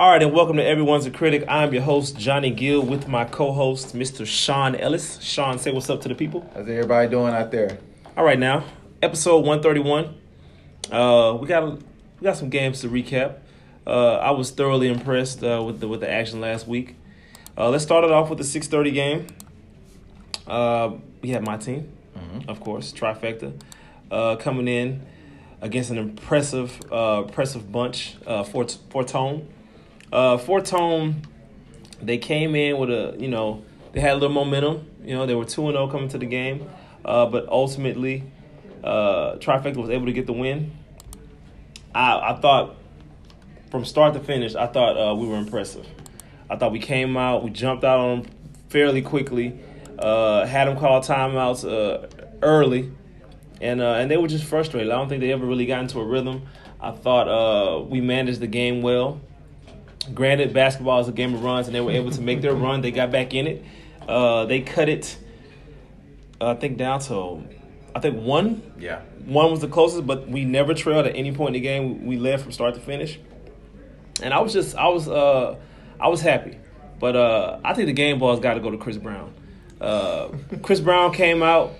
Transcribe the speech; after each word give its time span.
All 0.00 0.12
right, 0.12 0.22
and 0.22 0.32
welcome 0.32 0.58
to 0.58 0.64
Everyone's 0.64 1.06
a 1.06 1.10
Critic. 1.10 1.42
I'm 1.48 1.74
your 1.74 1.82
host, 1.82 2.16
Johnny 2.16 2.52
Gill, 2.52 2.82
with 2.82 3.08
my 3.08 3.24
co 3.24 3.50
host, 3.50 3.96
Mr. 3.96 4.24
Sean 4.24 4.76
Ellis. 4.76 5.18
Sean, 5.20 5.58
say 5.58 5.72
what's 5.72 5.90
up 5.90 6.00
to 6.02 6.08
the 6.08 6.14
people. 6.14 6.48
How's 6.54 6.68
everybody 6.68 7.08
doing 7.10 7.34
out 7.34 7.50
there? 7.50 7.78
All 8.16 8.22
right, 8.24 8.38
now, 8.38 8.62
episode 9.02 9.38
131. 9.44 10.14
Uh, 10.92 11.36
we 11.40 11.48
got 11.48 11.72
we 11.72 11.80
got 12.22 12.36
some 12.36 12.48
games 12.48 12.80
to 12.82 12.88
recap. 12.88 13.38
Uh, 13.84 14.18
I 14.18 14.30
was 14.30 14.52
thoroughly 14.52 14.86
impressed 14.86 15.42
uh, 15.42 15.64
with 15.66 15.80
the 15.80 15.88
with 15.88 15.98
the 15.98 16.08
action 16.08 16.40
last 16.40 16.68
week. 16.68 16.94
Uh, 17.56 17.68
let's 17.68 17.82
start 17.82 18.04
it 18.04 18.12
off 18.12 18.30
with 18.30 18.38
the 18.38 18.44
6:30 18.44 18.94
game. 18.94 19.26
Uh, 20.46 20.92
we 21.22 21.30
had 21.30 21.44
my 21.44 21.56
team, 21.56 21.92
of 22.46 22.60
course, 22.60 22.92
trifecta, 22.92 23.52
uh, 24.12 24.36
coming 24.36 24.68
in 24.68 25.04
against 25.60 25.90
an 25.90 25.98
impressive 25.98 26.80
uh, 26.92 27.24
impressive 27.26 27.72
bunch. 27.72 28.16
Uh, 28.24 28.44
Fort 28.44 28.78
Fortone, 28.90 29.44
uh, 30.12 30.38
Fortone, 30.38 31.24
they 32.00 32.18
came 32.18 32.54
in 32.54 32.78
with 32.78 32.90
a 32.90 33.16
you 33.18 33.28
know 33.28 33.64
they 33.92 34.00
had 34.00 34.12
a 34.12 34.14
little 34.14 34.30
momentum. 34.30 34.88
You 35.02 35.14
know 35.14 35.26
they 35.26 35.34
were 35.34 35.44
two 35.44 35.66
and 35.66 35.74
zero 35.74 35.88
coming 35.88 36.08
to 36.10 36.18
the 36.18 36.26
game, 36.26 36.68
uh, 37.04 37.26
but 37.26 37.48
ultimately, 37.48 38.24
uh, 38.84 39.36
trifecta 39.36 39.76
was 39.76 39.90
able 39.90 40.06
to 40.06 40.12
get 40.12 40.26
the 40.26 40.32
win. 40.32 40.72
I 41.94 42.32
I 42.32 42.40
thought 42.40 42.76
from 43.70 43.84
start 43.84 44.14
to 44.14 44.20
finish, 44.20 44.54
I 44.54 44.66
thought 44.66 44.96
uh, 44.96 45.14
we 45.14 45.26
were 45.26 45.36
impressive. 45.36 45.86
I 46.50 46.56
thought 46.56 46.72
we 46.72 46.78
came 46.78 47.16
out, 47.16 47.44
we 47.44 47.50
jumped 47.50 47.84
out 47.84 48.00
on 48.00 48.22
them 48.22 48.30
fairly 48.70 49.02
quickly, 49.02 49.58
uh, 49.98 50.46
had 50.46 50.68
them 50.68 50.78
call 50.78 51.02
timeouts 51.02 51.68
uh, 51.68 52.06
early, 52.42 52.90
and 53.60 53.80
uh, 53.80 53.94
and 53.94 54.10
they 54.10 54.16
were 54.16 54.28
just 54.28 54.44
frustrated. 54.44 54.90
I 54.90 54.96
don't 54.96 55.08
think 55.08 55.20
they 55.20 55.32
ever 55.32 55.44
really 55.44 55.66
got 55.66 55.80
into 55.80 56.00
a 56.00 56.04
rhythm. 56.04 56.42
I 56.80 56.92
thought 56.92 57.28
uh, 57.28 57.82
we 57.82 58.00
managed 58.00 58.40
the 58.40 58.46
game 58.46 58.82
well. 58.82 59.20
Granted, 60.14 60.52
basketball 60.52 61.00
is 61.00 61.08
a 61.08 61.12
game 61.12 61.34
of 61.34 61.42
runs, 61.44 61.66
and 61.66 61.74
they 61.74 61.80
were 61.80 61.90
able 61.92 62.10
to 62.12 62.20
make 62.20 62.40
their 62.42 62.54
run. 62.54 62.80
They 62.80 62.90
got 62.90 63.10
back 63.10 63.34
in 63.34 63.46
it. 63.46 63.64
Uh, 64.06 64.46
they 64.46 64.60
cut 64.60 64.88
it, 64.88 65.16
I 66.40 66.54
think, 66.54 66.78
down 66.78 67.00
to, 67.00 67.42
I 67.94 68.00
think 68.00 68.22
one 68.22 68.62
Yeah. 68.78 69.00
one 69.26 69.50
was 69.50 69.60
the 69.60 69.68
closest, 69.68 70.06
but 70.06 70.28
we 70.28 70.44
never 70.44 70.72
trailed 70.74 71.06
at 71.06 71.14
any 71.16 71.32
point 71.32 71.48
in 71.56 71.62
the 71.62 71.66
game. 71.68 72.06
We 72.06 72.16
led 72.16 72.40
from 72.40 72.52
start 72.52 72.74
to 72.74 72.80
finish, 72.80 73.18
and 74.22 74.32
I 74.32 74.40
was 74.40 74.52
just 74.52 74.76
I 74.76 74.88
was 74.88 75.08
uh 75.08 75.56
I 76.00 76.08
was 76.08 76.20
happy, 76.20 76.56
but 77.00 77.16
uh 77.16 77.58
I 77.64 77.74
think 77.74 77.86
the 77.86 77.92
game 77.92 78.18
ball's 78.18 78.40
got 78.40 78.54
to 78.54 78.60
go 78.60 78.70
to 78.70 78.78
Chris 78.78 78.96
Brown. 78.96 79.34
Uh, 79.80 80.28
Chris 80.62 80.80
Brown 80.80 81.12
came 81.12 81.42
out. 81.42 81.72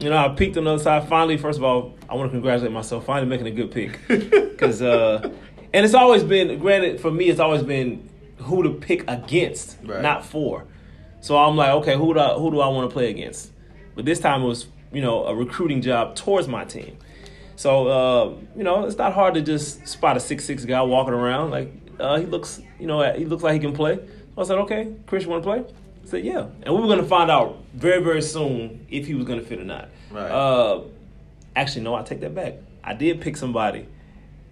You 0.00 0.08
know, 0.08 0.16
I 0.16 0.28
peeked 0.30 0.56
on 0.56 0.64
the 0.64 0.72
other 0.74 0.82
side. 0.82 1.08
Finally, 1.08 1.36
first 1.36 1.58
of 1.58 1.64
all, 1.64 1.94
I 2.08 2.14
want 2.14 2.30
to 2.30 2.32
congratulate 2.32 2.72
myself. 2.72 3.04
Finally, 3.04 3.26
making 3.28 3.46
a 3.46 3.50
good 3.50 3.70
pick 3.70 3.98
because 4.08 4.80
uh, 4.82 5.30
and 5.72 5.84
it's 5.84 5.94
always 5.94 6.22
been 6.24 6.58
granted 6.58 7.00
for 7.00 7.10
me. 7.10 7.28
It's 7.28 7.40
always 7.40 7.62
been 7.62 8.08
who 8.38 8.62
to 8.62 8.70
pick 8.70 9.04
against, 9.08 9.76
Right. 9.84 10.02
not 10.02 10.24
for. 10.24 10.64
So 11.20 11.36
I'm 11.36 11.56
like, 11.56 11.70
okay, 11.82 11.96
who 11.96 12.14
do 12.14 12.20
I, 12.20 12.34
who 12.34 12.50
do 12.50 12.60
I 12.60 12.68
want 12.68 12.88
to 12.88 12.92
play 12.92 13.10
against? 13.10 13.50
But 13.94 14.04
this 14.06 14.18
time 14.20 14.42
it 14.42 14.46
was, 14.46 14.66
you 14.92 15.02
know, 15.02 15.26
a 15.26 15.34
recruiting 15.34 15.82
job 15.82 16.16
towards 16.16 16.48
my 16.48 16.64
team. 16.64 16.96
So 17.56 17.88
uh, 17.88 18.34
you 18.56 18.64
know, 18.64 18.86
it's 18.86 18.96
not 18.96 19.12
hard 19.12 19.34
to 19.34 19.42
just 19.42 19.86
spot 19.86 20.16
a 20.16 20.20
six 20.20 20.44
six 20.44 20.64
guy 20.64 20.80
walking 20.82 21.12
around. 21.12 21.50
Like 21.50 21.72
uh, 21.98 22.18
he 22.18 22.24
looks, 22.26 22.60
you 22.78 22.86
know, 22.86 23.02
he 23.12 23.26
looks 23.26 23.42
like 23.42 23.52
he 23.52 23.58
can 23.60 23.74
play. 23.74 23.96
So 24.34 24.42
I 24.42 24.44
said, 24.44 24.58
okay, 24.60 24.94
Chris, 25.06 25.24
you 25.24 25.30
want 25.30 25.42
to 25.42 25.46
play? 25.50 25.58
I 26.02 26.06
said, 26.06 26.24
yeah. 26.24 26.46
And 26.62 26.74
we 26.74 26.80
were 26.80 26.88
gonna 26.88 27.02
find 27.06 27.30
out 27.30 27.58
very 27.74 28.02
very 28.02 28.22
soon 28.22 28.86
if 28.90 29.06
he 29.06 29.14
was 29.14 29.26
gonna 29.26 29.42
fit 29.42 29.60
or 29.60 29.64
not. 29.64 29.90
Right. 30.10 30.30
Uh, 30.30 30.84
actually, 31.54 31.82
no, 31.82 31.94
I 31.94 32.02
take 32.02 32.20
that 32.20 32.34
back. 32.34 32.54
I 32.82 32.94
did 32.94 33.20
pick 33.20 33.36
somebody. 33.36 33.86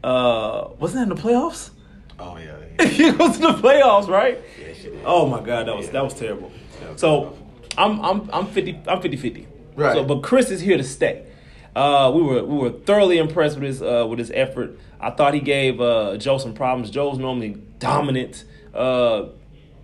Uh, 0.02 0.68
wasn't 0.78 1.06
that 1.08 1.12
in 1.12 1.16
the 1.16 1.28
playoffs? 1.28 1.70
Oh 2.18 2.36
yeah. 2.36 2.86
he 2.86 3.10
was 3.10 3.36
in 3.36 3.42
the 3.42 3.54
playoffs, 3.54 4.08
right? 4.08 4.40
Yeah, 4.60 4.72
she 4.74 4.82
did. 4.84 5.02
Oh 5.04 5.26
my 5.26 5.40
god, 5.40 5.66
that 5.66 5.76
was 5.76 5.90
that 5.90 6.04
was 6.04 6.14
terrible. 6.14 6.52
So 6.96 7.36
I'm 7.76 8.00
I'm 8.04 8.30
I'm 8.32 8.46
50 8.46 8.82
I'm 8.86 9.00
50-50. 9.00 9.46
Right. 9.76 9.94
So 9.94 10.04
but 10.04 10.22
Chris 10.22 10.50
is 10.50 10.60
here 10.60 10.76
to 10.76 10.84
stay. 10.84 11.26
Uh, 11.74 12.10
we 12.14 12.22
were 12.22 12.44
we 12.44 12.58
were 12.58 12.70
thoroughly 12.70 13.18
impressed 13.18 13.56
with 13.56 13.64
his 13.64 13.82
uh, 13.82 14.06
with 14.08 14.18
his 14.18 14.30
effort. 14.32 14.78
I 15.00 15.10
thought 15.10 15.34
he 15.34 15.40
gave 15.40 15.80
uh, 15.80 16.16
Joe 16.16 16.38
some 16.38 16.54
problems. 16.54 16.90
Joe's 16.90 17.18
normally 17.18 17.60
dominant. 17.78 18.44
Uh, 18.74 19.26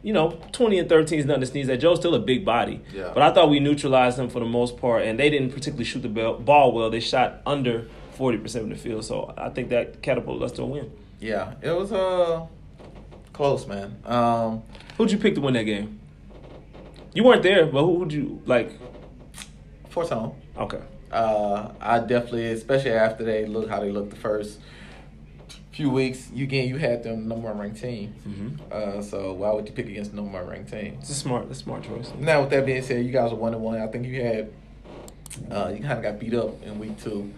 you 0.02 0.12
know, 0.12 0.38
20 0.52 0.80
and 0.80 0.88
13 0.88 1.18
is 1.18 1.24
nothing 1.24 1.40
to 1.40 1.46
sneeze 1.46 1.68
at. 1.70 1.80
Joe's 1.80 1.98
still 1.98 2.14
a 2.14 2.18
big 2.18 2.44
body. 2.44 2.82
Yeah. 2.92 3.10
But 3.14 3.22
I 3.22 3.32
thought 3.32 3.48
we 3.48 3.58
neutralized 3.58 4.18
him 4.18 4.28
for 4.28 4.38
the 4.38 4.44
most 4.44 4.76
part, 4.76 5.02
and 5.04 5.18
they 5.18 5.30
didn't 5.30 5.50
particularly 5.50 5.84
shoot 5.84 6.02
the 6.02 6.08
ball 6.08 6.72
well. 6.72 6.90
They 6.90 7.00
shot 7.00 7.40
under 7.46 7.86
40% 8.16 8.54
of 8.56 8.68
the 8.68 8.74
field. 8.76 9.04
So 9.04 9.32
I 9.36 9.48
think 9.50 9.70
that 9.70 10.02
catapulted 10.02 10.42
us 10.42 10.52
to 10.52 10.62
a 10.62 10.66
win. 10.66 10.90
Yeah. 11.20 11.54
It 11.62 11.70
was 11.70 11.92
uh 11.92 12.46
close, 13.32 13.66
man. 13.66 13.96
Um 14.04 14.62
Who'd 14.96 15.10
you 15.10 15.18
pick 15.18 15.34
to 15.34 15.40
win 15.40 15.54
that 15.54 15.64
game? 15.64 15.98
You 17.14 17.24
weren't 17.24 17.42
there, 17.42 17.66
but 17.66 17.82
who 17.84 17.92
would 17.94 18.12
you 18.12 18.42
like? 18.46 18.72
Fortone. 19.90 20.34
Okay. 20.56 20.80
Uh 21.10 21.70
I 21.80 21.98
definitely 22.00 22.46
especially 22.52 22.92
after 22.92 23.24
they 23.24 23.46
look 23.46 23.68
how 23.68 23.80
they 23.80 23.90
looked 23.90 24.10
the 24.10 24.16
first 24.16 24.60
few 25.72 25.90
weeks, 25.90 26.30
you 26.32 26.44
again 26.44 26.68
you 26.68 26.76
had 26.76 27.02
them 27.02 27.26
number 27.26 27.48
one 27.48 27.58
ranked 27.58 27.80
team. 27.80 28.14
Mm-hmm. 28.28 28.48
Uh 28.70 29.02
so 29.02 29.32
why 29.32 29.50
would 29.52 29.66
you 29.66 29.72
pick 29.72 29.86
against 29.86 30.12
number 30.14 30.32
one 30.32 30.46
ranked 30.46 30.70
team? 30.70 30.98
It's 31.00 31.10
a 31.10 31.14
smart, 31.14 31.48
it's 31.50 31.60
a 31.60 31.62
smart 31.62 31.82
choice. 31.84 32.12
Now 32.18 32.42
with 32.42 32.50
that 32.50 32.64
being 32.66 32.82
said, 32.82 33.04
you 33.04 33.12
guys 33.12 33.32
are 33.32 33.36
one 33.36 33.54
and 33.54 33.62
one. 33.62 33.80
I 33.80 33.86
think 33.88 34.06
you 34.06 34.22
had 34.22 34.52
uh, 35.50 35.72
you 35.74 35.80
kind 35.82 35.94
of 35.98 36.02
got 36.02 36.18
beat 36.20 36.34
up 36.34 36.62
in 36.62 36.78
week 36.78 37.02
two, 37.02 37.32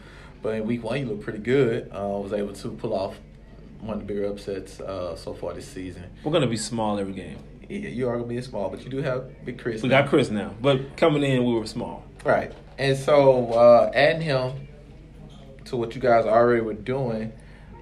but 0.47 0.55
in 0.55 0.65
week 0.65 0.85
one 0.85 1.01
you 1.01 1.07
looked 1.07 1.23
pretty 1.23 1.41
good. 1.41 1.91
Uh, 1.93 2.07
was 2.07 2.33
able 2.33 2.53
to 2.53 2.71
pull 2.71 2.95
off 2.95 3.17
one 3.81 3.95
of 3.95 3.99
the 3.99 4.07
bigger 4.07 4.27
upsets 4.27 4.79
uh, 4.79 5.17
so 5.17 5.35
far 5.35 5.53
this 5.53 5.67
season. 5.67 6.05
We're 6.23 6.31
gonna 6.31 6.47
be 6.47 6.57
small 6.57 7.01
every 7.01 7.15
game. 7.15 7.39
Yeah, 7.69 7.89
you 7.89 8.09
are 8.09 8.17
gonna 8.17 8.29
be 8.29 8.41
small, 8.41 8.71
but 8.71 8.85
you 8.85 8.89
do 8.89 8.99
have 8.99 9.45
big 9.45 9.59
Chris. 9.59 9.83
We 9.83 9.89
now. 9.89 10.03
got 10.03 10.09
Chris 10.09 10.31
now, 10.31 10.55
but 10.63 10.97
coming 10.97 11.25
in 11.25 11.45
we 11.45 11.53
were 11.53 11.67
small. 11.67 12.05
right, 12.25 12.53
and 12.79 12.97
so 12.97 13.55
uh, 13.55 13.91
adding 13.93 14.21
him 14.21 14.69
to 15.65 15.77
what 15.77 15.97
you 15.97 16.01
guys 16.01 16.27
already 16.27 16.61
were 16.61 16.75
doing 16.75 17.33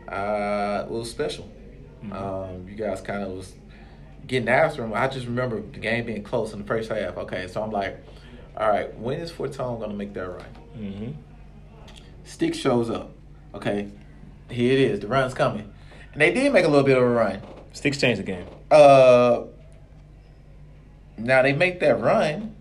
uh, 0.08 0.86
was 0.88 1.10
special. 1.10 1.52
Um, 2.12 2.66
you 2.66 2.76
guys 2.76 3.02
kind 3.02 3.24
of 3.24 3.32
was 3.32 3.52
getting 4.26 4.48
after 4.48 4.82
him. 4.84 4.94
I 4.94 5.08
just 5.08 5.26
remember 5.26 5.60
the 5.60 5.80
game 5.80 6.06
being 6.06 6.22
close 6.22 6.54
in 6.54 6.60
the 6.60 6.64
first 6.64 6.88
half. 6.90 7.18
Okay, 7.18 7.46
so 7.46 7.62
I'm 7.62 7.70
like, 7.70 8.02
all 8.56 8.70
right, 8.70 8.98
when 8.98 9.20
is 9.20 9.30
Fortone 9.30 9.80
gonna 9.80 9.92
make 9.92 10.14
that 10.14 10.26
run? 10.26 10.46
Mm-hmm. 10.78 11.33
Stick 12.24 12.54
shows 12.54 12.90
up. 12.90 13.12
Okay, 13.54 13.88
here 14.50 14.72
it 14.72 14.78
is. 14.78 15.00
The 15.00 15.06
run's 15.06 15.34
coming, 15.34 15.72
and 16.12 16.20
they 16.20 16.32
did 16.32 16.52
make 16.52 16.64
a 16.64 16.68
little 16.68 16.84
bit 16.84 16.96
of 16.96 17.04
a 17.04 17.08
run. 17.08 17.40
Sticks 17.72 18.00
changed 18.00 18.20
the 18.20 18.24
game. 18.24 18.46
Uh, 18.70 19.44
now 21.16 21.42
they 21.42 21.52
make 21.52 21.80
that 21.80 22.00
run, 22.00 22.54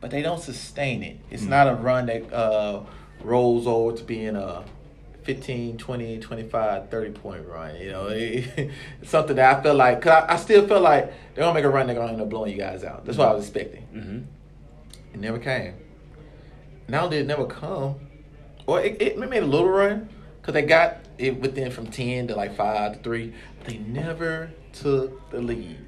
but 0.00 0.10
they 0.10 0.22
don't 0.22 0.40
sustain 0.40 1.02
it. 1.02 1.18
It's 1.30 1.42
not 1.42 1.68
a 1.68 1.74
run 1.74 2.06
that 2.06 2.32
uh, 2.32 2.82
rolls 3.22 3.66
over 3.66 3.96
to 3.96 4.04
being 4.04 4.36
a 4.36 4.64
15, 5.24 5.76
20, 5.76 6.18
25, 6.20 6.88
30 6.88 7.10
point 7.10 7.46
run. 7.46 7.76
You 7.76 7.90
know, 7.90 8.08
it's 8.10 8.70
something 9.04 9.36
that 9.36 9.58
I 9.58 9.62
feel 9.62 9.74
like, 9.74 10.00
cause 10.00 10.24
I, 10.28 10.34
I 10.34 10.36
still 10.36 10.66
feel 10.68 10.80
like 10.80 11.06
they're 11.34 11.44
gonna 11.44 11.54
make 11.54 11.64
a 11.64 11.68
run, 11.68 11.86
they're 11.86 11.96
gonna 11.96 12.12
end 12.12 12.22
up 12.22 12.30
blowing 12.30 12.52
you 12.52 12.58
guys 12.58 12.84
out. 12.84 13.04
That's 13.04 13.18
what 13.18 13.28
I 13.28 13.34
was 13.34 13.44
expecting. 13.44 13.86
Mm-hmm. 13.92 15.14
It 15.14 15.20
never 15.20 15.38
came. 15.38 15.74
Now 16.88 17.08
did 17.08 17.22
it 17.22 17.26
never 17.26 17.46
come, 17.46 17.96
or 18.66 18.80
it, 18.80 19.00
it 19.00 19.18
made 19.18 19.42
a 19.42 19.46
little 19.46 19.68
run 19.68 20.08
because 20.40 20.54
they 20.54 20.62
got 20.62 20.98
it 21.18 21.40
within 21.40 21.70
from 21.70 21.86
ten 21.88 22.28
to 22.28 22.34
like 22.36 22.56
five 22.56 22.94
to 22.94 22.98
three. 23.00 23.32
But 23.58 23.68
they 23.68 23.78
never 23.78 24.50
took 24.72 25.30
the 25.30 25.40
lead. 25.40 25.78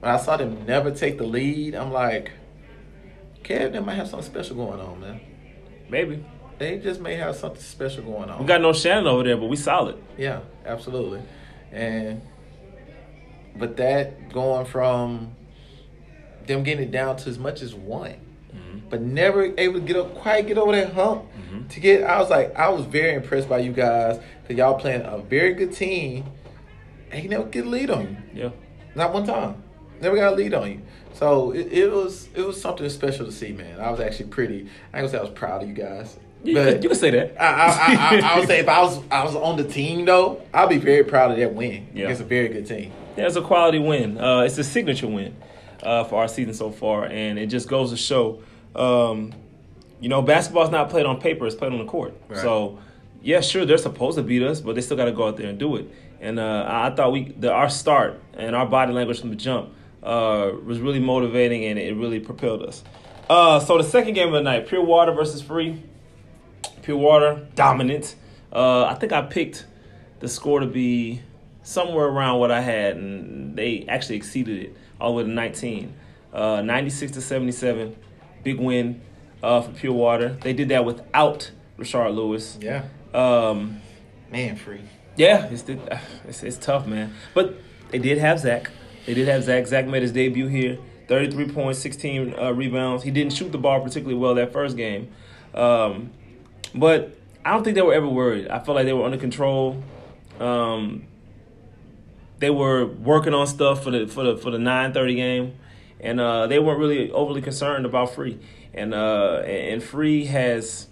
When 0.00 0.10
I 0.10 0.16
saw 0.16 0.36
them 0.36 0.64
never 0.66 0.90
take 0.90 1.18
the 1.18 1.24
lead, 1.26 1.74
I'm 1.74 1.92
like, 1.92 2.32
Kev, 3.42 3.72
they 3.72 3.80
might 3.80 3.94
have 3.94 4.08
something 4.08 4.26
special 4.30 4.56
going 4.56 4.80
on, 4.80 5.00
man. 5.00 5.20
Maybe 5.88 6.24
They 6.58 6.78
just 6.78 7.00
may 7.00 7.16
have 7.16 7.36
something 7.36 7.60
special 7.60 8.04
going 8.04 8.30
on. 8.30 8.38
we 8.40 8.46
got 8.46 8.60
no 8.60 8.72
Shannon 8.72 9.06
over 9.06 9.24
there, 9.24 9.36
but 9.36 9.46
we 9.46 9.56
solid. 9.56 10.02
Yeah, 10.16 10.40
absolutely. 10.64 11.22
And 11.72 12.22
but 13.56 13.76
that 13.78 14.32
going 14.32 14.64
from 14.66 15.34
them 16.46 16.62
getting 16.62 16.84
it 16.88 16.90
down 16.90 17.16
to 17.16 17.28
as 17.28 17.38
much 17.38 17.60
as 17.62 17.74
one, 17.74 18.14
but 18.90 19.00
never 19.00 19.44
able 19.58 19.74
to 19.74 19.80
get 19.80 19.96
up 19.96 20.14
quite 20.16 20.46
get 20.46 20.58
over 20.58 20.72
that 20.72 20.92
hump 20.92 21.24
to 21.70 21.80
get. 21.80 22.02
I 22.04 22.18
was 22.20 22.28
like, 22.30 22.54
I 22.56 22.68
was 22.68 22.84
very 22.84 23.14
impressed 23.14 23.48
by 23.48 23.58
you 23.58 23.72
guys 23.72 24.18
because 24.42 24.56
y'all 24.58 24.74
playing 24.78 25.02
a 25.02 25.18
very 25.18 25.54
good 25.54 25.72
team, 25.72 26.24
and 27.10 27.22
you 27.22 27.28
never 27.28 27.44
get 27.44 27.64
a 27.66 27.68
lead 27.68 27.90
on 27.90 28.02
you, 28.34 28.42
Yeah. 28.42 28.50
not 28.94 29.12
one 29.12 29.24
time. 29.26 29.62
Never 30.00 30.16
got 30.16 30.32
a 30.32 30.36
lead 30.36 30.54
on 30.54 30.70
you. 30.70 30.80
So 31.12 31.50
it, 31.52 31.72
it 31.72 31.90
was 31.92 32.28
it 32.34 32.42
was 32.46 32.60
something 32.60 32.88
special 32.88 33.26
to 33.26 33.32
see, 33.32 33.52
man. 33.52 33.80
I 33.80 33.90
was 33.90 34.00
actually 34.00 34.28
pretty. 34.30 34.60
I 34.92 34.98
ain't 34.98 35.06
gonna 35.06 35.08
say 35.10 35.18
I 35.18 35.22
was 35.22 35.30
proud 35.30 35.62
of 35.62 35.68
you 35.68 35.74
guys, 35.74 36.16
You, 36.42 36.54
but 36.54 36.82
you 36.82 36.88
can 36.88 36.98
say 36.98 37.10
that. 37.10 37.36
I, 37.40 37.46
I, 37.46 37.66
I, 37.66 37.94
I, 38.20 38.32
I 38.34 38.38
would 38.38 38.48
say 38.48 38.60
if 38.60 38.68
I 38.78 38.80
was 38.80 39.00
I 39.10 39.24
was 39.24 39.34
on 39.36 39.56
the 39.56 39.64
team 39.64 40.04
though, 40.06 40.40
I'd 40.54 40.68
be 40.70 40.78
very 40.78 41.04
proud 41.04 41.32
of 41.32 41.36
that 41.36 41.52
win 41.54 41.88
Yeah. 41.94 42.04
against 42.04 42.22
a 42.22 42.24
very 42.24 42.48
good 42.48 42.66
team. 42.66 42.92
Yeah, 43.16 43.26
it's 43.26 43.36
a 43.36 43.42
quality 43.42 43.78
win. 43.78 44.16
Uh, 44.18 44.40
it's 44.40 44.56
a 44.56 44.64
signature 44.64 45.08
win 45.08 45.36
uh, 45.82 46.04
for 46.04 46.20
our 46.22 46.28
season 46.28 46.54
so 46.54 46.70
far, 46.70 47.04
and 47.04 47.38
it 47.38 47.48
just 47.48 47.68
goes 47.68 47.90
to 47.90 47.96
show, 47.98 48.40
um, 48.74 49.32
you 50.00 50.08
know, 50.08 50.22
basketball's 50.22 50.70
not 50.70 50.90
played 50.90 51.06
on 51.06 51.20
paper; 51.20 51.46
it's 51.46 51.54
played 51.54 51.72
on 51.72 51.78
the 51.78 51.84
court. 51.84 52.14
Right. 52.28 52.40
So, 52.40 52.78
yeah, 53.22 53.40
sure, 53.40 53.64
they're 53.64 53.78
supposed 53.78 54.16
to 54.16 54.22
beat 54.22 54.42
us, 54.42 54.60
but 54.60 54.74
they 54.74 54.80
still 54.80 54.96
got 54.96 55.06
to 55.06 55.12
go 55.12 55.28
out 55.28 55.36
there 55.36 55.48
and 55.48 55.58
do 55.58 55.76
it. 55.76 55.90
and 56.20 56.38
uh, 56.38 56.64
I 56.68 56.90
thought 56.94 57.12
we 57.12 57.32
the, 57.32 57.52
our 57.52 57.68
start 57.68 58.20
and 58.34 58.54
our 58.54 58.66
body 58.66 58.92
language 58.92 59.20
from 59.20 59.30
the 59.30 59.36
jump 59.36 59.70
uh, 60.02 60.52
was 60.64 60.78
really 60.80 61.00
motivating, 61.00 61.64
and 61.64 61.78
it 61.78 61.94
really 61.94 62.20
propelled 62.20 62.62
us. 62.62 62.82
Uh, 63.28 63.60
so 63.60 63.78
the 63.78 63.84
second 63.84 64.14
game 64.14 64.28
of 64.28 64.34
the 64.34 64.42
night, 64.42 64.66
Pure 64.66 64.84
Water 64.84 65.12
versus 65.12 65.40
Free. 65.40 65.82
Pure 66.82 66.96
Water 66.96 67.46
dominant. 67.54 68.16
Uh, 68.52 68.84
I 68.84 68.94
think 68.94 69.12
I 69.12 69.22
picked 69.22 69.66
the 70.18 70.28
score 70.28 70.60
to 70.60 70.66
be 70.66 71.22
somewhere 71.62 72.06
around 72.06 72.40
what 72.40 72.50
I 72.50 72.60
had, 72.60 72.96
and 72.96 73.56
they 73.56 73.84
actually 73.88 74.16
exceeded 74.16 74.58
it 74.62 74.76
all 75.00 75.12
the 75.12 75.16
way 75.18 75.22
to 75.24 75.30
19. 75.30 75.94
Uh, 76.32 76.62
96 76.62 77.12
to 77.12 77.20
77, 77.20 77.96
big 78.42 78.58
win 78.58 79.00
uh, 79.42 79.60
for 79.62 79.72
Pure 79.72 79.92
Water. 79.92 80.36
They 80.42 80.52
did 80.52 80.68
that 80.68 80.84
without 80.84 81.50
Rashard 81.78 82.14
Lewis. 82.14 82.58
Yeah. 82.60 82.84
Um, 83.14 83.80
Man, 84.30 84.56
free. 84.56 84.80
yeah, 85.16 85.46
it's, 85.46 85.64
it's 85.68 86.42
it's 86.42 86.56
tough, 86.56 86.86
man. 86.86 87.14
But 87.34 87.56
they 87.90 87.98
did 87.98 88.18
have 88.18 88.38
Zach. 88.38 88.70
They 89.06 89.14
did 89.14 89.26
have 89.28 89.42
Zach. 89.44 89.66
Zach 89.66 89.86
made 89.86 90.02
his 90.02 90.12
debut 90.12 90.46
here. 90.46 90.78
33 91.08 91.48
points, 91.52 91.80
16 91.80 92.34
uh, 92.38 92.52
rebounds. 92.52 93.02
He 93.02 93.10
didn't 93.10 93.32
shoot 93.32 93.50
the 93.50 93.58
ball 93.58 93.80
particularly 93.80 94.14
well 94.14 94.36
that 94.36 94.52
first 94.52 94.76
game. 94.76 95.10
Um, 95.52 96.12
but 96.72 97.16
I 97.44 97.50
don't 97.52 97.64
think 97.64 97.74
they 97.74 97.82
were 97.82 97.94
ever 97.94 98.06
worried. 98.06 98.46
I 98.46 98.60
felt 98.60 98.76
like 98.76 98.86
they 98.86 98.92
were 98.92 99.04
under 99.04 99.18
control. 99.18 99.82
Um, 100.38 101.04
they 102.38 102.50
were 102.50 102.86
working 102.86 103.34
on 103.34 103.48
stuff 103.48 103.82
for 103.82 103.90
the 103.90 104.06
for 104.06 104.22
the 104.22 104.36
for 104.36 104.52
the 104.52 104.58
9:30 104.58 105.16
game, 105.16 105.54
and 106.00 106.20
uh, 106.20 106.46
they 106.46 106.58
weren't 106.58 106.78
really 106.78 107.10
overly 107.10 107.42
concerned 107.42 107.86
about 107.86 108.14
Free. 108.14 108.38
And 108.72 108.94
uh, 108.94 109.42
and 109.44 109.82
Free 109.82 110.26
has 110.26 110.88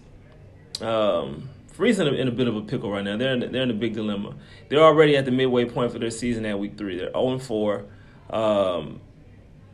um, 0.81 1.49
Free's 1.73 1.99
in 1.99 2.09
a, 2.09 2.13
in 2.13 2.29
a 2.29 2.33
bit 2.33 2.49
of 2.49 2.57
a 2.57 2.63
pickle 2.63 2.91
right 2.91 3.05
now. 3.05 3.17
They're 3.17 3.35
in, 3.35 3.53
they're 3.53 3.63
in 3.63 3.71
a 3.71 3.75
big 3.75 3.95
dilemma. 3.95 4.35
They're 4.69 4.83
already 4.83 5.17
at 5.17 5.25
the 5.25 5.31
midway 5.31 5.65
point 5.65 5.93
for 5.93 5.99
their 5.99 6.11
season 6.11 6.45
at 6.45 6.59
week 6.59 6.77
three. 6.77 6.99
They're 6.99 7.13
0 7.13 7.39
4. 7.39 7.85
Um, 8.31 9.01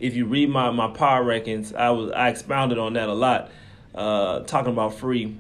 if 0.01 0.15
you 0.15 0.27
read 0.27 0.51
my, 0.51 0.71
my 0.71 0.89
power 0.89 1.25
rankings, 1.25 1.75
I 1.75 1.91
was 1.91 2.11
I 2.13 2.29
expounded 2.29 2.79
on 2.79 2.93
that 2.93 3.09
a 3.09 3.15
lot, 3.15 3.51
uh, 3.95 4.41
talking 4.41 4.73
about 4.73 4.95
free 4.95 5.39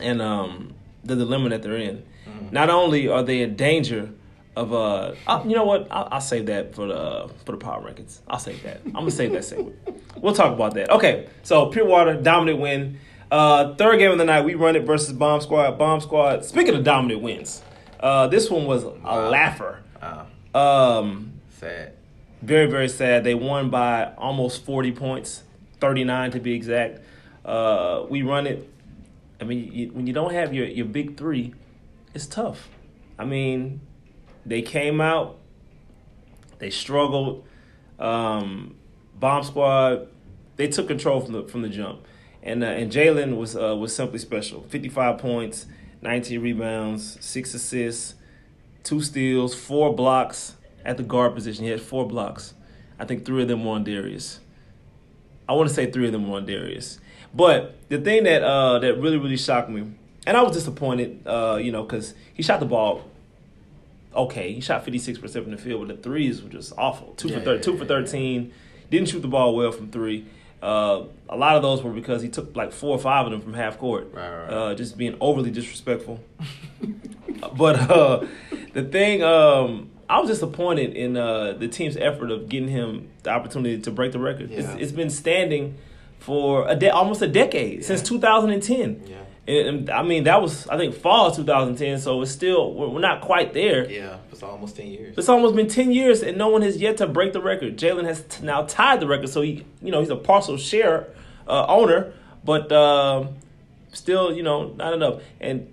and 0.00 0.22
um, 0.22 0.74
the 1.04 1.14
dilemma 1.14 1.50
that 1.50 1.62
they're 1.62 1.76
in. 1.76 2.04
Mm-hmm. 2.26 2.48
Not 2.52 2.70
only 2.70 3.08
are 3.08 3.22
they 3.22 3.42
in 3.42 3.54
danger 3.56 4.10
of 4.56 4.72
uh, 4.72 5.14
I, 5.26 5.44
you 5.44 5.54
know 5.54 5.64
what? 5.64 5.86
I'll, 5.90 6.08
I'll, 6.12 6.20
save 6.20 6.46
that 6.46 6.74
for 6.74 6.86
the 6.86 7.30
for 7.44 7.52
the 7.52 7.58
power 7.58 7.82
rankings. 7.82 8.20
I'll 8.26 8.38
save 8.38 8.62
that. 8.62 8.80
I'm 8.86 8.92
gonna 8.92 9.10
save 9.10 9.32
that 9.32 9.44
segment. 9.44 9.76
We'll 10.16 10.34
talk 10.34 10.52
about 10.52 10.74
that. 10.74 10.90
Okay, 10.90 11.28
so 11.42 11.66
Pure 11.66 11.84
Water 11.84 12.14
dominant 12.20 12.58
win. 12.58 12.98
Uh, 13.30 13.74
third 13.74 13.98
game 13.98 14.12
of 14.12 14.18
the 14.18 14.24
night, 14.24 14.44
we 14.44 14.54
run 14.54 14.74
it 14.74 14.84
versus 14.84 15.12
Bomb 15.12 15.42
Squad. 15.42 15.78
Bomb 15.78 16.00
Squad. 16.00 16.44
Speaking 16.44 16.74
of 16.74 16.84
dominant 16.84 17.20
wins, 17.20 17.62
uh, 18.00 18.28
this 18.28 18.50
one 18.50 18.64
was 18.64 18.84
a 18.84 18.90
wow. 18.90 19.28
laugher. 19.28 19.82
Wow. 20.00 21.00
Um, 21.00 21.34
sad. 21.50 21.92
Very 22.40 22.66
very 22.66 22.88
sad. 22.88 23.24
They 23.24 23.34
won 23.34 23.68
by 23.68 24.14
almost 24.16 24.64
40 24.64 24.92
points, 24.92 25.42
39 25.80 26.30
to 26.30 26.40
be 26.40 26.54
exact. 26.54 27.00
Uh, 27.44 28.06
we 28.08 28.22
run 28.22 28.46
it. 28.46 28.70
I 29.38 29.44
mean, 29.44 29.70
you, 29.70 29.88
when 29.88 30.06
you 30.06 30.14
don't 30.14 30.32
have 30.32 30.54
your 30.54 30.66
your 30.66 30.86
big 30.86 31.18
three, 31.18 31.52
it's 32.14 32.26
tough. 32.26 32.70
I 33.18 33.26
mean, 33.26 33.80
they 34.46 34.62
came 34.62 35.00
out, 35.00 35.38
they 36.58 36.70
struggled. 36.70 37.46
Um, 37.98 38.76
Bomb 39.18 39.42
Squad, 39.42 40.08
they 40.56 40.68
took 40.68 40.88
control 40.88 41.20
from 41.20 41.32
the 41.32 41.42
from 41.44 41.62
the 41.62 41.68
jump. 41.68 42.06
And 42.42 42.62
uh, 42.62 42.68
and 42.68 42.92
Jalen 42.92 43.36
was 43.36 43.56
uh, 43.56 43.76
was 43.76 43.94
simply 43.94 44.18
special. 44.18 44.62
Fifty 44.68 44.88
five 44.88 45.18
points, 45.18 45.66
nineteen 46.00 46.40
rebounds, 46.40 47.18
six 47.24 47.54
assists, 47.54 48.14
two 48.84 49.00
steals, 49.00 49.54
four 49.54 49.94
blocks 49.94 50.54
at 50.84 50.96
the 50.96 51.02
guard 51.02 51.34
position. 51.34 51.64
He 51.64 51.70
had 51.70 51.80
four 51.80 52.06
blocks. 52.06 52.54
I 52.98 53.04
think 53.04 53.26
three 53.26 53.42
of 53.42 53.48
them 53.48 53.64
were 53.64 53.72
on 53.72 53.84
Darius. 53.84 54.40
I 55.48 55.52
want 55.54 55.68
to 55.68 55.74
say 55.74 55.90
three 55.90 56.06
of 56.06 56.12
them 56.12 56.28
were 56.28 56.36
on 56.36 56.46
Darius. 56.46 57.00
But 57.34 57.76
the 57.88 57.98
thing 57.98 58.24
that 58.24 58.42
uh, 58.42 58.78
that 58.78 59.00
really 59.00 59.18
really 59.18 59.36
shocked 59.36 59.68
me, 59.68 59.92
and 60.26 60.36
I 60.36 60.42
was 60.42 60.52
disappointed, 60.52 61.26
uh, 61.26 61.58
you 61.60 61.72
know, 61.72 61.82
because 61.82 62.14
he 62.32 62.42
shot 62.42 62.60
the 62.60 62.66
ball. 62.66 63.04
Okay, 64.16 64.52
he 64.52 64.60
shot 64.60 64.84
fifty 64.84 64.98
six 64.98 65.18
percent 65.18 65.44
from 65.44 65.52
the 65.52 65.60
field, 65.60 65.86
but 65.86 65.96
the 65.96 66.02
threes 66.02 66.42
were 66.42 66.48
just 66.48 66.72
awful. 66.76 67.14
Two 67.14 67.28
yeah, 67.28 67.38
for 67.38 67.44
thir- 67.44 67.54
yeah, 67.56 67.62
two 67.62 67.76
for 67.76 67.84
thirteen. 67.84 68.52
Didn't 68.90 69.08
shoot 69.08 69.20
the 69.20 69.28
ball 69.28 69.54
well 69.54 69.72
from 69.72 69.90
three. 69.90 70.26
Uh, 70.62 71.04
a 71.28 71.36
lot 71.36 71.56
of 71.56 71.62
those 71.62 71.82
were 71.82 71.92
because 71.92 72.22
he 72.22 72.28
took 72.28 72.56
like 72.56 72.72
four 72.72 72.96
or 72.96 72.98
five 72.98 73.26
of 73.26 73.32
them 73.32 73.40
from 73.40 73.52
half 73.52 73.78
court, 73.78 74.08
right, 74.12 74.30
right. 74.30 74.50
Uh, 74.50 74.74
just 74.74 74.96
being 74.96 75.16
overly 75.20 75.50
disrespectful. 75.50 76.20
but 77.56 77.90
uh, 77.90 78.26
the 78.72 78.82
thing, 78.82 79.22
um, 79.22 79.90
I 80.08 80.18
was 80.18 80.30
disappointed 80.30 80.94
in 80.94 81.16
uh, 81.16 81.52
the 81.52 81.68
team's 81.68 81.96
effort 81.96 82.30
of 82.30 82.48
getting 82.48 82.68
him 82.68 83.08
the 83.22 83.30
opportunity 83.30 83.80
to 83.82 83.90
break 83.90 84.12
the 84.12 84.18
record. 84.18 84.50
Yeah. 84.50 84.60
It's, 84.60 84.82
it's 84.82 84.92
been 84.92 85.10
standing 85.10 85.76
for 86.18 86.66
a 86.68 86.74
de- 86.74 86.90
almost 86.90 87.22
a 87.22 87.28
decade 87.28 87.80
yeah. 87.80 87.86
since 87.86 88.02
2010. 88.02 89.04
Yeah. 89.06 89.16
And, 89.48 89.88
I 89.90 90.02
mean, 90.02 90.24
that 90.24 90.42
was 90.42 90.66
I 90.66 90.76
think 90.76 90.94
fall 90.96 91.30
2010, 91.30 92.00
so 92.00 92.20
it's 92.22 92.32
still 92.32 92.72
we're, 92.72 92.98
not 92.98 93.20
quite 93.20 93.52
there. 93.52 93.88
Yeah, 93.88 94.18
it's 94.32 94.42
almost 94.42 94.76
10 94.76 94.86
years. 94.88 95.16
It's 95.16 95.28
almost 95.28 95.54
been 95.54 95.68
10 95.68 95.92
years, 95.92 96.22
and 96.22 96.36
no 96.36 96.48
one 96.48 96.62
has 96.62 96.78
yet 96.78 96.96
to 96.96 97.06
break 97.06 97.32
the 97.32 97.40
record. 97.40 97.76
Jalen 97.76 98.04
has 98.06 98.22
t- 98.22 98.44
now 98.44 98.62
tied 98.62 98.98
the 98.98 99.06
record, 99.06 99.28
so 99.28 99.42
he 99.42 99.64
you 99.80 99.92
know 99.92 100.00
he's 100.00 100.10
a 100.10 100.16
partial 100.16 100.56
share 100.56 101.06
uh, 101.46 101.64
owner, 101.68 102.12
but 102.44 102.72
uh, 102.72 103.28
still 103.92 104.34
you 104.34 104.42
know 104.42 104.70
not 104.70 104.92
enough. 104.92 105.22
And 105.40 105.72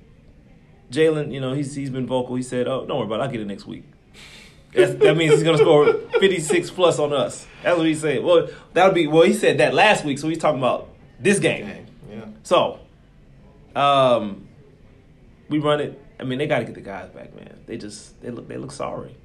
Jalen, 0.92 1.34
you 1.34 1.42
know 1.42 1.54
he's 1.54 1.74
he's 1.74 1.90
been 1.90 2.06
vocal. 2.06 2.36
He 2.36 2.44
said, 2.44 2.68
"Oh, 2.68 2.86
don't 2.86 2.98
worry 2.98 3.08
about 3.08 3.22
it. 3.22 3.24
I'll 3.24 3.32
get 3.32 3.42
it 3.42 3.48
next 3.48 3.66
week." 3.66 3.86
That's, 4.74 4.94
that 4.96 5.18
means 5.18 5.34
he's 5.34 5.44
gonna 5.44 5.58
score 5.58 5.94
56 6.20 6.72
plus 6.72 7.00
on 7.00 7.14
us. 7.14 7.48
That's 7.64 7.78
what 7.78 7.88
he 7.88 7.96
said. 7.96 8.24
Well, 8.24 8.50
that 8.74 8.86
would 8.86 8.96
be 8.96 9.08
well. 9.08 9.24
He 9.24 9.34
said 9.34 9.58
that 9.58 9.74
last 9.74 10.06
week, 10.06 10.20
so 10.20 10.30
he's 10.30 10.38
talking 10.38 10.60
about 10.60 10.90
this 11.20 11.40
game. 11.40 11.88
Yeah. 12.10 12.26
So 12.44 12.80
um, 13.76 14.48
we 15.50 15.60
run 15.60 15.80
it. 15.80 16.00
I 16.20 16.24
mean, 16.24 16.40
they 16.40 16.48
got 16.48 16.60
to 16.60 16.66
get 16.66 16.76
the 16.76 16.82
guys 16.82 17.10
back, 17.10 17.36
man. 17.36 17.60
They 17.66 17.78
just 17.78 18.22
they 18.22 18.30
look 18.30 18.48
they 18.48 18.58
look 18.58 18.72
sorry. 18.72 19.16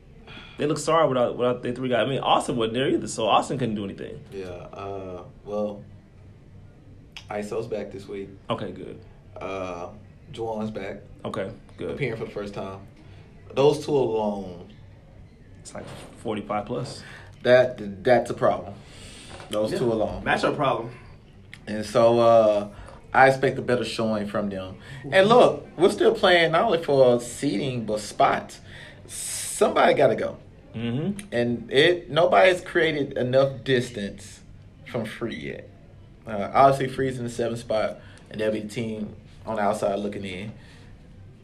They 0.57 0.67
look 0.67 0.79
sorry 0.79 1.09
without 1.09 1.37
without 1.37 1.63
their 1.63 1.75
three 1.75 1.89
guys. 1.89 2.07
I 2.07 2.09
mean, 2.09 2.21
Austin 2.21 2.57
wasn't 2.57 2.75
there 2.75 2.89
either, 2.89 3.09
so 3.09 3.27
Austin 3.27 3.59
couldn't 3.59 3.77
do 3.77 3.85
anything. 3.85 4.21
Yeah. 4.33 4.47
Uh, 4.47 5.23
well, 5.45 5.85
ISO's 7.31 7.67
back 7.67 7.93
this 7.93 8.09
week. 8.09 8.31
Okay, 8.51 8.73
good. 8.73 9.01
Uh, 9.37 9.89
Juwan's 10.33 10.71
back. 10.71 11.03
Okay, 11.25 11.51
good. 11.77 11.91
Appearing 11.91 12.19
for 12.19 12.25
the 12.25 12.31
first 12.31 12.55
time. 12.55 12.81
Those 13.55 13.85
two 13.85 13.93
alone. 13.93 14.73
It's 15.61 15.75
like 15.75 15.87
forty 16.19 16.43
five 16.43 16.67
plus. 16.67 17.03
That 17.43 18.03
that's 18.03 18.31
a 18.31 18.35
problem. 18.35 18.75
Those 19.51 19.73
yeah. 19.73 19.79
two 19.79 19.93
alone. 19.93 20.25
Matchup 20.25 20.57
problem. 20.57 20.91
And 21.67 21.85
so 21.85 22.19
uh 22.19 22.69
I 23.13 23.29
expect 23.29 23.59
a 23.59 23.63
better 23.63 23.85
showing 23.85 24.27
from 24.27 24.51
them. 24.51 24.77
And 25.11 25.29
look, 25.29 25.67
we're 25.77 25.91
still 25.91 26.15
playing 26.15 26.53
not 26.53 26.65
only 26.65 26.83
for 26.83 27.21
seating 27.21 27.85
but 27.87 28.01
spots. 28.01 28.61
Somebody 29.07 29.95
got 29.95 30.09
to 30.09 30.17
go, 30.17 30.37
mm-hmm. 30.75 31.27
and 31.33 31.71
it 31.73 32.11
nobody's 32.11 32.61
created 32.61 33.17
enough 33.17 33.65
distance 33.65 34.41
from 34.87 35.05
Free 35.05 35.37
yet. 35.37 35.69
Uh, 36.27 36.51
obviously, 36.55 36.95
Free's 36.95 37.19
in 37.19 37.25
the 37.25 37.31
seventh 37.31 37.61
spot, 37.61 38.01
and 38.31 38.41
they'll 38.41 38.53
be 38.53 38.61
the 38.61 38.69
team 38.69 39.17
on 39.47 39.57
the 39.57 39.63
outside 39.63 39.99
looking 39.99 40.25
in. 40.25 40.53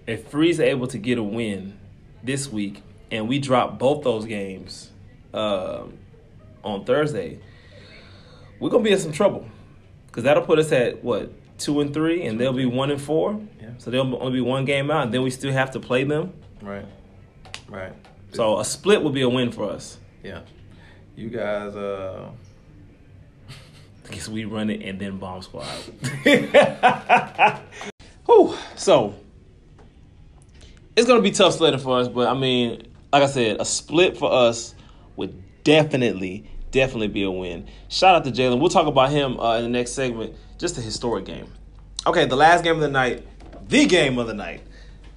If 0.06 0.28
Free's 0.28 0.60
able 0.60 0.86
to 0.88 0.98
get 0.98 1.18
a 1.18 1.22
win 1.22 1.78
this 2.22 2.48
week, 2.52 2.82
and 3.10 3.28
we 3.28 3.38
drop 3.38 3.78
both 3.78 4.04
those 4.04 4.26
games 4.26 4.90
um, 5.32 5.94
on 6.62 6.84
Thursday, 6.84 7.40
we're 8.60 8.70
gonna 8.70 8.84
be 8.84 8.92
in 8.92 8.98
some 8.98 9.12
trouble 9.12 9.46
because 10.06 10.24
that'll 10.24 10.44
put 10.44 10.58
us 10.58 10.70
at 10.70 11.02
what 11.02 11.32
two 11.58 11.80
and 11.80 11.92
three, 11.92 12.24
and 12.26 12.38
they'll 12.38 12.52
be 12.52 12.66
one 12.66 12.90
and 12.90 13.00
four. 13.00 13.40
Yeah. 13.60 13.70
So 13.78 13.90
they'll 13.90 14.16
only 14.16 14.32
be 14.32 14.40
one 14.40 14.64
game 14.64 14.90
out, 14.90 15.04
and 15.04 15.14
then 15.14 15.22
we 15.22 15.30
still 15.30 15.52
have 15.52 15.70
to 15.72 15.80
play 15.80 16.04
them. 16.04 16.32
Right. 16.62 16.86
Right. 17.68 17.92
So 18.32 18.58
a 18.58 18.64
split 18.64 19.02
would 19.02 19.14
be 19.14 19.22
a 19.22 19.28
win 19.28 19.52
for 19.52 19.70
us. 19.70 19.98
Yeah. 20.22 20.40
You 21.16 21.28
guys, 21.28 21.76
uh. 21.76 22.30
I 24.08 24.10
guess 24.12 24.28
we 24.28 24.44
run 24.44 24.70
it 24.70 24.82
and 24.82 24.98
then 24.98 25.18
bomb 25.18 25.40
squad. 25.42 25.64
Whew. 28.26 28.54
So 28.76 29.14
it's 30.96 31.06
gonna 31.06 31.22
be 31.22 31.30
tough 31.30 31.54
sledding 31.54 31.80
for 31.80 31.98
us, 31.98 32.08
but 32.08 32.28
I 32.28 32.34
mean, 32.34 32.86
like 33.12 33.22
I 33.22 33.26
said, 33.26 33.60
a 33.60 33.64
split 33.64 34.18
for 34.18 34.30
us 34.30 34.74
would 35.16 35.42
definitely, 35.64 36.50
definitely 36.70 37.08
be 37.08 37.22
a 37.22 37.30
win. 37.30 37.66
Shout 37.88 38.16
out 38.16 38.24
to 38.24 38.30
Jalen. 38.30 38.60
We'll 38.60 38.68
talk 38.68 38.86
about 38.86 39.10
him 39.10 39.40
uh, 39.40 39.56
in 39.56 39.62
the 39.62 39.70
next 39.70 39.92
segment 39.92 40.34
just 40.58 40.78
a 40.78 40.80
historic 40.80 41.24
game. 41.24 41.52
Okay, 42.06 42.26
the 42.26 42.36
last 42.36 42.64
game 42.64 42.74
of 42.74 42.80
the 42.80 42.88
night, 42.88 43.26
the 43.68 43.86
game 43.86 44.18
of 44.18 44.26
the 44.26 44.34
night. 44.34 44.62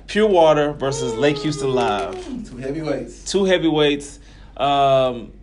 Pure 0.07 0.29
Water 0.29 0.71
versus 0.71 1.13
Lake 1.15 1.37
Houston 1.39 1.73
Live. 1.73 2.15
Two 2.49 2.57
heavyweights. 2.57 3.29
Two 3.29 3.43
heavyweights. 3.43 4.19
Um, 4.55 5.33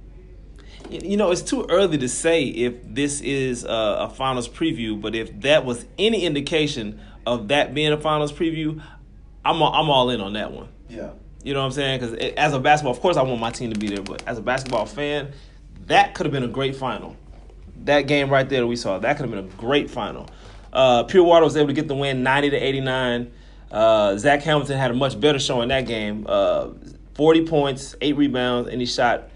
you 0.90 1.16
know, 1.16 1.30
it's 1.30 1.42
too 1.42 1.66
early 1.68 1.98
to 1.98 2.08
say 2.08 2.44
if 2.44 2.74
this 2.82 3.20
is 3.20 3.64
a, 3.64 3.68
a, 3.68 4.10
finals 4.10 4.48
preview, 4.48 5.00
but 5.00 5.14
if 5.14 5.40
that 5.40 5.64
was 5.64 5.84
any 5.98 6.24
indication 6.24 7.00
of 7.26 7.48
that 7.48 7.74
being 7.74 7.92
a 7.92 8.00
finals 8.00 8.32
preview, 8.32 8.82
I'm 9.44 9.62
all, 9.62 9.72
I'm 9.72 9.90
all 9.90 10.10
in 10.10 10.20
on 10.20 10.32
that 10.34 10.52
one. 10.52 10.68
Yeah. 10.88 11.10
You 11.42 11.52
know 11.52 11.60
what 11.60 11.66
I'm 11.66 11.72
saying? 11.72 12.00
Because 12.00 12.32
as 12.36 12.54
a 12.54 12.58
basketball, 12.58 12.92
of 12.92 13.00
course, 13.00 13.16
I 13.16 13.22
want 13.22 13.40
my 13.40 13.50
team 13.50 13.72
to 13.72 13.78
be 13.78 13.88
there, 13.88 14.02
but 14.02 14.26
as 14.26 14.38
a 14.38 14.42
basketball 14.42 14.86
fan, 14.86 15.32
that 15.86 16.14
could 16.14 16.24
have 16.24 16.32
been 16.32 16.44
a 16.44 16.48
great 16.48 16.74
final. 16.74 17.16
That 17.84 18.02
game 18.02 18.30
right 18.30 18.48
there 18.48 18.60
that 18.60 18.66
we 18.66 18.76
saw, 18.76 18.98
that 18.98 19.16
could 19.16 19.28
have 19.28 19.30
been 19.30 19.44
a 19.44 19.56
great 19.56 19.90
final. 19.90 20.28
Uh, 20.72 21.04
Pure 21.04 21.24
Water 21.24 21.44
was 21.44 21.56
able 21.56 21.68
to 21.68 21.72
get 21.72 21.88
the 21.88 21.94
win, 21.94 22.22
90 22.22 22.50
to 22.50 22.56
89. 22.56 23.32
Uh, 23.70 24.16
Zach 24.16 24.42
Hamilton 24.42 24.78
had 24.78 24.90
a 24.90 24.94
much 24.94 25.18
better 25.20 25.38
showing 25.38 25.68
that 25.68 25.86
game. 25.86 26.26
Uh, 26.28 26.68
40 27.14 27.46
points, 27.46 27.94
eight 28.00 28.16
rebounds, 28.16 28.68
and 28.68 28.80
he 28.80 28.86
shot 28.86 29.28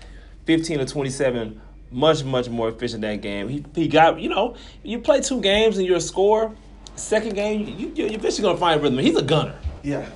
15 0.47 0.79
to 0.79 0.87
27. 0.87 1.61
Much, 1.91 2.23
much 2.23 2.49
more 2.49 2.69
efficient 2.69 3.01
that 3.01 3.23
game. 3.23 3.49
He, 3.49 3.65
he 3.75 3.89
got, 3.89 4.21
you 4.21 4.29
know, 4.29 4.57
you 4.83 4.99
play 4.99 5.21
two 5.21 5.41
games 5.41 5.79
and 5.79 5.87
you're 5.87 5.97
a 5.97 6.01
scorer. 6.01 6.53
Second 6.97 7.35
game, 7.35 7.67
you, 7.67 7.75
you, 7.75 7.93
you're 7.95 8.13
eventually 8.13 8.43
going 8.43 8.57
to 8.57 8.61
find 8.61 8.81
a 8.81 8.83
rhythm. 8.83 8.99
He's 8.99 9.17
a 9.17 9.23
gunner. 9.23 9.55
Yeah, 9.83 10.07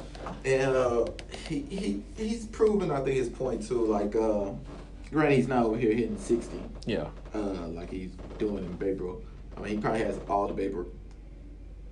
and 0.44 0.76
uh, 0.76 1.06
he 1.48 1.60
he 1.60 2.02
he's 2.16 2.46
proven 2.46 2.90
I 2.90 2.96
think 3.00 3.16
his 3.16 3.28
point 3.28 3.66
too. 3.66 3.86
Like, 3.86 4.16
uh, 4.16 4.50
granted, 5.12 5.36
he's 5.36 5.48
not 5.48 5.64
over 5.66 5.76
here 5.76 5.92
hitting 5.94 6.18
sixty. 6.18 6.58
Yeah. 6.86 7.06
Uh, 7.34 7.38
like 7.68 7.90
he's 7.90 8.10
doing 8.38 8.64
in 8.64 8.72
Babe 8.74 9.00
Ruth. 9.00 9.22
I 9.56 9.60
mean, 9.60 9.76
he 9.76 9.78
probably 9.78 10.00
has 10.02 10.18
all 10.28 10.46
the 10.48 10.54
Babe 10.54 10.74
Ruth 10.74 10.88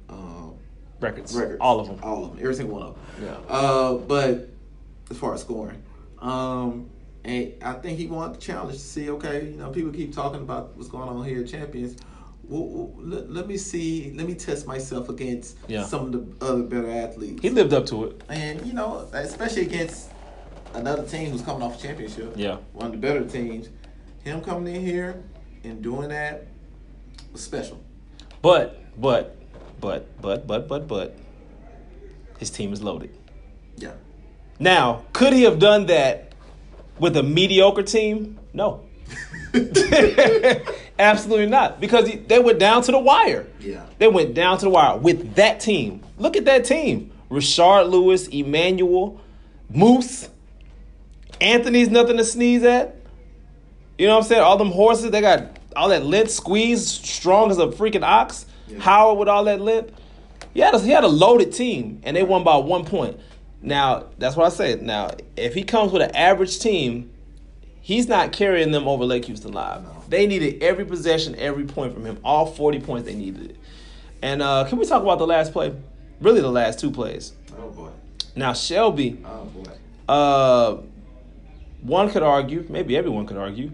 um, 0.08 0.54
Records. 1.00 1.34
records, 1.34 1.58
All 1.60 1.80
of 1.80 1.86
them. 1.88 1.98
all 2.02 2.24
of 2.24 2.30
them, 2.30 2.40
every 2.40 2.54
single 2.54 2.76
one 2.78 2.86
of 2.88 2.94
them. 2.94 3.04
Yeah. 3.24 3.54
Uh, 3.54 3.94
but 3.94 4.48
as 5.10 5.16
far 5.18 5.34
as 5.34 5.40
scoring, 5.42 5.82
um, 6.20 6.90
and 7.24 7.52
I 7.62 7.74
think 7.74 7.98
he 7.98 8.06
wanted 8.06 8.36
the 8.36 8.40
challenge 8.40 8.74
to 8.74 8.80
see. 8.80 9.10
Okay, 9.10 9.46
you 9.50 9.56
know, 9.56 9.70
people 9.70 9.92
keep 9.92 10.14
talking 10.14 10.40
about 10.40 10.76
what's 10.76 10.88
going 10.88 11.08
on 11.08 11.24
here 11.24 11.40
at 11.42 11.48
Champions. 11.48 11.96
Well, 12.44 12.66
well, 12.66 12.92
let, 12.98 13.30
let 13.30 13.46
me 13.46 13.56
see. 13.56 14.12
Let 14.16 14.26
me 14.26 14.34
test 14.34 14.66
myself 14.66 15.08
against 15.08 15.56
Yeah. 15.68 15.84
some 15.84 16.06
of 16.06 16.12
the 16.40 16.44
other 16.46 16.62
better 16.64 16.90
athletes. 16.90 17.40
He 17.42 17.50
lived 17.50 17.72
up 17.72 17.86
to 17.86 18.04
it. 18.06 18.22
And 18.28 18.66
you 18.66 18.72
know, 18.72 19.08
especially 19.12 19.62
against 19.62 20.10
another 20.74 21.04
team 21.06 21.30
who's 21.30 21.42
coming 21.42 21.62
off 21.62 21.78
a 21.78 21.82
championship. 21.82 22.34
Yeah. 22.36 22.58
One 22.72 22.86
of 22.86 22.92
the 22.92 22.98
better 22.98 23.24
teams. 23.24 23.68
Him 24.24 24.40
coming 24.42 24.74
in 24.74 24.82
here 24.82 25.22
and 25.64 25.82
doing 25.82 26.08
that 26.10 26.46
was 27.32 27.42
special. 27.42 27.80
But, 28.42 28.80
but, 29.00 29.36
but, 29.80 30.20
but, 30.20 30.46
but, 30.46 30.68
but, 30.68 30.88
but, 30.88 31.16
his 32.38 32.50
team 32.50 32.72
is 32.72 32.82
loaded. 32.82 33.16
Yeah. 33.76 33.92
Now, 34.58 35.04
could 35.12 35.32
he 35.32 35.42
have 35.42 35.58
done 35.58 35.86
that 35.86 36.32
with 36.98 37.16
a 37.16 37.22
mediocre 37.22 37.82
team? 37.82 38.38
No. 38.52 38.84
Absolutely 40.98 41.46
not. 41.46 41.80
Because 41.80 42.08
he, 42.08 42.16
they 42.16 42.38
went 42.38 42.58
down 42.58 42.82
to 42.82 42.92
the 42.92 42.98
wire. 42.98 43.46
Yeah. 43.58 43.84
They 43.98 44.08
went 44.08 44.34
down 44.34 44.58
to 44.58 44.66
the 44.66 44.70
wire 44.70 44.96
with 44.96 45.34
that 45.34 45.60
team. 45.60 46.02
Look 46.18 46.36
at 46.36 46.44
that 46.44 46.64
team. 46.64 47.12
Rashard 47.30 47.90
Lewis, 47.90 48.28
Emmanuel, 48.28 49.20
Moose, 49.70 50.28
Anthony's 51.40 51.88
nothing 51.88 52.16
to 52.16 52.24
sneeze 52.24 52.62
at. 52.64 52.96
You 53.98 54.06
know 54.06 54.14
what 54.16 54.24
I'm 54.24 54.28
saying? 54.28 54.42
All 54.42 54.56
them 54.56 54.70
horses, 54.70 55.10
they 55.10 55.20
got 55.20 55.58
all 55.76 55.88
that 55.90 56.04
length 56.04 56.30
squeezed, 56.30 57.04
strong 57.04 57.50
as 57.50 57.58
a 57.58 57.66
freaking 57.68 58.02
ox. 58.02 58.46
Yeah. 58.68 58.78
Howard 58.80 59.18
with 59.18 59.28
all 59.28 59.44
that 59.44 59.60
length. 59.60 59.92
He 60.54 60.60
had, 60.60 60.74
a, 60.74 60.80
he 60.80 60.90
had 60.90 61.04
a 61.04 61.08
loaded 61.08 61.52
team, 61.52 62.00
and 62.02 62.16
they 62.16 62.22
won 62.22 62.42
by 62.44 62.56
one 62.56 62.84
point. 62.84 63.18
Now, 63.62 64.06
that's 64.18 64.36
what 64.36 64.46
I 64.46 64.48
said. 64.48 64.82
Now, 64.82 65.10
if 65.36 65.54
he 65.54 65.62
comes 65.64 65.92
with 65.92 66.02
an 66.02 66.14
average 66.16 66.58
team, 66.58 67.10
he's 67.80 68.08
not 68.08 68.32
carrying 68.32 68.70
them 68.72 68.88
over 68.88 69.04
Lake 69.04 69.26
Houston 69.26 69.52
Live. 69.52 69.82
No. 69.82 70.02
They 70.08 70.26
needed 70.26 70.62
every 70.62 70.84
possession, 70.84 71.36
every 71.36 71.64
point 71.64 71.92
from 71.94 72.04
him. 72.06 72.18
All 72.24 72.46
40 72.46 72.80
points 72.80 73.06
they 73.06 73.14
needed. 73.14 73.56
And 74.22 74.42
uh, 74.42 74.64
can 74.68 74.78
we 74.78 74.86
talk 74.86 75.02
about 75.02 75.18
the 75.18 75.26
last 75.26 75.52
play? 75.52 75.74
Really, 76.20 76.40
the 76.40 76.50
last 76.50 76.80
two 76.80 76.90
plays. 76.90 77.32
Oh 77.58 77.68
boy. 77.70 77.90
Now, 78.34 78.52
Shelby, 78.54 79.18
Oh 79.24 79.44
boy. 79.44 79.70
uh, 80.08 80.76
one 81.82 82.10
could 82.10 82.22
argue, 82.22 82.64
maybe 82.68 82.96
everyone 82.96 83.26
could 83.26 83.36
argue, 83.36 83.70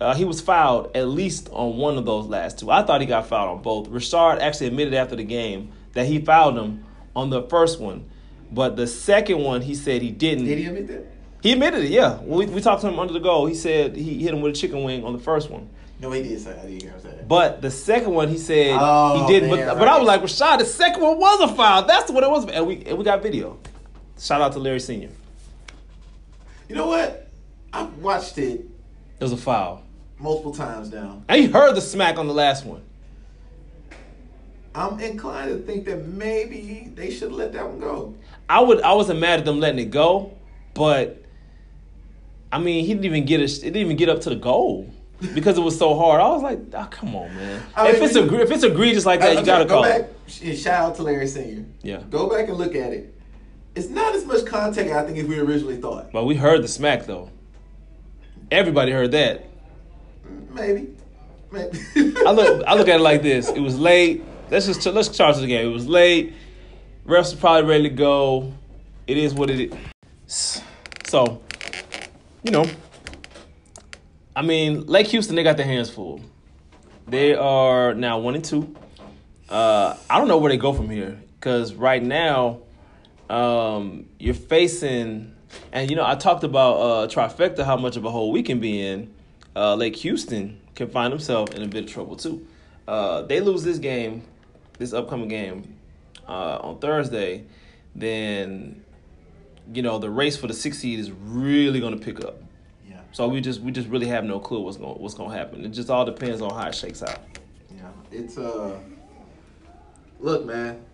uh, 0.00 0.14
he 0.14 0.24
was 0.24 0.40
fouled 0.40 0.94
at 0.96 1.08
least 1.08 1.48
on 1.52 1.76
one 1.76 1.98
of 1.98 2.06
those 2.06 2.26
last 2.26 2.58
two. 2.58 2.70
I 2.70 2.82
thought 2.82 3.00
he 3.00 3.06
got 3.06 3.26
fouled 3.26 3.56
on 3.58 3.62
both. 3.62 3.88
Richard 3.88 4.38
actually 4.40 4.68
admitted 4.68 4.94
after 4.94 5.16
the 5.16 5.24
game 5.24 5.72
that 5.92 6.06
he 6.06 6.20
fouled 6.20 6.56
him 6.56 6.84
on 7.14 7.30
the 7.30 7.42
first 7.42 7.80
one, 7.80 8.08
but 8.50 8.76
the 8.76 8.86
second 8.86 9.40
one 9.40 9.60
he 9.62 9.74
said 9.74 10.00
he 10.02 10.10
didn't. 10.10 10.44
Did 10.46 10.58
he 10.58 10.66
admit 10.66 10.86
that? 10.88 11.06
He 11.42 11.52
admitted 11.52 11.84
it, 11.84 11.90
yeah. 11.90 12.20
We, 12.20 12.46
we 12.46 12.60
talked 12.60 12.82
to 12.82 12.88
him 12.88 12.98
under 12.98 13.12
the 13.12 13.18
goal. 13.20 13.46
He 13.46 13.54
said 13.54 13.96
he 13.96 14.22
hit 14.22 14.32
him 14.34 14.40
with 14.42 14.52
a 14.52 14.56
chicken 14.56 14.82
wing 14.84 15.04
on 15.04 15.12
the 15.12 15.18
first 15.18 15.50
one. 15.50 15.68
No, 15.98 16.10
he 16.12 16.22
did 16.22 16.40
say. 16.40 16.52
I 16.58 16.62
didn't 16.66 16.82
hear 16.82 16.92
him 16.92 17.00
say 17.00 17.10
that. 17.10 17.28
But 17.28 17.60
the 17.60 17.70
second 17.70 18.12
one, 18.14 18.28
he 18.28 18.38
said 18.38 18.76
Oh, 18.80 19.26
he 19.26 19.32
didn't. 19.32 19.50
man, 19.50 19.66
but, 19.68 19.78
but 19.80 19.88
I 19.88 19.98
was 19.98 20.06
like, 20.06 20.22
Rashard, 20.22 20.58
the 20.58 20.64
second 20.64 21.02
one 21.02 21.18
was 21.18 21.50
a 21.50 21.54
foul. 21.54 21.84
That's 21.86 22.10
what 22.10 22.24
it 22.24 22.30
was. 22.30 22.46
And 22.48 22.66
we 22.66 22.82
and 22.84 22.96
we 22.96 23.04
got 23.04 23.22
video. 23.22 23.58
Shout 24.18 24.40
out 24.40 24.52
to 24.52 24.58
Larry 24.58 24.80
Senior. 24.80 25.10
You 26.68 26.76
know 26.76 26.86
what? 26.86 27.29
I've 27.72 27.92
watched 27.98 28.38
it 28.38 28.60
It 29.18 29.22
was 29.22 29.32
a 29.32 29.36
foul. 29.36 29.82
multiple 30.18 30.52
times 30.54 30.90
now. 30.92 31.22
And 31.28 31.42
you 31.42 31.50
heard 31.52 31.74
the 31.76 31.80
smack 31.80 32.18
on 32.18 32.26
the 32.26 32.34
last 32.34 32.64
one. 32.64 32.82
I'm 34.74 35.00
inclined 35.00 35.50
to 35.50 35.58
think 35.58 35.84
that 35.86 36.06
maybe 36.06 36.90
they 36.94 37.10
should 37.10 37.32
let 37.32 37.52
that 37.54 37.68
one 37.68 37.80
go. 37.80 38.14
I 38.48 38.60
would. 38.60 38.80
I 38.82 38.92
wasn't 38.94 39.18
mad 39.20 39.40
at 39.40 39.44
them 39.44 39.58
letting 39.60 39.80
it 39.80 39.90
go, 39.90 40.36
but 40.74 41.22
I 42.52 42.58
mean, 42.60 42.84
he 42.84 42.92
didn't 42.94 43.04
even 43.06 43.24
get 43.26 43.40
it. 43.40 43.50
It 43.50 43.60
didn't 43.62 43.76
even 43.78 43.96
get 43.96 44.08
up 44.08 44.20
to 44.22 44.30
the 44.30 44.36
goal 44.36 44.88
because 45.34 45.58
it 45.58 45.60
was 45.60 45.76
so 45.76 45.96
hard. 45.96 46.20
I 46.20 46.28
was 46.28 46.42
like, 46.42 46.60
oh, 46.74 46.88
come 46.90 47.16
on, 47.16 47.34
man. 47.34 47.62
I 47.74 47.88
if 47.88 47.94
mean, 47.94 48.04
it's 48.04 48.14
we- 48.14 48.20
egre- 48.22 48.40
if 48.42 48.50
it's 48.52 48.62
egregious 48.64 49.04
like 49.06 49.20
that, 49.20 49.32
you 49.34 49.38
uh, 49.40 49.44
gotta 49.44 49.64
go 49.64 49.74
call. 49.74 49.82
back. 49.82 50.08
it. 50.40 50.56
Shout 50.56 50.90
out 50.90 50.94
to 50.96 51.02
Larry 51.02 51.26
Senior. 51.26 51.64
Yeah. 51.82 52.02
Go 52.08 52.28
back 52.30 52.48
and 52.48 52.56
look 52.56 52.74
at 52.76 52.92
it. 52.92 53.12
It's 53.74 53.88
not 53.88 54.14
as 54.14 54.24
much 54.24 54.46
contact 54.46 54.90
I 54.90 55.04
think 55.04 55.18
as 55.18 55.26
we 55.26 55.38
originally 55.38 55.76
thought. 55.80 56.12
But 56.12 56.24
we 56.26 56.36
heard 56.36 56.62
the 56.62 56.68
smack 56.68 57.06
though. 57.06 57.30
Everybody 58.50 58.92
heard 58.92 59.12
that. 59.12 59.46
Maybe. 60.50 60.88
Maybe. 61.50 61.78
I 62.26 62.32
look 62.32 62.64
I 62.66 62.74
look 62.74 62.88
at 62.88 62.96
it 62.96 63.02
like 63.02 63.22
this. 63.22 63.48
It 63.48 63.60
was 63.60 63.78
late. 63.78 64.24
Let's 64.50 64.66
just 64.66 64.84
let's 64.86 65.08
charge 65.08 65.36
the 65.36 65.46
game. 65.46 65.68
It 65.68 65.72
was 65.72 65.88
late. 65.88 66.34
Refs 67.06 67.34
are 67.34 67.36
probably 67.36 67.70
ready 67.70 67.82
to 67.84 67.94
go. 67.94 68.52
It 69.06 69.16
is 69.16 69.34
what 69.34 69.50
it 69.50 69.72
is. 70.26 70.62
So, 71.06 71.42
you 72.42 72.52
know, 72.52 72.66
I 74.36 74.42
mean, 74.42 74.86
Lake 74.86 75.08
Houston, 75.08 75.34
they 75.34 75.42
got 75.42 75.56
their 75.56 75.66
hands 75.66 75.90
full. 75.90 76.20
They 77.08 77.34
are 77.34 77.94
now 77.94 78.20
one 78.20 78.36
and 78.36 78.44
two. 78.44 78.76
Uh, 79.48 79.96
I 80.08 80.18
don't 80.18 80.28
know 80.28 80.38
where 80.38 80.50
they 80.52 80.56
go 80.56 80.72
from 80.72 80.88
here 80.88 81.20
because 81.34 81.74
right 81.74 82.02
now, 82.02 82.60
um, 83.28 84.06
you're 84.20 84.34
facing, 84.34 85.29
and 85.72 85.90
you 85.90 85.96
know, 85.96 86.04
I 86.06 86.14
talked 86.14 86.44
about 86.44 86.74
uh, 86.74 87.06
trifecta, 87.08 87.64
how 87.64 87.76
much 87.76 87.96
of 87.96 88.04
a 88.04 88.10
hole 88.10 88.32
we 88.32 88.42
can 88.42 88.60
be 88.60 88.80
in. 88.80 89.12
Uh, 89.54 89.74
Lake 89.74 89.96
Houston 89.96 90.60
can 90.74 90.88
find 90.88 91.12
himself 91.12 91.54
in 91.54 91.62
a 91.62 91.66
bit 91.66 91.84
of 91.84 91.90
trouble 91.90 92.16
too. 92.16 92.46
Uh, 92.86 93.22
they 93.22 93.40
lose 93.40 93.62
this 93.62 93.78
game, 93.78 94.22
this 94.78 94.92
upcoming 94.92 95.28
game, 95.28 95.76
uh, 96.28 96.58
on 96.62 96.78
Thursday, 96.78 97.44
then 97.94 98.84
you 99.72 99.82
know 99.82 99.98
the 99.98 100.10
race 100.10 100.36
for 100.36 100.46
the 100.46 100.54
sixth 100.54 100.80
seed 100.80 100.98
is 100.98 101.10
really 101.10 101.80
going 101.80 101.96
to 101.98 102.04
pick 102.04 102.24
up. 102.24 102.40
yeah. 102.88 103.00
So 103.12 103.28
we 103.28 103.40
just 103.40 103.60
we 103.60 103.72
just 103.72 103.88
really 103.88 104.06
have 104.06 104.24
no 104.24 104.38
clue 104.40 104.60
what's 104.60 104.76
going 104.76 105.00
what's 105.00 105.14
going 105.14 105.30
to 105.30 105.36
happen. 105.36 105.64
It 105.64 105.70
just 105.70 105.90
all 105.90 106.04
depends 106.04 106.40
on 106.40 106.50
how 106.50 106.68
it 106.68 106.74
shakes 106.74 107.02
out. 107.02 107.18
Yeah. 107.76 107.90
It's 108.12 108.38
uh 108.38 108.78
look, 110.20 110.44
man. 110.46 110.84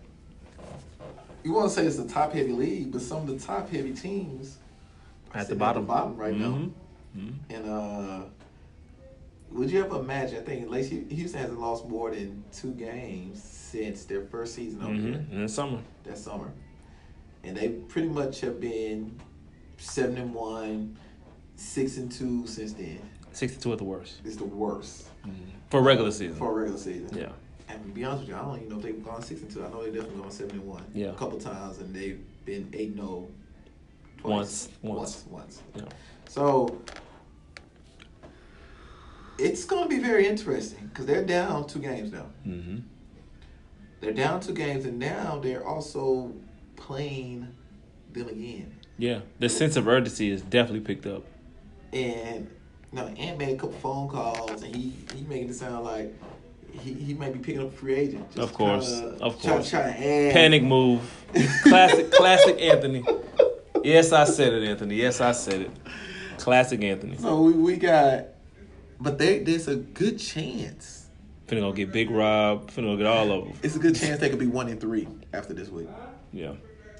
You 1.47 1.53
want 1.53 1.69
to 1.69 1.75
say 1.75 1.85
it's 1.85 1.97
a 1.97 2.05
top 2.05 2.33
heavy 2.33 2.51
league, 2.51 2.91
but 2.91 2.99
some 2.99 3.19
of 3.19 3.27
the 3.27 3.39
top 3.39 3.69
heavy 3.69 3.93
teams 3.93 4.57
At 5.33 5.33
the 5.33 5.43
sitting 5.45 5.59
bottom, 5.59 5.85
bottom 5.85 6.17
right 6.17 6.33
Mhm. 6.35 6.71
now. 7.15 7.29
And 7.49 7.69
uh 7.69 8.21
would 9.49 9.71
you 9.71 9.81
ever 9.81 10.01
imagine? 10.01 10.39
I 10.39 10.41
think 10.41 10.69
Lake 10.69 10.87
Hu- 10.87 11.05
Houston 11.05 11.39
hasn't 11.39 11.61
lost 11.61 11.87
more 11.87 12.11
than 12.11 12.43
two 12.51 12.71
games 12.73 13.41
since 13.41 14.03
their 14.03 14.23
first 14.25 14.55
season 14.55 14.81
over 14.83 14.93
here 14.93 15.13
Mm-hmm. 15.13 15.35
In 15.35 15.41
the 15.43 15.47
summer, 15.47 15.79
that 16.03 16.17
summer, 16.17 16.51
and 17.45 17.55
they 17.55 17.69
pretty 17.69 18.09
much 18.09 18.41
have 18.41 18.59
been 18.59 19.17
seven 19.77 20.17
and 20.17 20.33
one, 20.33 20.97
six 21.55 21.95
and 21.95 22.11
two 22.11 22.45
since 22.45 22.73
then. 22.73 22.99
Six 23.31 23.53
and 23.53 23.61
two 23.61 23.71
at 23.71 23.77
the 23.77 23.85
worst 23.85 24.15
It's 24.25 24.35
the 24.35 24.43
worst 24.43 25.07
for 25.69 25.81
regular 25.81 26.11
season. 26.11 26.35
for 26.35 26.53
regular 26.53 26.77
season. 26.77 27.17
yeah, 27.17 27.31
And 27.69 27.83
to 27.83 27.89
be 27.89 28.03
honest 28.03 28.21
with 28.21 28.29
you, 28.29 28.35
I 28.35 28.41
don't 28.41 28.57
even 28.57 28.69
know 28.69 28.77
if 28.77 28.83
they've 28.83 29.03
gone 29.03 29.21
six 29.21 29.41
and 29.41 29.51
two. 29.51 29.65
I 29.65 29.69
know 29.69 29.83
they 29.83 29.91
definitely 29.91 30.21
gone 30.21 30.31
seven 30.31 30.51
and 30.59 30.67
one. 30.67 30.85
Yeah. 30.93 31.07
A 31.07 31.13
couple 31.13 31.39
times, 31.39 31.79
and 31.79 31.93
they've 31.93 32.19
been 32.45 32.69
eight 32.73 32.89
and 32.89 32.97
zero. 32.97 33.27
twice. 34.17 34.33
Once, 34.33 34.69
once. 34.81 35.25
once, 35.29 35.61
once. 35.75 35.83
yeah. 35.87 35.97
So 36.29 36.81
it's 39.37 39.65
going 39.65 39.83
to 39.83 39.89
be 39.89 40.01
very 40.01 40.27
interesting 40.27 40.87
because 40.87 41.05
they're 41.05 41.25
down 41.25 41.67
two 41.67 41.79
games 41.79 42.11
now. 42.11 42.25
Mm-hmm. 42.45 42.79
They're 43.99 44.13
down 44.13 44.39
two 44.41 44.53
games, 44.53 44.85
and 44.85 44.99
now 44.99 45.39
they're 45.41 45.65
also 45.65 46.33
playing 46.75 47.47
them 48.13 48.29
again. 48.29 48.75
Yeah, 48.97 49.21
the 49.39 49.49
sense 49.49 49.75
of 49.75 49.87
urgency 49.87 50.31
is 50.31 50.41
definitely 50.41 50.81
picked 50.81 51.05
up. 51.05 51.23
And 51.93 52.49
you 52.91 52.99
know, 52.99 53.07
Ant 53.07 53.37
made 53.37 53.55
a 53.55 53.57
couple 53.57 53.77
phone 53.79 54.07
calls, 54.07 54.63
and 54.63 54.75
he 54.75 54.93
he 55.15 55.23
making 55.23 55.49
it 55.49 55.55
sound 55.55 55.83
like 55.85 56.15
he, 56.71 56.93
he 56.93 57.13
might 57.13 57.33
be 57.33 57.39
picking 57.39 57.61
up 57.61 57.67
a 57.67 57.71
free 57.71 57.95
agent. 57.95 58.27
Just 58.31 58.39
Of 58.39 58.53
course, 58.53 58.99
to- 58.99 59.17
of 59.21 59.41
try- 59.41 59.51
course. 59.53 59.69
Try, 59.69 59.81
to 59.83 59.87
add 59.89 60.33
Panic 60.33 60.63
move, 60.63 61.01
classic, 61.63 62.11
classic 62.13 62.61
Anthony. 62.61 63.03
Yes, 63.83 64.11
I 64.11 64.25
said 64.25 64.53
it, 64.53 64.63
Anthony. 64.67 64.95
Yes, 64.95 65.21
I 65.21 65.31
said 65.31 65.61
it. 65.61 65.71
Classic 66.37 66.81
Anthony. 66.83 67.17
So 67.17 67.41
we, 67.41 67.53
we 67.53 67.75
got, 67.77 68.25
but 68.99 69.17
they, 69.17 69.39
there's 69.39 69.67
a 69.67 69.75
good 69.75 70.19
chance. 70.19 71.07
Finna 71.47 71.61
gonna 71.61 71.73
get 71.73 71.91
Big 71.93 72.09
Rob. 72.11 72.69
Finna 72.69 72.83
go 72.87 72.97
get 72.97 73.05
all 73.05 73.31
of 73.31 73.45
them. 73.45 73.53
It's 73.63 73.75
a 73.75 73.79
good 73.79 73.95
chance 73.95 74.19
they 74.19 74.29
could 74.29 74.39
be 74.39 74.47
one 74.47 74.67
in 74.67 74.77
three 74.79 75.07
after 75.33 75.53
this 75.53 75.69
week, 75.69 75.87
Yeah. 76.33 76.53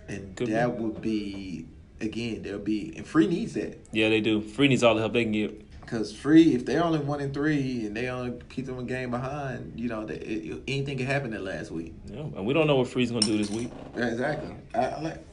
and 0.07 0.35
Good 0.35 0.47
that 0.49 0.71
one. 0.71 0.93
would 0.93 1.01
be 1.01 1.65
again. 1.99 2.43
There'll 2.43 2.59
be 2.59 2.93
and 2.95 3.05
free 3.05 3.27
needs 3.27 3.53
that 3.55 3.77
Yeah, 3.91 4.07
they 4.09 4.21
do. 4.21 4.41
Free 4.41 4.69
needs 4.69 4.83
all 4.83 4.95
the 4.95 5.01
help 5.01 5.11
they 5.13 5.23
can 5.23 5.33
get. 5.33 5.66
Because 5.87 6.13
free 6.13 6.53
if 6.53 6.65
they're 6.65 6.83
only 6.83 6.99
one 6.99 7.21
and 7.21 7.33
three 7.33 7.85
and 7.85 7.95
they 7.95 8.09
only 8.09 8.37
keep 8.49 8.65
them 8.65 8.77
a 8.77 8.83
game 8.83 9.09
behind, 9.09 9.79
you 9.79 9.87
know, 9.87 10.05
that 10.05 10.21
it, 10.21 10.61
anything 10.67 10.97
can 10.97 11.07
happen 11.07 11.31
that 11.31 11.41
last 11.41 11.71
week. 11.71 11.93
Yeah, 12.05 12.19
and 12.19 12.45
we 12.45 12.53
don't 12.53 12.67
know 12.67 12.75
what 12.75 12.89
Free's 12.89 13.09
gonna 13.09 13.25
do 13.25 13.37
this 13.37 13.49
week. 13.49 13.71
Yeah, 13.95 14.07
exactly. 14.07 14.53
I, 14.75 14.79
I 14.79 15.01
like. 15.01 15.25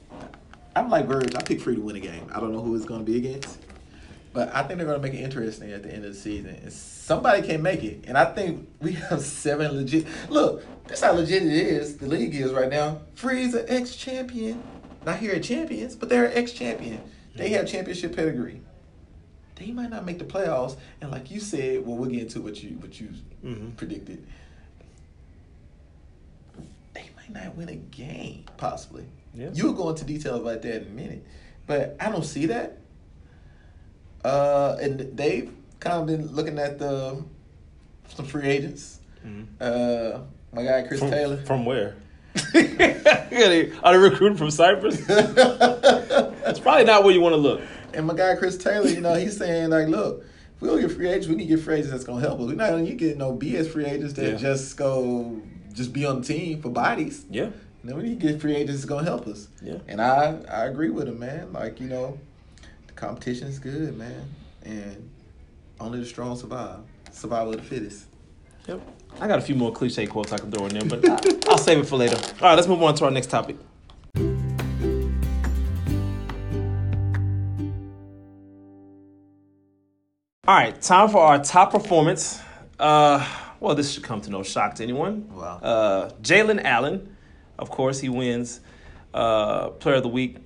I'm 0.76 0.88
like 0.90 1.06
Verge. 1.06 1.34
I 1.34 1.42
pick 1.42 1.60
free 1.60 1.74
to 1.74 1.80
win 1.80 1.96
a 1.96 2.00
game. 2.00 2.28
I 2.32 2.40
don't 2.40 2.52
know 2.52 2.60
who 2.60 2.74
it's 2.74 2.84
going 2.84 3.04
to 3.04 3.10
be 3.10 3.16
against, 3.16 3.60
but 4.32 4.52
I 4.52 4.64
think 4.64 4.78
they're 4.78 4.86
going 4.86 5.00
to 5.00 5.02
make 5.02 5.14
it 5.14 5.22
interesting 5.22 5.70
at 5.70 5.84
the 5.84 5.92
end 5.92 6.04
of 6.04 6.14
the 6.14 6.18
season. 6.18 6.58
And 6.62 6.72
somebody 6.72 7.42
can 7.42 7.62
make 7.62 7.84
it, 7.84 8.04
and 8.08 8.18
I 8.18 8.24
think 8.24 8.68
we 8.80 8.92
have 8.92 9.20
seven 9.22 9.76
legit. 9.76 10.06
Look, 10.28 10.64
that's 10.88 11.00
how 11.00 11.12
legit 11.12 11.44
it 11.44 11.52
is. 11.52 11.98
The 11.98 12.08
league 12.08 12.34
is 12.34 12.52
right 12.52 12.68
now. 12.68 13.02
Free's 13.14 13.54
an 13.54 13.66
ex-champion. 13.68 14.62
Not 15.06 15.18
here 15.18 15.34
at 15.34 15.44
champions, 15.44 15.94
but 15.94 16.08
they're 16.08 16.24
an 16.24 16.32
ex-champion. 16.34 17.00
They 17.36 17.50
have 17.50 17.68
championship 17.68 18.16
pedigree. 18.16 18.60
They 19.64 19.72
might 19.72 19.88
not 19.88 20.04
make 20.04 20.18
the 20.18 20.26
playoffs, 20.26 20.76
and 21.00 21.10
like 21.10 21.30
you 21.30 21.40
said, 21.40 21.86
well, 21.86 21.96
we'll 21.96 22.10
get 22.10 22.20
into 22.22 22.42
what 22.42 22.62
you 22.62 22.70
what 22.80 23.00
you 23.00 23.08
Mhm. 23.42 23.74
predicted. 23.76 24.22
They 26.92 27.08
might 27.16 27.32
not 27.32 27.56
win 27.56 27.70
a 27.70 27.76
game, 27.76 28.44
possibly. 28.58 29.06
Yeah. 29.34 29.48
You'll 29.54 29.72
go 29.72 29.88
into 29.88 30.04
detail 30.04 30.36
about 30.36 30.60
that 30.62 30.82
in 30.82 30.88
a 30.88 30.90
minute, 30.90 31.24
but 31.66 31.96
I 31.98 32.10
don't 32.10 32.24
see 32.26 32.46
that. 32.46 32.76
Uh, 34.22 34.76
and 34.82 35.00
they've 35.16 35.50
kind 35.80 36.00
of 36.00 36.06
been 36.06 36.34
looking 36.34 36.58
at 36.58 36.78
the 36.78 37.22
some 38.14 38.26
free 38.26 38.46
agents. 38.48 39.00
Uh, 39.60 40.20
my 40.52 40.62
guy 40.62 40.82
Chris 40.86 41.00
From, 41.00 41.10
Taylor. 41.10 41.36
from 41.38 41.64
where? 41.64 41.94
Are 43.82 43.92
they 43.92 43.98
recruiting 43.98 44.36
from 44.36 44.50
Cyprus? 44.50 44.98
That's 45.06 46.60
probably 46.60 46.84
not 46.84 47.02
where 47.04 47.14
you 47.14 47.22
want 47.22 47.32
to 47.32 47.38
look. 47.38 47.62
And 47.94 48.06
my 48.06 48.14
guy 48.14 48.34
Chris 48.36 48.56
Taylor, 48.56 48.88
you 48.88 49.00
know, 49.00 49.14
he's 49.14 49.36
saying 49.36 49.70
like, 49.70 49.88
look, 49.88 50.24
if 50.56 50.60
we 50.62 50.68
don't 50.68 50.80
get 50.80 50.92
free 50.92 51.08
agents, 51.08 51.28
we 51.28 51.36
need 51.36 51.48
to 51.48 51.56
get 51.56 51.64
free 51.64 51.74
agents 51.76 51.90
that's 51.92 52.04
gonna 52.04 52.20
help 52.20 52.40
us. 52.40 52.46
We're 52.46 52.54
not 52.54 52.70
gonna 52.70 52.92
get 52.92 53.16
no 53.16 53.32
BS 53.36 53.68
free 53.70 53.84
agents 53.86 54.14
that 54.14 54.32
Yeah. 54.32 54.36
just 54.36 54.76
go 54.76 55.40
just 55.72 55.92
be 55.92 56.04
on 56.06 56.20
the 56.20 56.26
team 56.26 56.62
for 56.62 56.68
bodies. 56.70 57.24
Yeah. 57.30 57.50
You 57.82 57.90
know, 57.90 57.96
we 57.96 58.04
need 58.04 58.20
to 58.20 58.28
get 58.32 58.40
free 58.40 58.54
agents 58.54 58.80
that's 58.80 58.84
gonna 58.84 59.04
help 59.04 59.26
us. 59.26 59.48
Yeah. 59.62 59.78
And 59.88 60.00
I 60.00 60.36
I 60.50 60.64
agree 60.66 60.90
with 60.90 61.08
him, 61.08 61.18
man. 61.18 61.52
Like, 61.52 61.80
you 61.80 61.88
know, 61.88 62.18
the 62.86 62.92
competition 62.94 63.48
is 63.48 63.58
good, 63.58 63.96
man. 63.96 64.24
And 64.64 65.10
only 65.80 66.00
the 66.00 66.06
strong 66.06 66.36
survive. 66.36 66.78
Survival 67.12 67.54
of 67.54 67.60
the 67.60 67.66
fittest. 67.66 68.04
Yep. 68.68 68.80
I 69.20 69.28
got 69.28 69.38
a 69.38 69.42
few 69.42 69.54
more 69.54 69.70
cliche 69.72 70.06
quotes 70.06 70.32
I 70.32 70.38
can 70.38 70.50
throw 70.50 70.66
in 70.66 70.72
there, 70.74 70.84
but 70.84 71.06
I, 71.08 71.50
I'll 71.50 71.58
save 71.58 71.78
it 71.78 71.84
for 71.86 71.96
later. 71.96 72.16
All 72.16 72.48
right, 72.48 72.54
let's 72.54 72.66
move 72.66 72.82
on 72.82 72.94
to 72.96 73.04
our 73.04 73.10
next 73.10 73.26
topic. 73.28 73.56
All 80.46 80.54
right, 80.54 80.78
time 80.78 81.08
for 81.08 81.22
our 81.22 81.42
top 81.42 81.70
performance. 81.70 82.38
Uh, 82.78 83.26
well, 83.60 83.74
this 83.74 83.92
should 83.92 84.02
come 84.02 84.20
to 84.20 84.30
no 84.30 84.42
shock 84.42 84.74
to 84.74 84.82
anyone. 84.82 85.34
Wow. 85.34 85.56
Uh, 85.56 86.10
Jalen 86.20 86.62
Allen, 86.64 87.16
of 87.58 87.70
course, 87.70 87.98
he 87.98 88.10
wins 88.10 88.60
uh, 89.14 89.70
Player 89.70 89.96
of 89.96 90.02
the 90.02 90.10
Week. 90.10 90.36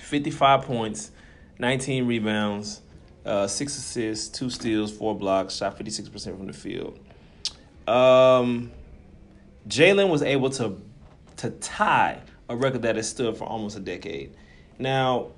55 0.00 0.62
points, 0.62 1.12
19 1.60 2.08
rebounds, 2.08 2.80
uh, 3.24 3.46
six 3.46 3.78
assists, 3.78 4.26
two 4.36 4.50
steals, 4.50 4.90
four 4.90 5.16
blocks, 5.16 5.54
shot 5.54 5.78
56% 5.78 6.36
from 6.36 6.48
the 6.48 6.52
field. 6.52 6.98
Um, 7.86 8.72
Jalen 9.68 10.08
was 10.08 10.22
able 10.22 10.50
to 10.50 10.82
to 11.36 11.50
tie 11.50 12.20
a 12.48 12.56
record 12.56 12.82
that 12.82 12.96
has 12.96 13.08
stood 13.08 13.36
for 13.36 13.44
almost 13.44 13.76
a 13.76 13.80
decade. 13.80 14.34
Now, 14.76 15.28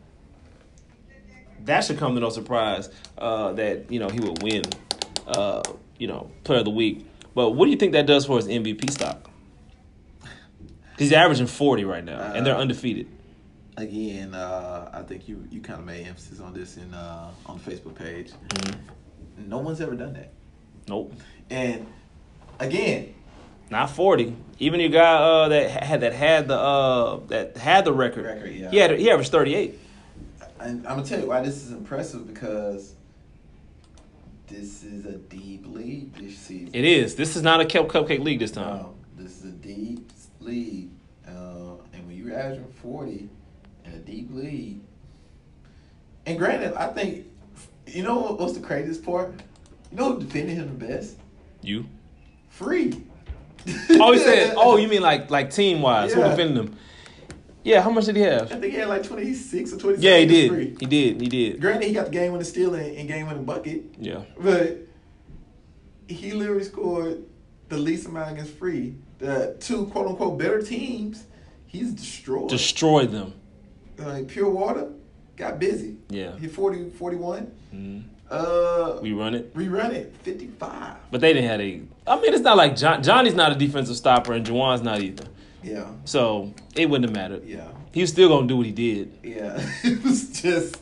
that 1.65 1.85
should 1.85 1.99
come 1.99 2.15
to 2.15 2.21
no 2.21 2.31
surprise 2.31 2.89
uh, 3.19 3.53
that 3.53 3.91
you 3.91 3.99
know 4.01 4.09
he 4.09 4.21
would 4.21 4.43
win, 4.43 4.63
uh, 5.27 5.63
you 5.99 6.07
know, 6.07 6.31
Player 6.45 6.61
of 6.61 6.65
the 6.65 6.71
Week. 6.71 7.07
But 7.35 7.51
what 7.51 7.67
do 7.67 7.71
you 7.71 7.77
think 7.77 7.93
that 7.93 8.07
does 8.07 8.27
for 8.27 8.37
his 8.37 8.47
MVP 8.49 8.91
stock? 8.91 9.31
He's 10.99 11.13
averaging 11.13 11.47
40 11.47 11.85
right 11.85 12.05
now, 12.05 12.21
and 12.35 12.45
they're 12.45 12.55
Uh, 12.57 12.61
undefeated. 12.61 13.07
Again, 13.77 14.35
uh, 14.35 14.91
I 14.93 15.03
think 15.03 15.29
you, 15.29 15.47
you 15.51 15.61
kind 15.63 15.79
of 15.79 15.87
made 15.87 16.07
emphasis 16.07 16.41
on 16.41 16.53
this 16.53 16.77
in 16.77 16.93
uh, 16.93 17.31
on 17.47 17.59
the 17.65 17.71
Facebook 17.71 17.95
page. 17.95 18.33
No 19.39 19.59
one's 19.59 19.81
ever 19.81 19.95
done 19.95 20.13
that. 20.15 20.33
Nope. 20.89 21.15
And 21.49 21.87
again, 22.59 23.15
Not 23.71 23.89
forty. 23.91 24.37
Even 24.59 24.81
your 24.81 24.91
guy 24.91 25.15
uh, 25.15 25.49
that 25.49 25.71
had 25.71 26.01
that 26.03 26.13
had 26.13 26.49
the 26.49 26.59
uh, 26.59 27.21
that 27.29 27.57
had 27.57 27.85
the 27.87 27.93
record. 27.93 28.27
Record, 28.27 28.53
yeah. 28.53 28.71
He 28.71 28.77
had 28.77 28.99
he 28.99 29.11
averaged 29.11 29.31
thirty 29.31 29.55
eight. 29.55 29.79
And 30.61 30.87
I'm 30.87 30.97
gonna 30.97 31.07
tell 31.09 31.21
you 31.21 31.27
why 31.29 31.41
this 31.43 31.57
is 31.65 31.73
impressive 31.73 32.27
because 32.27 32.95
this 34.47 34.83
is 34.83 35.07
a 35.07 35.13
deep 35.17 35.65
league 35.67 36.15
this 36.15 36.37
season. 36.37 36.71
It 36.75 36.85
is. 36.85 37.15
This 37.15 37.37
is 37.37 37.43
not 37.43 37.61
a 37.61 37.65
cup 37.65 37.89
cupcake 37.89 38.23
league 38.23 38.41
this 38.41 38.51
time. 38.51 38.77
No, 38.79 38.95
this 39.17 39.39
is 39.39 39.45
a 39.47 39.53
deep 39.57 40.11
league, 40.41 40.91
uh, 41.27 41.31
and 41.93 42.07
when 42.07 42.17
you're 42.17 42.37
averaging 42.39 42.67
40 42.83 43.29
in 43.87 43.93
a 43.93 43.99
deep 43.99 44.29
league, 44.33 44.81
and 46.27 46.39
granted, 46.39 46.75
I 46.75 46.89
think 46.89 47.27
you 47.87 48.03
know 48.03 48.19
what, 48.19 48.39
what's 48.39 48.53
the 48.55 48.61
craziest 48.61 49.05
part? 49.05 49.33
You 49.91 49.97
know 49.99 50.13
who 50.15 50.21
defended 50.21 50.57
him 50.57 50.79
the 50.79 50.87
best? 50.87 51.17
You. 51.63 51.87
Free. 52.49 53.03
Oh, 53.91 54.13
he 54.13 54.19
said. 54.19 54.55
Oh, 54.57 54.77
you 54.77 54.89
mean 54.89 55.03
like 55.03 55.31
like 55.31 55.51
team 55.51 55.81
wise? 55.81 56.13
Who 56.13 56.21
Yeah. 56.21 56.29
defended 56.31 56.57
him? 56.57 56.77
Yeah. 57.65 57.83
How 57.83 57.91
much 57.91 58.07
did 58.07 58.17
he 58.17 58.23
have? 58.23 58.51
I 58.53 58.57
think 58.57 58.73
he 58.73 58.79
had 58.79 58.89
like 58.89 59.03
26 59.03 59.73
or 59.73 59.77
27. 59.79 60.03
Yeah, 60.03 60.19
he 60.19 60.27
did. 60.27 60.51
Free. 60.51 60.77
He 60.81 60.87
did. 60.87 61.21
He 61.21 61.29
did. 61.29 61.61
Granted, 61.61 61.87
he 61.89 61.93
got 61.95 62.07
the 62.07 62.11
game 62.13 62.33
winning 62.33 62.45
steal 62.47 62.75
and, 62.75 62.97
and 62.97 63.09
game 63.09 63.27
winning 63.27 63.45
bucket. 63.45 63.83
Yeah. 63.99 64.23
But 64.39 64.79
he 66.09 66.33
literally 66.33 66.65
scored 66.65 67.23
the 67.69 67.77
least 67.79 68.07
amount 68.07 68.33
against 68.33 68.53
free. 68.55 68.95
The 69.19 69.57
two 69.61 69.87
quote 69.87 70.09
unquote 70.09 70.39
better 70.39 70.61
teams, 70.63 71.25
he's 71.67 71.93
destroyed. 71.93 72.49
Destroyed 72.49 73.13
them. 73.13 73.35
like 73.99 74.29
pure 74.29 74.49
water 74.51 74.89
got 75.37 75.59
busy. 75.59 75.97
Yeah. 76.09 76.37
He 76.39 76.49
40, 76.49 76.91
41. 76.91 77.51
Mhm. 77.75 78.05
Uh, 78.31 78.99
We 79.03 79.13
run 79.13 79.35
it, 79.35 79.53
rerun 79.55 79.91
it 79.93 80.15
55. 80.23 80.95
but 81.11 81.21
they 81.21 81.33
didn't 81.33 81.49
have 81.51 81.61
a. 81.61 81.83
I 82.07 82.21
mean, 82.21 82.33
it's 82.33 82.43
not 82.45 82.57
like 82.57 82.77
John, 82.77 83.03
Johnny's 83.03 83.35
not 83.35 83.53
a 83.53 83.57
defensive 83.57 83.97
stopper, 83.97 84.33
and 84.33 84.47
Juwan's 84.47 84.83
not 84.83 85.01
either. 85.03 85.25
Yeah, 85.63 85.87
So 86.05 86.53
it 86.75 86.89
wouldn't 86.89 87.09
have 87.11 87.15
mattered. 87.17 87.45
yeah, 87.47 87.69
He 87.93 88.01
was 88.01 88.11
still 88.11 88.29
gonna 88.29 88.47
do 88.47 88.57
what 88.57 88.67
he 88.67 88.73
did. 88.73 89.13
yeah. 89.23 89.61
it 89.85 90.03
was 90.03 90.41
just. 90.41 90.77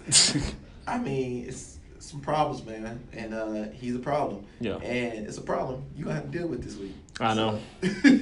I 0.86 0.98
mean, 0.98 1.46
it's 1.48 1.78
some 1.98 2.20
problems, 2.20 2.64
man, 2.64 3.00
and 3.12 3.34
uh, 3.34 3.64
he's 3.74 3.94
a 3.94 3.98
problem. 3.98 4.44
Yeah. 4.60 4.76
and 4.76 5.26
it's 5.26 5.36
a 5.38 5.42
problem 5.42 5.82
you 5.96 6.04
gonna 6.04 6.16
have 6.16 6.30
to 6.30 6.38
deal 6.38 6.46
with 6.48 6.62
this 6.64 6.76
week. 6.76 6.94
I 7.20 7.34
know. 7.34 7.58
So- 7.82 8.20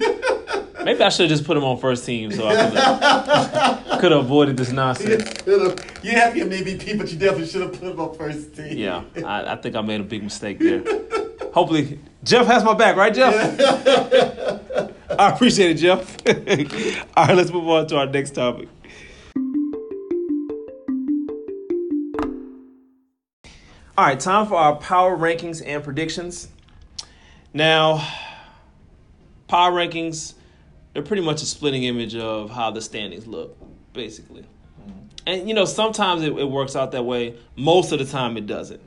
Maybe 0.84 1.02
I 1.02 1.08
should 1.08 1.22
have 1.28 1.30
just 1.36 1.44
put 1.44 1.56
him 1.56 1.64
on 1.64 1.78
first 1.78 2.06
team 2.06 2.30
so 2.30 2.46
I 2.46 3.98
could 4.00 4.12
have 4.12 4.20
avoided 4.20 4.56
this 4.56 4.70
nonsense. 4.70 5.24
You 5.44 6.12
have 6.12 6.34
to 6.34 6.40
an 6.42 6.50
MVP, 6.50 6.96
but 6.96 7.10
you 7.10 7.18
definitely 7.18 7.48
should 7.48 7.62
have 7.62 7.72
put 7.72 7.82
him 7.90 7.98
on 7.98 8.14
first 8.16 8.54
team. 8.54 8.76
Yeah, 8.78 9.02
I, 9.24 9.52
I 9.54 9.56
think 9.56 9.74
I 9.74 9.80
made 9.80 10.00
a 10.00 10.04
big 10.04 10.22
mistake 10.22 10.60
there. 10.60 10.84
Hopefully, 11.52 11.98
Jeff 12.22 12.46
has 12.46 12.62
my 12.62 12.74
back, 12.74 12.94
right, 12.96 13.12
Jeff? 13.12 13.34
I 15.18 15.30
appreciate 15.30 15.70
it, 15.70 15.74
Jeff. 15.74 16.16
All 17.16 17.26
right, 17.26 17.36
let's 17.36 17.52
move 17.52 17.68
on 17.68 17.86
to 17.88 17.96
our 17.96 18.06
next 18.06 18.30
topic. 18.32 18.68
All 23.98 24.04
right, 24.04 24.18
time 24.18 24.46
for 24.46 24.56
our 24.56 24.76
power 24.76 25.16
rankings 25.16 25.62
and 25.64 25.82
predictions. 25.82 26.48
Now, 27.54 28.06
power 29.48 29.72
rankings, 29.72 30.34
they're 30.92 31.02
pretty 31.02 31.22
much 31.22 31.42
a 31.42 31.46
splitting 31.46 31.84
image 31.84 32.14
of 32.16 32.50
how 32.50 32.70
the 32.72 32.82
standings 32.82 33.26
look, 33.26 33.56
basically. 33.92 34.44
And 35.26 35.48
you 35.48 35.54
know, 35.54 35.64
sometimes 35.64 36.22
it, 36.22 36.36
it 36.36 36.50
works 36.50 36.76
out 36.76 36.92
that 36.92 37.04
way. 37.04 37.36
Most 37.54 37.92
of 37.92 38.00
the 38.00 38.04
time, 38.04 38.36
it 38.36 38.46
doesn't. 38.46 38.80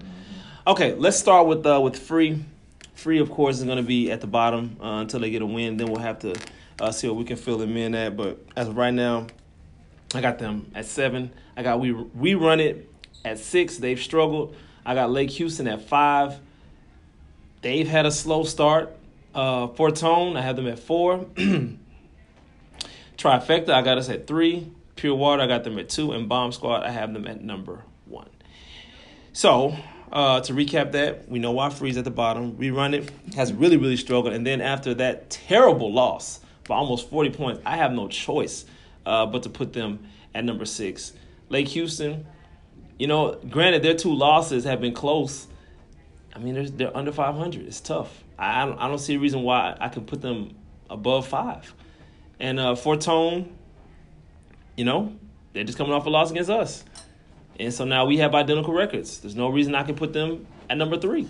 Okay, 0.68 0.94
let's 0.96 1.18
start 1.18 1.48
with 1.48 1.66
uh, 1.66 1.80
with 1.82 1.98
free. 1.98 2.44
Free, 3.00 3.20
of 3.20 3.32
course, 3.32 3.60
is 3.60 3.64
going 3.64 3.78
to 3.78 3.84
be 3.84 4.12
at 4.12 4.20
the 4.20 4.28
bottom 4.28 4.76
uh, 4.82 5.00
until 5.00 5.22
they 5.22 5.30
get 5.30 5.42
a 5.42 5.46
win. 5.46 5.78
Then 5.78 5.88
we'll 5.88 6.02
have 6.02 6.20
to 6.20 6.36
uh, 6.82 6.92
see 6.92 7.08
what 7.08 7.16
we 7.16 7.24
can 7.24 7.38
fill 7.38 7.58
them 7.58 7.78
in 7.78 7.96
at. 7.96 8.18
But 8.18 8.46
as 8.58 8.68
of 8.68 8.76
right 8.76 8.94
now, 8.94 9.28
I 10.14 10.20
got 10.20 10.38
them 10.38 10.70
at 10.76 10.86
seven. 10.86 11.32
I 11.56 11.64
got 11.64 11.80
we 11.80 11.94
we 11.94 12.36
run 12.36 12.60
it 12.60 12.92
at 13.24 13.40
six. 13.40 13.78
They've 13.78 14.00
struggled. 14.00 14.54
I 14.86 14.96
got 14.96 15.12
Lake 15.12 15.30
Houston 15.32 15.66
at 15.70 15.82
five. 15.84 16.40
They've 17.62 17.88
had 17.88 18.06
a 18.06 18.12
slow 18.12 18.44
start. 18.44 18.94
Uh, 19.34 19.68
Fortone, 19.68 20.36
I 20.36 20.42
have 20.42 20.58
them 20.58 20.68
at 20.68 20.80
four. 20.80 21.20
Trifecta, 23.18 23.70
I 23.70 23.82
got 23.82 23.98
us 23.98 24.10
at 24.10 24.28
three. 24.28 24.72
Pure 24.96 25.16
Water, 25.16 25.44
I 25.44 25.48
got 25.48 25.64
them 25.64 25.80
at 25.80 25.88
two, 25.88 26.12
and 26.12 26.28
Bomb 26.28 26.52
Squad, 26.52 26.84
I 26.84 26.90
have 26.90 27.14
them 27.14 27.28
at 27.28 27.42
number 27.42 27.84
one. 28.06 28.30
So, 29.32 29.76
uh, 30.12 30.42
to 30.42 30.54
recap 30.54 30.92
that, 30.94 31.30
we 31.30 31.40
know 31.40 31.52
why 31.52 31.70
Free's 31.70 31.98
at 31.98 32.04
the 32.04 32.12
bottom. 32.12 32.58
We 32.58 32.72
run 32.72 32.94
it 32.94 33.12
has 33.36 33.54
really, 33.54 33.78
really 33.78 33.98
struggled, 33.98 34.34
and 34.34 34.46
then 34.46 34.62
after 34.62 34.94
that 34.96 35.30
terrible 35.30 35.92
loss 35.94 36.40
by 36.68 36.76
almost 36.76 37.10
40 37.10 37.32
points, 37.32 37.62
I 37.66 37.78
have 37.78 37.92
no 37.92 38.08
choice 38.08 38.66
uh, 39.06 39.26
but 39.26 39.44
to 39.44 39.50
put 39.50 39.74
them 39.74 40.08
at 40.34 40.46
number 40.46 40.66
six. 40.66 41.14
Lake 41.50 41.68
Houston, 41.70 42.26
you 42.98 43.08
know, 43.08 43.40
granted 43.50 43.84
their 43.84 43.96
two 43.96 44.14
losses 44.14 44.64
have 44.66 44.82
been 44.82 44.94
close. 44.94 45.48
I 46.36 46.40
mean, 46.40 46.54
they're, 46.54 46.70
they're 46.70 46.98
under 46.98 47.12
500. 47.12 47.66
It's 47.66 47.82
tough. 47.82 48.24
I, 48.38 48.62
I 48.62 48.66
don't, 48.66 48.78
I 48.78 48.88
don't 48.88 49.00
see 49.00 49.16
a 49.16 49.20
reason 49.20 49.42
why 49.42 49.76
I 49.80 49.90
can 49.90 50.06
put 50.06 50.22
them 50.22 50.56
above 50.90 51.28
five. 51.28 51.74
And 52.40 52.60
uh, 52.60 52.76
Fortone, 52.76 53.50
you 54.78 54.86
know, 54.86 55.14
they're 55.54 55.64
just 55.64 55.78
coming 55.78 55.94
off 55.94 56.06
a 56.06 56.10
loss 56.10 56.32
against 56.32 56.50
us. 56.50 56.84
And 57.60 57.74
so 57.74 57.84
now 57.84 58.06
we 58.06 58.18
have 58.18 58.34
identical 58.34 58.74
records. 58.74 59.20
There's 59.20 59.36
no 59.36 59.50
reason 59.50 59.76
I 59.76 59.84
can 59.84 59.96
put 59.96 60.14
them 60.14 60.48
at 60.70 60.78
number 60.78 60.98
three 60.98 61.28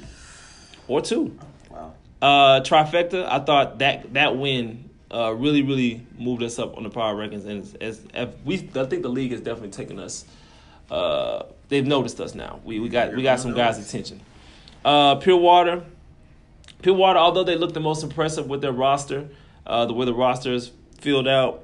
or 0.87 1.01
two. 1.01 1.37
Wow. 1.69 1.93
Uh, 2.21 2.61
trifecta, 2.61 3.27
I 3.27 3.39
thought 3.39 3.79
that 3.79 4.13
that 4.13 4.37
win 4.37 4.89
uh, 5.11 5.33
really, 5.33 5.63
really 5.63 6.05
moved 6.17 6.43
us 6.43 6.59
up 6.59 6.77
on 6.77 6.83
the 6.83 6.89
power 6.89 7.15
rankings, 7.15 7.45
and 7.45 7.63
as, 7.81 8.05
as, 8.13 8.29
we, 8.45 8.69
I 8.75 8.85
think 8.85 9.01
the 9.01 9.09
league 9.09 9.31
has 9.31 9.41
definitely 9.41 9.71
taken 9.71 9.99
us. 9.99 10.25
Uh, 10.91 11.43
they've 11.69 11.85
noticed 11.85 12.19
us 12.19 12.35
now. 12.35 12.59
We 12.63 12.79
we 12.79 12.89
got 12.89 13.15
we 13.15 13.23
got 13.23 13.39
some 13.39 13.53
guys' 13.53 13.79
attention. 13.79 14.21
Uh, 14.83 15.15
Pure 15.15 15.37
Water, 15.37 15.83
Pure 16.81 16.95
Water. 16.95 17.19
Although 17.19 17.43
they 17.43 17.55
look 17.55 17.73
the 17.73 17.79
most 17.79 18.03
impressive 18.03 18.47
with 18.47 18.61
their 18.61 18.71
roster, 18.71 19.29
uh, 19.65 19.85
the 19.85 19.93
way 19.93 20.05
the 20.05 20.13
roster 20.13 20.53
is 20.53 20.71
filled 20.99 21.27
out, 21.27 21.63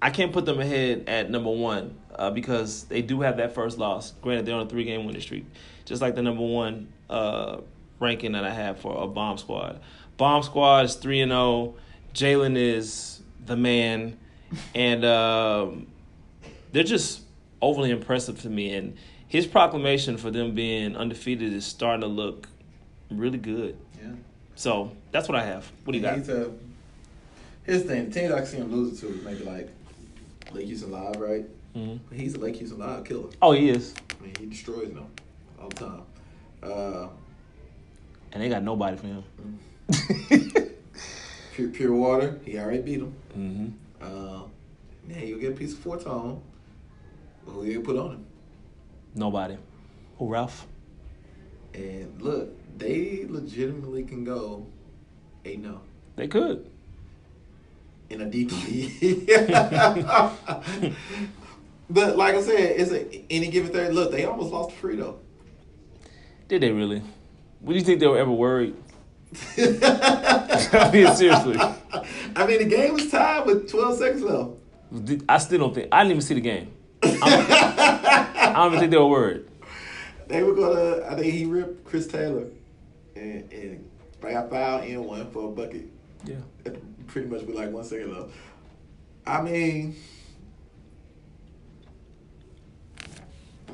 I 0.00 0.10
can't 0.10 0.32
put 0.32 0.44
them 0.46 0.60
ahead 0.60 1.04
at 1.08 1.30
number 1.30 1.50
one 1.50 1.96
uh, 2.14 2.30
because 2.30 2.84
they 2.84 3.02
do 3.02 3.20
have 3.22 3.38
that 3.38 3.54
first 3.54 3.78
loss. 3.78 4.12
Granted, 4.22 4.46
they're 4.46 4.54
on 4.54 4.66
a 4.66 4.68
three-game 4.68 5.04
winning 5.06 5.20
streak, 5.20 5.46
just 5.84 6.00
like 6.00 6.14
the 6.14 6.22
number 6.22 6.44
one 6.44 6.92
uh, 7.10 7.58
ranking 7.98 8.32
that 8.32 8.44
I 8.44 8.50
have 8.50 8.78
for 8.80 9.02
a 9.02 9.06
Bomb 9.06 9.38
Squad. 9.38 9.80
Bomb 10.16 10.42
Squad 10.42 10.84
is 10.84 10.94
three 10.94 11.20
and 11.20 11.30
zero. 11.30 11.74
Jalen 12.14 12.56
is 12.56 13.22
the 13.44 13.56
man, 13.56 14.18
and 14.74 15.04
um, 15.04 15.86
they're 16.72 16.84
just 16.84 17.22
overly 17.60 17.90
impressive 17.90 18.40
to 18.42 18.50
me. 18.50 18.74
And 18.74 18.96
his 19.26 19.46
proclamation 19.46 20.16
for 20.16 20.30
them 20.30 20.54
being 20.54 20.96
undefeated 20.96 21.52
is 21.52 21.66
starting 21.66 22.00
to 22.02 22.06
look 22.06 22.48
really 23.10 23.38
good. 23.38 23.76
Yeah. 24.00 24.12
So 24.54 24.92
that's 25.12 25.28
what 25.28 25.36
I 25.36 25.44
have. 25.44 25.70
What 25.84 25.92
do 25.92 25.98
you 25.98 26.04
got? 26.04 26.18
He's 26.18 26.28
a, 26.28 26.50
the 27.66 27.78
thing. 27.80 28.10
The 28.10 28.20
teams 28.20 28.32
I 28.32 28.44
see 28.44 28.56
him 28.56 28.72
losing 28.72 29.08
to 29.08 29.14
is 29.14 29.24
maybe 29.24 29.44
like 29.44 29.68
Lake 30.52 30.66
Houston 30.66 30.90
Live, 30.90 31.16
right? 31.16 31.44
Mhm. 31.76 32.00
He's 32.12 32.34
a 32.34 32.38
Lake 32.38 32.56
Houston 32.56 32.78
Live 32.78 33.04
killer. 33.04 33.28
Oh, 33.42 33.52
he 33.52 33.68
is, 33.68 33.94
I 34.18 34.22
mean, 34.24 34.34
he 34.38 34.46
destroys 34.46 34.88
them 34.88 35.06
all 35.60 35.68
the 35.68 35.74
time. 35.76 36.02
Uh, 36.62 37.08
and 38.32 38.42
they 38.42 38.48
got 38.48 38.62
nobody 38.62 38.96
for 38.96 39.06
him. 39.06 39.24
pure, 41.52 41.68
pure 41.68 41.94
water, 41.94 42.38
he 42.44 42.58
already 42.58 42.82
beat 42.82 43.00
him. 43.00 43.14
mm-hmm. 43.36 43.66
Uh, 44.00 44.42
now 45.06 45.18
you'll 45.22 45.40
get 45.40 45.52
a 45.52 45.56
piece 45.56 45.72
of 45.72 45.78
Fortone. 45.80 46.40
Who 47.46 47.64
you 47.64 47.80
put 47.80 47.96
on 47.96 48.10
him? 48.10 48.26
Nobody. 49.14 49.56
Who, 50.18 50.28
Ralph? 50.28 50.66
And 51.74 52.20
look, 52.20 52.50
they 52.78 53.24
legitimately 53.28 54.04
can 54.04 54.24
go 54.24 54.66
eight 55.44 55.60
no 55.60 55.80
They 56.16 56.28
could. 56.28 56.68
In 58.10 58.20
a 58.20 58.26
deep 58.26 58.50
league. 58.52 59.26
but 61.90 62.16
like 62.16 62.34
I 62.34 62.42
said, 62.42 62.80
it's 62.80 62.90
a 62.90 63.24
any 63.30 63.48
given 63.48 63.72
third. 63.72 63.94
Look, 63.94 64.10
they 64.12 64.24
almost 64.24 64.52
lost 64.52 64.70
to 64.70 64.86
Frito. 64.86 65.16
Did 66.48 66.62
they 66.62 66.70
really? 66.70 67.02
Would 67.60 67.76
you 67.76 67.82
think 67.82 68.00
they 68.00 68.06
were 68.06 68.18
ever 68.18 68.30
worried? 68.30 68.74
I 69.58 70.90
mean, 70.92 71.14
seriously. 71.14 71.58
I 71.58 72.46
mean, 72.46 72.58
the 72.58 72.64
game 72.64 72.94
was 72.94 73.10
tied 73.10 73.44
with 73.44 73.68
12 73.70 73.98
seconds 73.98 74.22
left. 74.22 74.52
I 75.28 75.36
still 75.38 75.58
don't 75.58 75.74
think. 75.74 75.88
I 75.92 76.02
didn't 76.02 76.12
even 76.12 76.22
see 76.22 76.34
the 76.34 76.40
game. 76.40 76.72
I'm- 77.02 78.28
don't 78.58 78.72
even 78.72 78.80
think 78.80 78.90
they 78.90 78.98
were 78.98 79.06
worried. 79.06 79.44
They 80.26 80.42
were 80.42 80.54
gonna. 80.54 81.06
I 81.06 81.14
think 81.14 81.32
he 81.32 81.46
ripped 81.46 81.84
Chris 81.84 82.06
Taylor, 82.06 82.46
and 83.16 83.50
and 83.52 83.90
I 84.22 84.32
got 84.32 84.50
fouled 84.50 84.84
in 84.84 85.04
one 85.04 85.30
for 85.30 85.48
a 85.48 85.52
bucket. 85.52 85.86
Yeah. 86.24 86.36
Pretty 87.06 87.28
much 87.28 87.42
with 87.42 87.56
like 87.56 87.70
one 87.70 87.84
second 87.84 88.12
left. 88.12 88.30
I 89.26 89.40
mean, 89.42 89.96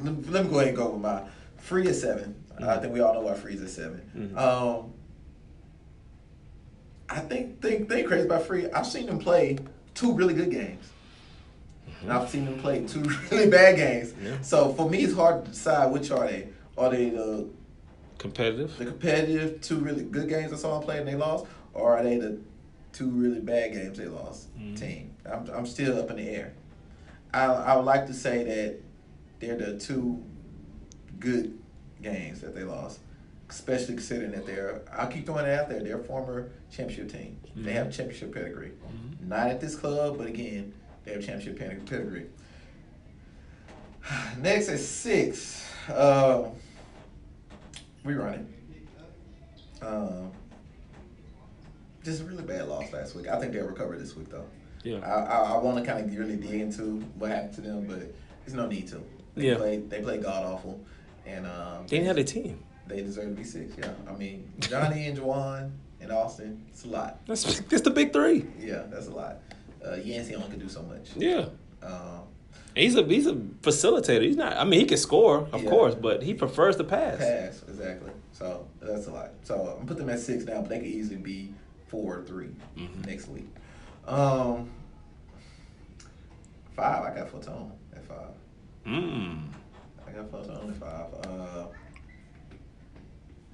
let 0.02 0.16
me, 0.16 0.24
let 0.28 0.44
me 0.44 0.50
go 0.50 0.56
ahead 0.56 0.68
and 0.68 0.76
go 0.76 0.90
with 0.90 1.00
my 1.02 1.22
free 1.58 1.88
at 1.88 1.94
7 1.94 2.34
I 2.62 2.76
think 2.78 2.92
we 2.92 3.00
all 3.00 3.14
know 3.14 3.20
why 3.20 3.34
free's 3.34 3.62
at 3.62 3.68
7 3.70 4.00
Mhm. 4.16 4.36
Um, 4.36 4.92
I 7.08 7.20
think 7.20 7.60
think 7.60 7.88
think 7.88 8.06
crazy 8.08 8.26
about 8.26 8.42
free. 8.42 8.68
I've 8.70 8.86
seen 8.86 9.06
them 9.06 9.18
play 9.18 9.58
two 9.94 10.14
really 10.14 10.34
good 10.34 10.50
games. 10.50 10.84
And 12.00 12.12
I've 12.12 12.28
seen 12.30 12.44
them 12.46 12.58
play 12.58 12.84
two 12.86 13.02
really 13.30 13.48
bad 13.48 13.76
games. 13.76 14.14
Yeah. 14.22 14.40
So 14.40 14.72
for 14.72 14.88
me, 14.88 14.98
it's 15.04 15.14
hard 15.14 15.44
to 15.44 15.50
decide 15.50 15.92
which 15.92 16.10
are 16.10 16.26
they. 16.26 16.48
Are 16.76 16.90
they 16.90 17.10
the 17.10 17.46
Competitive. 18.18 18.76
the 18.78 18.86
competitive 18.86 19.60
two 19.60 19.76
really 19.78 20.02
good 20.02 20.28
games 20.28 20.52
I 20.52 20.56
saw 20.56 20.78
them 20.78 20.82
play 20.84 20.98
and 20.98 21.06
they 21.06 21.14
lost, 21.14 21.44
or 21.74 21.96
are 21.96 22.02
they 22.02 22.16
the 22.18 22.38
two 22.92 23.10
really 23.10 23.40
bad 23.40 23.72
games 23.72 23.98
they 23.98 24.06
lost 24.06 24.48
Mhm. 24.58 24.78
team? 24.78 25.10
I'm 25.26 25.48
I'm 25.50 25.66
still 25.66 25.98
up 25.98 26.10
in 26.10 26.16
the 26.16 26.28
air. 26.28 26.52
I 27.32 27.44
I 27.46 27.76
would 27.76 27.84
like 27.86 28.06
to 28.06 28.14
say 28.14 28.44
that 28.44 28.80
they're 29.40 29.56
the 29.58 29.78
two 29.78 30.22
good 31.18 31.58
games 32.02 32.40
that 32.40 32.54
they 32.54 32.62
lost, 32.64 33.00
especially 33.50 33.94
considering 33.94 34.32
that 34.32 34.46
they're. 34.46 34.82
I'll 34.92 35.08
keep 35.08 35.26
throwing 35.26 35.46
it 35.46 35.58
out 35.58 35.68
there. 35.68 35.82
They're 35.82 36.00
a 36.00 36.04
former 36.04 36.50
championship 36.70 37.10
team. 37.12 37.38
They 37.56 37.72
have 37.72 37.90
championship 37.92 38.32
pedigree. 38.34 38.72
Not 39.20 39.48
at 39.48 39.60
this 39.60 39.74
club, 39.74 40.18
but 40.18 40.26
again, 40.26 40.72
they 41.04 41.12
have 41.12 41.24
championship 41.24 41.58
pedigree. 41.88 42.26
Next 44.38 44.68
at 44.68 44.78
six, 44.80 45.66
uh, 45.88 46.44
we 48.04 48.14
running. 48.14 48.52
Um, 49.82 50.30
just 52.04 52.20
a 52.20 52.24
really 52.24 52.42
bad 52.44 52.68
loss 52.68 52.92
last 52.92 53.14
week. 53.14 53.28
I 53.28 53.38
think 53.40 53.52
they'll 53.52 53.66
recover 53.66 53.96
this 53.96 54.14
week 54.16 54.28
though. 54.30 54.44
Yeah. 54.82 54.98
I 54.98 55.22
I, 55.22 55.54
I 55.54 55.58
want 55.58 55.78
to 55.78 55.90
kind 55.90 56.04
of 56.04 56.16
really 56.18 56.36
dig 56.36 56.60
into 56.60 57.00
what 57.18 57.30
happened 57.30 57.54
to 57.54 57.60
them, 57.62 57.86
but 57.86 58.00
there's 58.44 58.54
no 58.54 58.66
need 58.66 58.86
to. 58.88 59.02
They 59.34 59.48
Yeah. 59.48 59.56
played 59.56 59.90
they 59.90 60.00
played 60.00 60.22
god 60.22 60.44
awful, 60.44 60.80
and 61.26 61.46
um, 61.46 61.86
They 61.88 61.96
didn't 61.96 62.08
have 62.08 62.18
a 62.18 62.24
team. 62.24 62.62
they 62.86 63.00
deserve 63.02 63.30
to 63.30 63.34
be 63.34 63.44
six. 63.44 63.74
Yeah, 63.78 63.92
I 64.08 64.12
mean 64.12 64.52
Johnny 64.60 65.06
and 65.08 65.18
Juwan 65.18 65.70
and 66.00 66.12
Austin, 66.12 66.64
it's 66.68 66.84
a 66.84 66.88
lot. 66.88 67.20
That's 67.26 67.60
that's 67.62 67.82
the 67.82 67.90
big 67.90 68.12
three. 68.12 68.46
Yeah, 68.60 68.82
that's 68.90 69.06
a 69.06 69.10
lot. 69.12 69.38
Uh, 69.84 69.96
Yancey 69.96 70.34
only 70.34 70.48
can 70.48 70.58
do 70.58 70.68
so 70.68 70.82
much. 70.82 71.10
Yeah. 71.16 71.46
Um, 71.82 72.22
He's 72.76 72.96
a 72.96 73.04
he's 73.04 73.26
a 73.28 73.34
facilitator. 73.34 74.22
He's 74.22 74.36
not. 74.36 74.56
I 74.56 74.64
mean, 74.64 74.80
he 74.80 74.86
can 74.86 74.96
score, 74.98 75.46
of 75.52 75.62
Yeah. 75.62 75.70
course, 75.70 75.94
but 75.94 76.22
he 76.24 76.34
prefers 76.34 76.74
to 76.76 76.84
pass. 76.84 77.18
pass 77.18 77.62
exactly. 77.68 78.10
So 78.32 78.66
that's 78.80 79.06
a 79.06 79.12
lot. 79.12 79.30
So 79.44 79.76
I'm 79.80 79.86
put 79.86 79.96
them 79.96 80.10
at 80.10 80.18
six 80.18 80.44
now, 80.44 80.60
but 80.60 80.70
they 80.70 80.78
could 80.78 80.88
easily 80.88 81.16
be 81.18 81.52
four 81.94 82.18
or 82.18 82.22
3 82.22 82.48
Mhm. 82.76 83.06
next 83.06 83.28
week. 83.28 83.46
Um, 84.04 84.68
five. 86.74 87.04
I 87.04 87.14
got 87.16 87.28
Fortone 87.30 87.70
at 87.94 88.04
five. 88.04 88.34
Mm. 88.84 89.42
I 90.04 90.10
got 90.10 90.28
Fortone 90.32 90.70
at 90.70 90.76
five. 90.76 91.14
Uh, 91.24 91.66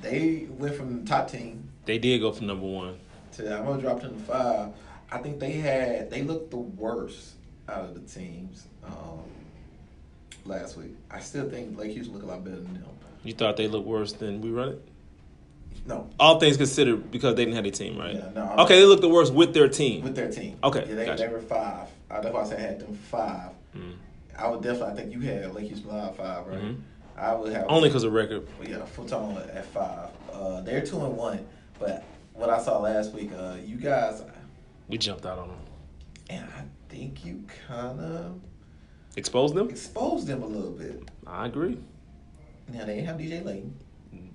they 0.00 0.46
went 0.58 0.74
from 0.74 1.00
the 1.00 1.06
top 1.06 1.30
team 1.30 1.68
They 1.84 1.98
did 1.98 2.20
go 2.20 2.32
from 2.32 2.46
number 2.46 2.66
one. 2.66 2.96
to 3.32 3.58
I'm 3.58 3.66
gonna 3.66 3.80
drop 3.82 4.00
them 4.00 4.14
to 4.16 4.22
five. 4.22 4.68
I 5.12 5.18
think 5.18 5.38
they 5.38 5.52
had 5.52 6.08
they 6.10 6.22
looked 6.22 6.50
the 6.50 6.56
worst 6.56 7.34
out 7.68 7.84
of 7.84 7.94
the 7.94 8.00
teams 8.00 8.66
um, 8.84 9.20
last 10.46 10.78
week. 10.78 10.96
I 11.10 11.20
still 11.20 11.48
think 11.50 11.78
Lake 11.78 11.92
Houston 11.92 12.14
looked 12.14 12.24
a 12.24 12.28
lot 12.28 12.42
better 12.42 12.56
than 12.56 12.72
them. 12.72 12.84
You 13.22 13.34
thought 13.34 13.58
they 13.58 13.68
looked 13.68 13.86
worse 13.86 14.14
than 14.14 14.40
we 14.40 14.50
run 14.50 14.70
it? 14.70 14.88
No, 15.90 16.08
All 16.18 16.38
things 16.40 16.56
considered, 16.56 17.10
because 17.10 17.34
they 17.34 17.44
didn't 17.44 17.56
have 17.56 17.66
a 17.66 17.70
team, 17.70 17.98
right? 17.98 18.14
Yeah, 18.14 18.30
no, 18.34 18.54
okay, 18.64 18.78
they 18.80 18.86
looked 18.86 19.02
the 19.02 19.08
worst 19.08 19.32
with 19.34 19.52
their 19.54 19.68
team. 19.68 20.02
with 20.02 20.14
their 20.14 20.30
team. 20.30 20.56
Okay, 20.64 20.86
yeah, 20.88 20.94
they, 20.94 21.06
gotcha. 21.06 21.22
they 21.24 21.28
were 21.28 21.40
five. 21.40 21.88
Uh, 22.10 22.20
that's 22.20 22.32
why 22.34 22.40
I 22.40 22.44
said 22.44 22.58
I 22.58 22.62
had 22.62 22.80
them 22.80 22.94
five. 22.94 23.50
Mm. 23.76 23.94
I 24.38 24.48
would 24.48 24.62
definitely. 24.62 24.92
I 24.92 24.96
think 24.96 25.12
you 25.12 25.20
had 25.20 25.54
Lake 25.54 25.66
Houston 25.66 25.88
Live 25.90 26.16
five, 26.16 26.46
right? 26.46 26.58
Mhm. 26.62 26.80
I 27.16 27.34
would 27.34 27.52
have 27.52 27.66
Only 27.68 27.88
because 27.88 28.04
of 28.04 28.12
record. 28.12 28.46
yeah, 28.66 28.78
Fortone 28.96 29.36
at 29.54 29.66
five. 29.66 30.08
Uh, 30.32 30.60
they're 30.62 30.80
two 30.84 31.04
and 31.04 31.16
one, 31.16 31.46
but 31.78 32.02
what 32.34 32.48
I 32.48 32.62
saw 32.62 32.78
last 32.78 33.12
week, 33.12 33.30
uh, 33.36 33.56
you 33.62 33.76
guys, 33.76 34.22
We 34.88 34.96
jumped 34.96 35.26
out 35.26 35.38
on 35.38 35.48
them. 35.48 35.58
and 36.30 36.44
I 36.56 36.62
think 36.88 37.24
you 37.24 37.44
kind 37.68 38.00
of 38.00 38.40
Exposed 39.16 39.54
them? 39.54 39.68
exposed 39.68 40.26
them 40.28 40.42
a 40.42 40.46
little 40.46 40.70
bit. 40.70 41.02
I 41.26 41.46
agree. 41.46 41.78
Now 42.72 42.84
they 42.86 42.94
didn't 42.94 43.06
have 43.08 43.18
DJ 43.18 43.44
Layton, 43.44 43.74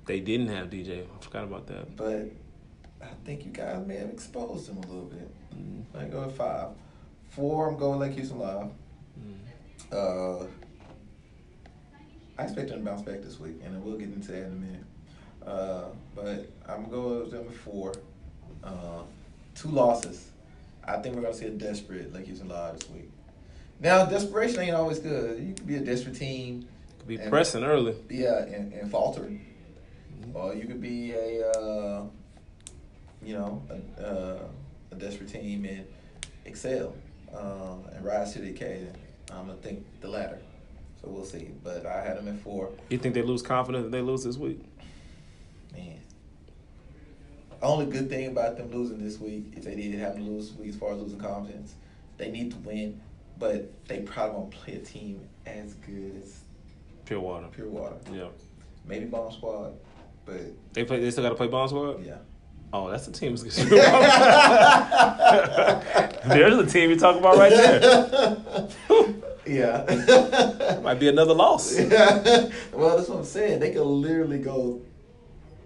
They 0.05 0.19
didn't 0.19 0.47
have 0.49 0.69
DJ. 0.69 1.03
I 1.03 1.23
forgot 1.23 1.43
about 1.45 1.67
that. 1.67 1.95
but 1.95 2.25
I 3.01 3.07
think 3.25 3.45
you 3.45 3.51
guys 3.51 3.85
may 3.85 3.95
have 3.97 4.09
exposed 4.09 4.67
them 4.69 4.77
a 4.77 4.81
little 4.81 5.05
bit. 5.05 5.29
Mm. 5.55 5.83
I 5.99 6.05
go 6.05 6.25
with 6.25 6.35
five. 6.37 6.69
Four, 7.29 7.69
I'm 7.69 7.77
going 7.77 7.99
Lake 7.99 8.13
Houston 8.13 8.39
Live. 8.39 8.67
Mm. 9.19 9.91
Uh, 9.91 10.45
I 12.37 12.43
expect 12.43 12.69
them 12.69 12.79
to 12.79 12.85
bounce 12.85 13.01
back 13.01 13.21
this 13.21 13.39
week, 13.39 13.61
and 13.63 13.83
we'll 13.83 13.97
get 13.97 14.09
into 14.09 14.31
that 14.31 14.43
in 14.43 14.51
a 14.51 14.55
minute. 14.55 14.83
Uh, 15.45 15.85
but 16.15 16.49
I'm 16.67 16.83
gonna 16.85 16.87
go 16.89 17.19
with 17.21 17.31
them 17.31 17.49
four. 17.49 17.93
Uh, 18.63 19.03
two 19.55 19.69
losses. 19.69 20.31
I 20.83 20.97
think 20.97 21.15
we're 21.15 21.21
gonna 21.21 21.33
see 21.33 21.45
a 21.47 21.51
desperate 21.51 22.13
Lake 22.13 22.25
Houston 22.25 22.47
Live 22.49 22.79
this 22.79 22.89
week. 22.89 23.09
Now, 23.79 24.05
desperation 24.05 24.61
ain't 24.61 24.75
always 24.75 24.99
good. 24.99 25.39
You 25.43 25.53
could 25.53 25.67
be 25.67 25.75
a 25.75 25.79
desperate 25.81 26.15
team, 26.15 26.67
Could 26.99 27.07
be 27.07 27.15
And- 27.17 27.29
pressing 27.29 27.63
early. 27.63 27.95
yeah, 28.09 28.43
and, 28.45 28.71
and 28.73 28.89
falter, 28.89 29.29
or 30.33 30.53
you 30.53 30.65
could 30.65 30.81
be 30.81 31.13
a, 31.13 31.47
uh, 31.49 32.05
you 33.23 33.33
know, 33.33 33.63
a, 33.69 34.01
uh, 34.01 34.39
a 34.91 34.95
desperate 34.95 35.29
team 35.29 35.65
and 35.65 35.85
excel 36.45 36.95
um, 37.35 37.83
and 37.93 38.03
rise 38.05 38.33
to 38.33 38.39
the 38.39 38.49
occasion. 38.49 38.95
I'm 39.31 39.47
gonna 39.47 39.55
think 39.57 39.85
the 40.01 40.07
latter. 40.07 40.39
So 41.01 41.09
we'll 41.09 41.25
see. 41.25 41.49
But 41.63 41.85
I 41.85 42.03
had 42.03 42.17
them 42.17 42.27
at 42.27 42.39
four. 42.39 42.71
You 42.89 42.97
think 42.97 43.15
they 43.15 43.21
lose 43.21 43.41
confidence 43.41 43.85
if 43.85 43.91
they 43.91 44.01
lose 44.01 44.23
this 44.23 44.37
week? 44.37 44.61
Man. 45.73 45.99
Only 47.61 47.85
good 47.87 48.09
thing 48.09 48.27
about 48.27 48.57
them 48.57 48.71
losing 48.71 49.03
this 49.03 49.19
week, 49.19 49.53
if 49.55 49.63
they 49.63 49.75
did 49.75 49.95
happen 49.95 50.23
to 50.25 50.31
lose 50.31 50.49
this 50.51 50.59
week 50.59 50.69
as 50.69 50.75
far 50.75 50.93
as 50.93 50.99
losing 50.99 51.19
confidence, 51.19 51.75
they 52.17 52.29
need 52.29 52.51
to 52.51 52.57
win, 52.57 53.01
but 53.39 53.85
they 53.87 53.99
probably 54.01 54.35
won't 54.37 54.51
play 54.51 54.75
a 54.75 54.79
team 54.79 55.27
as 55.45 55.73
good 55.75 56.21
as 56.21 56.41
Pure 57.05 57.19
water. 57.19 57.47
Pure 57.51 57.69
Water. 57.69 57.95
Yeah. 58.11 58.27
Maybe 58.85 59.05
Bomb 59.05 59.31
Squad, 59.31 59.73
but 60.25 60.37
They 60.73 60.83
play. 60.83 60.99
They 60.99 61.11
still 61.11 61.23
got 61.23 61.29
to 61.29 61.35
play 61.35 61.47
Bomb 61.47 61.67
Squad. 61.67 62.05
yeah. 62.05 62.17
Oh, 62.73 62.89
that's 62.89 63.05
the 63.05 63.11
team. 63.13 63.35
There's 66.25 66.57
the 66.57 66.65
team 66.69 66.89
you're 66.89 66.99
talking 66.99 67.19
about 67.19 67.37
right 67.37 67.51
there. 67.51 68.67
yeah. 69.47 70.79
Might 70.83 70.99
be 70.99 71.07
another 71.07 71.33
loss. 71.33 71.77
yeah. 71.79 72.49
Well, 72.73 72.97
that's 72.97 73.07
what 73.09 73.19
I'm 73.19 73.23
saying. 73.25 73.59
They 73.59 73.71
could 73.71 73.83
literally 73.85 74.39
go 74.39 74.81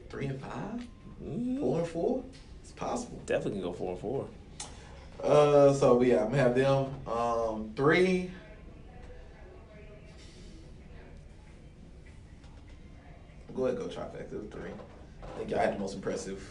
three 0.09 0.25
and 0.27 0.39
five, 0.39 0.85
Mm, 1.23 1.59
four 1.59 1.79
and 1.79 1.87
four. 1.87 2.23
It's 2.61 2.71
possible. 2.71 3.19
Definitely 3.25 3.61
can 3.61 3.69
go 3.69 3.73
four 3.73 3.91
and 3.91 3.99
four. 3.99 4.27
Uh, 5.23 5.73
so 5.73 6.01
yeah, 6.01 6.23
I'm 6.23 6.29
gonna 6.29 6.37
have 6.43 6.55
them. 6.55 6.87
Um, 7.07 7.71
three. 7.75 8.31
Go 13.59 13.65
ahead, 13.65 13.77
go 13.77 13.87
trifecta. 13.87 14.49
Three. 14.51 14.71
I 15.21 15.37
think 15.37 15.49
y'all 15.49 15.59
had 15.59 15.75
the 15.75 15.79
most 15.79 15.93
impressive. 15.93 16.41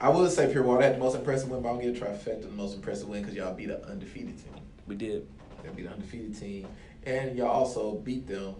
I 0.00 0.08
would 0.08 0.28
say 0.32 0.50
Pure 0.50 0.64
Water 0.64 0.82
had 0.82 0.96
the 0.96 0.98
most 0.98 1.14
impressive 1.14 1.48
win, 1.48 1.62
but 1.62 1.68
I'll 1.68 1.78
a 1.78 1.82
trifecta 1.82 2.42
the 2.42 2.48
most 2.48 2.74
impressive 2.74 3.06
win 3.06 3.22
because 3.22 3.36
y'all 3.36 3.54
beat 3.54 3.70
an 3.70 3.80
undefeated 3.84 4.36
team. 4.38 4.60
We 4.88 4.96
did. 4.96 5.28
Y'all 5.62 5.72
beat 5.72 5.86
an 5.86 5.92
undefeated 5.92 6.36
team, 6.36 6.66
and 7.06 7.38
y'all 7.38 7.50
also 7.50 7.94
beat 7.94 8.26
them. 8.26 8.56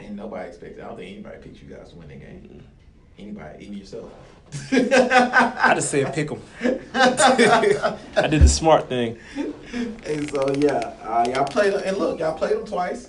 And 0.00 0.16
nobody 0.16 0.48
expected. 0.48 0.80
I 0.80 0.88
don't 0.88 0.96
think 0.98 1.12
anybody 1.12 1.38
picked 1.38 1.62
you 1.62 1.74
guys 1.74 1.90
to 1.90 1.96
win 1.96 2.08
that 2.08 2.20
game. 2.20 2.62
Anybody, 3.18 3.64
even 3.64 3.78
yourself. 3.78 4.12
I 4.70 5.72
just 5.76 5.90
said 5.90 6.12
pick 6.12 6.28
them. 6.28 6.42
I 6.94 8.26
did 8.28 8.42
the 8.42 8.48
smart 8.48 8.90
thing. 8.90 9.16
And 9.34 10.30
so 10.30 10.52
yeah, 10.58 10.92
uh, 11.02 11.24
y'all 11.32 11.46
played 11.46 11.72
and 11.72 11.96
look, 11.96 12.18
y'all 12.18 12.36
played 12.36 12.52
them 12.52 12.66
twice, 12.66 13.08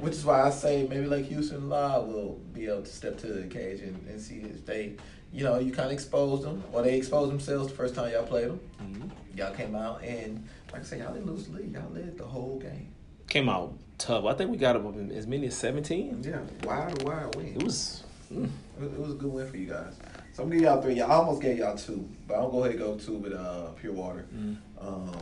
which 0.00 0.14
is 0.14 0.24
why 0.24 0.42
I 0.42 0.50
say 0.50 0.86
maybe 0.88 1.06
like 1.06 1.24
Houston 1.26 1.68
Law 1.68 2.02
will 2.02 2.40
be 2.52 2.66
able 2.66 2.82
to 2.82 2.86
step 2.90 3.18
to 3.18 3.26
the 3.26 3.42
occasion 3.44 4.04
and 4.08 4.20
see 4.20 4.36
if 4.40 4.64
they, 4.66 4.94
you 5.32 5.44
know, 5.44 5.58
you 5.58 5.72
kind 5.72 5.86
of 5.86 5.92
exposed 5.92 6.42
them 6.44 6.62
or 6.72 6.82
they 6.82 6.96
exposed 6.96 7.30
themselves 7.30 7.68
the 7.68 7.74
first 7.74 7.94
time 7.94 8.10
y'all 8.12 8.24
played 8.24 8.48
them. 8.48 8.60
Mm-hmm. 8.82 9.08
Y'all 9.38 9.54
came 9.54 9.74
out 9.74 10.02
and 10.02 10.46
like 10.72 10.82
I 10.82 10.84
say, 10.84 10.98
y'all 10.98 11.12
didn't 11.12 11.26
lose 11.26 11.46
the 11.46 11.56
lead. 11.58 11.72
Y'all 11.72 11.90
led 11.92 12.16
the 12.18 12.24
whole 12.24 12.58
game. 12.58 12.88
Came 13.28 13.48
out 13.48 13.74
tough. 13.98 14.24
I 14.24 14.34
think 14.34 14.50
we 14.50 14.56
got 14.56 14.76
up 14.76 14.84
as 15.12 15.26
many 15.26 15.46
as 15.46 15.56
17. 15.56 16.22
Yeah, 16.24 16.40
wide, 16.64 17.02
wide 17.02 17.34
win. 17.36 17.46
It 17.56 17.62
was. 17.62 18.02
mm, 18.32 18.44
It 18.44 18.82
was, 18.82 18.92
it 18.92 18.98
was 18.98 19.10
a 19.12 19.14
good 19.14 19.32
win 19.32 19.48
for 19.48 19.56
you 19.56 19.66
guys. 19.68 19.94
So 20.32 20.42
I'm 20.44 20.48
gonna 20.48 20.60
give 20.60 20.68
y'all 20.68 20.82
three. 20.82 20.94
Y'all 20.94 21.10
I 21.10 21.14
almost 21.16 21.42
gave 21.42 21.58
y'all 21.58 21.76
two, 21.76 22.08
but 22.26 22.34
I'll 22.36 22.50
go 22.50 22.60
ahead 22.64 22.72
and 22.76 22.80
go 22.80 22.96
two 22.96 23.14
with 23.18 23.32
uh, 23.32 23.66
Pure 23.80 23.92
Water. 23.92 24.26
mm, 24.34 24.56
Um, 24.80 25.12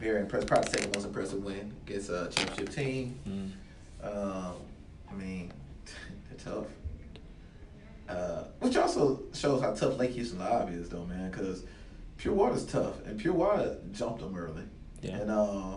very 0.00 0.20
impressed. 0.20 0.46
Probably 0.46 0.70
the 0.70 0.76
second 0.78 0.94
most 0.94 1.06
impressive 1.06 1.42
win 1.44 1.72
against 1.86 2.10
a 2.10 2.28
championship 2.34 2.70
team. 2.74 3.18
mm. 3.28 3.50
Um, 4.06 4.54
I 5.10 5.14
mean, 5.14 5.52
they're 6.28 6.52
tough. 6.52 6.66
Uh, 8.08 8.44
which 8.60 8.76
also 8.76 9.20
shows 9.34 9.60
how 9.60 9.72
tough 9.72 9.98
Lake 9.98 10.12
Houston 10.12 10.38
Live 10.38 10.70
is, 10.70 10.88
though, 10.88 11.04
man. 11.04 11.30
Because 11.30 11.64
Pure 12.18 12.34
Water's 12.34 12.64
tough, 12.64 13.04
and 13.04 13.18
Pure 13.18 13.34
Water 13.34 13.76
jumped 13.92 14.20
them 14.20 14.36
early. 14.36 14.62
Yeah. 15.02 15.16
And 15.16 15.30
uh, 15.30 15.76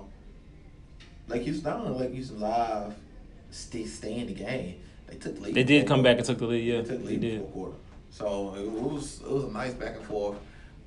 Lake 1.27 1.43
Houston, 1.43 1.71
not 1.71 1.81
only 1.81 1.99
Lake 2.05 2.13
Houston 2.13 2.39
Live 2.39 2.93
stay 3.51 3.85
stay 3.85 4.19
in 4.19 4.27
the 4.27 4.33
game, 4.33 4.75
they 5.07 5.15
took 5.15 5.35
the 5.35 5.41
lead. 5.41 5.55
They 5.55 5.63
did 5.63 5.87
come 5.87 6.03
back 6.03 6.17
and 6.17 6.25
took 6.25 6.37
the 6.37 6.45
lead. 6.45 6.63
Yeah, 6.63 6.81
they 6.81 6.89
took 6.89 6.99
the 6.99 7.05
lead 7.05 7.15
in 7.15 7.21
the 7.21 7.37
did. 7.37 7.51
quarter. 7.51 7.75
So 8.11 8.55
it 8.55 8.69
was 8.69 9.21
it 9.21 9.29
was 9.29 9.43
a 9.45 9.51
nice 9.51 9.73
back 9.73 9.95
and 9.95 10.05
forth, 10.05 10.37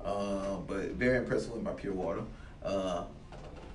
uh, 0.03 0.57
but 0.67 0.91
very 0.91 1.17
impressive 1.17 1.51
win 1.51 1.63
by 1.63 1.73
Pure 1.73 1.93
Water. 1.93 2.21
Uh, 2.63 3.03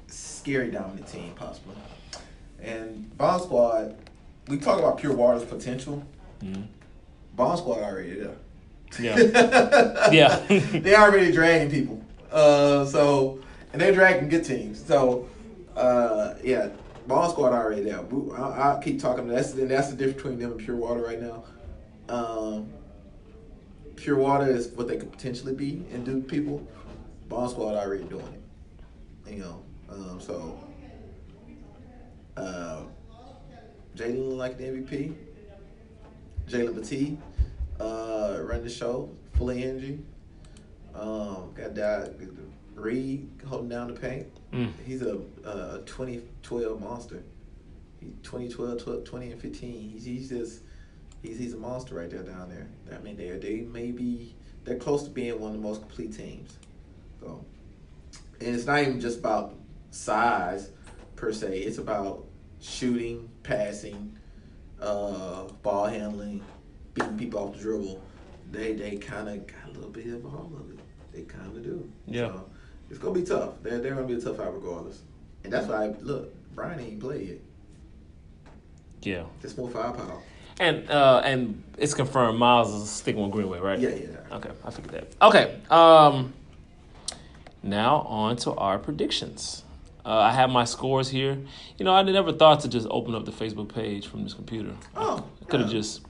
scary 0.07 0.70
dominant 0.70 1.07
team 1.07 1.33
possibly. 1.37 1.74
And 2.62 3.16
Bomb 3.16 3.40
Squad, 3.40 3.97
we 4.49 4.59
talk 4.59 4.79
about 4.79 4.99
Pure 4.99 5.14
Water's 5.14 5.44
potential. 5.44 6.03
Mhm. 6.42 6.66
Bomb 7.35 7.57
Squad 7.57 7.79
already 7.79 8.14
there. 8.14 8.37
Yeah. 8.99 10.11
Yeah. 10.11 10.37
they 10.49 10.94
already 10.94 11.33
dragging 11.33 11.71
people. 11.71 12.03
Uh, 12.31 12.85
so 12.85 13.40
and 13.73 13.81
they're 13.81 13.92
dragging 13.92 14.29
good 14.29 14.44
teams. 14.44 14.85
So 14.85 15.29
uh, 15.77 16.35
yeah, 16.42 16.71
Bomb 17.07 17.31
Squad 17.31 17.53
already 17.53 17.83
there. 17.83 18.01
I, 18.37 18.40
I'll 18.40 18.83
keep 18.83 19.01
talking. 19.01 19.29
That's 19.29 19.53
that's 19.53 19.90
the 19.90 19.97
difference 19.97 20.16
between 20.16 20.38
them 20.38 20.53
and 20.53 20.61
Pure 20.61 20.77
Water 20.77 21.01
right 21.01 21.21
now. 21.21 21.44
Um, 22.09 22.68
Pure 23.97 24.16
Water 24.16 24.49
is 24.51 24.68
what 24.68 24.88
they 24.88 24.97
could 24.97 25.12
potentially 25.12 25.55
be 25.55 25.85
and 25.92 26.05
do 26.05 26.21
people. 26.23 26.66
Bomb 27.29 27.49
Squad 27.49 27.75
already 27.75 28.05
doing 28.05 28.25
it. 29.27 29.33
You 29.35 29.40
know, 29.40 29.62
um, 29.90 30.21
so 30.21 30.59
uh, 32.38 32.83
Jaden 33.96 34.29
look 34.29 34.38
like 34.38 34.59
the 34.59 34.64
MVP. 34.64 35.14
Jalen 36.48 36.74
Batee 36.74 37.16
uh, 37.81 38.42
run 38.42 38.62
the 38.62 38.70
show, 38.70 39.11
full 39.35 39.51
of 39.51 39.57
energy. 39.57 39.98
Um, 40.94 41.53
got 41.55 41.74
that 41.74 42.14
Reed 42.74 43.29
holding 43.46 43.68
down 43.68 43.92
the 43.92 43.98
paint. 43.98 44.27
Mm. 44.53 44.72
He's 44.87 45.03
a, 45.03 45.18
a 45.44 45.83
2012 45.87 46.81
monster. 46.81 47.22
He 48.01 48.07
2012, 48.22 48.83
12, 48.83 49.05
20 49.05 49.33
and 49.33 49.40
15. 49.40 49.90
He's, 49.90 50.05
he's 50.05 50.29
just 50.29 50.62
he's 51.22 51.38
he's 51.38 51.55
a 51.55 51.57
monster 51.57 51.96
right 51.96 52.11
there 52.11 52.22
down 52.22 52.48
there. 52.48 52.68
I 52.96 53.03
mean, 53.03 53.16
they 53.16 53.31
they 53.31 53.61
may 53.61 53.90
be 53.90 54.35
they're 54.64 54.77
close 54.77 55.05
to 55.05 55.11
being 55.11 55.38
one 55.40 55.55
of 55.55 55.57
the 55.57 55.62
most 55.62 55.83
complete 55.83 56.16
teams. 56.16 56.57
So, 57.20 57.44
and 58.40 58.55
it's 58.55 58.66
not 58.66 58.81
even 58.81 59.01
just 59.01 59.18
about 59.18 59.55
size 59.90 60.70
per 61.16 61.33
se. 61.33 61.59
It's 61.59 61.79
about 61.79 62.24
shooting, 62.61 63.29
passing, 63.42 64.16
uh, 64.81 65.44
ball 65.62 65.87
handling, 65.87 66.42
beating 66.94 67.18
people 67.18 67.40
off 67.40 67.55
the 67.55 67.61
dribble. 67.61 68.03
They 68.51 68.73
they 68.73 68.97
kind 68.97 69.29
of 69.29 69.47
got 69.47 69.68
a 69.68 69.73
little 69.73 69.90
bit 69.90 70.07
of 70.07 70.25
all 70.27 70.51
of 70.59 70.71
it. 70.71 70.79
They 71.12 71.23
kind 71.23 71.57
of 71.57 71.62
do. 71.62 71.90
Yeah. 72.07 72.29
So, 72.29 72.51
it's 72.90 72.99
gonna 72.99 73.14
be 73.14 73.25
tough. 73.25 73.55
They're 73.62 73.79
they're 73.79 73.94
gonna 73.94 74.07
be 74.07 74.14
a 74.14 74.21
tough 74.21 74.40
out 74.40 74.55
regardless. 74.55 75.03
And 75.44 75.53
that's 75.53 75.66
why 75.66 75.85
I, 75.85 75.88
look, 76.01 76.33
Brian 76.55 76.81
ain't 76.81 77.01
played 77.01 77.29
yet. 77.29 77.38
Yeah. 79.03 79.25
Just 79.40 79.57
more 79.59 79.71
firepower. 79.71 80.21
And 80.61 80.90
uh, 80.90 81.23
and 81.25 81.62
it's 81.77 81.94
confirmed 81.94 82.38
Miles 82.38 82.75
is 82.75 82.90
sticking 82.90 83.23
with 83.23 83.31
Greenway, 83.31 83.61
right? 83.61 83.79
Yeah, 83.79 83.90
yeah. 83.90 84.37
Okay, 84.37 84.51
I 84.64 84.71
figured 84.71 84.94
that. 84.94 85.27
Okay. 85.27 85.61
Um. 85.71 86.33
Now 87.62 87.99
on 88.03 88.37
to 88.38 88.55
our 88.55 88.79
predictions. 88.79 89.64
Uh, 90.09 90.21
I 90.21 90.33
have 90.33 90.49
my 90.49 90.64
scores 90.64 91.11
here. 91.11 91.37
You 91.77 91.85
know, 91.85 91.92
I 91.94 92.01
never 92.01 92.33
thought 92.33 92.61
to 92.61 92.68
just 92.68 92.87
open 92.90 93.14
up 93.14 93.27
the 93.27 93.31
Facebook 93.31 93.68
page 93.75 94.07
from 94.07 94.23
this 94.25 94.33
computer. 94.33 94.75
Oh, 94.97 95.23
Could 95.49 95.61
have 95.61 95.68
yeah. 95.68 95.79
just 95.81 96.01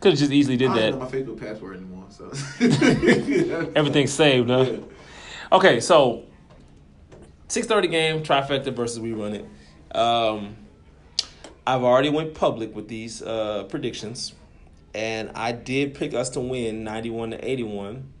could 0.00 0.10
have 0.12 0.18
just 0.18 0.32
easily 0.32 0.56
I 0.56 0.58
did 0.58 0.66
don't 0.66 0.76
that. 0.76 0.98
my 0.98 1.06
Facebook 1.06 1.40
password 1.40 1.78
anymore. 1.78 2.04
So 2.10 2.26
Everything's 3.74 4.12
saved, 4.12 4.50
huh? 4.50 4.66
Yeah. 4.70 4.76
Okay, 5.50 5.80
so 5.80 6.24
six 7.48 7.66
thirty 7.66 7.88
game 7.88 8.22
trifecta 8.22 8.70
versus 8.74 9.00
we 9.00 9.12
run 9.14 9.32
it. 9.34 9.96
Um, 9.96 10.56
I've 11.66 11.84
already 11.84 12.10
went 12.10 12.34
public 12.34 12.74
with 12.76 12.86
these 12.88 13.22
uh, 13.22 13.64
predictions, 13.64 14.34
and 14.94 15.30
I 15.34 15.52
did 15.52 15.94
pick 15.94 16.12
us 16.12 16.28
to 16.30 16.40
win 16.40 16.84
ninety 16.84 17.08
one 17.08 17.30
to 17.30 17.42
eighty 17.42 17.62
one, 17.62 18.12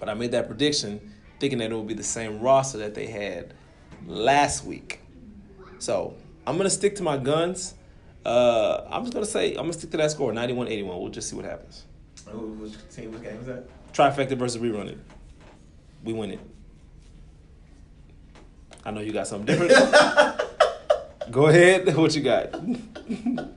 but 0.00 0.08
I 0.08 0.14
made 0.14 0.32
that 0.32 0.48
prediction 0.48 1.12
thinking 1.38 1.60
that 1.60 1.70
it 1.70 1.76
would 1.76 1.86
be 1.86 1.94
the 1.94 2.02
same 2.02 2.40
roster 2.40 2.78
that 2.78 2.94
they 2.96 3.06
had 3.06 3.54
last 4.06 4.64
week. 4.64 5.00
So 5.78 6.14
I'm 6.46 6.56
gonna 6.56 6.70
stick 6.70 6.96
to 6.96 7.02
my 7.02 7.16
guns. 7.16 7.74
Uh, 8.24 8.86
I'm 8.90 9.02
just 9.02 9.14
gonna 9.14 9.26
say 9.26 9.50
I'm 9.50 9.62
gonna 9.62 9.72
stick 9.72 9.90
to 9.90 9.96
that 9.98 10.10
score 10.10 10.32
91-81. 10.32 10.86
We'll 10.86 11.08
just 11.08 11.28
see 11.30 11.36
what 11.36 11.44
happens. 11.44 11.84
Which 12.32 12.72
team? 12.94 13.12
Which 13.12 13.22
game 13.22 13.38
is 13.40 13.46
that? 13.46 13.64
Trifecta 13.92 14.36
versus 14.36 14.60
rerun 14.60 14.88
it. 14.88 14.98
We 16.02 16.12
win 16.12 16.32
it. 16.32 16.40
I 18.84 18.90
know 18.90 19.00
you 19.00 19.12
got 19.12 19.26
something 19.26 19.46
different. 19.46 19.72
Go 21.30 21.46
ahead. 21.46 21.86
What 21.96 22.14
you 22.14 22.22
got? 22.22 22.54
I'm 22.54 23.54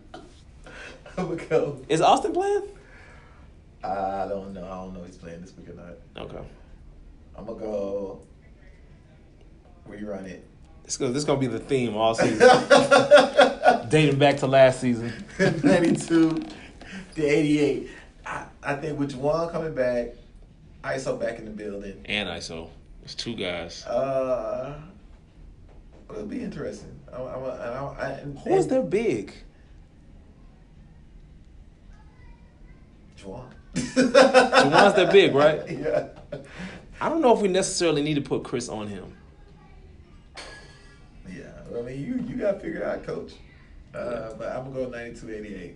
gonna 1.16 1.36
go. 1.36 1.80
Is 1.90 2.02
Austin 2.02 2.32
playing? 2.34 2.64
I 3.84 4.26
don't 4.28 4.54
know. 4.54 4.66
I 4.66 4.76
don't 4.76 4.94
know 4.94 5.02
if 5.02 5.08
he's 5.08 5.18
playing 5.18 5.42
this 5.42 5.54
week 5.56 5.70
or 5.70 5.74
not. 5.74 5.98
Okay. 6.18 6.48
I'm 7.36 7.46
gonna 7.46 7.60
go. 7.60 8.22
Rerun 9.90 10.26
it. 10.26 10.46
This 10.84 10.98
go. 10.98 11.12
This 11.12 11.24
gonna 11.24 11.40
be 11.40 11.48
the 11.48 11.60
theme 11.60 11.96
all 11.96 12.16
season, 12.16 12.40
dating 13.90 14.18
back 14.18 14.38
to 14.38 14.48
last 14.48 14.80
season. 14.82 15.14
92 15.40 16.46
to 17.16 17.24
88. 17.26 17.90
I, 18.26 18.46
I 18.64 18.76
think 18.76 19.00
with 19.00 19.14
Juwan 19.16 19.52
coming 19.52 19.74
back, 19.74 20.16
ISO 20.84 21.20
back 21.20 21.40
in 21.40 21.46
the 21.46 21.52
building. 21.52 22.02
And 22.06 22.30
ISO. 22.30 22.70
It's 23.04 23.16
two 23.16 23.36
guys. 23.36 23.86
Uh, 23.86 24.80
it'll 26.10 26.26
be 26.26 26.42
interesting. 26.42 27.00
I'm, 27.14 27.22
I'm, 27.22 27.44
I'm, 27.44 27.98
I, 28.00 28.14
Who 28.44 28.56
is 28.56 28.68
their 28.68 28.84
big? 28.84 29.34
Juwan. 33.20 33.46
Juwan's 33.76 34.96
their 34.96 35.12
big, 35.12 35.36
right? 35.36 35.62
Yeah. 35.70 36.08
I 37.02 37.08
don't 37.08 37.22
know 37.22 37.34
if 37.34 37.42
we 37.42 37.48
necessarily 37.48 38.02
need 38.02 38.16
to 38.16 38.22
put 38.22 38.44
Chris 38.44 38.68
on 38.68 38.88
him. 38.88 39.16
Yeah. 41.72 41.80
I 41.80 41.82
mean, 41.82 42.00
you 42.04 42.24
you 42.28 42.36
got 42.42 42.54
to 42.54 42.60
figure 42.60 42.84
out, 42.86 43.04
coach. 43.06 43.34
Uh, 43.94 44.34
but 44.38 44.50
I'm 44.50 44.72
gonna 44.72 44.86
go 44.86 44.90
92 44.90 45.30
88. 45.32 45.76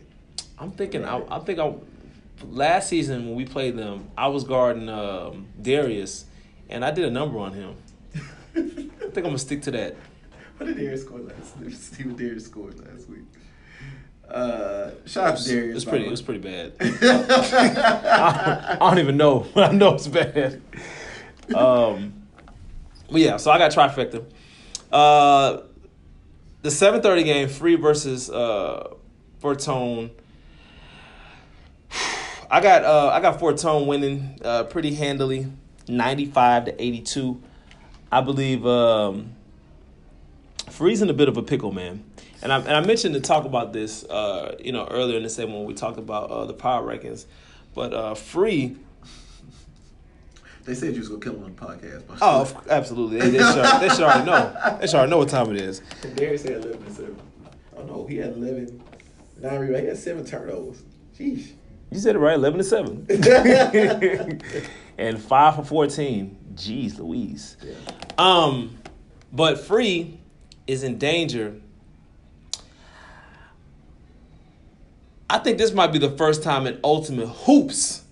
I'm 0.59 0.71
thinking. 0.71 1.03
I, 1.05 1.21
I 1.29 1.39
think 1.39 1.59
I. 1.59 1.73
Last 2.49 2.89
season 2.89 3.25
when 3.27 3.35
we 3.35 3.45
played 3.45 3.77
them, 3.77 4.09
I 4.17 4.27
was 4.27 4.43
guarding 4.43 4.89
um, 4.89 5.47
Darius, 5.61 6.25
and 6.69 6.83
I 6.83 6.91
did 6.91 7.05
a 7.05 7.11
number 7.11 7.39
on 7.39 7.53
him. 7.53 7.75
I 8.55 8.59
think 8.59 9.17
I'm 9.17 9.23
gonna 9.23 9.37
stick 9.39 9.61
to 9.63 9.71
that. 9.71 9.95
What 10.57 10.67
did 10.67 10.77
Darius 10.77 11.01
score 11.01 11.19
last? 11.19 11.55
Let's 11.59 11.77
see 11.77 12.03
what 12.03 12.15
Darius 12.17 12.45
scored 12.45 12.79
last 12.79 13.09
week. 13.09 13.25
Uh, 14.29 14.91
shout 15.05 15.29
out 15.33 15.37
to 15.37 15.49
Darius. 15.49 15.75
It's 15.77 15.85
pretty. 15.85 16.03
the 16.03 16.07
It 16.07 16.11
was 16.11 16.21
pretty 16.21 16.39
bad. 16.41 16.73
I, 16.79 18.77
I 18.79 18.89
don't 18.89 18.99
even 18.99 19.17
know. 19.17 19.47
but 19.53 19.63
I 19.71 19.73
know 19.73 19.95
it's 19.95 20.07
bad. 20.07 20.61
Um, 21.55 22.13
but 23.11 23.19
yeah, 23.21 23.37
so 23.37 23.49
I 23.51 23.57
got 23.57 23.71
trifecta. 23.71 24.23
Uh, 24.91 25.61
the 26.63 26.71
seven 26.71 27.01
thirty 27.01 27.23
game, 27.23 27.47
Free 27.47 27.75
versus 27.75 28.29
uh, 28.31 28.95
Fortone. 29.41 30.09
I 32.49 32.59
got 32.61 32.83
uh, 32.83 33.09
I 33.09 33.19
got 33.19 33.39
Fortone 33.39 33.85
winning 33.85 34.39
uh, 34.43 34.63
pretty 34.63 34.95
handily, 34.95 35.47
ninety 35.87 36.25
five 36.25 36.65
to 36.65 36.81
eighty 36.81 37.01
two. 37.01 37.41
I 38.11 38.21
believe 38.21 38.65
um, 38.65 39.33
Free's 40.69 41.01
in 41.01 41.09
a 41.09 41.13
bit 41.13 41.27
of 41.27 41.37
a 41.37 41.43
pickle, 41.43 41.71
man. 41.71 42.03
And 42.41 42.51
I, 42.51 42.59
and 42.59 42.71
I 42.71 42.81
mentioned 42.81 43.15
to 43.15 43.21
talk 43.21 43.45
about 43.45 43.71
this, 43.71 44.03
uh, 44.03 44.57
you 44.59 44.71
know, 44.73 44.85
earlier 44.85 45.15
in 45.15 45.23
the 45.23 45.29
segment 45.29 45.59
when 45.59 45.67
we 45.67 45.73
talked 45.73 45.97
about 45.97 46.29
uh, 46.29 46.45
the 46.45 46.53
power 46.53 46.85
rankings. 46.85 47.25
But 47.73 47.93
uh, 47.93 48.15
Free, 48.15 48.75
They 50.65 50.75
said 50.75 50.93
you 50.93 50.99
was 50.99 51.09
gonna 51.09 51.21
kill 51.21 51.35
him 51.35 51.43
on 51.43 51.55
the 51.55 51.61
podcast. 51.61 52.03
But 52.07 52.19
oh, 52.21 52.41
of- 52.41 52.67
absolutely, 52.69 53.19
they, 53.19 53.29
they, 53.31 53.37
should, 53.39 53.81
they 53.81 53.89
should 53.89 54.01
already 54.03 54.25
know. 54.25 54.77
They 54.79 54.87
should 54.87 54.95
already 54.95 55.09
know 55.11 55.17
what 55.17 55.29
time 55.29 55.51
it 55.51 55.61
is. 55.61 55.81
Darius 56.15 56.43
had 56.43 56.53
11 56.53 56.83
and 56.83 56.93
7. 56.95 57.17
Oh 57.77 57.83
no, 57.83 58.07
he 58.07 58.17
had 58.17 58.33
11. 58.33 58.81
Nine 59.41 59.59
rebounds. 59.59 59.81
He 59.81 59.87
had 59.87 59.97
seven 59.97 60.25
turnovers. 60.25 60.83
Sheesh. 61.17 61.51
You 61.91 61.99
said 61.99 62.15
it 62.15 62.19
right, 62.19 62.33
eleven 62.33 62.57
to 62.57 62.63
seven, 62.63 63.05
and 64.97 65.21
five 65.21 65.55
for 65.55 65.63
fourteen. 65.63 66.37
Jeez, 66.55 66.97
Louise. 66.97 67.55
Yeah. 67.61 67.73
Um, 68.17 68.77
but 69.31 69.59
Free 69.59 70.19
is 70.65 70.81
in 70.81 70.97
danger. 70.97 71.53
I 75.29 75.37
think 75.39 75.57
this 75.57 75.71
might 75.73 75.91
be 75.91 75.99
the 75.99 76.11
first 76.11 76.41
time 76.41 76.65
in 76.65 76.79
Ultimate 76.83 77.27
Hoops 77.27 78.03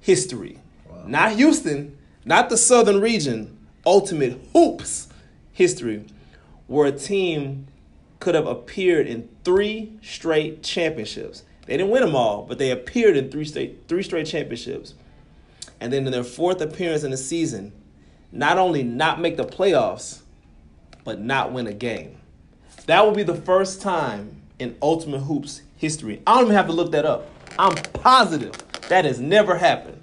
history, 0.00 0.56
Wow. 0.56 0.61
Not 1.06 1.32
Houston, 1.32 1.96
not 2.24 2.48
the 2.48 2.56
Southern 2.56 3.00
region, 3.00 3.58
Ultimate 3.84 4.40
Hoops 4.52 5.08
history, 5.52 6.04
where 6.66 6.86
a 6.86 6.92
team 6.92 7.66
could 8.20 8.34
have 8.34 8.46
appeared 8.46 9.06
in 9.06 9.28
three 9.44 9.98
straight 10.02 10.62
championships. 10.62 11.42
They 11.66 11.76
didn't 11.76 11.90
win 11.90 12.02
them 12.02 12.14
all, 12.14 12.42
but 12.42 12.58
they 12.58 12.70
appeared 12.70 13.16
in 13.16 13.30
three 13.30 13.44
straight 13.44 13.88
three 13.88 14.02
straight 14.02 14.26
championships. 14.26 14.94
And 15.80 15.92
then 15.92 16.06
in 16.06 16.12
their 16.12 16.24
fourth 16.24 16.60
appearance 16.60 17.02
in 17.02 17.10
the 17.10 17.16
season, 17.16 17.72
not 18.30 18.58
only 18.58 18.82
not 18.82 19.20
make 19.20 19.36
the 19.36 19.44
playoffs, 19.44 20.20
but 21.04 21.20
not 21.20 21.52
win 21.52 21.66
a 21.66 21.72
game. 21.72 22.16
That 22.86 23.04
will 23.04 23.14
be 23.14 23.22
the 23.22 23.34
first 23.34 23.80
time 23.80 24.42
in 24.58 24.76
Ultimate 24.80 25.20
Hoops 25.20 25.62
history. 25.76 26.22
I 26.26 26.34
don't 26.34 26.44
even 26.44 26.56
have 26.56 26.66
to 26.66 26.72
look 26.72 26.92
that 26.92 27.04
up. 27.04 27.28
I'm 27.58 27.74
positive 27.74 28.52
that 28.88 29.04
has 29.04 29.20
never 29.20 29.56
happened. 29.56 30.01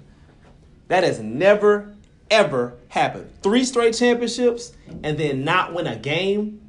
That 0.90 1.04
has 1.04 1.20
never, 1.20 1.94
ever 2.32 2.74
happened. 2.88 3.30
Three 3.44 3.64
straight 3.64 3.94
championships 3.94 4.72
and 5.04 5.16
then 5.16 5.44
not 5.44 5.72
win 5.72 5.86
a 5.86 5.94
game. 5.94 6.68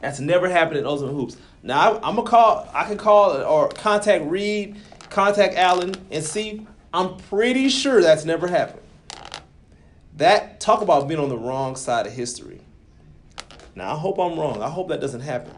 That's 0.00 0.20
never 0.20 0.48
happened 0.48 0.78
in 0.78 0.86
Ultimate 0.86 1.12
Hoops. 1.14 1.36
Now 1.64 1.80
I, 1.80 2.08
I'm 2.08 2.14
gonna 2.14 2.22
call. 2.22 2.68
I 2.72 2.84
can 2.84 2.96
call 2.96 3.32
or 3.42 3.68
contact 3.70 4.24
Reed, 4.26 4.76
contact 5.10 5.56
Allen, 5.56 5.96
and 6.12 6.22
see. 6.22 6.64
I'm 6.94 7.16
pretty 7.16 7.68
sure 7.68 8.00
that's 8.00 8.24
never 8.24 8.46
happened. 8.46 8.82
That 10.16 10.60
talk 10.60 10.80
about 10.80 11.08
being 11.08 11.18
on 11.18 11.28
the 11.28 11.36
wrong 11.36 11.74
side 11.74 12.06
of 12.06 12.12
history. 12.12 12.60
Now 13.74 13.94
I 13.94 13.98
hope 13.98 14.20
I'm 14.20 14.38
wrong. 14.38 14.62
I 14.62 14.70
hope 14.70 14.90
that 14.90 15.00
doesn't 15.00 15.22
happen 15.22 15.52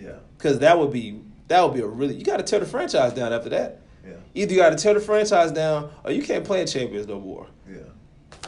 Yeah. 0.00 0.16
because 0.36 0.58
that 0.58 0.76
would 0.80 0.92
be 0.92 1.20
that 1.46 1.62
would 1.62 1.74
be 1.74 1.80
a 1.80 1.86
really 1.86 2.16
you 2.16 2.24
got 2.24 2.38
to 2.38 2.42
tear 2.42 2.58
the 2.58 2.66
franchise 2.66 3.12
down 3.14 3.32
after 3.32 3.50
that. 3.50 3.82
Yeah. 4.06 4.12
Either 4.34 4.52
you 4.52 4.58
got 4.58 4.70
to 4.70 4.76
tear 4.76 4.94
the 4.94 5.00
franchise 5.00 5.52
down 5.52 5.90
or 6.04 6.12
you 6.12 6.22
can't 6.22 6.44
play 6.44 6.60
in 6.60 6.66
champions 6.66 7.06
no 7.06 7.20
more. 7.20 7.46
Yeah. 7.70 7.78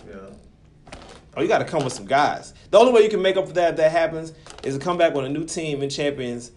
Yeah. 0.09 0.95
Or 1.37 1.43
you 1.43 1.49
got 1.49 1.59
to 1.59 1.65
come 1.65 1.85
with 1.85 1.93
some 1.93 2.07
guys. 2.07 2.55
The 2.71 2.79
only 2.79 2.93
way 2.93 3.03
you 3.03 3.09
can 3.11 3.23
make 3.23 3.37
up 3.37 3.47
for 3.47 3.53
that 3.55 3.71
if 3.73 3.77
that 3.77 3.91
happens 3.93 4.33
is 4.65 4.77
to 4.77 4.81
come 4.85 4.99
back 4.99 5.15
with 5.15 5.25
a 5.25 5.29
new 5.29 5.45
team 5.45 5.83
in 5.83 5.91
champions, 5.91 6.53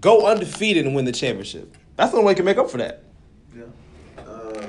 go 0.00 0.26
undefeated 0.26 0.86
and 0.86 0.94
win 0.94 1.04
the 1.04 1.12
championship. 1.12 1.76
That's 1.96 2.10
the 2.12 2.18
only 2.18 2.26
way 2.26 2.32
you 2.32 2.36
can 2.36 2.44
make 2.44 2.58
up 2.58 2.70
for 2.70 2.78
that. 2.78 3.02
Yeah. 3.56 3.64
Uh, 4.18 4.66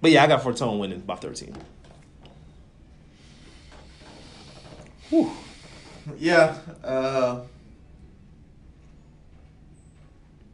But 0.00 0.10
yeah, 0.10 0.24
I 0.24 0.26
got 0.26 0.42
Fortone 0.42 0.78
winning 0.80 1.00
by 1.00 1.14
13. 1.16 1.54
Whew. 5.10 5.30
yeah. 6.18 6.56
Uh, 6.82 7.40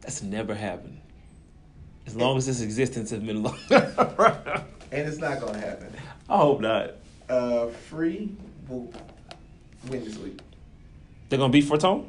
That's 0.08 0.22
never 0.22 0.54
happened. 0.54 1.02
As 2.06 2.16
long 2.16 2.38
as 2.38 2.46
this 2.46 2.62
existence 2.62 3.10
has 3.10 3.20
been 3.20 3.42
long. 3.42 3.58
and 3.70 5.06
it's 5.06 5.18
not 5.18 5.38
gonna 5.38 5.58
happen. 5.58 5.92
I 6.30 6.38
hope 6.38 6.62
not. 6.62 6.92
Uh, 7.28 7.66
free 7.66 8.34
will 8.70 8.90
win 9.86 10.06
this 10.06 10.16
week. 10.16 10.40
They're 11.28 11.38
gonna 11.38 11.52
beat 11.52 11.66
Fortone? 11.66 12.06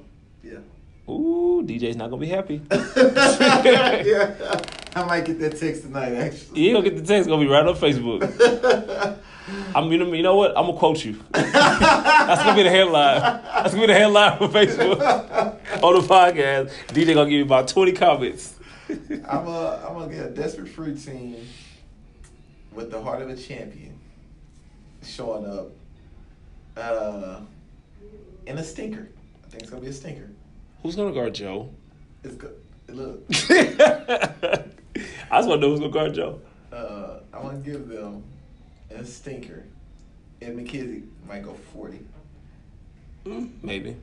Ooh, 1.09 1.63
DJ's 1.65 1.95
not 1.95 2.09
gonna 2.09 2.21
be 2.21 2.27
happy. 2.27 2.61
yeah. 2.71 4.61
I 4.95 5.03
might 5.05 5.25
get 5.25 5.39
that 5.39 5.57
text 5.57 5.83
tonight. 5.83 6.13
Actually. 6.13 6.61
You 6.61 6.73
gonna 6.73 6.89
get 6.89 6.97
the 6.97 7.05
text 7.05 7.27
gonna 7.27 7.41
be 7.41 7.49
right 7.49 7.65
on 7.65 7.75
Facebook. 7.75 9.17
I'm 9.75 9.91
you 9.91 9.97
know, 9.97 10.13
you 10.13 10.21
know 10.21 10.35
what? 10.35 10.55
I'm 10.55 10.67
gonna 10.67 10.77
quote 10.77 11.03
you. 11.03 11.19
That's 11.31 12.43
gonna 12.43 12.55
be 12.55 12.63
the 12.63 12.69
headline. 12.69 13.21
That's 13.21 13.73
gonna 13.73 13.87
be 13.87 13.93
the 13.93 13.99
headline 13.99 14.37
for 14.37 14.47
Facebook 14.47 15.01
on 15.83 15.93
the 15.95 16.07
podcast. 16.07 16.71
DJ 16.87 17.15
gonna 17.15 17.29
give 17.29 17.39
you 17.39 17.43
about 17.43 17.67
20 17.67 17.93
comments. 17.93 18.55
I'm 18.89 19.47
a, 19.47 19.85
I'm 19.87 19.93
gonna 19.97 20.13
get 20.13 20.25
a 20.27 20.29
desperate 20.29 20.69
fruit 20.69 21.03
team 21.03 21.37
with 22.71 22.91
the 22.91 23.01
heart 23.01 23.21
of 23.21 23.29
a 23.29 23.35
champion 23.35 23.99
showing 25.03 25.45
up 25.45 25.71
uh, 26.77 27.39
in 28.45 28.57
a 28.57 28.63
stinker. 28.63 29.09
I 29.43 29.49
think 29.49 29.63
it's 29.63 29.71
gonna 29.71 29.81
be 29.81 29.89
a 29.89 29.93
stinker. 29.93 30.29
Who's 30.83 30.95
gonna 30.95 31.13
guard 31.13 31.35
Joe? 31.35 31.69
It's 32.23 32.35
good. 32.35 32.55
Look, 32.87 33.23
I 33.31 34.63
just 35.31 35.47
wanna 35.47 35.61
know 35.61 35.69
who's 35.69 35.79
gonna 35.79 35.91
guard 35.91 36.13
Joe. 36.13 36.39
uh, 36.71 37.19
I'm 37.33 37.41
gonna 37.43 37.57
give 37.59 37.87
them 37.87 38.23
a 38.89 39.03
stinker. 39.05 39.65
And 40.41 40.57
McKissick 40.57 41.03
might 41.27 41.43
go 41.43 41.53
40. 41.73 41.99
Maybe. 43.61 43.95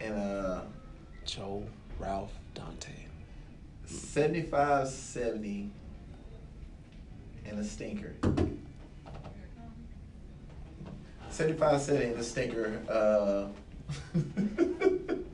And 0.00 0.14
uh, 0.14 0.60
Joe, 1.24 1.64
Ralph, 1.98 2.32
Dante. 2.54 2.92
75 3.86 4.86
70 4.86 5.70
and 7.46 7.58
a 7.58 7.64
stinker. 7.64 8.14
75 11.30 11.80
70 11.80 12.04
and 12.06 12.18
a 12.18 12.22
stinker. 12.22 12.80
Uh, 12.88 13.46
I 14.14 15.16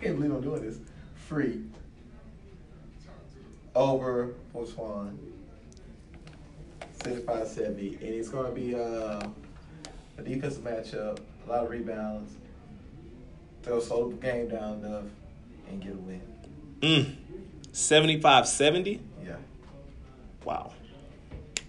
can't 0.00 0.16
believe 0.16 0.32
I'm 0.32 0.40
doing 0.40 0.62
this. 0.62 0.78
Free. 1.14 1.62
Over 3.74 4.34
Swan. 4.66 5.18
75 7.04 7.46
70. 7.46 7.88
And 7.94 8.02
it's 8.02 8.28
going 8.28 8.46
to 8.46 8.60
be 8.60 8.74
uh, 8.74 9.20
a 10.18 10.22
defensive 10.22 10.64
matchup, 10.64 11.18
a 11.46 11.50
lot 11.50 11.64
of 11.64 11.70
rebounds. 11.70 12.34
They'll 13.62 13.80
slow 13.80 14.10
the 14.10 14.16
game 14.16 14.48
down 14.48 14.84
enough 14.84 15.04
and 15.68 15.82
get 15.82 15.92
a 15.92 15.96
win. 15.96 16.22
Mm. 16.80 17.14
75-70? 17.72 19.00
Yeah. 19.24 19.36
Wow. 20.44 20.72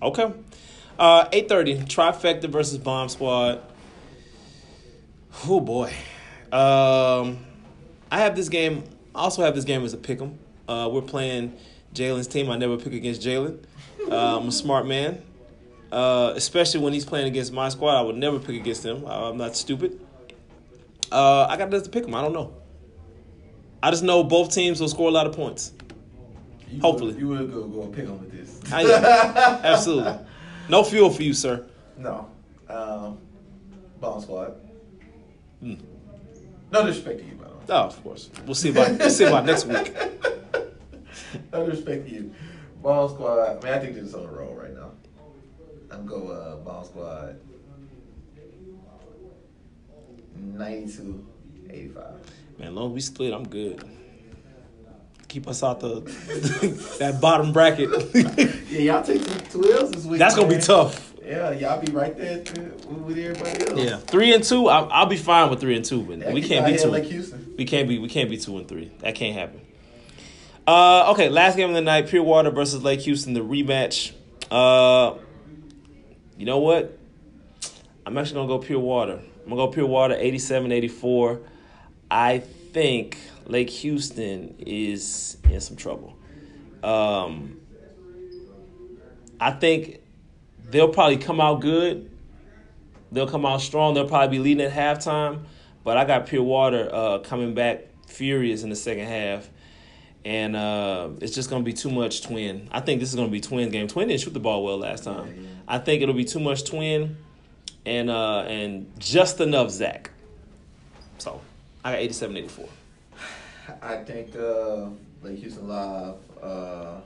Okay. 0.01 0.33
Uh, 0.97 1.29
8.30, 1.29 1.85
Trifecta 1.85 2.49
versus 2.49 2.77
Bomb 2.77 3.09
Squad. 3.09 3.61
Oh, 5.47 5.59
boy. 5.59 5.93
Um, 6.51 7.39
I 8.11 8.19
have 8.19 8.35
this 8.35 8.49
game, 8.49 8.83
I 9.15 9.19
also 9.21 9.41
have 9.43 9.55
this 9.55 9.63
game 9.63 9.83
as 9.83 9.93
a 9.93 9.97
pick 9.97 10.21
'em. 10.21 10.37
Uh, 10.67 10.89
we're 10.91 11.01
playing 11.01 11.53
Jalen's 11.93 12.27
team. 12.27 12.49
I 12.49 12.57
never 12.57 12.77
pick 12.77 12.93
against 12.93 13.21
Jalen. 13.21 13.63
Uh, 14.09 14.37
I'm 14.37 14.47
a 14.49 14.51
smart 14.51 14.85
man. 14.85 15.21
Uh, 15.91 16.33
especially 16.35 16.79
when 16.81 16.93
he's 16.93 17.05
playing 17.05 17.27
against 17.27 17.51
my 17.51 17.69
squad, 17.69 17.97
I 17.97 18.01
would 18.01 18.15
never 18.15 18.39
pick 18.39 18.55
against 18.59 18.85
him. 18.85 19.05
I'm 19.05 19.37
not 19.37 19.55
stupid. 19.55 19.99
Uh, 21.11 21.45
I 21.49 21.57
got 21.57 21.69
this 21.71 21.83
to 21.83 21.89
pick 21.89 22.05
him. 22.05 22.15
I 22.15 22.21
don't 22.21 22.33
know. 22.33 22.53
I 23.83 23.91
just 23.91 24.03
know 24.03 24.23
both 24.23 24.53
teams 24.53 24.79
will 24.79 24.87
score 24.87 25.09
a 25.09 25.11
lot 25.11 25.27
of 25.27 25.33
points. 25.35 25.73
You 26.69 26.79
Hopefully. 26.79 27.13
Would, 27.13 27.19
you 27.19 27.27
would 27.29 27.51
go, 27.51 27.63
go 27.67 27.87
pick 27.87 28.07
on 28.07 28.19
with 28.19 28.31
this. 28.31 28.71
I 28.71 28.81
am. 28.83 29.03
Absolutely. 29.65 30.13
No 30.69 30.83
fuel 30.83 31.09
for 31.09 31.23
you, 31.23 31.33
sir. 31.33 31.65
No. 31.97 32.29
Um, 32.69 33.17
bomb 33.99 34.21
squad. 34.21 34.55
Hmm. 35.59 35.73
No 36.71 36.85
disrespect 36.85 37.19
to 37.19 37.25
you, 37.25 37.33
by 37.33 37.37
the 37.37 37.40
way. 37.40 37.40
Oh, 37.69 37.73
of 37.73 38.03
course. 38.03 38.29
We'll 38.45 38.55
see 38.55 38.69
about 38.69 38.97
we'll 38.99 39.09
see 39.09 39.25
about 39.25 39.45
next 39.45 39.65
week. 39.65 39.95
I 41.53 41.59
respect 41.59 42.07
you. 42.07 42.33
Ball 42.81 43.09
squad. 43.09 43.39
I 43.39 43.53
mean, 43.63 43.73
I 43.73 43.79
think 43.79 43.93
they're 43.95 44.03
just 44.03 44.15
on 44.15 44.25
a 44.25 44.31
roll 44.31 44.53
right 44.55 44.73
now. 44.73 44.91
I'm 45.91 46.05
go 46.05 46.27
uh, 46.29 46.55
bomb 46.57 46.83
squad. 46.85 47.39
92, 50.35 51.27
85. 51.69 52.03
Man, 52.59 52.75
long 52.75 52.93
we 52.93 53.01
split, 53.01 53.33
I'm 53.33 53.47
good. 53.47 53.83
Keep 55.27 55.47
us 55.47 55.63
out 55.63 55.79
the 55.79 56.01
that 56.99 57.21
bottom 57.21 57.53
bracket. 57.53 57.89
Yeah, 58.71 58.79
y'all 58.79 59.03
take 59.03 59.21
two, 59.49 59.61
two 59.61 59.73
L's 59.73 59.91
this 59.91 60.05
week. 60.05 60.17
That's 60.19 60.33
gonna 60.33 60.47
be 60.47 60.57
tough. 60.57 61.13
Yeah, 61.21 61.51
y'all 61.51 61.81
be 61.81 61.91
right 61.91 62.17
there 62.17 62.37
with 62.37 63.17
everybody 63.17 63.67
else. 63.67 63.79
Yeah, 63.79 63.97
three 63.97 64.33
and 64.33 64.41
two. 64.41 64.69
I'll, 64.69 64.89
I'll 64.89 65.05
be 65.07 65.17
fine 65.17 65.49
with 65.49 65.59
three 65.59 65.75
and 65.75 65.83
two, 65.83 66.03
but 66.03 66.19
Yeah, 66.19 66.31
we 66.31 66.41
can't 66.41 66.65
be 66.65 66.77
two. 66.77 66.87
like 66.87 67.03
Houston. 67.03 67.40
We 67.61 67.65
can't 67.65 67.87
be. 67.87 67.99
We 67.99 68.07
can't 68.07 68.27
be 68.27 68.37
two 68.37 68.57
and 68.57 68.67
three. 68.67 68.91
That 69.01 69.13
can't 69.13 69.35
happen. 69.35 69.61
Uh, 70.65 71.11
okay, 71.11 71.29
last 71.29 71.55
game 71.55 71.69
of 71.69 71.75
the 71.75 71.81
night: 71.81 72.07
Pure 72.07 72.23
Water 72.23 72.49
versus 72.49 72.81
Lake 72.81 73.01
Houston, 73.01 73.33
the 73.33 73.41
rematch. 73.41 74.13
Uh, 74.49 75.19
you 76.39 76.47
know 76.47 76.57
what? 76.57 76.97
I'm 78.03 78.17
actually 78.17 78.33
gonna 78.33 78.47
go 78.47 78.57
Pure 78.57 78.79
Water. 78.79 79.21
I'm 79.43 79.43
gonna 79.43 79.57
go 79.57 79.67
Pure 79.67 79.85
Water, 79.85 80.15
87-84. 80.15 81.43
I 82.09 82.39
think 82.39 83.19
Lake 83.45 83.69
Houston 83.69 84.55
is 84.57 85.37
in 85.43 85.61
some 85.61 85.77
trouble. 85.77 86.17
Um, 86.83 87.61
I 89.39 89.51
think 89.51 89.99
they'll 90.67 90.89
probably 90.89 91.17
come 91.17 91.39
out 91.39 91.61
good. 91.61 92.09
They'll 93.11 93.29
come 93.29 93.45
out 93.45 93.61
strong. 93.61 93.93
They'll 93.93 94.09
probably 94.09 94.39
be 94.39 94.43
leading 94.43 94.65
at 94.65 94.71
halftime. 94.71 95.43
But 95.83 95.97
I 95.97 96.05
got 96.05 96.27
Pure 96.27 96.43
Water 96.43 96.89
uh, 96.91 97.19
coming 97.19 97.53
back 97.53 97.85
furious 98.07 98.63
in 98.63 98.69
the 98.69 98.75
second 98.75 99.07
half. 99.07 99.49
And 100.23 100.55
uh, 100.55 101.09
it's 101.19 101.33
just 101.33 101.49
going 101.49 101.63
to 101.63 101.65
be 101.65 101.73
too 101.73 101.89
much 101.89 102.21
twin. 102.21 102.69
I 102.71 102.79
think 102.79 102.99
this 102.99 103.09
is 103.09 103.15
going 103.15 103.27
to 103.27 103.31
be 103.31 103.41
twin 103.41 103.71
game. 103.71 103.87
Twin 103.87 104.07
didn't 104.07 104.21
shoot 104.21 104.33
the 104.33 104.39
ball 104.39 104.63
well 104.63 104.77
last 104.77 105.03
time. 105.03 105.27
Yeah, 105.27 105.41
yeah. 105.41 105.47
I 105.67 105.79
think 105.79 106.03
it'll 106.03 106.13
be 106.13 106.25
too 106.25 106.39
much 106.39 106.63
twin 106.65 107.17
and 107.87 108.09
uh, 108.11 108.41
and 108.41 108.91
just 108.99 109.39
enough 109.41 109.71
Zach. 109.71 110.11
So 111.17 111.41
I 111.83 111.93
got 111.93 111.99
87 112.01 112.37
84. 112.37 112.65
I 113.81 113.95
think 114.03 114.35
uh, 114.35 114.89
Lake 115.23 115.39
Houston 115.39 115.67
Live 115.67 116.15
uh, 116.41 116.97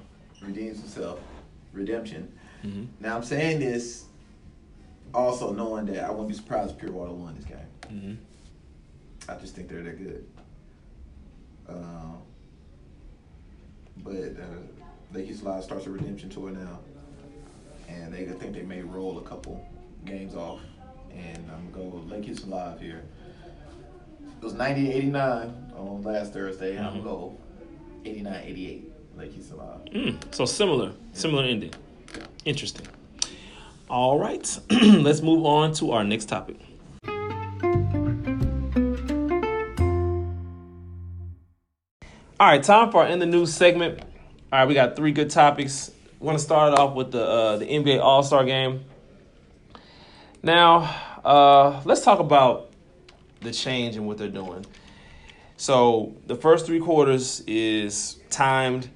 redeems 0.41 0.79
himself. 0.79 1.19
Redemption. 1.71 2.31
Mhm. 2.65 2.87
Now 2.99 3.15
I'm 3.15 3.23
saying 3.23 3.59
this 3.59 4.05
also 5.13 5.53
knowing 5.53 5.85
that 5.85 6.03
I 6.03 6.09
wouldn't 6.09 6.29
be 6.29 6.33
surprised 6.35 6.71
if 6.71 6.79
Pure 6.79 6.91
Water 6.91 7.13
won 7.13 7.35
this 7.35 7.45
game. 7.45 7.57
Mm-hmm. 7.83 8.13
I 9.27 9.35
just 9.35 9.55
think 9.55 9.69
they're 9.69 9.81
that 9.83 9.97
good. 9.97 10.25
Um, 11.67 12.17
but 13.97 14.13
uh, 14.13 15.13
Lake 15.13 15.25
Houston 15.25 15.47
Live 15.47 15.63
starts 15.63 15.85
a 15.87 15.89
redemption 15.89 16.29
tour 16.29 16.51
now, 16.51 16.79
and 17.89 18.13
they 18.13 18.23
I 18.27 18.33
think 18.33 18.53
they 18.53 18.61
may 18.61 18.81
roll 18.81 19.17
a 19.17 19.21
couple 19.21 19.65
games 20.05 20.35
off, 20.35 20.59
and 21.15 21.49
I'm 21.51 21.71
gonna 21.71 21.89
go 21.89 21.97
Lake 22.15 22.25
Houston 22.25 22.49
Live 22.51 22.79
here. 22.79 23.03
It 24.41 24.43
was 24.43 24.53
90-89 24.53 25.73
on 25.75 26.03
last 26.03 26.33
Thursday. 26.33 26.77
I'm 26.77 26.85
Mhm. 26.85 26.89
gonna 26.91 27.03
go 27.03 27.37
89-88 28.05 28.83
Lake 29.17 29.31
Houston 29.33 29.57
Live. 29.57 29.85
Mm, 29.85 30.17
so 30.35 30.45
similar, 30.45 30.91
similar 31.13 31.43
ending. 31.43 31.71
Interesting. 32.43 32.85
All 33.89 34.19
right, 34.19 34.59
let's 34.71 35.21
move 35.21 35.45
on 35.45 35.73
to 35.75 35.91
our 35.91 36.03
next 36.03 36.25
topic. 36.25 36.57
All 42.37 42.45
right, 42.45 42.61
time 42.61 42.91
for 42.91 43.01
our 43.01 43.07
in 43.07 43.19
the 43.19 43.25
news 43.25 43.53
segment. 43.53 44.01
All 44.51 44.59
right, 44.59 44.67
we 44.67 44.73
got 44.73 44.97
three 44.97 45.13
good 45.13 45.29
topics. 45.29 45.89
We 46.19 46.25
want 46.25 46.37
to 46.37 46.43
start 46.43 46.73
it 46.73 46.79
off 46.79 46.93
with 46.93 47.13
the 47.13 47.25
uh, 47.25 47.57
the 47.59 47.65
NBA 47.65 48.01
All 48.01 48.23
Star 48.23 48.43
Game. 48.43 48.83
Now, 50.43 50.79
uh, 51.23 51.81
let's 51.85 52.01
talk 52.01 52.19
about 52.19 52.71
the 53.39 53.53
change 53.53 53.95
and 53.95 54.05
what 54.05 54.17
they're 54.17 54.27
doing. 54.27 54.65
So 55.55 56.13
the 56.27 56.35
first 56.35 56.65
three 56.65 56.81
quarters 56.81 57.41
is 57.47 58.19
timed. 58.29 58.89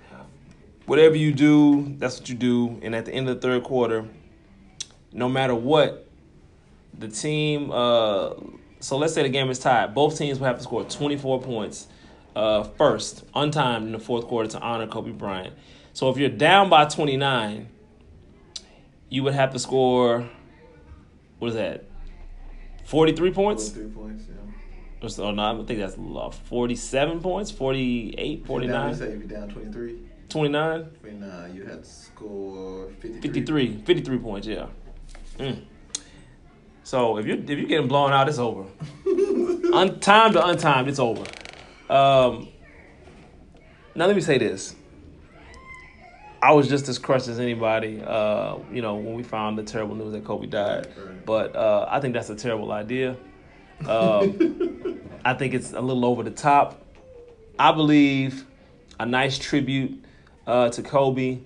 Whatever 0.86 1.16
you 1.16 1.32
do, 1.32 1.96
that's 1.98 2.20
what 2.20 2.28
you 2.28 2.36
do. 2.36 2.78
And 2.82 2.94
at 2.94 3.06
the 3.06 3.14
end 3.14 3.30
of 3.30 3.36
the 3.36 3.42
third 3.42 3.64
quarter, 3.64 4.06
no 5.14 5.30
matter 5.30 5.56
what, 5.56 6.10
the 6.94 7.08
team. 7.08 7.72
Uh, 7.72 8.32
so 8.82 8.98
let's 8.98 9.14
say 9.14 9.24
the 9.24 9.30
game 9.30 9.50
is 9.50 9.60
tied. 9.60 9.96
Both 9.96 10.18
teams 10.18 10.40
will 10.40 10.48
have 10.48 10.58
to 10.58 10.64
score 10.64 10.84
24 10.84 11.42
points 11.42 11.88
uh, 12.36 12.64
first, 12.64 13.30
untimed 13.34 13.84
in 13.88 13.92
the 13.92 14.00
fourth 14.00 14.28
quarter 14.28 14.50
to 14.50 14.60
honor 14.60 14.88
Kobe 14.88 15.12
Bryant. 15.12 15.54
So 15.94 16.10
if 16.10 16.18
you're 16.18 16.30
down 16.30 16.70
by 16.70 16.86
29, 16.86 17.68
you 19.10 19.24
would 19.24 19.34
have 19.34 19.52
to 19.54 19.60
score. 19.60 20.30
What 21.40 21.50
is 21.50 21.56
that? 21.56 21.86
43 22.86 23.32
points? 23.32 23.70
Three 23.70 23.88
points. 23.88 24.26
Yeah. 24.28 24.36
Oh 25.24 25.32
no, 25.32 25.62
I 25.62 25.66
think 25.66 25.80
that's 25.80 25.96
uh, 25.96 26.30
47 26.30 27.22
points, 27.22 27.52
48, 27.52 28.20
If 28.20 28.38
you're 28.40 28.48
49, 28.48 28.90
you 28.90 28.96
say 28.96 29.06
if 29.06 29.20
you're 29.20 29.40
down 29.40 29.50
23, 29.50 30.00
29, 30.28 30.90
then 31.02 31.24
uh, 31.24 31.50
you 31.54 31.64
had 31.64 31.84
to 31.84 31.90
score 31.90 32.90
53. 33.00 33.22
53, 33.22 33.82
53 33.86 34.18
points, 34.18 34.48
yeah. 34.48 34.68
Mm. 35.38 35.64
So 36.84 37.18
if 37.18 37.26
you 37.28 37.36
if 37.36 37.50
you're 37.50 37.68
getting 37.68 37.88
blown 37.88 38.12
out, 38.12 38.28
it's 38.28 38.40
over. 38.40 38.64
Untimed 39.06 40.34
to 40.34 40.42
untimed, 40.42 40.88
it's 40.88 41.00
over. 41.00 41.24
Um, 41.90 42.50
now 43.96 44.06
let 44.06 44.16
me 44.16 44.22
say 44.22 44.38
this. 44.38 44.76
I 46.42 46.54
was 46.54 46.70
just 46.70 46.88
as 46.88 46.98
crushed 46.98 47.28
as 47.28 47.40
anybody, 47.40 48.02
uh, 48.06 48.58
you 48.72 48.82
know, 48.82 48.96
when 48.96 49.16
we 49.16 49.24
found 49.24 49.58
the 49.58 49.64
terrible 49.64 49.96
news 49.96 50.14
that 50.14 50.24
Kobe 50.24 50.48
died. 50.48 50.88
But 51.26 51.56
uh, 51.56 51.88
I 51.90 52.00
think 52.00 52.14
that's 52.14 52.30
a 52.30 52.36
terrible 52.36 52.72
idea. 52.72 53.18
Um, 53.86 55.02
I 55.26 55.34
think 55.34 55.54
it's 55.54 55.74
a 55.74 55.82
little 55.82 56.06
over 56.06 56.24
the 56.24 56.32
top. 56.32 56.82
I 57.58 57.74
believe 57.74 58.46
a 59.00 59.06
nice 59.06 59.38
tribute 59.38 60.02
uh, 60.48 60.70
to 60.70 60.82
Kobe. 60.82 61.40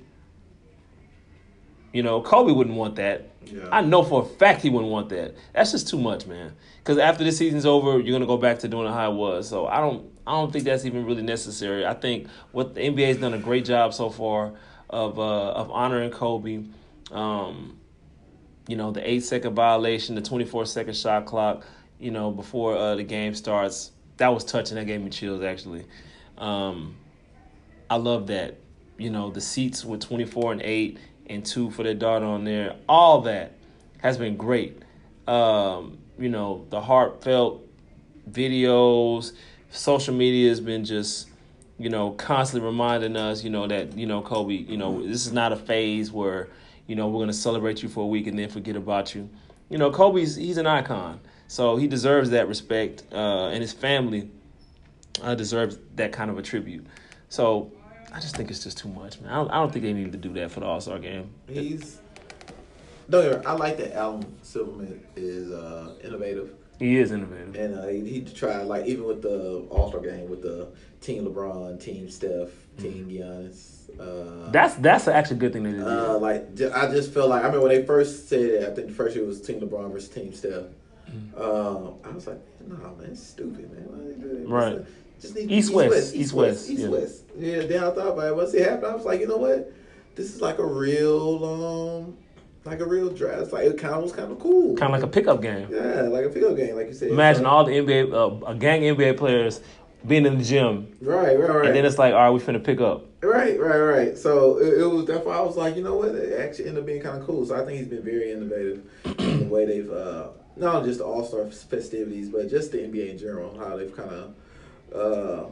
You 1.91 2.03
know, 2.03 2.21
Kobe 2.21 2.51
wouldn't 2.51 2.75
want 2.75 2.95
that. 2.95 3.29
Yeah. 3.45 3.67
I 3.71 3.81
know 3.81 4.03
for 4.03 4.21
a 4.21 4.25
fact 4.25 4.61
he 4.61 4.69
wouldn't 4.69 4.91
want 4.91 5.09
that. 5.09 5.35
That's 5.53 5.71
just 5.71 5.89
too 5.89 5.99
much, 5.99 6.27
man. 6.27 6.53
Because 6.77 6.97
after 6.97 7.23
this 7.23 7.37
season's 7.37 7.65
over, 7.65 7.99
you're 7.99 8.13
gonna 8.13 8.27
go 8.27 8.37
back 8.37 8.59
to 8.59 8.67
doing 8.67 8.87
it 8.87 8.91
how 8.91 9.11
it 9.11 9.15
was. 9.15 9.49
So 9.49 9.67
I 9.67 9.79
don't, 9.79 10.09
I 10.25 10.31
don't 10.31 10.51
think 10.51 10.65
that's 10.65 10.85
even 10.85 11.05
really 11.05 11.21
necessary. 11.21 11.85
I 11.85 11.93
think 11.93 12.27
what 12.51 12.75
the 12.75 12.81
NBA 12.81 13.07
has 13.07 13.17
done 13.17 13.33
a 13.33 13.39
great 13.39 13.65
job 13.65 13.93
so 13.93 14.09
far 14.09 14.53
of 14.89 15.19
uh, 15.19 15.51
of 15.51 15.71
honoring 15.71 16.11
Kobe. 16.11 16.63
Um, 17.11 17.77
you 18.67 18.77
know, 18.77 18.91
the 18.91 19.07
eight 19.09 19.21
second 19.21 19.55
violation, 19.55 20.15
the 20.15 20.21
24 20.21 20.65
second 20.65 20.95
shot 20.95 21.25
clock, 21.25 21.65
you 21.99 22.11
know, 22.11 22.31
before 22.31 22.77
uh, 22.77 22.95
the 22.95 23.03
game 23.03 23.35
starts. 23.35 23.91
That 24.17 24.29
was 24.29 24.45
touching. 24.45 24.75
That 24.75 24.85
gave 24.85 25.01
me 25.01 25.09
chills, 25.09 25.43
actually. 25.43 25.85
Um, 26.37 26.95
I 27.89 27.97
love 27.97 28.27
that. 28.27 28.57
You 28.97 29.09
know, 29.09 29.31
the 29.31 29.41
seats 29.41 29.83
with 29.83 30.01
24 30.01 30.53
and 30.53 30.61
8 30.61 30.99
and 31.27 31.45
2 31.45 31.71
for 31.71 31.83
their 31.83 31.95
daughter 31.95 32.25
on 32.25 32.43
there. 32.43 32.75
All 32.87 33.21
that 33.21 33.53
has 34.01 34.17
been 34.17 34.37
great. 34.37 34.83
Um, 35.27 35.97
you 36.17 36.29
know, 36.29 36.65
the 36.69 36.79
heartfelt 36.79 37.67
videos, 38.29 39.33
social 39.73 40.13
media 40.13 40.49
has 40.49 40.59
been 40.59 40.85
just, 40.85 41.29
you 41.77 41.89
know, 41.89 42.11
constantly 42.11 42.65
reminding 42.65 43.17
us, 43.17 43.43
you 43.43 43.49
know, 43.49 43.67
that, 43.67 43.97
you 43.97 44.05
know, 44.05 44.21
Kobe, 44.21 44.53
you 44.53 44.77
know, 44.77 45.05
this 45.05 45.25
is 45.25 45.33
not 45.33 45.51
a 45.51 45.55
phase 45.55 46.11
where, 46.11 46.47
you 46.87 46.95
know, 46.95 47.07
we're 47.07 47.17
going 47.17 47.27
to 47.27 47.33
celebrate 47.33 47.81
you 47.81 47.89
for 47.89 48.03
a 48.03 48.07
week 48.07 48.27
and 48.27 48.37
then 48.37 48.49
forget 48.49 48.75
about 48.75 49.15
you. 49.15 49.29
you 49.69 49.79
know, 49.79 49.89
Kobe's 49.89 50.35
he's 50.35 50.57
an 50.57 50.67
icon, 50.67 51.19
so 51.47 51.75
he 51.77 51.87
deserves 51.87 52.29
that 52.29 52.47
respect, 52.47 53.03
uh, 53.11 53.47
and 53.47 53.61
his 53.61 53.73
family 53.73 54.29
uh, 55.23 55.33
deserves 55.35 55.79
that 55.95 56.11
kind 56.11 56.29
of 56.29 56.37
a 56.37 56.43
tribute. 56.43 56.85
So 57.29 57.71
I 58.13 58.19
just 58.19 58.35
think 58.35 58.51
it's 58.51 58.63
just 58.63 58.77
too 58.77 58.89
much, 58.89 59.19
man. 59.19 59.31
I 59.31 59.35
don't, 59.37 59.49
I 59.49 59.55
don't 59.55 59.73
think 59.73 59.83
they 59.83 59.93
need 59.93 60.11
to 60.11 60.17
do 60.17 60.31
that 60.33 60.51
for 60.51 60.59
the 60.59 60.67
All 60.67 60.79
Star 60.79 60.99
game. 60.99 61.31
He's 61.47 61.99
don't 63.09 63.33
wrong, 63.33 63.45
I 63.45 63.53
like 63.53 63.77
that 63.77 63.95
Alan 63.95 64.25
Silverman 64.43 65.03
is 65.15 65.51
uh, 65.51 65.95
innovative. 66.03 66.51
He 66.83 66.97
is 66.97 67.11
innovative. 67.13 67.55
And 67.55 67.79
uh, 67.79 67.87
he, 67.87 68.01
he 68.09 68.21
tried 68.21 68.63
like 68.63 68.85
even 68.87 69.05
with 69.05 69.21
the 69.21 69.65
All 69.69 69.87
Star 69.89 70.01
game 70.01 70.29
with 70.29 70.41
the 70.41 70.67
Team 70.99 71.25
LeBron, 71.25 71.81
Team 71.81 72.09
Steph, 72.09 72.49
Team 72.77 73.07
Giannis. 73.09 73.69
Uh, 73.97 74.51
That's 74.51 74.73
that's 74.75 75.07
actually 75.07 75.37
a 75.37 75.39
good 75.39 75.53
thing 75.53 75.63
they 75.63 75.71
did. 75.71 75.81
uh, 75.81 76.17
like 76.17 76.45
I 76.75 76.91
just 76.91 77.13
feel 77.13 77.29
like 77.29 77.45
I 77.45 77.49
mean 77.51 77.61
when 77.61 77.69
they 77.69 77.85
first 77.85 78.27
said 78.27 78.41
it, 78.41 78.69
I 78.69 78.73
think 78.73 78.87
the 78.87 78.93
first 78.93 79.15
year 79.15 79.23
was 79.25 79.39
Team 79.39 79.61
LeBron 79.61 79.93
versus 79.93 80.09
Team 80.09 80.33
Steph. 80.33 80.65
Um, 81.37 81.93
I 82.03 82.09
was 82.09 82.27
like, 82.27 82.39
nah, 82.67 82.75
man, 82.95 83.11
it's 83.11 83.23
stupid, 83.23 83.71
man. 83.71 83.83
Why 83.87 84.07
they 84.07 84.21
do 84.21 84.39
that? 84.39 84.47
Right. 84.49 84.85
Just 85.21 85.35
need 85.35 85.51
East, 85.51 85.71
West, 85.73 85.95
East, 85.95 86.15
East 86.15 86.33
West, 86.33 86.49
West, 86.49 86.69
East 86.69 86.81
yeah. 86.81 86.87
West. 86.89 87.23
Yeah. 87.37 87.59
Then 87.65 87.83
I 87.83 87.91
thought 87.91 88.07
about 88.13 88.27
it. 88.27 88.35
Once 88.35 88.53
it 88.55 88.67
happened, 88.67 88.87
I 88.87 88.95
was 88.95 89.05
like, 89.05 89.19
you 89.21 89.27
know 89.27 89.37
what? 89.37 89.71
This 90.15 90.33
is 90.35 90.41
like 90.41 90.57
a 90.57 90.65
real, 90.65 91.45
um, 91.45 92.17
like 92.65 92.79
a 92.79 92.85
real 92.85 93.09
draft. 93.09 93.51
Like 93.53 93.65
it 93.65 93.77
kind 93.77 93.93
of 93.95 94.03
was 94.03 94.11
kind 94.11 94.31
of 94.31 94.39
cool. 94.39 94.75
kind 94.75 94.93
of 94.93 95.01
like 95.01 95.07
a 95.07 95.11
pickup 95.11 95.41
game. 95.41 95.67
yeah, 95.71 96.01
like 96.03 96.25
a 96.25 96.29
field 96.31 96.57
game, 96.57 96.75
like 96.75 96.87
you 96.87 96.93
said. 96.93 97.09
Imagine 97.11 97.45
all 97.45 97.63
the 97.65 97.71
NBA, 97.73 98.13
uh, 98.13 98.45
a 98.45 98.55
gang 98.55 98.81
NBA 98.81 99.17
players 99.17 99.61
being 100.05 100.25
in 100.25 100.37
the 100.37 100.43
gym, 100.43 100.87
Right, 100.99 101.39
right, 101.39 101.49
right. 101.49 101.65
and 101.67 101.75
then 101.75 101.85
it's 101.85 101.97
like, 101.97 102.13
all 102.13 102.19
right, 102.19 102.29
we 102.29 102.39
finna 102.41 102.61
pick 102.61 102.81
up. 102.81 103.05
Right, 103.21 103.57
right, 103.57 103.77
right. 103.79 104.17
So 104.17 104.57
it, 104.57 104.79
it 104.81 104.85
was 104.85 105.05
that's 105.05 105.25
why 105.25 105.37
I 105.37 105.41
was 105.41 105.55
like, 105.55 105.77
you 105.77 105.83
know 105.83 105.95
what? 105.95 106.09
It 106.15 106.37
actually 106.39 106.65
ended 106.67 106.81
up 106.83 106.87
being 106.87 107.01
kind 107.01 107.19
of 107.21 107.25
cool. 107.25 107.45
So 107.45 107.55
I 107.55 107.63
think 107.65 107.77
he's 107.79 107.87
been 107.87 108.03
very 108.03 108.31
innovative 108.31 108.81
in 109.19 109.39
the 109.39 109.45
way 109.45 109.65
they've 109.65 109.89
uh, 109.89 110.27
not 110.57 110.75
only 110.75 110.89
just 110.89 110.99
the 110.99 111.05
All 111.05 111.23
Star 111.25 111.45
festivities, 111.49 112.27
but 112.29 112.49
just 112.49 112.73
the 112.73 112.79
NBA 112.79 113.11
in 113.11 113.17
general, 113.17 113.57
how 113.57 113.77
they've 113.77 113.95
kind 113.95 114.09
of 114.11 114.33
uh, 114.93 115.45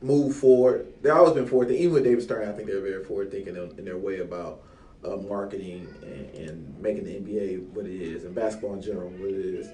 moved 0.00 0.36
forward. 0.36 0.86
They've 1.02 1.12
always 1.12 1.34
been 1.34 1.46
forward. 1.46 1.70
Even 1.72 1.94
with 1.94 2.04
David 2.04 2.22
Stern, 2.22 2.48
I 2.48 2.52
think 2.52 2.68
they're 2.68 2.80
very 2.80 3.04
forward 3.04 3.30
thinking 3.32 3.56
in, 3.56 3.74
in 3.78 3.84
their 3.84 3.98
way 3.98 4.20
about 4.20 4.62
uh, 5.04 5.16
marketing 5.16 5.88
and, 6.02 6.48
and 6.48 6.78
making 6.80 7.04
the 7.04 7.12
NBA 7.12 7.68
what 7.70 7.86
it 7.86 8.00
is 8.00 8.24
and 8.24 8.34
basketball 8.34 8.74
in 8.74 8.82
general 8.82 9.08
what 9.10 9.30
it 9.30 9.36
is. 9.36 9.68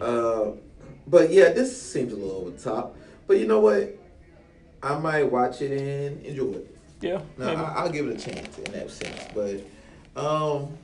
Uh, 0.00 0.52
but 1.06 1.30
yeah, 1.30 1.50
this 1.50 1.80
seems 1.80 2.12
a 2.12 2.16
little 2.16 2.32
over 2.32 2.50
the 2.50 2.62
top. 2.62 2.96
But 3.26 3.38
you 3.38 3.46
know 3.46 3.60
what? 3.60 3.98
I 4.82 4.98
might 4.98 5.24
watch 5.24 5.62
it 5.62 5.72
and 5.72 6.24
enjoy 6.24 6.52
it. 6.52 6.76
Yeah, 7.00 7.20
No. 7.36 7.54
I, 7.54 7.72
I'll 7.74 7.90
give 7.90 8.08
it 8.08 8.20
a 8.20 8.30
chance 8.30 8.58
in 8.58 8.72
that 8.72 8.90
sense. 8.90 9.20
But 9.34 10.20
um, 10.20 10.76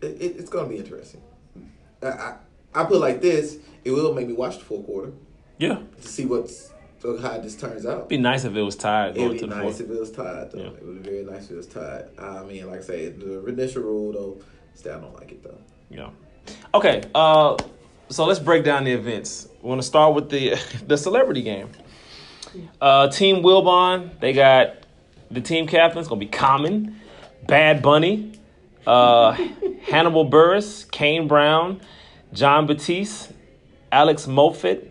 it, 0.00 0.16
it, 0.20 0.36
it's 0.38 0.50
gonna 0.50 0.68
be 0.68 0.76
interesting. 0.76 1.22
I, 2.02 2.06
I 2.06 2.36
I 2.74 2.84
put 2.84 2.96
it 2.96 3.00
like 3.00 3.20
this: 3.20 3.58
it 3.84 3.90
will 3.90 4.14
make 4.14 4.28
me 4.28 4.34
watch 4.34 4.58
the 4.58 4.64
full 4.64 4.82
quarter 4.84 5.12
yeah. 5.58 5.78
to 6.00 6.08
see 6.08 6.26
what's 6.26 6.70
so 7.00 7.16
how 7.18 7.38
this 7.38 7.56
turns 7.56 7.86
out. 7.86 7.96
It'd 7.98 8.08
be 8.08 8.16
nice 8.18 8.44
if 8.44 8.56
it 8.56 8.62
was 8.62 8.76
tied 8.76 9.16
It'd 9.16 9.32
be 9.32 9.38
the 9.38 9.46
nice 9.46 9.62
fourth. 9.62 9.80
if 9.80 9.90
it 9.90 10.00
was 10.00 10.10
tied. 10.10 10.50
Though. 10.52 10.58
Yeah. 10.58 10.66
It 10.66 10.84
would 10.86 11.02
be 11.02 11.10
very 11.10 11.24
nice 11.24 11.44
if 11.44 11.50
it 11.52 11.56
was 11.56 11.66
tied. 11.66 12.06
I 12.18 12.42
mean, 12.44 12.66
like 12.68 12.80
I 12.80 12.82
say, 12.82 13.08
the 13.10 13.44
initial 13.46 13.82
rule 13.82 14.12
though, 14.12 14.38
still 14.74 14.96
I 14.96 15.00
don't 15.00 15.14
like 15.14 15.30
it 15.32 15.42
though. 15.42 15.58
Yeah. 15.90 16.10
Okay. 16.74 17.02
Uh, 17.14 17.56
so 18.08 18.24
let's 18.24 18.40
break 18.40 18.64
down 18.64 18.84
the 18.84 18.92
events. 18.92 19.48
We 19.62 19.68
want 19.68 19.80
to 19.80 19.86
start 19.86 20.14
with 20.14 20.30
the 20.30 20.58
the 20.86 20.96
celebrity 20.96 21.42
game. 21.42 21.70
Uh, 22.80 23.08
team 23.08 23.42
Wilbon, 23.42 24.18
they 24.20 24.32
got 24.32 24.76
the 25.30 25.40
team 25.40 25.66
captains 25.66 26.08
gonna 26.08 26.18
be 26.18 26.26
Common, 26.26 26.98
Bad 27.46 27.82
Bunny, 27.82 28.32
uh, 28.86 29.32
Hannibal 29.82 30.28
Buress, 30.28 30.90
Kane 30.90 31.28
Brown, 31.28 31.80
Jon 32.32 32.66
Batiste, 32.66 33.30
Alex 33.92 34.26
Moffat, 34.26 34.90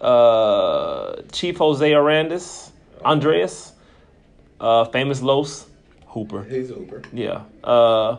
uh, 0.00 1.22
Chief 1.32 1.56
Jose 1.58 1.90
Arandis, 1.90 2.70
Andreas, 3.04 3.72
uh, 4.60 4.84
famous 4.86 5.22
Los 5.22 5.66
Hooper. 6.06 6.42
He's 6.44 6.70
a 6.70 6.74
hooper. 6.74 7.02
Yeah. 7.12 7.42
Uh 7.62 8.18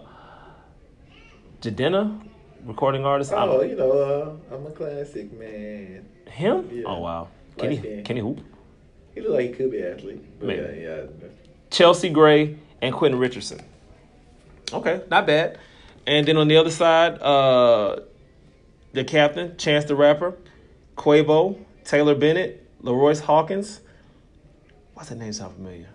Jadena, 1.61 2.19
recording 2.65 3.05
artist. 3.05 3.31
Oh, 3.35 3.45
don't 3.59 3.69
you 3.69 3.75
know, 3.75 3.91
uh, 3.91 4.55
I'm 4.55 4.65
a 4.65 4.71
classic 4.71 5.31
man. 5.37 6.05
him? 6.27 6.69
Yeah. 6.71 6.83
Oh 6.85 6.99
wow. 6.99 7.27
Can 7.57 7.69
Light 7.69 7.83
he 7.83 8.01
can 8.01 8.15
he 8.15 8.21
hoop? 8.21 8.39
He 9.13 9.21
look 9.21 9.31
like 9.33 9.47
he 9.49 9.53
could 9.53 9.71
be 9.71 9.81
an 9.81 9.93
athlete. 9.93 10.41
Maybe. 10.41 10.61
yeah, 10.81 10.89
yeah. 10.89 11.29
Chelsea 11.69 12.09
Gray 12.09 12.57
and 12.81 12.95
Quentin 12.95 13.19
Richardson. 13.19 13.61
Okay, 14.73 15.01
not 15.11 15.27
bad. 15.27 15.59
And 16.07 16.27
then 16.27 16.37
on 16.37 16.47
the 16.47 16.57
other 16.57 16.71
side, 16.71 17.21
uh 17.21 17.99
the 18.93 19.03
captain, 19.03 19.55
Chance 19.57 19.85
the 19.85 19.95
Rapper, 19.95 20.33
Quavo, 20.97 21.57
Taylor 21.83 22.15
Bennett, 22.15 22.65
LaRoyce 22.83 23.21
Hawkins. 23.21 23.81
Why's 24.93 25.09
that 25.09 25.17
name 25.17 25.33
sound 25.33 25.55
familiar? 25.55 25.87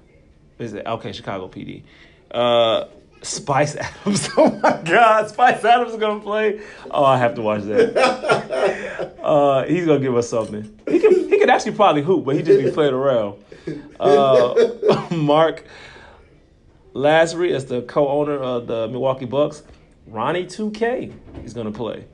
Is 0.59 0.73
it 0.75 0.87
okay? 0.87 1.13
Chicago 1.13 1.49
PD. 1.49 1.83
Uh, 2.31 2.87
Spice 3.23 3.77
Adams. 4.05 4.29
Oh 4.37 4.51
my 4.63 4.81
God, 4.85 5.29
Spice 5.29 5.65
Adams 5.65 5.93
is 5.93 5.99
gonna 5.99 6.21
play. 6.21 6.61
Oh, 6.91 7.05
I 7.05 7.19
have 7.19 7.35
to 7.37 7.43
watch 7.43 7.63
that. 7.63 9.15
Uh, 9.27 9.65
he's 9.65 9.85
gonna 9.85 9.99
give 9.99 10.17
us 10.17 10.29
something. 10.29 10.63
He 10.89 11.01
can 11.01 11.29
he 11.29 11.39
could 11.41 11.51
actually 11.51 11.73
probably 11.73 12.01
hoop, 12.03 12.25
but 12.25 12.37
he 12.37 12.43
just 12.43 12.65
be 12.65 12.71
playing 12.71 12.95
around. 12.95 13.43
Uh, 13.99 14.55
Marc 15.11 15.65
Lasry 16.95 17.51
is 17.51 17.65
the 17.67 17.83
co-owner 17.83 18.37
of 18.39 18.69
the 18.69 18.87
Milwaukee 18.87 19.25
Bucks. 19.25 19.65
Ronnie 20.07 20.45
2K 20.47 21.13
is 21.45 21.55
gonna 21.55 21.73
play. 21.73 22.05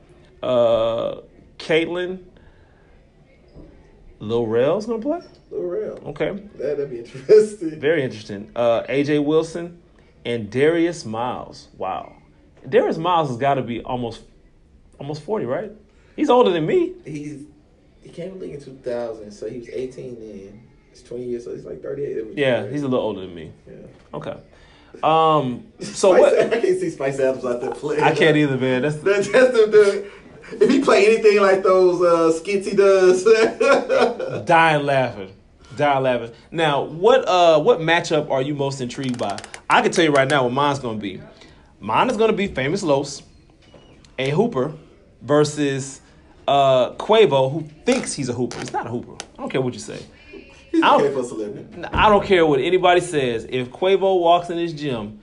Uh, 0.41 1.17
Caitlin 1.59 2.23
Lil 4.23 4.45
Rel's 4.47 4.85
gonna 4.85 5.01
play. 5.01 5.19
Lil 5.51 5.61
Rel. 5.63 5.99
Okay, 6.07 6.31
That'd 6.57 6.89
be 6.89 6.99
interesting. 6.99 7.79
very 7.79 8.03
interesting. 8.03 8.51
Uh, 8.55 8.83
A'ja 8.89 9.23
Wilson 9.23 9.81
and 10.25 10.49
Darius 10.49 11.05
Miles. 11.05 11.67
Wow, 11.77 12.15
Darius 12.67 12.97
Miles 12.97 13.29
has 13.29 13.37
got 13.37 13.55
to 13.55 13.61
be 13.61 13.81
almost 13.81 14.21
almost 14.99 15.23
forty, 15.23 15.45
right? 15.45 15.71
He's 16.15 16.29
older 16.29 16.51
than 16.51 16.65
me. 16.65 16.93
He's 17.05 17.43
he 18.01 18.09
came 18.09 18.33
to 18.33 18.37
the 18.39 18.45
league 18.45 18.55
in 18.55 18.61
2000, 18.61 19.31
so 19.31 19.49
he 19.49 19.59
was 19.59 19.69
18 19.69 20.19
then. 20.19 20.67
It's 20.91 21.01
20 21.01 21.23
years, 21.23 21.45
so 21.45 21.55
he's 21.55 21.63
like 21.65 21.81
38. 21.81 22.37
Yeah, 22.37 22.61
great. 22.61 22.73
he's 22.73 22.83
a 22.83 22.87
little 22.87 23.03
older 23.05 23.21
than 23.21 23.33
me. 23.33 23.51
Yeah. 23.65 23.75
Okay. 24.13 24.37
Um. 25.01 25.65
So 25.79 26.13
Spice, 26.13 26.19
what? 26.21 26.39
I 26.39 26.49
can't 26.59 26.79
see 26.79 26.89
Spice 26.91 27.19
Adams 27.19 27.43
out 27.45 27.61
there 27.61 27.71
playing. 27.71 28.03
I 28.03 28.13
can't 28.13 28.37
either, 28.37 28.57
man. 28.57 28.83
That's 28.83 28.97
That's 29.03 29.27
just 29.27 29.53
the, 29.53 29.65
the 29.67 30.11
if 30.51 30.69
he 30.69 30.81
play 30.81 31.05
anything 31.07 31.41
like 31.41 31.63
those 31.63 32.01
uh, 32.01 32.31
skits 32.37 32.67
he 32.67 32.75
does. 32.75 33.23
dying 34.45 34.85
laughing. 34.85 35.33
Dying 35.75 36.03
laughing. 36.03 36.31
Now, 36.51 36.83
what 36.83 37.27
uh 37.27 37.59
what 37.61 37.79
matchup 37.79 38.29
are 38.29 38.41
you 38.41 38.53
most 38.55 38.81
intrigued 38.81 39.17
by? 39.17 39.39
I 39.69 39.81
can 39.81 39.91
tell 39.91 40.05
you 40.05 40.11
right 40.11 40.29
now 40.29 40.43
what 40.43 40.53
mine's 40.53 40.79
gonna 40.79 40.99
be. 40.99 41.21
Mine 41.79 42.09
is 42.09 42.17
gonna 42.17 42.33
be 42.33 42.47
famous 42.47 42.83
Los, 42.83 43.23
a 44.19 44.29
hooper, 44.29 44.73
versus 45.21 46.01
uh 46.47 46.91
Quavo, 46.93 47.51
who 47.51 47.67
thinks 47.85 48.13
he's 48.13 48.29
a 48.29 48.33
hooper. 48.33 48.59
He's 48.59 48.73
not 48.73 48.85
a 48.85 48.89
hooper. 48.89 49.13
I 49.37 49.41
don't 49.41 49.49
care 49.49 49.61
what 49.61 49.73
you 49.73 49.79
say. 49.79 49.99
he's 50.71 50.83
I 50.83 50.95
okay 50.95 51.11
for 51.13 51.21
a 51.21 51.23
celebrity. 51.23 51.83
I 51.91 52.09
don't 52.09 52.23
care 52.23 52.45
what 52.45 52.59
anybody 52.59 53.01
says. 53.01 53.47
If 53.49 53.69
Quavo 53.69 54.19
walks 54.19 54.49
in 54.49 54.57
this 54.57 54.73
gym, 54.73 55.19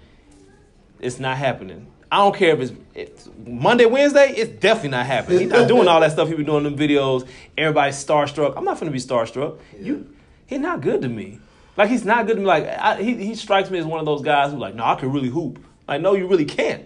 it's 0.99 1.19
not 1.21 1.37
happening. 1.37 1.87
I 2.13 2.19
don't 2.19 2.35
care 2.35 2.55
if 2.55 2.61
it's, 2.61 2.73
it's 2.95 3.31
Monday, 3.47 3.87
Wednesday. 3.87 4.33
It's 4.37 4.51
definitely 4.59 4.91
not 4.91 5.07
happening. 5.07 5.41
He's 5.41 5.51
not 5.51 5.69
doing 5.69 5.87
all 5.87 6.01
that 6.01 6.13
stuff 6.13 6.29
he 6.29 6.35
be 6.35 6.43
doing 6.43 6.67
in 6.67 6.77
them 6.77 6.77
videos. 6.77 7.27
Everybody's 7.57 8.05
starstruck. 8.05 8.57
I'm 8.57 8.65
not 8.65 8.81
gonna 8.81 8.91
be 8.91 8.99
starstruck. 8.99 9.59
You, 9.79 10.13
he's 10.47 10.59
not 10.59 10.81
good 10.81 11.03
to 11.03 11.09
me. 11.09 11.39
Like 11.77 11.89
he's 11.89 12.05
not 12.05 12.27
good 12.27 12.35
to 12.35 12.41
me. 12.41 12.47
Like 12.47 12.67
I, 12.67 13.01
he 13.01 13.15
he 13.15 13.35
strikes 13.35 13.71
me 13.71 13.79
as 13.79 13.87
one 13.87 14.01
of 14.01 14.07
those 14.07 14.23
guys 14.23 14.51
who 14.53 14.59
like, 14.59 14.75
no, 14.75 14.85
I 14.85 14.97
can 14.97 15.13
really 15.13 15.29
hoop. 15.29 15.65
Like 15.87 16.01
no, 16.01 16.15
you 16.15 16.27
really 16.27 16.45
can't. 16.45 16.85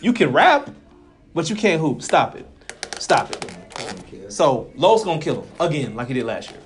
You 0.00 0.12
can 0.12 0.32
rap, 0.32 0.70
but 1.34 1.48
you 1.48 1.56
can't 1.56 1.80
hoop. 1.80 2.02
Stop 2.02 2.36
it. 2.36 2.46
Stop 2.98 3.30
it. 3.30 4.32
So 4.32 4.70
Los 4.76 5.04
gonna 5.04 5.20
kill 5.20 5.42
him 5.42 5.50
again, 5.60 5.96
like 5.96 6.08
he 6.08 6.14
did 6.14 6.24
last 6.24 6.50
year. 6.50 6.60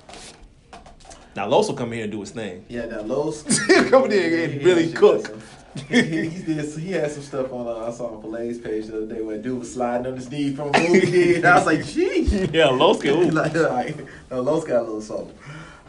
Now 1.35 1.47
Los 1.47 1.67
will 1.67 1.75
come 1.75 1.91
here 1.93 2.03
and 2.03 2.11
do 2.11 2.19
his 2.19 2.31
thing. 2.31 2.65
Yeah, 2.67 2.85
now 2.85 3.01
Los 3.01 3.43
Come 3.89 4.05
in 4.05 4.11
here 4.11 4.49
and 4.49 4.63
really 4.63 4.91
cook. 4.91 5.35
He, 5.75 6.01
did. 6.01 6.79
He 6.79 6.91
had 6.91 7.11
some 7.11 7.23
stuff 7.23 7.51
on. 7.51 7.67
Uh, 7.67 7.87
I 7.87 7.91
saw 7.91 8.15
on 8.15 8.21
Filet's 8.21 8.59
page 8.59 8.87
the 8.87 8.97
other 8.97 9.15
day 9.15 9.21
where 9.21 9.37
a 9.37 9.39
dude 9.39 9.59
was 9.59 9.73
sliding 9.73 10.07
on 10.07 10.15
his 10.15 10.29
knee 10.29 10.53
from 10.55 10.69
a 10.73 10.79
movie. 10.79 11.35
and 11.35 11.45
I 11.45 11.55
was 11.55 11.65
like, 11.65 11.85
"Gee." 11.85 12.47
Yeah, 12.53 12.67
Los 12.69 13.01
can 13.01 13.15
hoop. 13.15 13.33
like, 13.33 13.55
like, 13.55 13.97
no, 14.29 14.41
Los 14.41 14.63
got 14.65 14.81
a 14.81 14.83
little 14.83 15.01
something. 15.01 15.35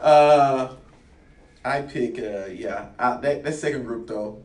Uh, 0.01 0.75
I 1.65 1.83
pick. 1.83 2.19
Uh, 2.19 2.47
yeah, 2.47 2.87
I, 2.99 3.17
that 3.19 3.45
that 3.45 3.55
second 3.55 3.85
group 3.85 4.07
though. 4.07 4.43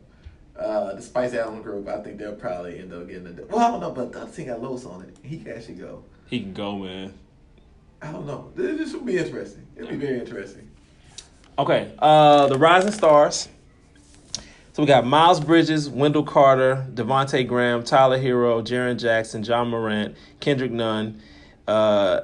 Uh, 0.58 0.94
the 0.94 1.00
Spice 1.00 1.32
Adams 1.32 1.62
group, 1.62 1.88
I 1.88 2.02
think 2.02 2.18
they'll 2.18 2.34
probably 2.34 2.78
end 2.78 2.92
up 2.92 3.08
getting 3.08 3.24
the. 3.34 3.46
Well, 3.46 3.60
I 3.60 3.70
don't 3.70 3.80
know, 3.80 3.92
but 3.92 4.12
the 4.12 4.20
other 4.22 4.30
thing 4.30 4.48
got 4.48 4.60
Los 4.60 4.84
on 4.84 5.00
it. 5.02 5.16
He 5.22 5.38
can 5.38 5.52
actually 5.56 5.76
go. 5.76 6.04
He 6.26 6.40
can 6.40 6.52
go, 6.52 6.76
man. 6.76 7.14
I 8.02 8.12
don't 8.12 8.26
know. 8.26 8.52
This, 8.54 8.76
this 8.76 8.92
will 8.92 9.00
be 9.00 9.16
interesting. 9.16 9.66
It'll 9.76 9.88
be 9.88 9.96
very 9.96 10.20
interesting. 10.20 10.70
Okay, 11.58 11.92
uh, 11.98 12.46
the 12.48 12.58
Rising 12.58 12.92
Stars. 12.92 13.48
So 14.80 14.84
we 14.84 14.86
got 14.86 15.04
Miles 15.04 15.40
Bridges, 15.40 15.90
Wendell 15.90 16.22
Carter, 16.22 16.86
Devonte 16.94 17.46
Graham, 17.46 17.84
Tyler 17.84 18.18
Herro, 18.18 18.62
Jaren 18.62 18.98
Jackson, 18.98 19.42
Ja 19.42 19.62
Morant, 19.62 20.16
Kendrick 20.40 20.72
Nunn, 20.72 21.20
uh, 21.68 22.22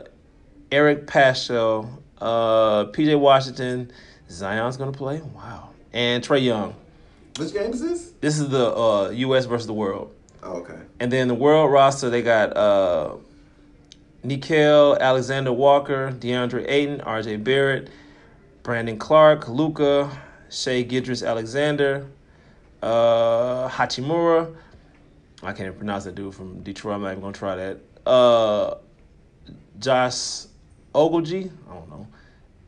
Eric 0.73 1.07
Paschall, 1.07 1.87
uh, 2.19 2.87
PJ 2.87 3.21
Washington. 3.21 3.93
Zion's 4.31 4.79
gonna 4.79 4.91
play. 4.91 5.21
Wow. 5.21 5.69
And 5.93 6.25
Trae 6.25 6.43
Young. 6.43 6.75
Which 7.39 7.53
game 7.53 7.75
is 7.75 7.83
this? 7.83 8.13
This 8.23 8.39
is 8.39 8.49
the 8.49 8.75
uh, 8.75 9.11
U.S. 9.11 9.45
versus 9.45 9.67
the 9.67 9.75
world. 9.75 10.15
Oh, 10.43 10.61
okay. 10.61 10.79
And 10.99 11.13
then 11.13 11.29
the 11.29 11.35
world 11.35 11.71
roster, 11.71 12.09
they 12.09 12.23
got 12.23 12.57
uh, 12.57 13.17
Nickeil, 14.25 14.99
Alexander 14.99 15.53
Walker, 15.53 16.11
DeAndre 16.11 16.65
Ayton, 16.67 17.01
RJ 17.01 17.45
Barrett, 17.45 17.91
Brandon 18.63 18.99
Clarke, 18.99 19.47
Luka, 19.47 20.11
Shea 20.49 20.83
Gidris 20.83 21.27
Alexander, 21.27 22.07
uh, 22.87 23.69
Hachimura. 23.69 24.55
I 25.43 25.49
can't 25.53 25.67
even 25.67 25.75
pronounce 25.75 26.05
that 26.05 26.15
dude 26.15 26.35
from 26.35 26.63
Detroit. 26.63 26.95
I'm 26.97 27.03
not 27.03 27.11
even 27.11 27.21
going 27.21 27.33
to 27.33 27.39
try 27.39 27.57
that. 27.57 27.79
Uh, 28.09 28.75
Josh 29.79 30.47
Ogletree, 30.95 31.51
I 31.71 31.75
don't 31.75 31.91
know. 31.91 32.07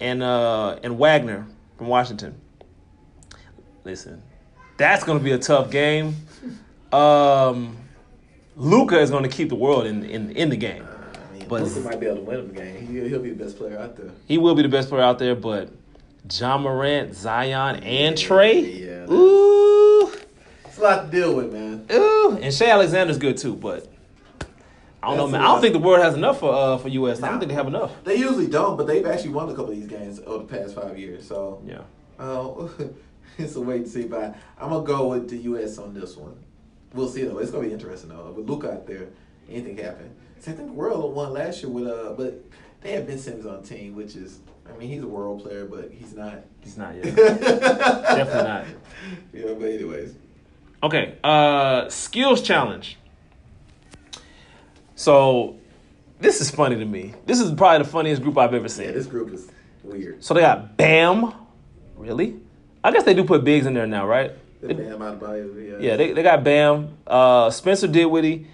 And, 0.00 0.22
uh, 0.22 0.78
and 0.82 0.98
Wagner 0.98 1.46
from 1.76 1.86
Washington. 1.86 2.34
Listen, 3.84 4.22
that's 4.76 5.02
going 5.04 5.18
to 5.18 5.24
be 5.24 5.32
a 5.32 5.38
tough 5.38 5.70
game. 5.70 6.14
Um, 6.92 7.76
Luka 8.56 8.98
is 9.00 9.10
going 9.10 9.22
to 9.22 9.28
keep 9.28 9.48
the 9.48 9.54
world 9.54 9.86
in 9.86 10.04
in 10.04 10.30
in 10.32 10.50
the 10.50 10.56
game. 10.56 10.84
I 10.86 11.38
mean, 11.38 11.48
But- 11.48 11.62
Luka 11.62 11.80
might 11.80 12.00
be 12.00 12.06
able 12.06 12.16
to 12.16 12.22
win 12.22 12.48
the 12.48 12.54
game. 12.54 12.86
He, 12.86 13.08
he'll 13.08 13.20
be 13.22 13.30
the 13.30 13.44
best 13.44 13.56
player 13.56 13.78
out 13.78 13.96
there. 13.96 14.10
He 14.26 14.36
will 14.36 14.54
be 14.54 14.62
the 14.62 14.68
best 14.68 14.88
player 14.90 15.02
out 15.02 15.18
there, 15.18 15.34
but 15.34 15.70
Ja 16.30 16.58
Morant, 16.58 17.14
Zion, 17.14 17.76
and 17.76 18.14
Trae. 18.16 18.80
Yeah. 19.08 19.10
Ooh, 19.14 19.87
It's 20.78 20.84
a 20.84 20.88
lot 20.96 21.06
to 21.06 21.10
deal 21.10 21.34
with, 21.34 21.52
man. 21.52 21.86
ooh, 21.92 22.38
and 22.40 22.54
Shea 22.54 22.70
Alexander's 22.70 23.18
good 23.18 23.36
too, 23.36 23.56
but 23.56 23.88
I 25.02 25.08
don't 25.08 25.16
know, 25.16 25.26
man. 25.26 25.40
I 25.40 25.46
don't 25.46 25.60
think 25.60 25.72
the 25.72 25.80
world 25.80 26.04
has 26.04 26.14
enough 26.14 26.38
for 26.38 26.54
uh 26.54 26.78
for 26.78 26.86
US. 26.86 27.20
I 27.20 27.30
don't 27.30 27.40
think 27.40 27.48
they 27.48 27.56
have 27.56 27.66
enough. 27.66 27.90
They 28.04 28.14
usually 28.14 28.46
don't, 28.46 28.76
but 28.76 28.86
they've 28.86 29.04
actually 29.04 29.30
won 29.30 29.48
a 29.48 29.54
couple 29.56 29.72
of 29.72 29.76
these 29.76 29.88
games 29.88 30.20
over 30.24 30.44
the 30.44 30.56
past 30.58 30.76
five 30.76 30.96
years. 30.96 31.26
So 31.26 31.60
Yeah. 31.66 31.80
uh, 32.20 32.68
it's 33.38 33.56
a 33.56 33.60
wait 33.60 33.78
and 33.82 33.88
see. 33.88 34.04
But 34.04 34.36
I'm 34.56 34.70
gonna 34.70 34.86
go 34.86 35.08
with 35.08 35.28
the 35.28 35.38
U.S. 35.38 35.78
on 35.78 35.94
this 35.94 36.16
one. 36.16 36.36
We'll 36.94 37.08
see 37.08 37.24
though. 37.24 37.38
It's 37.38 37.50
gonna 37.50 37.66
be 37.66 37.72
interesting 37.72 38.10
though. 38.10 38.30
With 38.36 38.48
Luke 38.48 38.64
out 38.64 38.86
there, 38.86 39.08
anything 39.50 39.78
happen. 39.78 40.14
So 40.38 40.52
I 40.52 40.54
think 40.54 40.68
the 40.68 40.74
world 40.74 41.12
won 41.12 41.32
last 41.32 41.60
year 41.60 41.72
with 41.72 41.88
uh, 41.88 42.12
but 42.16 42.40
they 42.82 42.92
had 42.92 43.04
Ben 43.08 43.18
Simmons 43.18 43.46
on 43.46 43.62
the 43.62 43.66
team, 43.68 43.96
which 43.96 44.14
is, 44.14 44.38
I 44.72 44.76
mean, 44.78 44.88
he's 44.88 45.02
a 45.02 45.08
world 45.08 45.42
player, 45.42 45.64
but 45.64 45.90
he's 45.90 46.14
not. 46.14 46.44
He's 46.60 46.76
not 46.78 46.94
yet. 46.94 47.16
Definitely 47.16 48.42
not. 48.44 48.64
Yeah, 49.32 49.54
but 49.58 49.68
anyways, 49.68 50.14
Okay, 50.82 51.16
uh 51.24 51.88
skills 51.88 52.40
challenge. 52.42 52.96
So 54.94 55.56
this 56.20 56.40
is 56.40 56.50
funny 56.50 56.76
to 56.76 56.84
me. 56.84 57.14
This 57.26 57.40
is 57.40 57.52
probably 57.52 57.84
the 57.84 57.90
funniest 57.90 58.22
group 58.22 58.36
I've 58.38 58.54
ever 58.54 58.68
seen. 58.68 58.86
yeah, 58.86 58.92
this 58.92 59.06
group 59.06 59.32
is 59.32 59.50
weird. 59.82 60.22
So 60.22 60.34
they 60.34 60.40
got 60.40 60.76
Bam. 60.76 61.32
Really? 61.96 62.36
I 62.82 62.90
guess 62.92 63.04
they 63.04 63.14
do 63.14 63.24
put 63.24 63.44
bigs 63.44 63.66
in 63.66 63.74
there 63.74 63.86
now, 63.86 64.06
right? 64.06 64.32
The 64.60 64.74
Bam 64.74 64.98
Adebayo, 64.98 65.80
yeah. 65.80 65.90
Yeah, 65.90 65.96
they, 65.96 66.12
they 66.12 66.22
got 66.22 66.42
Bam. 66.42 66.96
Uh, 67.06 67.50
Spencer 67.50 67.86
Dinwiddie. 67.86 68.46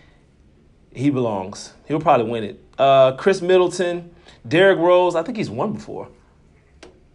He 0.94 1.10
belongs. 1.10 1.72
He'll 1.86 2.00
probably 2.00 2.30
win 2.30 2.44
it. 2.44 2.60
Uh, 2.78 3.12
Khris 3.16 3.42
Middleton, 3.42 4.14
Derrick 4.46 4.78
Rose. 4.78 5.14
I 5.14 5.22
think 5.22 5.36
he's 5.36 5.50
won 5.50 5.72
before. 5.72 6.08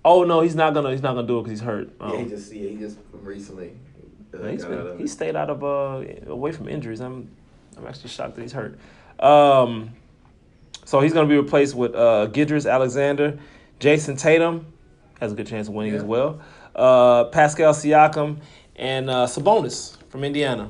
Oh 0.04 0.24
no, 0.24 0.42
he's 0.42 0.56
not 0.56 0.74
gonna. 0.74 0.92
He's 0.92 1.02
not 1.02 1.14
gonna 1.14 1.28
do 1.28 1.40
it 1.40 1.44
because 1.44 1.60
he's 1.60 1.66
hurt. 1.66 1.90
Yeah, 2.02 2.12
he 2.12 2.24
Um, 2.24 2.30
just 2.30 2.52
yeah, 2.54 2.70
he 2.70 2.76
just 2.78 2.98
recently. 3.14 3.74
Uh, 4.34 4.48
he's 4.48 4.64
been, 4.66 4.98
he 4.98 5.08
stayed 5.08 5.36
out 5.36 5.50
of 5.50 5.64
uh, 5.64 6.04
away 6.32 6.52
from 6.52 6.68
injuries. 6.70 7.00
I'm 7.02 7.30
I'm 7.78 7.88
actually 7.88 8.10
shocked 8.10 8.36
that 8.36 8.42
he's 8.42 8.52
hurt. 8.54 8.78
Um, 9.20 9.92
so 10.86 11.00
he's 11.02 11.14
gonna 11.14 11.28
be 11.28 11.38
replaced 11.38 11.76
with 11.76 11.96
uh, 11.96 12.28
Gidris 12.32 12.70
Alexander, 12.72 13.38
Jayson 13.80 14.18
Tatum 14.18 14.66
has 15.20 15.32
a 15.32 15.36
good 15.36 15.48
chance 15.48 15.68
of 15.68 15.74
winning 15.74 15.94
Yeah. 15.94 16.00
as 16.00 16.06
well. 16.06 16.40
Uh, 16.76 17.26
Pascal 17.26 17.74
Siakam 17.74 18.38
and 18.76 19.10
uh, 19.10 19.26
Sabonis 19.26 19.98
from 20.10 20.24
Indiana. 20.24 20.70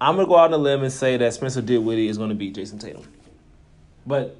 I'm 0.00 0.16
gonna 0.16 0.28
go 0.28 0.36
out 0.36 0.52
on 0.52 0.54
a 0.54 0.58
limb 0.58 0.82
and 0.82 0.92
say 0.92 1.16
that 1.16 1.34
Spencer 1.34 1.62
Dinwiddie 1.62 2.08
is 2.08 2.18
gonna 2.18 2.34
beat 2.34 2.54
Jayson 2.54 2.78
Tatum, 2.78 3.04
but 4.06 4.36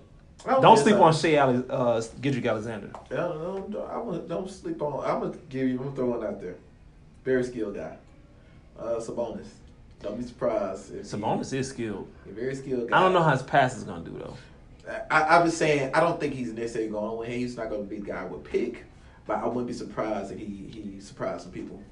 I 0.47 0.61
don't 0.61 0.77
sleep 0.79 0.97
on 0.97 1.13
Shea 1.15 1.37
Ale- 1.37 1.65
uh, 1.71 2.01
Gidrick 2.21 2.47
Alexander. 2.49 2.91
I 3.11 3.15
don't, 3.17 3.71
don't, 3.71 3.71
don't, 3.73 4.29
don't 4.29 4.51
sleep 4.51 4.81
on. 4.83 5.05
I'm 5.05 5.21
gonna 5.21 5.39
give 5.49 5.69
you. 5.69 5.79
I'm 5.79 5.85
gonna 5.85 5.97
throw 5.97 6.07
one 6.07 6.27
out 6.27 6.41
there. 6.41 6.57
Very 7.25 7.45
skilled 7.45 7.77
guy. 7.77 7.97
Uh, 8.79 8.97
Sabonis. 8.97 9.47
Don't 10.03 10.19
be 10.19 10.25
surprised. 10.27 10.95
If 10.95 11.11
he- 11.11 11.17
Sabonis 11.17 11.53
is 11.53 11.69
skilled. 11.69 12.09
he 12.25 12.31
a 12.31 12.35
very 12.35 12.55
skilled 12.55 12.91
guy. 12.91 12.97
I 12.99 13.01
don't 13.01 13.13
know 13.13 13.23
how 13.23 13.31
his 13.33 13.43
pass 13.43 13.77
is 13.77 13.85
gonna 13.85 14.05
do 14.05 14.17
though. 14.19 14.37
I, 15.11 15.23
I 15.23 15.43
was 15.43 15.57
saying 15.57 15.93
I 15.95 16.01
don't 16.01 16.21
think 16.21 16.35
he's 16.35 16.53
necessarily 16.53 16.91
going 16.91 17.09
to 17.11 17.17
win. 17.17 17.31
He's 17.31 17.57
not 17.57 17.71
going 17.71 17.85
to 17.85 17.89
be 17.89 18.01
the 18.01 18.07
guy 18.07 18.21
I 18.21 18.25
would 18.27 18.45
pick, 18.45 18.85
but 19.27 19.39
I 19.39 19.47
wouldn't 19.47 19.67
be 19.67 19.73
surprised 19.73 20.31
if 20.33 20.39
he 20.39 20.45
he 20.71 21.01
surprised 21.01 21.43
some 21.45 21.53
people. 21.53 21.83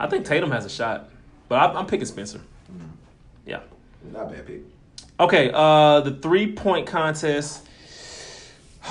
I 0.00 0.08
think 0.08 0.24
Tatum 0.26 0.50
has 0.50 0.64
a 0.64 0.68
shot, 0.68 1.10
but 1.48 1.56
I, 1.60 1.78
I'm 1.78 1.86
picking 1.86 2.06
Spencer. 2.06 2.40
Yeah. 3.46 3.60
Not 4.12 4.30
a 4.30 4.34
bad 4.34 4.46
pick. 4.46 4.62
Okay, 5.20 5.50
uh, 5.54 6.00
the 6.00 6.16
three 6.16 6.52
point 6.52 6.86
contest. 6.86 7.66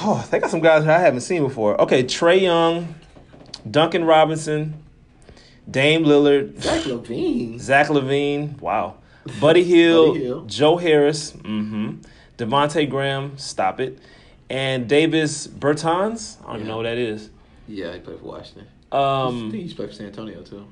Oh, 0.02 0.26
they 0.30 0.38
got 0.40 0.52
some 0.52 0.60
guys 0.62 0.86
that 0.86 1.00
I 1.00 1.02
haven't 1.02 1.22
seen 1.22 1.42
before. 1.42 1.82
Okay, 1.82 2.04
Trae 2.04 2.40
Young, 2.42 2.94
Duncan 3.70 4.06
Robinson, 4.06 4.84
Dame 5.70 6.04
Lillard, 6.06 6.60
Zach 6.62 6.82
LaVine. 6.84 7.60
Zach 7.60 7.88
LaVine, 7.88 8.60
wow, 8.62 8.96
Buddy 9.40 9.64
Hield, 9.64 10.14
Buddy 10.16 10.24
Hield. 10.26 10.50
Joe 10.50 10.78
Harris, 10.78 11.32
mm-hmm, 11.34 11.96
Devontae 12.38 12.90
Graham, 12.90 13.38
stop 13.38 13.80
it, 13.80 14.00
and 14.50 14.88
Davis 14.88 15.48
Bertans. 15.48 16.38
I 16.42 16.48
don't 16.48 16.56
even 16.56 16.66
Yeah. 16.66 16.72
know 16.72 16.78
what 16.78 16.84
that 16.84 16.98
is. 16.98 17.30
Yeah, 17.68 17.94
he 17.94 18.00
played 18.00 18.20
for 18.20 18.26
Washington. 18.26 18.68
Um, 18.92 19.52
he's 19.52 19.74
played 19.74 19.90
for 19.90 19.96
San 19.96 20.08
Antonio 20.08 20.42
too. 20.42 20.66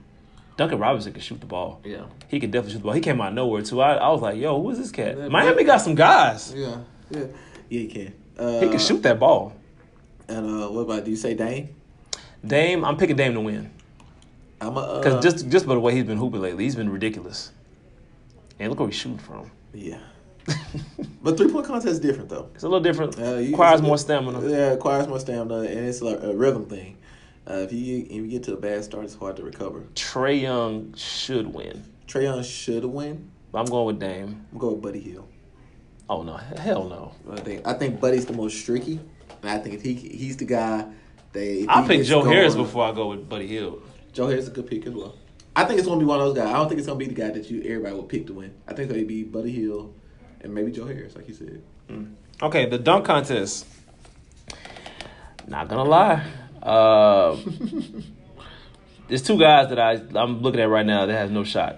Duncan 0.55 0.79
Robinson 0.79 1.13
can 1.13 1.21
shoot 1.21 1.39
the 1.39 1.45
ball. 1.45 1.79
Yeah. 1.85 2.05
He 2.29 2.39
can 2.39 2.49
definitely 2.49 2.71
shoot 2.73 2.79
the 2.79 2.83
ball. 2.85 2.93
He 2.93 3.01
came 3.01 3.21
out 3.21 3.27
of 3.27 3.33
nowhere 3.35 3.61
too. 3.61 3.79
I, 3.79 3.93
I 3.95 4.09
was 4.09 4.21
like, 4.21 4.37
yo, 4.39 4.59
who 4.59 4.71
is 4.71 4.79
this 4.79 4.89
cat? 4.91 5.15
Yeah, 5.15 5.27
Miami 5.27 5.57
but- 5.57 5.65
got 5.67 5.77
some 5.81 5.93
guys. 5.93 6.51
Yeah. 6.55 6.77
Yeah. 7.11 7.19
Yeah, 7.69 7.79
he 7.81 7.87
can. 7.87 8.13
Uh, 8.39 8.59
He 8.61 8.69
can 8.69 8.79
shoot 8.79 9.03
that 9.03 9.19
ball. 9.19 9.53
And 10.27 10.63
uh, 10.63 10.67
what 10.69 10.81
about? 10.81 11.05
Do 11.05 11.11
you 11.11 11.17
say 11.17 11.35
Dame? 11.35 11.69
Dame, 12.45 12.83
I'm 12.83 12.97
picking 12.97 13.15
Dame 13.15 13.33
to 13.35 13.41
win 13.41 13.71
I'm 14.61 14.75
a. 14.75 14.79
Uh, 14.79 14.97
because 15.03 15.23
just 15.23 15.49
just 15.49 15.65
by 15.67 15.73
the 15.73 15.79
way 15.79 15.93
he's 15.93 16.05
been 16.05 16.17
hooping 16.17 16.41
lately, 16.41 16.63
he's 16.63 16.75
been 16.75 16.89
ridiculous. 16.89 17.51
And 18.59 18.69
look 18.69 18.79
where 18.79 18.87
he's 18.89 18.97
shooting 18.97 19.19
from. 19.19 19.51
yeah. 19.73 19.99
but 21.21 21.35
three 21.37 21.51
point 21.51 21.65
contest 21.65 21.87
is 21.87 21.99
different 21.99 22.29
though. 22.29 22.49
It's 22.55 22.63
a 22.63 22.67
little 22.67 22.79
different. 22.81 23.19
Uh, 23.19 23.35
you- 23.35 23.51
requires 23.51 23.81
more 23.81 23.97
stamina. 23.97 24.41
Yeah, 24.49 24.71
it 24.71 24.75
requires 24.75 25.07
more 25.07 25.19
stamina, 25.19 25.59
and 25.61 25.79
it's 25.85 26.01
like 26.01 26.23
a 26.23 26.33
rhythm 26.33 26.65
thing. 26.65 26.97
Uh, 27.49 27.55
if 27.55 27.73
you 27.73 28.03
if 28.05 28.11
you 28.11 28.27
get 28.27 28.43
to 28.43 28.53
a 28.53 28.57
bad 28.57 28.83
start, 28.83 29.03
it's 29.03 29.13
hard 29.15 29.35
to 29.35 29.43
recover. 29.43 29.81
Trae 29.93 30.41
Young 30.41 30.93
should 30.95 31.53
win. 31.53 31.83
Trae 32.07 32.23
Young 32.23 32.43
should 32.43 32.85
win. 32.85 33.29
I'm 33.53 33.65
going 33.65 33.87
with 33.87 33.99
Dame. 33.99 34.45
I'm 34.51 34.57
going 34.57 34.75
with 34.75 34.83
Buddy 34.83 34.99
Hield. 35.01 35.27
Oh 36.09 36.23
no, 36.23 36.37
hell 36.37 36.87
no. 36.87 37.11
I 37.29 37.41
think 37.41 37.67
I 37.67 37.73
think 37.73 37.99
Buddy's 37.99 38.25
the 38.25 38.33
most 38.33 38.57
streaky, 38.57 38.99
and 39.41 39.49
I 39.51 39.57
think 39.57 39.75
if 39.75 39.81
he 39.81 39.93
he's 39.95 40.37
the 40.37 40.45
guy 40.45 40.85
that 41.33 41.41
if 41.63 41.67
I 41.69 41.85
pick 41.85 42.05
Joe 42.05 42.23
Harris 42.23 42.55
before 42.55 42.85
I 42.85 42.93
go 42.93 43.09
with 43.09 43.27
Buddy 43.27 43.47
Hield. 43.47 43.81
Joe 44.17 44.25
Harris 44.25 44.45
is 44.45 44.49
a 44.49 44.53
good 44.53 44.65
pick 44.65 44.87
as 44.87 44.95
well. 44.95 45.15
I 45.55 45.63
think 45.63 45.77
it's 45.77 45.87
gonna 45.87 45.99
be 45.99 46.05
one 46.05 46.19
of 46.19 46.25
those 46.25 46.35
guys. 46.35 46.47
I 46.47 46.53
don't 46.53 46.67
think 46.67 46.79
it's 46.79 46.87
gonna 46.87 46.97
be 46.97 47.05
the 47.05 47.13
guy 47.13 47.29
that 47.29 47.51
you 47.51 47.61
everybody 47.61 47.93
will 47.93 48.01
pick 48.01 48.25
to 48.25 48.33
win. 48.33 48.51
I 48.67 48.73
think 48.73 48.89
it'll 48.89 49.05
be 49.05 49.21
Buddy 49.21 49.51
Hield 49.51 49.93
and 50.41 50.55
maybe 50.55 50.71
Joe 50.71 50.87
Harris, 50.87 51.15
like 51.15 51.27
you 51.27 51.35
said. 51.35 51.61
Okay, 52.41 52.67
the 52.67 52.79
dunk 52.79 53.05
contest. 53.05 53.67
Not 55.47 55.67
gonna 55.67 55.83
lie. 55.83 56.25
Uh, 56.63 57.37
there's 59.07 59.21
two 59.21 59.37
guys 59.37 59.69
that 59.69 59.77
I 59.77 60.01
I'm 60.19 60.41
looking 60.41 60.61
at 60.61 60.69
right 60.69 60.85
now 60.85 61.05
that 61.05 61.13
has 61.13 61.29
no 61.29 61.43
shot. 61.43 61.75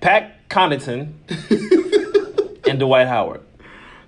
Pat 0.00 0.48
Connaughton 0.48 1.12
and 2.68 2.80
Dwight 2.80 3.06
Howard. 3.06 3.42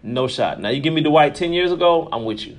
No 0.03 0.27
shot. 0.27 0.61
Now 0.61 0.71
you 0.71 0.81
give 0.81 0.93
me 0.93 1.03
Dwight 1.03 1.37
ten 1.37 1.53
years 1.53 1.71
ago, 1.71 2.09
I'm 2.11 2.25
with 2.25 2.45
you. 2.45 2.59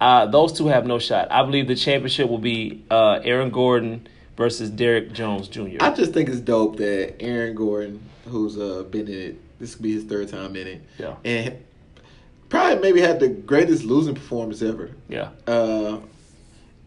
Uh, 0.00 0.26
those 0.26 0.52
two 0.52 0.66
have 0.66 0.86
no 0.86 0.98
shot. 0.98 1.30
I 1.30 1.42
believe 1.44 1.66
the 1.68 1.76
championship 1.76 2.28
will 2.28 2.38
be 2.38 2.84
uh, 2.90 3.20
Aaron 3.24 3.50
Gordon 3.50 4.06
versus 4.36 4.68
Derrick 4.70 5.12
Jones 5.12 5.48
Jr. 5.48 5.78
I 5.80 5.90
just 5.94 6.12
think 6.12 6.28
it's 6.28 6.40
dope 6.40 6.76
that 6.78 7.14
Aaron 7.22 7.54
Gordon, 7.54 8.00
who's 8.26 8.58
uh, 8.58 8.82
been 8.90 9.06
in 9.08 9.14
it, 9.14 9.60
this 9.60 9.74
could 9.74 9.82
be 9.82 9.92
his 9.94 10.04
third 10.04 10.28
time 10.28 10.56
in 10.56 10.66
it, 10.66 10.82
Yeah. 10.98 11.14
and 11.24 11.56
probably 12.48 12.80
maybe 12.82 13.00
had 13.00 13.20
the 13.20 13.28
greatest 13.28 13.84
losing 13.84 14.14
performance 14.14 14.60
ever. 14.62 14.90
yeah. 15.08 15.30
Uh, 15.46 15.98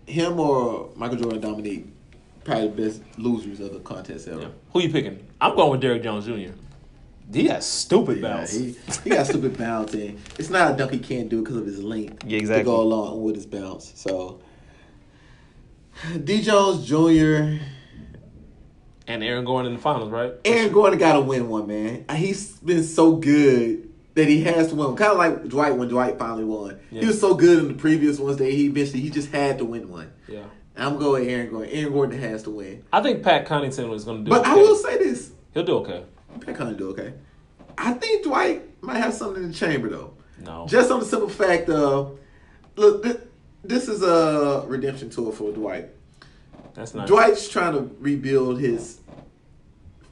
him 0.05 0.39
or 0.39 0.89
Michael 0.95 1.17
Jordan, 1.17 1.41
Dominique, 1.41 1.85
probably 2.45 2.67
the 2.69 2.81
best 2.89 3.01
losers 3.17 3.59
of 3.59 3.73
the 3.73 3.79
contest 3.79 4.27
ever. 4.27 4.41
yeah. 4.41 4.47
Who 4.73 4.81
you 4.81 4.89
picking? 4.89 5.25
I'm 5.41 5.55
going 5.55 5.71
with 5.71 5.81
Derrick 5.81 6.03
Jones 6.03 6.25
Jr. 6.25 6.51
He 7.33 7.47
has 7.47 7.65
stupid 7.65 8.17
Yeah, 8.19 8.21
bounce. 8.37 8.53
he, 8.53 8.75
he 9.03 9.09
got 9.09 9.27
stupid 9.27 9.57
bounce, 9.57 9.93
and 9.93 10.17
it's 10.39 10.49
not 10.49 10.73
a 10.73 10.77
dunk 10.77 10.91
he 10.91 10.99
can't 10.99 11.27
do 11.29 11.41
because 11.41 11.57
of 11.57 11.65
his 11.65 11.83
length 11.83 12.23
Yeah, 12.25 12.37
exactly. 12.37 12.63
to 12.63 12.65
go 12.65 12.81
along 12.81 13.21
with 13.23 13.35
his 13.35 13.45
bounce. 13.45 13.91
So 13.95 14.39
D. 16.23 16.41
Jones 16.41 16.85
Jr. 16.87 17.63
And 19.09 19.23
Aaron 19.23 19.45
Gordon 19.45 19.71
in 19.71 19.77
the 19.77 19.81
finals, 19.81 20.09
right? 20.11 20.33
Aaron 20.43 20.71
Gordon 20.73 20.99
got 20.99 21.13
to 21.13 21.21
win 21.21 21.47
one, 21.47 21.65
man. 21.67 22.03
He's 22.13 22.51
been 22.59 22.83
so 22.83 23.15
good 23.15 23.89
that 24.15 24.27
he 24.27 24.43
has 24.43 24.69
to 24.69 24.75
win. 24.75 24.95
Kind 24.97 25.11
of 25.13 25.17
like 25.17 25.47
Dwight 25.47 25.75
when 25.77 25.87
Dwight 25.87 26.19
finally 26.19 26.43
won. 26.43 26.77
Yeah. 26.91 27.01
He 27.01 27.07
was 27.07 27.19
so 27.19 27.33
good 27.33 27.59
in 27.59 27.67
the 27.69 27.73
previous 27.75 28.19
ones 28.19 28.37
that 28.37 28.51
he 28.51 28.65
eventually 28.65 28.99
he 28.99 29.09
just 29.09 29.31
had 29.31 29.59
to 29.59 29.65
win 29.65 29.89
one. 29.89 30.11
Yeah. 30.27 30.43
I'm 30.75 30.97
going 30.97 31.21
with 31.23 31.29
Aaron 31.33 31.49
Gordon. 31.49 31.69
Aaron 31.71 31.93
Gordon 31.93 32.19
has 32.19 32.43
to 32.43 32.49
win. 32.51 32.83
I 32.91 33.01
think 33.01 33.23
Pat 33.23 33.47
Connaughton 33.47 33.87
was 33.89 34.03
going 34.03 34.19
to 34.19 34.23
do 34.25 34.29
But 34.29 34.41
okay. 34.41 34.51
I 34.51 34.55
will 34.55 34.75
say 34.75 34.97
this: 34.97 35.31
He'll 35.53 35.63
do 35.63 35.77
okay. 35.77 36.03
Pat 36.39 36.55
kind 36.55 36.71
of 36.71 36.77
do 36.77 36.89
okay. 36.89 37.13
I 37.77 37.93
think 37.93 38.23
Dwight 38.23 38.81
might 38.81 38.97
have 38.97 39.13
something 39.13 39.43
in 39.43 39.51
the 39.51 39.57
chamber 39.57 39.89
though. 39.89 40.13
No. 40.43 40.67
Just 40.67 40.91
on 40.91 40.99
the 40.99 41.05
simple 41.05 41.29
fact 41.29 41.69
of, 41.69 42.19
look, 42.75 43.03
th- 43.03 43.19
this 43.63 43.87
is 43.87 44.01
a 44.03 44.63
redemption 44.67 45.09
tour 45.09 45.31
for 45.31 45.51
Dwight. 45.51 45.89
That's 46.73 46.93
nice. 46.93 47.07
Dwight's 47.07 47.49
trying 47.49 47.73
to 47.73 47.95
rebuild 47.99 48.59
his 48.59 48.99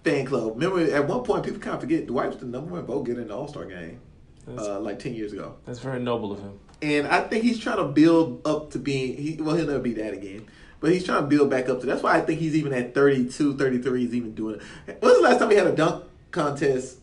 fan 0.03 0.25
club. 0.25 0.53
Remember, 0.55 0.79
at 0.91 1.07
one 1.07 1.23
point, 1.23 1.43
people 1.43 1.59
kind 1.59 1.75
of 1.75 1.81
forget 1.81 2.07
Dwight 2.07 2.29
was 2.29 2.37
the 2.37 2.45
number 2.45 2.71
one 2.73 2.85
vote 2.85 3.03
getter 3.05 3.21
in 3.21 3.27
the 3.27 3.35
All 3.35 3.47
Star 3.47 3.65
game, 3.65 3.99
uh, 4.47 4.79
like 4.79 4.99
ten 4.99 5.13
years 5.13 5.31
ago. 5.33 5.55
that's 5.65 5.79
very 5.79 5.99
noble 5.99 6.31
of 6.31 6.39
him. 6.39 6.59
And 6.81 7.07
I 7.07 7.21
think 7.21 7.43
he's 7.43 7.59
trying 7.59 7.77
to 7.77 7.85
build 7.85 8.45
up 8.45 8.71
to 8.71 8.79
being. 8.79 9.15
He, 9.17 9.37
well, 9.41 9.55
he'll 9.55 9.67
never 9.67 9.79
be 9.79 9.93
that 9.93 10.13
again. 10.13 10.47
But 10.79 10.91
he's 10.91 11.03
trying 11.05 11.21
to 11.21 11.27
build 11.27 11.49
back 11.49 11.69
up 11.69 11.79
to. 11.81 11.85
That's 11.85 12.03
why 12.03 12.17
I 12.17 12.21
think 12.21 12.39
he's 12.39 12.55
even 12.55 12.73
at 12.73 12.93
32, 12.93 13.57
33. 13.57 14.01
He's 14.01 14.13
even 14.13 14.35
doing 14.35 14.59
it. 14.87 14.97
When's 15.01 15.17
the 15.17 15.23
last 15.23 15.39
time 15.39 15.49
he 15.49 15.55
had 15.55 15.67
a 15.67 15.75
dunk 15.75 16.03
contest 16.35 16.99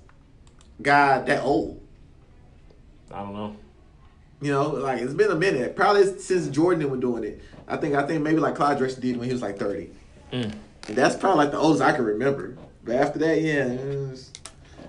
guy 0.80 1.20
that 1.22 1.42
old? 1.42 1.80
I 3.10 3.20
don't 3.22 3.34
know. 3.34 3.56
You 4.40 4.52
know, 4.52 4.68
like 4.70 5.00
it's 5.00 5.12
been 5.14 5.30
a 5.30 5.36
minute. 5.36 5.76
Probably 5.76 6.04
since 6.18 6.48
Jordan 6.48 6.90
was 6.90 7.00
doing 7.00 7.24
it. 7.24 7.42
I 7.68 7.76
think 7.76 7.94
I 7.94 8.06
think 8.06 8.22
maybe 8.22 8.38
like 8.38 8.54
Clyde 8.54 8.78
Drexler 8.78 9.00
did 9.00 9.16
when 9.16 9.26
he 9.28 9.32
was 9.32 9.42
like 9.42 9.58
thirty. 9.58 9.90
Mm. 10.32 10.52
And 10.88 10.96
that's 10.96 11.14
probably 11.16 11.38
like 11.44 11.52
the 11.52 11.58
oldest 11.58 11.82
I 11.82 11.92
can 11.92 12.04
remember. 12.04 12.56
But 12.84 12.96
after 12.96 13.18
that, 13.20 13.40
yeah. 13.40 13.66
was- 14.10 14.30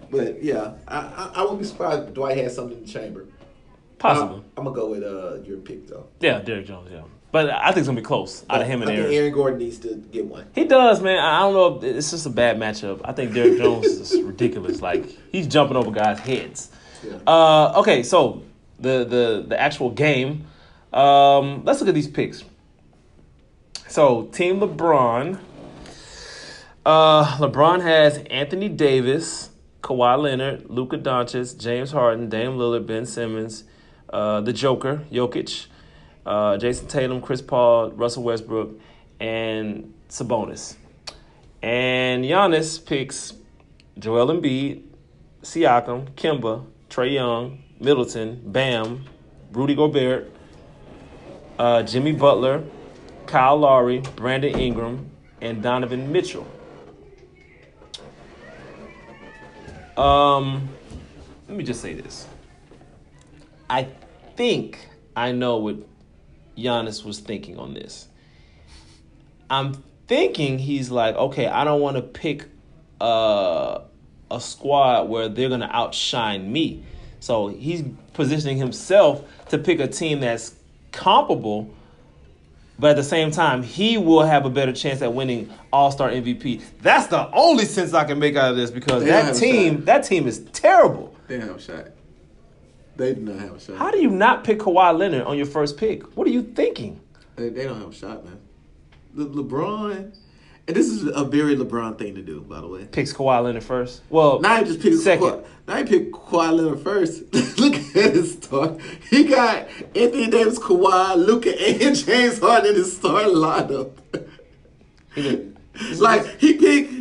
but 0.10 0.44
yeah, 0.44 0.74
I, 0.88 0.98
I 1.00 1.32
I 1.36 1.41
wouldn't 1.41 1.60
be 1.60 1.66
surprised 1.66 2.08
if 2.08 2.14
Dwight 2.14 2.38
had 2.38 2.52
something 2.52 2.78
in 2.78 2.86
the 2.86 2.89
chamber. 2.91 3.26
Possible. 3.98 4.38
I'm, 4.38 4.44
I'm 4.58 4.64
gonna 4.66 4.76
go 4.76 4.89
with 4.89 5.04
uh 5.04 5.41
your 5.44 5.58
pick 5.58 5.88
though. 5.88 6.08
yeah, 6.20 6.39
Derrick 6.39 6.66
Jones, 6.68 6.89
yeah. 6.91 7.02
But 7.34 7.49
I 7.49 7.65
think 7.69 7.77
it's 7.79 7.88
going 7.88 7.95
to 7.97 8.01
be 8.01 8.05
close 8.05 8.45
out 8.49 8.61
of 8.61 8.67
him 8.67 8.81
and 8.84 8.91
I 8.91 8.93
Aaron. 8.93 9.05
think 9.07 9.17
Aaron 9.19 9.34
Gordon 9.34 9.59
needs 9.59 9.79
to 9.79 9.95
get 9.95 10.25
one. 10.25 10.45
He 10.53 10.65
does, 10.65 11.01
man. 11.01 11.17
I 11.19 11.39
don't 11.39 11.53
know. 11.55 11.77
if 11.89 11.95
It's 11.97 12.11
just 12.11 12.27
a 12.27 12.29
bad 12.29 12.57
matchup. 12.59 13.01
I 13.03 13.11
think 13.11 13.34
Derrick 13.34 13.57
Jones 13.57 13.88
is 13.88 14.21
ridiculous. 14.21 14.81
Like, 14.81 15.05
he's 15.31 15.47
jumping 15.47 15.75
over 15.75 15.89
guys' 15.91 16.19
heads. 16.19 16.69
Yeah. 17.03 17.17
Uh, 17.27 17.73
okay, 17.77 18.03
so 18.03 18.43
the 18.79 19.03
the 19.03 19.45
the 19.47 19.59
actual 19.59 19.89
game. 19.89 20.45
Um, 20.93 21.65
let's 21.65 21.79
look 21.81 21.89
at 21.89 21.95
these 21.95 22.07
picks. 22.07 22.43
So 23.88 24.23
Team 24.31 24.59
LeBron. 24.59 25.39
Uh, 26.86 27.25
LeBron 27.38 27.81
has 27.81 28.17
Anthony 28.29 28.69
Davis, 28.69 29.49
Kawhi 29.81 30.19
Leonard, 30.21 30.69
Luka 30.69 30.97
Doncic, 30.97 31.57
James 31.59 31.91
Harden, 31.91 32.29
Dame 32.29 32.51
Lillard, 32.57 32.86
Ben 32.86 33.05
Simmons, 33.05 33.63
uh, 34.11 34.41
the 34.41 34.51
Joker, 34.53 35.01
Jokic, 35.11 35.67
uh, 36.26 36.57
Jayson 36.57 36.88
Tatum, 36.88 37.21
Chris 37.21 37.41
Paul, 37.41 37.91
Russell 37.91 38.24
Westbrook, 38.24 38.80
and 39.19 39.93
Sabonis. 40.09 40.76
And 41.61 42.26
Giannis 42.26 42.84
picks 42.86 43.34
Joel 43.97 44.28
Embiid, 44.28 44.84
Siakam, 45.41 46.11
Kemba, 46.15 46.65
Trae 46.89 47.13
Young, 47.13 47.63
Middleton, 47.80 48.41
Bam, 48.45 49.05
Rudy 49.51 49.76
Gobert, 49.76 50.32
uh, 51.59 51.84
Jimmy 51.84 52.11
Butler, 52.11 52.63
Kyle 53.26 53.57
Lowry, 53.57 53.99
Brandon 54.15 54.57
Ingram, 54.57 55.09
and 55.41 55.61
Donovan 55.61 56.11
Mitchell. 56.11 56.47
Um, 59.97 60.69
let 61.47 61.57
me 61.57 61.63
just 61.63 61.82
say 61.82 61.93
this. 61.93 62.28
I 63.69 63.88
think 64.36 64.89
I 65.15 65.32
know 65.32 65.57
what 65.57 65.76
Giannis 66.58 67.04
was 67.04 67.20
thinking 67.20 67.58
on 67.58 67.74
this. 67.74 68.08
I'm 69.49 69.84
thinking 70.08 70.60
he's 70.60 70.91
like, 70.91 71.16
okay, 71.16 71.47
I 71.47 71.64
don't 71.64 71.82
want 71.82 71.97
to 71.97 72.01
pick 72.01 72.45
uh, 72.99 73.82
a 74.32 74.39
squad 74.39 75.10
where 75.10 75.30
they're 75.30 75.49
gonna 75.49 75.70
outshine 75.72 76.51
me. 76.51 76.84
So 77.20 77.47
he's 77.47 77.84
positioning 78.14 78.58
himself 78.58 79.24
to 79.49 79.58
pick 79.58 79.80
a 79.80 79.88
team 79.88 80.20
that's 80.20 80.56
comparable, 80.91 81.74
but 82.80 82.91
at 82.91 82.95
the 82.95 83.04
same 83.04 83.32
time, 83.32 83.64
he 83.64 83.97
will 83.97 84.24
have 84.24 84.45
a 84.45 84.49
better 84.49 84.74
chance 84.74 85.01
at 85.01 85.14
winning 85.14 85.49
All 85.72 85.91
Star 85.91 86.10
MVP. 86.10 86.62
That's 86.82 87.08
the 87.08 87.30
only 87.32 87.66
sense 87.66 87.93
I 87.93 88.04
can 88.04 88.20
make 88.20 88.36
out 88.36 88.51
of 88.51 88.58
this 88.58 88.72
because 88.72 89.04
They 89.04 89.10
that 89.10 89.36
team, 89.36 89.86
that 89.86 90.04
team 90.04 90.28
is 90.28 90.39
terrible. 90.51 91.16
They 91.28 91.38
don't 91.38 91.47
have 91.47 91.58
a 91.58 91.62
shot. 91.62 91.88
They 92.96 93.14
do 93.14 93.22
not 93.22 93.39
have 93.39 93.56
a 93.56 93.60
shot. 93.60 93.78
How 93.78 93.91
do 93.91 94.00
you 94.00 94.10
not 94.10 94.44
pick 94.44 94.60
Kawhi 94.60 94.98
Leonard 94.98 95.24
on 95.24 95.38
your 95.38 95.46
first 95.48 95.78
pick? 95.78 96.04
What 96.16 96.28
are 96.28 96.32
you 96.32 96.44
thinking? 96.44 97.00
They, 97.36 97.50
they 97.50 97.64
don't 97.64 97.80
have 97.80 97.89
a 97.89 97.94
shot, 97.94 98.24
man. 98.24 98.39
Le- 99.16 99.26
LeBron, 99.44 100.16
and 100.68 100.76
this 100.76 100.88
is 100.88 101.04
a 101.06 101.24
very 101.24 101.56
LeBron 101.56 101.98
thing 101.98 102.16
to 102.16 102.22
do, 102.22 102.41
by 102.41 102.62
the 102.62 102.68
way. 102.68 102.86
Picks 102.86 103.12
Kawhi 103.12 103.44
Leonard 103.44 103.64
first. 103.64 104.02
Well, 104.10 104.39
Now 104.39 104.58
he 104.58 104.66
just 104.66 104.80
picked 104.82 104.98
second. 104.98 105.28
Kawhi, 105.28 105.46
now 105.68 105.78
he 105.78 105.84
picked 105.86 106.12
Kawhi 106.12 106.54
Leonard 106.56 106.80
first. 106.82 107.34
Look 107.60 107.74
at 107.76 108.14
his 108.14 108.34
start. 108.34 108.80
He 109.10 109.24
got 109.24 109.68
Anthony 109.96 110.30
Davis, 110.30 110.60
Kawhi, 110.60 111.16
Luka, 111.16 111.50
and 111.60 111.96
James 112.06 112.39
Harden 112.39 112.70
in 112.72 112.76
his 112.76 112.96
starting 112.96 113.34
lineup. 113.34 113.91
He 115.16 115.52
like 115.96 116.39
he 116.39 116.54
picked 116.54 116.94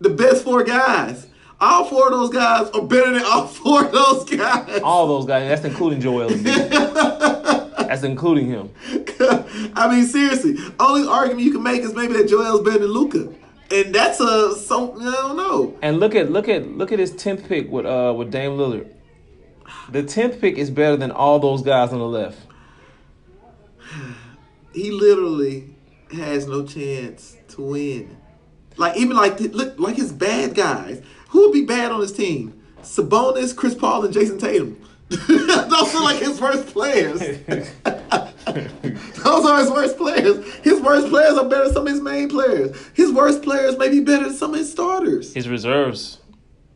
the 0.00 0.10
best 0.10 0.44
four 0.44 0.62
guys. 0.64 1.26
All 1.60 1.84
four 1.86 2.06
of 2.06 2.12
those 2.12 2.30
guys 2.30 2.70
are 2.70 2.82
better 2.82 3.12
than 3.12 3.22
all 3.24 3.46
four 3.58 3.84
of 3.86 3.92
those 3.92 4.24
guys. 4.24 4.80
all 4.82 5.06
those 5.08 5.26
guys. 5.26 5.48
That's 5.48 5.64
including 5.64 6.00
Joel 6.00 6.28
that's 7.88 8.02
including 8.04 8.46
him. 8.46 8.70
I 9.74 9.88
mean, 9.90 10.04
seriously, 10.06 10.56
only 10.78 11.08
argument 11.08 11.40
you 11.44 11.52
can 11.52 11.62
make 11.62 11.82
is 11.82 11.94
maybe 11.94 12.12
that 12.14 12.28
Joel's 12.28 12.60
better 12.60 12.80
than 12.80 12.88
Luka, 12.88 13.32
and 13.70 13.94
that's 13.94 14.20
a 14.20 14.54
some 14.56 14.92
I 15.00 15.10
don't 15.10 15.36
know. 15.36 15.76
And 15.82 15.98
look 15.98 16.14
at 16.14 16.30
look 16.30 16.48
at 16.48 16.68
look 16.68 16.92
at 16.92 16.98
his 16.98 17.12
tenth 17.16 17.48
pick 17.48 17.70
with 17.70 17.86
uh 17.86 18.14
with 18.16 18.30
Dame 18.30 18.52
Lillard. 18.52 18.88
The 19.90 20.02
tenth 20.02 20.40
pick 20.40 20.58
is 20.58 20.70
better 20.70 20.96
than 20.96 21.10
all 21.10 21.38
those 21.38 21.62
guys 21.62 21.92
on 21.92 21.98
the 21.98 22.06
left. 22.06 22.38
He 24.74 24.90
literally 24.90 25.74
has 26.12 26.46
no 26.46 26.64
chance 26.64 27.36
to 27.48 27.62
win. 27.62 28.16
Like 28.76 28.96
even 28.96 29.16
like 29.16 29.40
look 29.40 29.78
like 29.78 29.96
his 29.96 30.12
bad 30.12 30.54
guys. 30.54 31.02
Who 31.28 31.40
would 31.42 31.52
be 31.52 31.64
bad 31.64 31.92
on 31.92 32.00
his 32.00 32.12
team? 32.12 32.60
Sabonis, 32.82 33.54
Chris 33.54 33.74
Paul, 33.74 34.04
and 34.04 34.14
Jayson 34.14 34.38
Tatum. 34.38 34.80
Those 35.08 35.94
are 35.94 36.02
like 36.04 36.18
his 36.18 36.40
worst 36.40 36.66
players. 36.68 37.20
Those 38.46 39.44
are 39.46 39.58
his 39.60 39.70
worst 39.70 39.96
players. 39.96 40.52
His 40.62 40.80
worst 40.80 41.08
players 41.08 41.36
are 41.38 41.48
better 41.48 41.64
than 41.64 41.72
some 41.74 41.86
of 41.86 41.92
his 41.92 42.00
main 42.00 42.28
players. 42.28 42.76
His 42.94 43.12
worst 43.12 43.42
players 43.42 43.76
may 43.78 43.88
be 43.88 44.00
better 44.00 44.24
than 44.24 44.34
some 44.34 44.52
of 44.52 44.58
his 44.58 44.70
starters. 44.70 45.34
His 45.34 45.48
reserves. 45.48 46.18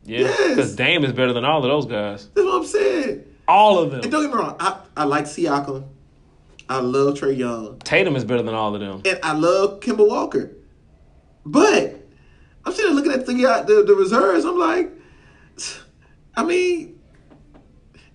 Yeah, 0.05 0.21
Yes. 0.21 0.49
because 0.57 0.77
Dame 0.77 1.05
is 1.05 1.13
better 1.13 1.33
than 1.33 1.45
all 1.45 1.59
of 1.65 1.71
those 1.71 1.87
guys. 1.87 2.27
That's 2.35 2.45
what 2.45 2.57
I'm 2.57 2.67
saying. 2.67 3.25
All 3.47 3.79
of 3.79 3.93
And 3.93 4.03
them. 4.05 4.11
don't 4.11 4.23
get 4.23 4.31
me 4.35 4.37
wrong, 4.43 4.57
I, 4.59 4.79
I 4.97 5.05
like 5.05 5.25
Siakam. 5.25 5.85
I 6.69 6.79
love 6.81 7.15
Trae 7.19 7.37
Young. 7.37 7.79
Tatum 7.81 8.17
is 8.17 8.25
better 8.25 8.43
than 8.43 8.55
all 8.55 8.75
of 8.75 8.81
them. 8.81 9.03
And 9.05 9.19
I 9.23 9.33
love 9.35 9.81
Kemba 9.81 10.09
Walker. 10.09 10.51
But 11.45 12.02
I'm 12.65 12.73
sitting 12.73 12.95
looking 12.95 13.13
at 13.13 13.27
the, 13.27 13.33
the, 13.67 13.83
the 13.85 13.95
reserves. 13.95 14.45
I'm 14.45 14.59
like, 14.59 14.91
I 16.37 16.45
mean, 16.45 17.01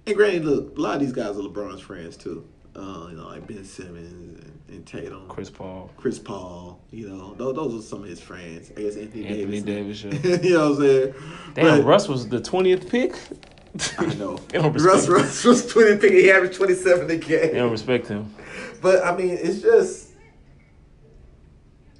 and 0.05 0.15
granted, 0.15 0.45
look, 0.45 0.77
a 0.77 0.81
lot 0.81 0.95
of 0.95 1.01
these 1.01 1.11
guys 1.11 1.37
are 1.37 1.41
LeBron's 1.41 1.81
friends 1.81 2.15
too. 2.17 2.47
Uh, 2.75 3.07
you 3.09 3.17
know, 3.17 3.27
like 3.27 3.47
Ben 3.47 3.65
Simmons 3.65 4.13
and, 4.13 4.59
and 4.69 4.85
Tatum, 4.85 5.27
Chris 5.27 5.49
Paul, 5.49 5.89
Chris 5.97 6.19
Paul. 6.19 6.79
You 6.91 7.09
know, 7.09 7.33
those, 7.33 7.55
those 7.55 7.79
are 7.79 7.81
some 7.87 8.03
of 8.03 8.09
his 8.09 8.21
friends. 8.21 8.71
I 8.77 8.81
guess 8.81 8.95
Anthony, 8.95 9.25
Anthony 9.25 9.61
Davis. 9.61 10.01
Davis. 10.03 10.23
yeah. 10.23 10.35
you 10.47 10.53
know 10.53 10.69
what 10.69 10.77
I'm 10.77 10.81
saying? 10.81 11.13
Damn, 11.55 11.77
But- 11.79 11.85
Russ 11.85 12.07
was 12.07 12.29
the 12.29 12.39
twentieth 12.39 12.89
pick. 12.89 13.15
I 13.97 14.05
know. 14.15 14.39
Russ. 14.53 15.07
Russ 15.07 15.43
was 15.43 15.67
20 15.67 15.97
pick. 15.97 16.11
He 16.11 16.31
averaged 16.31 16.55
27 16.55 17.11
a 17.11 17.17
game. 17.17 17.39
They 17.41 17.51
don't 17.53 17.69
respect 17.69 18.07
him. 18.07 18.33
But 18.81 19.03
I 19.03 19.15
mean, 19.15 19.37
it's 19.39 19.61
just 19.61 20.13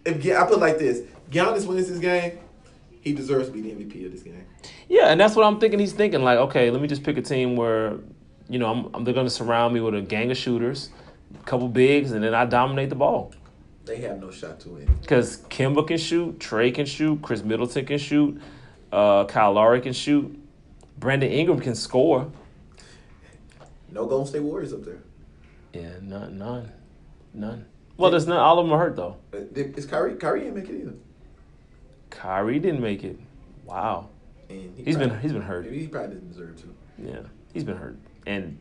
if 0.06 0.26
I 0.26 0.44
put 0.46 0.54
it 0.54 0.60
like 0.60 0.80
this: 0.80 1.02
Giannis 1.32 1.66
wins 1.68 1.90
this 1.90 2.00
game, 2.00 2.40
he 3.02 3.14
deserves 3.14 3.48
to 3.48 3.54
be 3.54 3.62
the 3.62 3.72
MVP 3.72 4.06
of 4.06 4.12
this 4.12 4.22
game. 4.24 4.46
Yeah, 4.88 5.08
and 5.08 5.20
that's 5.20 5.36
what 5.36 5.46
I'm 5.46 5.60
thinking. 5.60 5.80
He's 5.80 5.94
thinking 5.94 6.24
like, 6.24 6.38
okay, 6.40 6.72
let 6.72 6.82
me 6.82 6.88
just 6.88 7.04
pick 7.04 7.18
a 7.18 7.22
team 7.22 7.56
where, 7.56 7.98
you 8.50 8.60
know, 8.60 8.68
I'm, 8.72 8.86
I'm- 8.94 9.04
they're 9.04 9.14
going 9.14 9.26
to 9.26 9.32
surround 9.32 9.74
me 9.74 9.80
with 9.82 9.96
a 9.96 10.02
gang 10.02 10.32
of 10.32 10.38
shooters, 10.38 10.90
a 11.40 11.44
couple 11.44 11.68
bigs, 11.68 12.12
and 12.12 12.24
then 12.24 12.34
I 12.34 12.46
dominate 12.46 12.90
the 12.90 12.96
ball. 12.96 13.34
They 13.86 13.98
have 14.02 14.20
no 14.20 14.32
shot 14.32 14.60
to 14.62 14.70
win. 14.70 14.98
Because 15.02 15.38
Kemba 15.44 15.88
can 15.88 15.98
shoot, 15.98 16.40
Trae 16.40 16.74
can 16.74 16.86
shoot, 16.86 17.22
Khris 17.22 17.44
Middleton 17.44 17.86
can 17.86 17.98
shoot, 17.98 18.42
uh, 18.92 19.24
Kyle 19.26 19.54
Lowry 19.54 19.80
can 19.80 19.94
shoot, 19.94 20.38
Brandon 21.00 21.32
Ingram 21.32 21.60
can 21.62 21.74
score. 21.76 22.30
No 23.90 24.06
Golden 24.06 24.28
State 24.28 24.42
Warriors 24.42 24.74
up 24.74 24.84
there. 24.84 25.00
Yeah, 25.74 25.92
none, 26.02 26.38
none, 26.38 26.72
none. 27.34 27.66
Well, 27.96 28.12
there's 28.12 28.28
not 28.28 28.40
all 28.40 28.60
of 28.60 28.66
them 28.66 28.74
are 28.74 28.80
hurt 28.80 28.96
though. 28.96 29.16
Uh, 29.34 29.38
Is 29.56 29.86
Kyrie? 29.86 30.16
Kyrie 30.16 30.42
didn't 30.42 30.56
make 30.56 30.70
it 30.70 30.82
either. 30.82 30.94
Kyrie 32.10 32.60
didn't 32.60 32.82
make 32.82 33.04
it. 33.04 33.20
Wow, 33.66 34.10
And 34.50 34.74
he 34.78 34.84
he's 34.84 34.96
probably- 34.96 35.10
been 35.12 35.20
he's 35.22 35.34
been 35.34 35.42
hurt. 35.42 35.66
He 35.72 35.88
probably 35.88 36.16
didn't 36.16 36.30
deserve 36.30 36.56
to. 36.62 36.74
Yeah, 36.98 37.20
he's 37.54 37.64
been 37.64 37.78
hurt, 37.78 37.98
and 38.26 38.58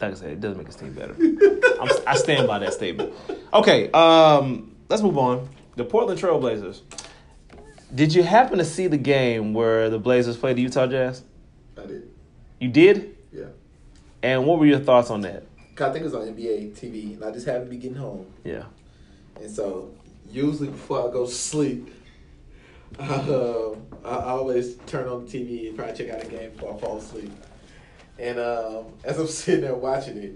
like 0.00 0.12
I 0.12 0.14
said, 0.14 0.30
it 0.30 0.40
doesn't 0.40 0.58
make 0.58 0.66
his 0.66 0.76
team 0.76 0.92
better. 0.92 1.14
I'm, 1.80 1.88
I 2.06 2.16
stand 2.16 2.46
by 2.46 2.58
that 2.60 2.72
statement. 2.72 3.12
Okay, 3.52 3.90
um, 3.92 4.74
let's 4.88 5.02
move 5.02 5.18
on. 5.18 5.48
The 5.76 5.84
Portland 5.84 6.20
Trailblazers. 6.20 6.80
Did 7.94 8.14
you 8.14 8.22
happen 8.22 8.58
to 8.58 8.64
see 8.64 8.86
the 8.86 8.96
game 8.98 9.54
where 9.54 9.88
the 9.90 9.98
Blazers 9.98 10.36
played 10.36 10.56
the 10.56 10.62
Utah 10.62 10.86
Jazz? 10.86 11.22
I 11.80 11.86
did. 11.86 12.10
You 12.60 12.68
did. 12.68 13.16
Yeah. 13.32 13.44
And 14.22 14.46
what 14.46 14.58
were 14.58 14.66
your 14.66 14.80
thoughts 14.80 15.10
on 15.10 15.20
that? 15.22 15.44
I 15.80 15.90
think 15.92 15.96
it 15.96 16.04
was 16.04 16.14
on 16.14 16.22
NBA 16.22 16.72
TV, 16.76 17.14
and 17.14 17.24
I 17.24 17.30
just 17.30 17.46
happened 17.46 17.66
to 17.66 17.70
be 17.70 17.76
getting 17.76 17.96
home. 17.96 18.26
Yeah. 18.44 18.64
And 19.40 19.50
so, 19.50 19.90
usually 20.30 20.68
before 20.68 21.08
I 21.08 21.12
go 21.12 21.24
to 21.24 21.30
sleep, 21.32 21.88
uh, 22.98 23.70
I 24.04 24.08
I 24.08 24.30
always 24.30 24.76
turn 24.86 25.08
on 25.08 25.26
the 25.26 25.30
TV 25.30 25.68
and 25.68 25.76
probably 25.76 25.96
check 25.96 26.10
out 26.14 26.22
a 26.22 26.26
game 26.26 26.50
before 26.50 26.74
I 26.74 26.78
fall 26.78 26.98
asleep. 26.98 27.32
And 28.18 28.38
um, 28.38 28.86
as 29.04 29.18
I'm 29.18 29.26
sitting 29.28 29.62
there 29.62 29.74
watching 29.74 30.16
it, 30.16 30.32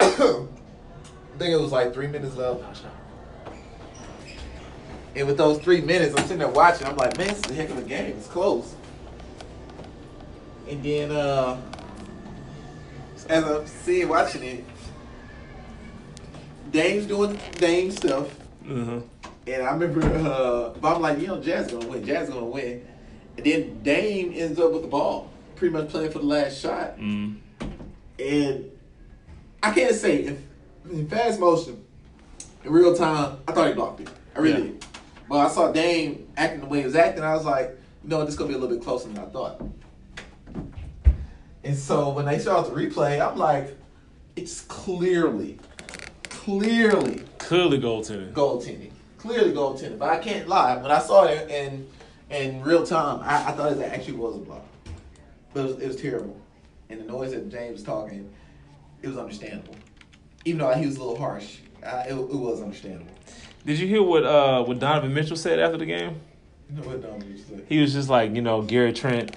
I 0.00 0.46
think 1.38 1.52
it 1.52 1.60
was 1.60 1.72
like 1.72 1.94
three 1.94 2.08
minutes 2.08 2.36
left. 2.36 2.84
And 5.16 5.26
with 5.26 5.36
those 5.36 5.58
three 5.58 5.80
minutes, 5.80 6.14
I'm 6.16 6.22
sitting 6.22 6.38
there 6.38 6.48
watching. 6.48 6.86
I'm 6.86 6.96
like, 6.96 7.16
man, 7.16 7.30
it's 7.30 7.48
a 7.50 7.54
heck 7.54 7.70
of 7.70 7.78
a 7.78 7.82
game. 7.82 8.16
It's 8.16 8.28
close. 8.28 8.74
And 10.68 10.82
then, 10.82 11.10
uh, 11.10 11.58
as 13.28 13.44
I'm 13.44 13.66
sitting 13.66 14.08
watching 14.08 14.44
it, 14.44 14.64
Dame's 16.70 17.06
doing 17.06 17.38
Dame 17.52 17.90
stuff. 17.90 18.28
Mm-hmm. 18.64 19.00
And 19.48 19.62
I 19.62 19.72
remember, 19.72 20.02
uh, 20.28 20.70
but 20.78 20.94
I'm 20.96 21.00
like, 21.00 21.18
you 21.20 21.26
know, 21.28 21.40
Jazz 21.40 21.70
gonna 21.70 21.86
win. 21.86 22.04
Jazz 22.04 22.28
gonna 22.28 22.44
win. 22.44 22.86
And 23.38 23.46
then 23.46 23.82
Dame 23.82 24.32
ends 24.34 24.58
up 24.60 24.72
with 24.72 24.82
the 24.82 24.88
ball, 24.88 25.30
pretty 25.56 25.72
much 25.72 25.88
playing 25.88 26.10
for 26.10 26.18
the 26.18 26.26
last 26.26 26.60
shot. 26.60 26.98
Mm. 26.98 27.36
And 28.18 28.70
I 29.62 29.72
can't 29.72 29.94
say 29.94 30.24
if 30.24 30.38
in 30.90 31.08
fast 31.08 31.40
motion, 31.40 31.82
in 32.62 32.70
real 32.72 32.94
time, 32.94 33.38
I 33.48 33.52
thought 33.52 33.68
he 33.68 33.74
blocked 33.74 34.00
it. 34.00 34.10
I 34.36 34.40
really 34.40 34.58
Yeah. 34.58 34.66
did. 34.66 34.84
But 35.30 35.38
I 35.38 35.48
saw 35.48 35.72
Dame 35.72 36.26
acting 36.36 36.60
the 36.60 36.66
way 36.66 36.80
he 36.80 36.84
was 36.84 36.94
acting. 36.96 37.22
I 37.24 37.34
was 37.34 37.44
like, 37.46 37.78
no, 38.02 38.24
this 38.26 38.34
gonna 38.34 38.48
be 38.48 38.54
a 38.54 38.58
little 38.58 38.76
bit 38.76 38.84
closer 38.84 39.08
than 39.08 39.18
I 39.18 39.26
thought. 39.26 39.62
And 41.64 41.76
so 41.76 42.10
when 42.10 42.26
they 42.26 42.38
saw 42.38 42.60
the 42.62 42.70
replay, 42.70 43.20
I'm 43.26 43.38
like, 43.38 43.76
it's 44.36 44.60
clearly, 44.62 45.58
clearly 46.24 47.22
Clearly 47.38 47.78
goaltending. 47.80 48.32
goaltending. 48.32 48.92
Clearly 49.18 49.52
goaltending. 49.52 49.98
But 49.98 50.10
I 50.10 50.18
can't 50.18 50.48
lie. 50.48 50.76
When 50.76 50.90
I 50.90 51.00
saw 51.00 51.24
it 51.24 51.50
in 51.50 51.86
in 52.30 52.62
real 52.62 52.84
time, 52.84 53.20
I, 53.22 53.48
I 53.48 53.52
thought 53.52 53.72
it 53.72 53.80
actually 53.80 54.14
was 54.14 54.36
a 54.36 54.38
block. 54.38 54.64
But 55.52 55.60
it 55.60 55.62
was, 55.64 55.78
it 55.78 55.86
was 55.88 55.96
terrible. 55.96 56.40
And 56.90 57.00
the 57.00 57.04
noise 57.04 57.32
that 57.32 57.48
James 57.48 57.72
was 57.72 57.82
talking, 57.82 58.30
it 59.02 59.08
was 59.08 59.18
understandable. 59.18 59.76
Even 60.44 60.60
though 60.60 60.72
he 60.72 60.86
was 60.86 60.96
a 60.96 61.00
little 61.00 61.18
harsh, 61.18 61.58
uh, 61.82 62.04
it, 62.06 62.12
it 62.12 62.16
was 62.16 62.62
understandable. 62.62 63.12
Did 63.66 63.78
you 63.78 63.86
hear 63.86 64.02
what 64.02 64.24
uh 64.24 64.64
what 64.64 64.78
Donovan 64.78 65.12
Mitchell 65.12 65.36
said 65.36 65.58
after 65.58 65.76
the 65.76 65.86
game? 65.86 66.20
You 66.70 66.82
know 66.82 66.88
what 66.88 67.26
used 67.26 67.48
to 67.48 67.56
say? 67.56 67.64
He 67.68 67.80
was 67.80 67.92
just 67.92 68.08
like, 68.08 68.34
you 68.34 68.42
know, 68.42 68.62
Gary 68.62 68.92
Trent 68.92 69.34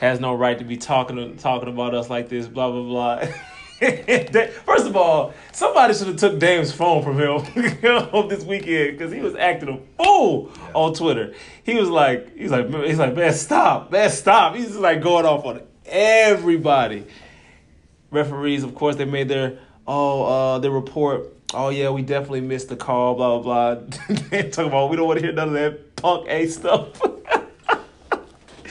has 0.00 0.18
no 0.18 0.34
right 0.34 0.58
to 0.58 0.64
be 0.64 0.76
talking 0.76 1.36
talking 1.36 1.68
about 1.68 1.94
us 1.94 2.10
like 2.10 2.28
this, 2.28 2.48
blah 2.48 2.70
blah 2.70 2.82
blah. 2.82 3.28
First 4.66 4.86
of 4.86 4.94
all, 4.94 5.32
somebody 5.52 5.94
should 5.94 6.08
have 6.08 6.16
took 6.16 6.38
Dame's 6.38 6.70
phone 6.70 7.02
from 7.02 7.18
him 7.18 7.42
this 8.28 8.44
weekend 8.44 8.98
because 8.98 9.10
he 9.10 9.20
was 9.20 9.34
acting 9.34 9.70
a 9.70 10.02
fool 10.02 10.52
on 10.74 10.92
Twitter. 10.92 11.32
He 11.64 11.76
was 11.76 11.88
like, 11.88 12.36
he's 12.36 12.50
like, 12.50 12.68
he's 12.68 12.98
like, 12.98 13.14
man, 13.14 13.32
stop, 13.32 13.90
man, 13.90 14.10
stop. 14.10 14.54
He's 14.54 14.66
just 14.66 14.80
like 14.80 15.00
going 15.00 15.24
off 15.24 15.46
on 15.46 15.62
everybody. 15.86 17.06
Referees, 18.10 18.64
of 18.64 18.74
course, 18.74 18.96
they 18.96 19.06
made 19.06 19.28
their 19.28 19.58
oh 19.86 20.24
uh 20.24 20.58
their 20.58 20.72
report. 20.72 21.34
Oh 21.54 21.70
yeah, 21.70 21.88
we 21.88 22.02
definitely 22.02 22.42
missed 22.42 22.68
the 22.68 22.76
call. 22.76 23.14
Blah 23.14 23.38
blah 23.38 23.74
blah. 23.74 24.14
they 24.30 24.50
talking 24.50 24.68
about 24.68 24.90
we 24.90 24.96
don't 24.96 25.06
want 25.06 25.20
to 25.20 25.24
hear 25.24 25.32
none 25.32 25.48
of 25.48 25.54
that 25.54 25.96
punk 25.96 26.26
A 26.28 26.46
stuff. 26.48 27.00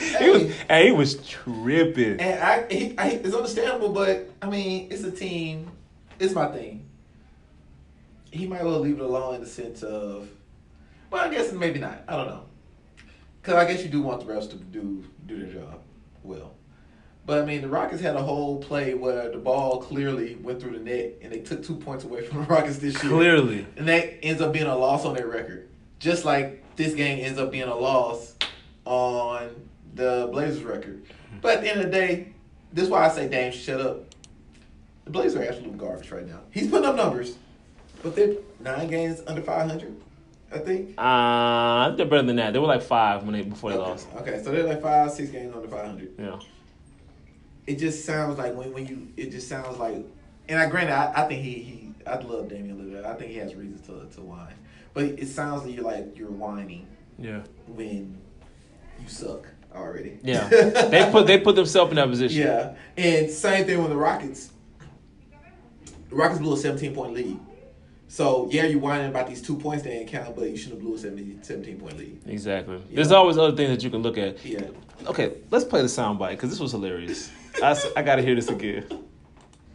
He 0.00 0.30
was, 0.30 0.54
and 0.68 0.84
he 0.86 0.92
was 0.92 1.14
tripping. 1.26 2.20
And 2.20 2.42
I, 2.42 2.66
he, 2.70 2.98
I, 2.98 3.08
it's 3.08 3.34
understandable, 3.34 3.90
but 3.90 4.30
I 4.42 4.48
mean, 4.48 4.88
it's 4.90 5.04
a 5.04 5.10
team. 5.10 5.70
It's 6.18 6.34
my 6.34 6.46
thing. 6.48 6.86
He 8.30 8.46
might 8.46 8.64
well 8.64 8.80
leave 8.80 8.96
it 8.96 9.02
alone 9.02 9.36
in 9.36 9.40
the 9.40 9.46
sense 9.46 9.82
of, 9.82 10.28
well, 11.10 11.24
I 11.24 11.30
guess 11.32 11.52
maybe 11.52 11.78
not. 11.80 12.04
I 12.06 12.16
don't 12.16 12.28
know, 12.28 12.44
because 13.42 13.54
I 13.54 13.64
guess 13.70 13.82
you 13.82 13.88
do 13.88 14.02
want 14.02 14.24
the 14.26 14.32
refs 14.32 14.48
to 14.50 14.56
do 14.56 15.04
do 15.26 15.44
their 15.44 15.52
job 15.62 15.80
well. 16.22 16.54
But 17.26 17.42
I 17.42 17.44
mean, 17.44 17.60
the 17.60 17.68
Rockets 17.68 18.00
had 18.00 18.16
a 18.16 18.22
whole 18.22 18.58
play 18.60 18.94
where 18.94 19.30
the 19.30 19.38
ball 19.38 19.80
clearly 19.82 20.36
went 20.36 20.60
through 20.60 20.78
the 20.78 20.84
net, 20.84 21.18
and 21.22 21.32
they 21.32 21.40
took 21.40 21.62
two 21.64 21.76
points 21.76 22.04
away 22.04 22.22
from 22.26 22.38
the 22.40 22.46
Rockets 22.46 22.78
this 22.78 23.02
year. 23.02 23.12
Clearly. 23.12 23.66
and 23.76 23.86
that 23.88 24.24
ends 24.24 24.40
up 24.40 24.52
being 24.52 24.66
a 24.66 24.76
loss 24.76 25.04
on 25.04 25.14
their 25.14 25.28
record. 25.28 25.68
Just 25.98 26.24
like 26.24 26.64
this 26.76 26.94
game 26.94 27.24
ends 27.24 27.38
up 27.38 27.50
being 27.52 27.68
a 27.68 27.74
loss 27.74 28.34
on 28.84 29.50
the 29.94 30.28
Blazers 30.30 30.62
record. 30.62 31.02
But 31.40 31.56
at 31.56 31.62
the 31.62 31.70
end 31.70 31.80
of 31.80 31.86
the 31.86 31.92
day, 31.92 32.32
this 32.72 32.84
is 32.84 32.90
why 32.90 33.06
I 33.06 33.08
say 33.08 33.28
Dame 33.28 33.52
shut 33.52 33.80
up. 33.80 34.14
The 35.04 35.10
Blazers 35.10 35.36
are 35.36 35.44
absolute 35.44 35.76
garbage 35.78 36.10
right 36.10 36.26
now. 36.26 36.40
He's 36.50 36.68
putting 36.68 36.86
up 36.86 36.96
numbers, 36.96 37.36
but 38.02 38.14
they're 38.14 38.34
nine 38.60 38.88
games 38.88 39.22
under 39.26 39.42
five 39.42 39.68
hundred, 39.68 39.96
I 40.52 40.58
think. 40.58 40.94
Uh, 40.96 41.90
they're 41.96 42.06
better 42.06 42.22
than 42.22 42.36
that. 42.36 42.52
They 42.52 42.58
were 42.58 42.66
like 42.66 42.82
five 42.82 43.24
when 43.24 43.32
they 43.32 43.42
before 43.42 43.70
they 43.70 43.78
okay. 43.78 43.90
lost. 43.90 44.08
Okay, 44.16 44.42
so 44.42 44.50
they're 44.50 44.64
like 44.64 44.82
five, 44.82 45.10
six 45.10 45.30
games 45.30 45.54
under 45.54 45.68
five 45.68 45.86
hundred. 45.86 46.14
Yeah. 46.18 46.38
It 47.66 47.78
just 47.78 48.04
sounds 48.04 48.38
like 48.38 48.54
when, 48.54 48.72
when 48.72 48.86
you 48.86 49.08
it 49.16 49.30
just 49.30 49.48
sounds 49.48 49.78
like 49.78 50.04
and 50.48 50.58
I 50.58 50.68
granted 50.68 50.92
I, 50.92 51.22
I 51.22 51.28
think 51.28 51.42
he, 51.44 51.52
he 51.52 51.94
I 52.06 52.18
love 52.18 52.48
Damian 52.48 52.78
Lillard. 52.78 53.04
I 53.04 53.14
think 53.14 53.30
he 53.30 53.38
has 53.38 53.54
reasons 53.54 53.86
to 53.86 54.06
to 54.16 54.22
whine. 54.22 54.54
But 54.92 55.04
it 55.04 55.28
sounds 55.28 55.64
like 55.64 55.74
you're 55.74 55.84
like 55.84 56.18
you're 56.18 56.30
whining 56.30 56.88
Yeah. 57.18 57.42
when 57.66 58.18
you 59.00 59.08
suck 59.08 59.46
already. 59.74 60.18
Yeah. 60.22 60.48
they 60.48 61.08
put 61.10 61.26
they 61.26 61.38
put 61.38 61.56
themselves 61.56 61.90
in 61.90 61.96
that 61.96 62.08
position. 62.08 62.42
Yeah, 62.42 62.74
and 62.96 63.30
same 63.30 63.66
thing 63.66 63.78
with 63.78 63.90
the 63.90 63.96
Rockets. 63.96 64.50
The 66.08 66.16
Rockets 66.16 66.40
blew 66.40 66.54
a 66.54 66.56
17 66.56 66.94
point 66.94 67.14
lead. 67.14 67.38
So 68.08 68.48
yeah, 68.50 68.64
you're 68.64 68.80
whining 68.80 69.08
about 69.08 69.28
these 69.28 69.40
two 69.40 69.56
points 69.56 69.84
that 69.84 69.90
didn't 69.90 70.08
count, 70.08 70.34
but 70.34 70.50
you 70.50 70.56
should 70.56 70.72
have 70.72 70.80
blew 70.80 70.96
a 70.96 70.98
17, 70.98 71.42
17 71.42 71.78
point 71.78 71.96
lead. 71.96 72.20
Exactly. 72.26 72.76
Yeah. 72.76 72.96
There's 72.96 73.12
always 73.12 73.38
other 73.38 73.56
things 73.56 73.70
that 73.70 73.84
you 73.84 73.90
can 73.90 74.02
look 74.02 74.18
at. 74.18 74.44
Yeah. 74.44 74.62
Okay, 75.06 75.34
let's 75.50 75.64
play 75.64 75.80
the 75.80 75.86
soundbite 75.86 76.32
because 76.32 76.50
this 76.50 76.60
was 76.60 76.72
hilarious. 76.72 77.30
I, 77.62 77.80
I 77.96 78.02
gotta 78.02 78.22
hear 78.22 78.34
this 78.34 78.48
again. 78.48 78.84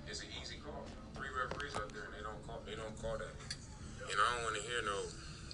It's 0.07 0.19
an 0.19 0.27
easy 0.41 0.57
call. 0.63 0.83
Three 1.15 1.29
referees 1.29 1.75
out 1.75 1.89
there, 1.93 2.03
and 2.03 2.13
they 2.13 2.23
don't 2.23 2.45
call. 2.45 2.61
They 2.65 2.75
don't 2.75 3.01
call 3.01 3.17
that. 3.17 3.31
And 4.11 4.19
I 4.19 4.35
don't 4.35 4.43
want 4.43 4.55
to 4.57 4.61
hear 4.61 4.81
no. 4.83 4.97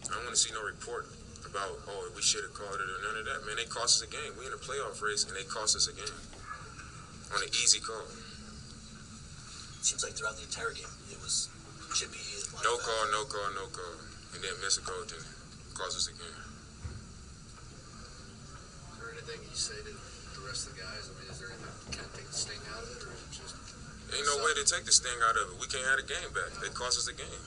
I 0.09 0.15
don't 0.15 0.23
want 0.25 0.35
to 0.35 0.41
see 0.41 0.53
no 0.53 0.63
report 0.63 1.05
about 1.51 1.83
oh 1.91 2.07
we 2.15 2.23
should 2.23 2.47
have 2.47 2.55
called 2.55 2.79
it 2.79 2.87
or 2.87 2.99
none 3.03 3.19
of 3.19 3.25
that. 3.27 3.43
Man, 3.45 3.59
they 3.59 3.67
cost 3.67 3.99
us 3.99 4.07
a 4.07 4.11
game. 4.11 4.31
We 4.39 4.47
in 4.47 4.55
a 4.55 4.61
playoff 4.61 5.03
race, 5.03 5.27
and 5.27 5.35
they 5.35 5.43
cost 5.43 5.75
us 5.75 5.91
a 5.91 5.93
game 5.93 6.15
on 7.35 7.43
an 7.43 7.51
easy 7.51 7.83
call. 7.83 8.07
Seems 9.83 10.03
like 10.05 10.13
throughout 10.15 10.37
the 10.39 10.45
entire 10.47 10.71
game, 10.71 10.87
it 11.11 11.19
was 11.19 11.49
chippy. 11.97 12.21
Like 12.55 12.63
No 12.63 12.77
that. 12.77 12.85
call, 12.87 13.03
no 13.11 13.21
call, 13.27 13.49
no 13.57 13.65
call, 13.73 13.95
and 14.33 14.39
then 14.39 14.53
miss 14.63 14.77
a 14.79 14.83
call, 14.85 15.03
then 15.09 15.19
cost 15.75 15.97
us 15.99 16.07
a 16.07 16.15
game. 16.15 16.39
Is 18.93 18.97
there 19.01 19.11
anything 19.11 19.39
you 19.43 19.57
say 19.57 19.75
to 19.81 19.91
the 19.91 20.41
rest 20.47 20.69
of 20.69 20.77
the 20.77 20.85
guys? 20.85 21.09
I 21.09 21.11
mean, 21.19 21.27
is 21.33 21.39
there 21.41 21.49
anything 21.51 21.73
you 21.89 21.91
kind 21.97 22.07
of 22.07 22.13
take 22.15 22.29
the 22.29 22.37
sting 22.37 22.61
out 22.71 22.83
of 22.85 22.89
it, 22.95 23.01
or 23.03 23.11
is 23.11 23.21
it 23.25 23.33
just? 23.41 23.55
Ain't 24.13 24.27
no 24.27 24.37
way 24.45 24.53
to 24.59 24.63
take 24.67 24.85
the 24.85 24.93
sting 24.93 25.19
out 25.25 25.35
of 25.39 25.49
it. 25.51 25.55
We 25.59 25.67
can't 25.67 25.87
have 25.89 25.99
the 25.99 26.07
game 26.07 26.29
back. 26.35 26.51
They 26.61 26.69
cost 26.71 26.99
us 27.01 27.07
a 27.09 27.15
game. 27.17 27.43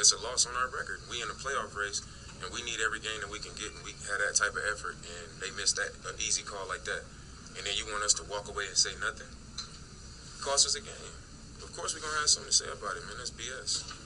It's 0.00 0.14
a 0.14 0.18
loss 0.24 0.46
on 0.46 0.54
our 0.56 0.70
record. 0.72 1.02
We 1.10 1.20
in 1.20 1.28
a 1.28 1.36
playoff 1.36 1.74
race, 1.76 2.00
and 2.42 2.52
we 2.52 2.62
need 2.62 2.78
every 2.84 3.00
game 3.00 3.20
that 3.20 3.30
we 3.30 3.38
can 3.38 3.52
get, 3.54 3.70
and 3.74 3.82
we 3.84 3.92
had 4.06 4.18
that 4.22 4.34
type 4.34 4.54
of 4.54 4.62
effort, 4.70 4.96
and 5.02 5.26
they 5.40 5.50
missed 5.56 5.76
that 5.76 5.90
an 6.08 6.16
easy 6.18 6.42
call 6.42 6.66
like 6.68 6.84
that. 6.84 7.02
And 7.56 7.66
then 7.66 7.74
you 7.76 7.86
want 7.86 8.04
us 8.04 8.14
to 8.14 8.24
walk 8.30 8.48
away 8.48 8.66
and 8.68 8.76
say 8.76 8.94
nothing? 9.00 9.26
Cost 10.40 10.66
us 10.66 10.74
a 10.76 10.80
game. 10.80 11.14
Of 11.62 11.74
course 11.76 11.94
we're 11.94 12.00
gonna 12.00 12.20
have 12.20 12.30
something 12.30 12.50
to 12.50 12.56
say 12.56 12.66
about 12.70 12.96
it, 12.96 13.02
man. 13.06 13.16
That's 13.18 13.30
BS. 13.34 13.98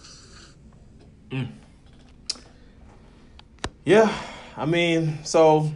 Yeah, 3.85 4.15
I 4.57 4.67
mean, 4.67 5.25
so 5.25 5.73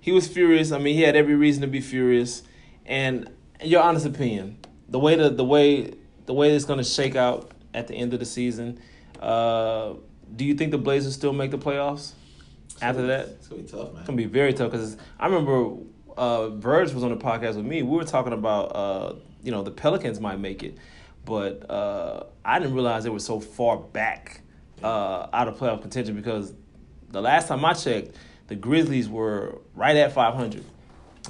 he 0.00 0.12
was 0.12 0.28
furious. 0.28 0.72
I 0.72 0.78
mean, 0.78 0.94
he 0.94 1.02
had 1.02 1.16
every 1.16 1.34
reason 1.34 1.62
to 1.62 1.68
be 1.68 1.80
furious. 1.80 2.42
And 2.84 3.30
your 3.62 3.82
honest 3.82 4.04
opinion, 4.04 4.58
the 4.88 4.98
way 4.98 5.14
the 5.14 5.30
the 5.30 5.44
way 5.44 5.94
the 6.26 6.34
way 6.34 6.54
it's 6.54 6.64
going 6.64 6.78
to 6.78 6.84
shake 6.84 7.16
out 7.16 7.52
at 7.72 7.88
the 7.88 7.94
end 7.94 8.12
of 8.12 8.20
the 8.20 8.26
season, 8.26 8.80
uh, 9.20 9.94
do 10.34 10.44
you 10.44 10.54
think 10.54 10.70
the 10.70 10.78
Blazers 10.78 11.14
still 11.14 11.32
make 11.32 11.50
the 11.50 11.58
playoffs 11.58 12.12
after 12.80 13.06
that? 13.08 13.28
It's 13.28 13.48
gonna 13.48 13.62
be 13.62 13.68
tough, 13.68 13.92
man. 13.92 13.96
It's 13.98 14.06
gonna 14.06 14.16
be 14.16 14.24
very 14.24 14.52
tough 14.52 14.70
because 14.70 14.96
I 15.18 15.26
remember 15.26 15.76
uh, 16.16 16.50
Verge 16.50 16.92
was 16.92 17.04
on 17.04 17.10
the 17.10 17.16
podcast 17.16 17.56
with 17.56 17.66
me. 17.66 17.82
We 17.82 17.96
were 17.96 18.04
talking 18.04 18.32
about 18.32 18.64
uh, 18.74 19.14
you 19.42 19.52
know 19.52 19.62
the 19.62 19.70
Pelicans 19.70 20.20
might 20.20 20.38
make 20.38 20.62
it, 20.62 20.76
but 21.24 21.70
uh, 21.70 22.24
I 22.44 22.58
didn't 22.58 22.74
realize 22.74 23.04
they 23.04 23.10
were 23.10 23.18
so 23.18 23.40
far 23.40 23.76
back 23.76 24.42
uh, 24.82 25.28
out 25.32 25.48
of 25.48 25.56
playoff 25.56 25.80
contention 25.80 26.16
because 26.16 26.52
the 27.10 27.20
last 27.20 27.48
time 27.48 27.64
I 27.64 27.74
checked, 27.74 28.16
the 28.48 28.56
Grizzlies 28.56 29.08
were 29.08 29.58
right 29.74 29.96
at 29.96 30.12
500. 30.12 30.64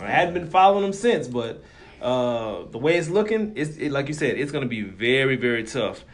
I 0.01 0.07
hadn't 0.07 0.35
been 0.35 0.49
following 0.49 0.83
them 0.83 0.93
since, 0.93 1.29
but 1.29 1.63
uh, 2.01 2.65
the 2.71 2.79
way 2.79 2.97
it's 2.97 3.09
looking, 3.09 3.53
it's 3.57 3.77
it, 3.77 3.93
like 3.93 4.09
you 4.09 4.15
said, 4.15 4.39
it's 4.39 4.53
going 4.53 4.63
to 4.63 4.69
be 4.69 4.83
very, 4.83 5.37
very 5.37 5.65
tough. 5.65 6.05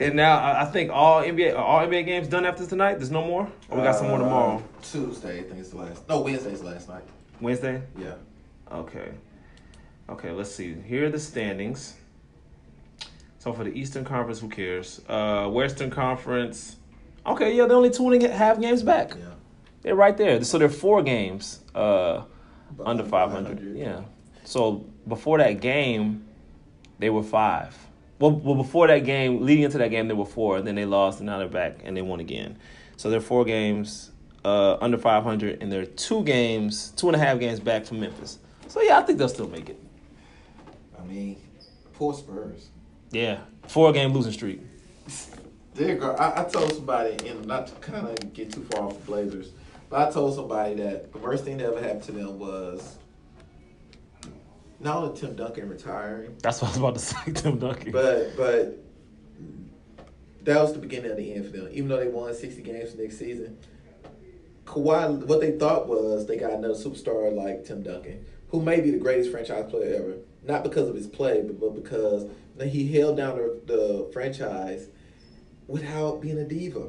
And 0.00 0.14
now 0.14 0.58
I 0.58 0.64
think 0.64 0.90
all 0.90 1.22
NBA, 1.22 1.56
all 1.56 1.80
NBA 1.86 2.06
games 2.06 2.26
done 2.26 2.46
after 2.46 2.66
tonight. 2.66 2.94
There's 2.94 3.10
no 3.10 3.22
more. 3.24 3.46
Or 3.68 3.76
we 3.76 3.84
got 3.84 3.96
some 3.96 4.08
more 4.08 4.16
Uh, 4.16 4.22
tomorrow. 4.22 4.62
Tuesday, 4.82 5.40
I 5.40 5.42
think 5.42 5.60
it's 5.60 5.68
the 5.68 5.76
last. 5.76 6.08
No, 6.08 6.22
Wednesday's 6.22 6.62
last 6.62 6.88
night. 6.88 7.02
Wednesday. 7.40 7.82
Yeah. 7.98 8.14
Okay. 8.72 9.10
Okay, 10.08 10.30
let's 10.30 10.50
see. 10.52 10.74
Here 10.86 11.06
are 11.06 11.10
the 11.10 11.18
standings. 11.20 11.96
So 13.38 13.52
for 13.52 13.64
the 13.64 13.70
Eastern 13.78 14.04
Conference, 14.04 14.40
who 14.40 14.48
cares? 14.48 15.02
Uh, 15.06 15.48
Western 15.48 15.90
Conference. 15.90 16.76
Okay, 17.26 17.54
yeah, 17.54 17.66
they're 17.66 17.76
only 17.76 17.90
two 17.90 18.10
and 18.10 18.22
a 18.22 18.28
half 18.32 18.58
games 18.58 18.82
back. 18.82 19.12
Yeah. 19.14 19.34
They're 19.82 19.94
right 19.94 20.16
there. 20.16 20.42
So 20.44 20.56
they're 20.58 20.68
four 20.70 21.02
games 21.02 21.60
uh, 21.74 22.22
under 22.84 23.04
500. 23.04 23.48
500. 23.58 23.76
Yeah. 23.76 24.00
So 24.44 24.86
before 25.06 25.38
that 25.38 25.60
game, 25.60 26.24
they 26.98 27.10
were 27.10 27.22
five. 27.22 27.76
Well, 28.20 28.32
well, 28.32 28.54
before 28.54 28.86
that 28.86 29.00
game, 29.00 29.44
leading 29.46 29.64
into 29.64 29.78
that 29.78 29.88
game, 29.90 30.06
they 30.06 30.14
were 30.14 30.26
four. 30.26 30.58
And 30.58 30.66
then 30.66 30.74
they 30.74 30.84
lost, 30.84 31.20
and 31.20 31.26
now 31.26 31.38
they're 31.38 31.48
back, 31.48 31.80
and 31.84 31.96
they 31.96 32.02
won 32.02 32.20
again. 32.20 32.58
So 32.96 33.08
they're 33.08 33.20
four 33.20 33.46
games 33.46 34.10
uh, 34.44 34.76
under 34.80 34.98
500, 34.98 35.62
and 35.62 35.72
they're 35.72 35.86
two 35.86 36.22
games, 36.22 36.90
two 36.96 37.08
and 37.08 37.16
a 37.16 37.18
half 37.18 37.40
games 37.40 37.60
back 37.60 37.86
from 37.86 38.00
Memphis. 38.00 38.38
So 38.68 38.82
yeah, 38.82 38.98
I 38.98 39.02
think 39.02 39.18
they'll 39.18 39.28
still 39.28 39.48
make 39.48 39.70
it. 39.70 39.82
I 40.98 41.04
mean, 41.04 41.40
poor 41.94 42.12
Spurs. 42.12 42.68
Yeah, 43.10 43.40
four 43.66 43.90
game 43.92 44.12
losing 44.12 44.32
streak. 44.32 44.60
There 45.74 45.96
go. 45.96 46.10
I, 46.12 46.42
I 46.42 46.44
told 46.44 46.74
somebody, 46.74 47.26
and 47.26 47.46
not 47.46 47.68
to 47.68 47.74
kind 47.76 48.06
of 48.06 48.34
get 48.34 48.52
too 48.52 48.66
far 48.70 48.88
off 48.88 48.98
the 49.00 49.06
Blazers, 49.06 49.52
but 49.88 50.08
I 50.08 50.12
told 50.12 50.34
somebody 50.34 50.74
that 50.74 51.10
the 51.10 51.18
worst 51.18 51.44
thing 51.44 51.56
that 51.56 51.66
ever 51.66 51.80
happened 51.80 52.02
to 52.04 52.12
them 52.12 52.38
was 52.38 52.98
not 54.80 54.96
only 55.02 55.18
Tim 55.20 55.36
Duncan 55.36 55.68
retiring, 55.68 56.36
That's 56.42 56.60
what 56.62 56.68
I 56.68 56.70
was 56.70 56.78
about 56.78 56.94
to 56.94 57.00
say, 57.00 57.32
Tim 57.32 57.58
Duncan. 57.58 57.92
but 57.92 58.36
but 58.36 58.78
that 60.44 60.60
was 60.60 60.72
the 60.72 60.78
beginning 60.78 61.10
of 61.10 61.16
the 61.16 61.34
end 61.34 61.44
for 61.46 61.52
them. 61.52 61.68
Even 61.70 61.88
though 61.88 61.98
they 61.98 62.08
won 62.08 62.34
sixty 62.34 62.62
games 62.62 62.94
next 62.94 63.18
season, 63.18 63.58
Kawhi, 64.64 65.24
what 65.26 65.40
they 65.40 65.52
thought 65.58 65.88
was 65.88 66.26
they 66.26 66.36
got 66.36 66.52
another 66.52 66.74
superstar 66.74 67.34
like 67.34 67.64
Tim 67.64 67.82
Duncan, 67.82 68.24
who 68.48 68.60
may 68.62 68.80
be 68.80 68.90
the 68.90 68.98
greatest 68.98 69.30
franchise 69.30 69.70
player 69.70 69.96
ever. 69.96 70.14
Not 70.42 70.62
because 70.62 70.88
of 70.88 70.94
his 70.94 71.06
play, 71.06 71.42
but, 71.42 71.60
but 71.60 71.74
because 71.74 72.26
he 72.62 72.90
held 72.92 73.18
down 73.18 73.36
the, 73.36 73.60
the 73.66 74.10
franchise 74.12 74.88
without 75.66 76.20
being 76.22 76.38
a 76.38 76.44
diva. 76.44 76.88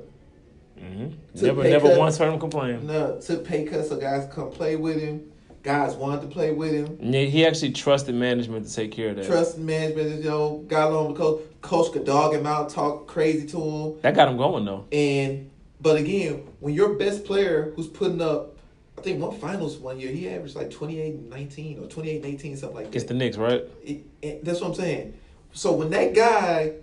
hmm 0.79 1.07
Never, 1.35 1.63
never 1.63 1.97
once 1.99 2.17
heard 2.17 2.31
him 2.33 2.39
complain. 2.39 2.87
No, 2.87 3.19
took 3.19 3.43
pay 3.43 3.65
cuts 3.65 3.89
so 3.89 3.97
guys 3.97 4.27
come 4.31 4.49
play 4.51 4.75
with 4.77 5.01
him. 5.01 5.30
Guys 5.63 5.95
wanted 5.95 6.21
to 6.21 6.27
play 6.27 6.51
with 6.51 6.71
him. 6.73 6.97
Yeah, 6.99 7.21
He 7.21 7.45
actually 7.45 7.71
trusted 7.71 8.15
management 8.15 8.67
to 8.67 8.73
take 8.73 8.91
care 8.91 9.09
of 9.09 9.17
that. 9.17 9.25
Trust 9.27 9.59
management, 9.59 10.23
you 10.23 10.29
know, 10.29 10.63
got 10.67 10.91
along 10.91 11.09
with 11.09 11.17
coach. 11.17 11.41
Coach 11.61 11.91
could 11.93 12.05
dog 12.05 12.33
him 12.33 12.47
out, 12.47 12.69
talk 12.69 13.05
crazy 13.07 13.45
to 13.49 13.57
him. 13.61 14.01
That 14.01 14.15
got 14.15 14.27
him 14.27 14.37
going 14.37 14.65
though. 14.65 14.85
And 14.91 15.51
but 15.79 15.97
again, 15.97 16.47
when 16.59 16.73
your 16.73 16.95
best 16.95 17.25
player 17.25 17.73
who's 17.75 17.87
putting 17.87 18.21
up, 18.21 18.57
I 18.97 19.01
think 19.01 19.21
one 19.21 19.37
finals 19.37 19.77
one 19.77 19.99
year, 19.99 20.11
he 20.11 20.27
averaged 20.29 20.55
like 20.55 20.71
28 20.71 21.13
and 21.13 21.29
19 21.29 21.83
or 21.83 21.87
28 21.87 22.15
and 22.17 22.25
18, 22.25 22.57
something 22.57 22.75
like 22.75 22.91
that. 22.91 22.95
It's 22.95 23.05
the 23.05 23.13
Knicks, 23.13 23.37
right? 23.37 23.63
It- 23.83 24.03
it- 24.21 24.43
that's 24.45 24.61
what 24.61 24.69
I'm 24.69 24.73
saying. 24.75 25.13
So 25.53 25.71
when 25.73 25.89
that 25.91 26.13
guy 26.15 26.73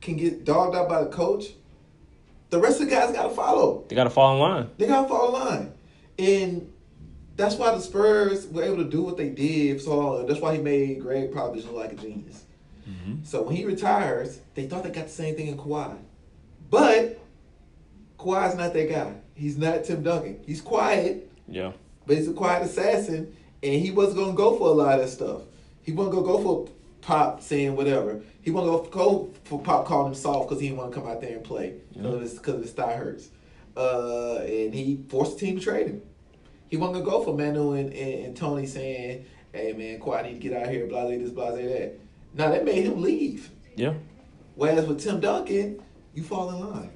can 0.00 0.16
get 0.16 0.44
dogged 0.44 0.76
out 0.76 0.88
by 0.88 1.02
the 1.02 1.10
coach, 1.10 1.46
the 2.50 2.58
rest 2.60 2.80
of 2.80 2.88
the 2.88 2.94
guys 2.94 3.12
got 3.12 3.24
to 3.24 3.30
follow. 3.30 3.84
They 3.88 3.96
got 3.96 4.04
to 4.04 4.10
fall 4.10 4.34
in 4.34 4.40
line. 4.40 4.70
They 4.78 4.86
got 4.86 5.02
to 5.02 5.08
follow 5.08 5.32
line. 5.32 5.72
And 6.18 6.69
that's 7.40 7.56
why 7.56 7.74
the 7.74 7.80
Spurs 7.80 8.46
were 8.48 8.62
able 8.62 8.76
to 8.78 8.84
do 8.84 9.02
what 9.02 9.16
they 9.16 9.28
did 9.30 9.78
for 9.78 9.82
so 9.84 9.96
long. 9.98 10.26
That's 10.26 10.40
why 10.40 10.54
he 10.56 10.62
made 10.62 11.00
Gregg 11.00 11.32
Popovich 11.32 11.64
look 11.64 11.74
like 11.74 11.92
a 11.92 11.96
genius. 11.96 12.44
So 13.24 13.42
when 13.42 13.56
he 13.56 13.64
retires, 13.64 14.40
they 14.54 14.66
thought 14.66 14.82
they 14.84 14.90
got 14.90 15.06
the 15.06 15.12
same 15.12 15.34
thing 15.34 15.46
in 15.48 15.56
Kawhi. 15.56 15.96
But 16.70 17.18
Kawhi's 18.18 18.54
not 18.56 18.72
that 18.74 18.88
guy. 18.90 19.14
He's 19.34 19.56
not 19.56 19.84
Tim 19.84 20.02
Duncan. 20.02 20.40
He's 20.46 20.60
quiet, 20.60 21.30
Yeah. 21.48 21.72
but 22.06 22.16
he's 22.16 22.28
a 22.28 22.32
quiet 22.32 22.62
assassin, 22.64 23.34
and 23.62 23.72
he 23.74 23.90
wasn't 23.90 24.18
gonna 24.18 24.34
go 24.34 24.56
for 24.56 24.68
a 24.68 24.72
lot 24.72 24.98
of 24.98 25.06
that 25.06 25.10
stuff. 25.10 25.42
He 25.82 25.92
wasn't 25.92 26.14
gonna 26.16 26.26
go 26.26 26.38
for 26.42 26.68
Pop 27.00 27.42
saying 27.42 27.74
whatever. 27.76 28.20
He 28.42 28.50
wasn't 28.50 28.74
gonna 28.74 28.90
go 28.90 29.30
for 29.44 29.58
Pop 29.60 29.86
calling 29.86 30.08
him 30.08 30.14
soft 30.14 30.48
because 30.48 30.60
he 30.60 30.68
didn't 30.68 30.78
want 30.78 30.92
to 30.92 31.00
come 31.00 31.08
out 31.08 31.20
there 31.22 31.36
and 31.36 31.44
play 31.44 31.74
because 31.94 32.14
of 32.14 32.20
his, 32.20 32.38
'cause 32.38 32.54
of 32.56 32.62
his 32.62 32.72
thigh 32.72 32.92
hurts. 32.94 33.28
Uh, 33.76 34.36
and 34.46 34.74
he 34.74 35.00
forced 35.08 35.38
the 35.38 35.46
team 35.46 35.56
to 35.58 35.62
trade 35.62 35.86
him. 35.86 36.02
He 36.70 36.76
wasn't 36.76 37.04
gonna 37.04 37.10
go 37.10 37.24
for 37.24 37.36
Manu 37.36 37.72
and, 37.72 37.92
and, 37.92 38.26
and 38.26 38.36
Tony 38.36 38.66
saying, 38.66 39.26
"Hey 39.52 39.72
man, 39.72 40.00
Kawhi 40.00 40.24
need 40.24 40.40
to 40.40 40.48
get 40.48 40.62
out 40.62 40.68
here, 40.70 40.86
blah 40.86 41.02
blah 41.02 41.10
this, 41.10 41.30
blah 41.30 41.50
blah 41.50 41.56
that." 41.56 41.98
Now 42.32 42.50
that 42.50 42.64
made 42.64 42.84
him 42.84 43.02
leave. 43.02 43.50
Yeah. 43.76 43.94
Whereas 44.54 44.86
with 44.86 45.00
Tim 45.00 45.20
Duncan, 45.20 45.82
you 46.14 46.22
fall 46.22 46.48
in 46.50 46.60
line, 46.60 46.90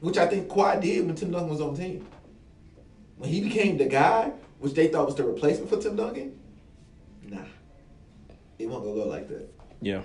which 0.00 0.18
I 0.18 0.26
think 0.26 0.48
Kawhi 0.48 0.80
did 0.80 1.06
when 1.06 1.14
Tim 1.14 1.30
Duncan 1.30 1.48
was 1.48 1.60
on 1.60 1.74
the 1.74 1.80
team. 1.80 2.06
When 3.18 3.30
he 3.30 3.40
became 3.40 3.78
the 3.78 3.86
guy, 3.86 4.32
which 4.58 4.74
they 4.74 4.88
thought 4.88 5.06
was 5.06 5.14
the 5.14 5.24
replacement 5.24 5.70
for 5.70 5.76
Tim 5.76 5.94
Duncan, 5.94 6.38
nah, 7.22 7.44
it 8.58 8.66
wasn't 8.66 8.86
gonna 8.86 9.04
go 9.04 9.08
like 9.08 9.28
that. 9.28 9.48
Yeah. 9.80 10.02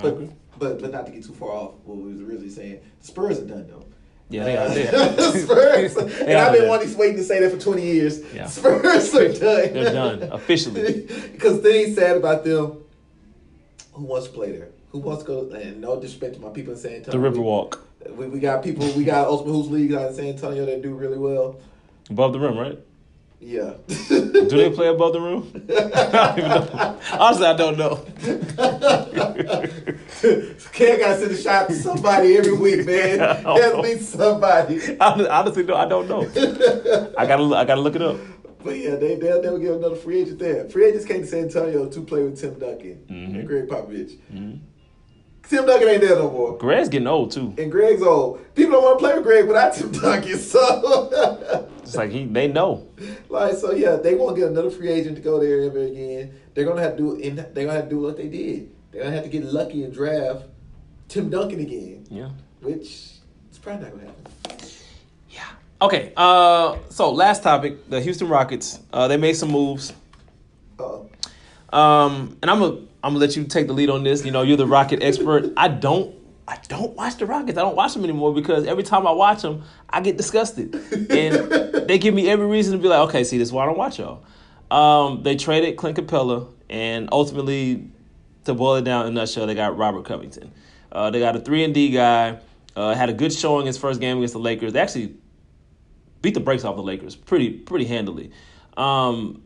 But 0.00 0.18
but 0.58 0.80
but 0.80 0.92
not 0.92 1.04
to 1.06 1.12
get 1.12 1.24
too 1.24 1.34
far 1.34 1.50
off 1.50 1.74
what 1.84 1.98
we 1.98 2.12
was 2.12 2.22
originally 2.22 2.48
saying. 2.48 2.80
The 3.00 3.06
Spurs 3.06 3.38
are 3.38 3.46
done 3.46 3.66
though. 3.68 3.84
Yeah, 4.32 4.44
they 4.44 4.56
are 4.56 5.32
Spurs, 5.38 5.96
and 6.20 6.32
I've 6.32 6.52
been 6.54 6.68
wanting 6.68 6.96
waiting 6.96 7.16
to 7.16 7.24
say 7.24 7.40
that 7.40 7.50
for 7.52 7.58
twenty 7.58 7.82
years. 7.82 8.20
Yeah. 8.32 8.46
Spurs 8.46 9.14
are 9.14 9.28
done. 9.28 9.72
They're 9.74 9.92
done, 9.92 10.22
officially. 10.32 11.02
Because 11.32 11.60
things 11.60 11.96
sad 11.96 12.16
about 12.16 12.44
them. 12.44 12.78
Who 13.92 14.04
wants 14.04 14.28
to 14.28 14.32
play 14.32 14.52
there? 14.52 14.68
Who 14.90 15.00
wants 15.00 15.22
to 15.24 15.26
go? 15.26 15.50
And 15.50 15.80
no 15.80 16.00
disrespect 16.00 16.34
to 16.36 16.40
my 16.40 16.48
people 16.50 16.72
in 16.72 16.78
San 16.78 16.94
Antonio. 16.94 17.20
The 17.20 17.38
Riverwalk. 17.38 17.78
We, 18.16 18.26
we 18.28 18.40
got 18.40 18.62
people. 18.62 18.90
We 18.92 19.04
got 19.04 19.26
Ultimate 19.26 19.52
Hoops 19.52 19.68
League 19.68 19.92
out 19.92 20.08
in 20.10 20.14
San 20.14 20.26
Antonio 20.26 20.64
that 20.66 20.80
do 20.82 20.94
really 20.94 21.18
well. 21.18 21.60
Above 22.08 22.32
the 22.32 22.40
rim, 22.40 22.56
right? 22.56 22.78
Yeah. 23.40 23.74
Do 24.08 24.46
they 24.48 24.70
play 24.70 24.86
above 24.88 25.12
the 25.12 25.20
rim? 25.20 25.66
I 25.68 26.36
don't 26.36 26.38
even 26.38 26.50
know. 26.76 26.98
Honestly, 27.18 27.46
I 27.46 27.56
don't 27.56 27.76
know. 27.76 28.04
Ken 30.72 30.98
got 31.00 31.14
to 31.14 31.18
send 31.20 31.32
a 31.32 31.36
shot 31.36 31.68
to 31.68 31.74
somebody 31.74 32.36
every 32.36 32.52
week, 32.56 32.86
man. 32.86 33.20
At 33.20 33.78
least 33.78 34.12
somebody. 34.12 34.80
Honestly, 34.98 35.28
honestly, 35.28 35.62
no, 35.64 35.74
I 35.76 35.86
don't 35.88 36.08
know. 36.08 36.22
I 37.18 37.26
gotta, 37.26 37.44
I 37.54 37.64
gotta 37.64 37.80
look 37.80 37.94
it 37.96 38.02
up. 38.02 38.16
But 38.64 38.78
yeah, 38.78 38.94
they 38.94 39.16
they'll 39.16 39.42
never 39.42 39.58
get 39.58 39.72
another 39.72 39.96
free 39.96 40.20
agent 40.22 40.38
there. 40.38 40.68
Free 40.68 40.84
agents 40.86 41.04
came 41.04 41.22
to 41.22 41.26
San 41.26 41.44
Antonio 41.44 41.88
to 41.88 42.00
play 42.02 42.22
with 42.22 42.40
Tim 42.40 42.58
Duncan 42.60 43.04
Mhm. 43.10 43.34
and 43.40 43.46
Gregg 43.48 43.66
Popovich. 43.68 44.18
Mhm. 44.32 44.60
Tim 45.48 45.66
Duncan 45.66 45.88
ain't 45.88 46.00
there 46.00 46.14
no 46.14 46.30
more. 46.30 46.56
Greg's 46.58 46.88
getting 46.88 47.08
old 47.08 47.32
too. 47.32 47.52
And 47.58 47.72
Greg's 47.72 48.02
old. 48.02 48.38
People 48.54 48.74
don't 48.74 48.84
want 48.84 48.98
to 49.00 49.04
play 49.04 49.14
with 49.16 49.24
Greg 49.24 49.46
without 49.48 49.74
Tim 49.74 49.90
Duncan. 49.90 50.38
So, 50.38 51.66
It's 51.82 51.96
like 51.96 52.12
he, 52.12 52.24
they 52.26 52.46
know. 52.46 52.86
like, 53.28 53.54
so 53.56 53.72
yeah, 53.72 53.96
they 53.96 54.14
won't 54.14 54.36
get 54.36 54.46
another 54.48 54.70
free 54.70 54.88
agent 54.90 55.16
to 55.16 55.22
go 55.22 55.40
there 55.40 55.62
ever 55.62 55.80
again. 55.80 56.32
They're 56.54 56.64
gonna 56.64 56.80
have 56.82 56.96
to 56.96 57.16
do. 57.18 57.30
They're 57.32 57.64
gonna 57.66 57.72
have 57.72 57.88
to 57.88 57.90
do 57.90 57.98
what 57.98 58.16
they 58.16 58.28
did. 58.28 58.70
They're 58.92 59.02
gonna 59.02 59.14
have 59.14 59.24
to 59.24 59.30
get 59.30 59.44
lucky 59.44 59.82
and 59.84 59.92
draft 59.92 60.44
Tim 61.08 61.30
Duncan 61.30 61.60
again, 61.60 62.06
Yeah. 62.10 62.28
which 62.60 63.12
it's 63.48 63.58
probably 63.60 63.84
not 63.84 63.92
gonna 63.92 64.06
happen. 64.06 64.68
Yeah. 65.30 65.42
Okay. 65.80 66.12
Uh, 66.16 66.76
so 66.90 67.10
last 67.12 67.42
topic: 67.42 67.88
the 67.90 68.00
Houston 68.00 68.28
Rockets. 68.28 68.78
Uh, 68.92 69.08
they 69.08 69.16
made 69.16 69.34
some 69.34 69.50
moves. 69.50 69.92
Uh, 70.78 70.98
Um, 71.72 72.36
and 72.42 72.50
I'm 72.50 72.58
gonna 72.60 72.76
I'm 73.02 73.14
gonna 73.14 73.18
let 73.18 73.34
you 73.36 73.44
take 73.44 73.66
the 73.66 73.72
lead 73.72 73.88
on 73.90 74.04
this. 74.04 74.24
You 74.24 74.30
know, 74.30 74.42
you're 74.42 74.56
the 74.58 74.66
Rocket 74.66 75.02
expert. 75.02 75.52
I 75.56 75.68
don't 75.68 76.14
I 76.46 76.58
don't 76.68 76.94
watch 76.94 77.16
the 77.16 77.24
Rockets. 77.24 77.56
I 77.56 77.62
don't 77.62 77.76
watch 77.76 77.94
them 77.94 78.04
anymore 78.04 78.34
because 78.34 78.66
every 78.66 78.82
time 78.82 79.06
I 79.06 79.12
watch 79.12 79.40
them, 79.42 79.62
I 79.88 80.00
get 80.02 80.16
disgusted, 80.18 80.74
and 81.10 81.86
they 81.88 81.98
give 81.98 82.12
me 82.14 82.28
every 82.28 82.46
reason 82.46 82.72
to 82.76 82.78
be 82.82 82.88
like, 82.88 83.08
okay, 83.08 83.24
see, 83.24 83.38
this 83.38 83.48
is 83.48 83.52
why 83.52 83.62
I 83.62 83.66
don't 83.66 83.78
watch 83.78 83.98
y'all. 83.98 84.22
Um, 84.70 85.22
they 85.22 85.36
traded 85.36 85.76
Clint 85.76 85.96
Capela, 85.96 86.48
and 86.68 87.08
ultimately, 87.12 87.90
to 88.44 88.54
boil 88.54 88.76
it 88.76 88.84
down 88.84 89.06
in 89.06 89.12
a 89.12 89.14
nutshell, 89.14 89.46
they 89.46 89.54
got 89.54 89.76
Robert 89.76 90.04
Covington. 90.04 90.52
Uh, 90.90 91.10
they 91.10 91.20
got 91.20 91.36
a 91.36 91.40
three 91.40 91.64
and 91.64 91.74
D 91.74 91.90
guy. 91.90 92.38
Uh, 92.74 92.94
had 92.94 93.10
a 93.10 93.12
good 93.12 93.32
showing 93.32 93.66
his 93.66 93.76
first 93.76 94.00
game 94.00 94.16
against 94.16 94.32
the 94.32 94.40
Lakers. 94.40 94.72
They 94.72 94.80
actually 94.80 95.14
beat 96.22 96.34
the 96.34 96.40
brakes 96.40 96.64
off 96.64 96.76
the 96.76 96.82
Lakers 96.82 97.14
pretty 97.14 97.50
pretty 97.50 97.84
handily. 97.84 98.30
Um, 98.76 99.42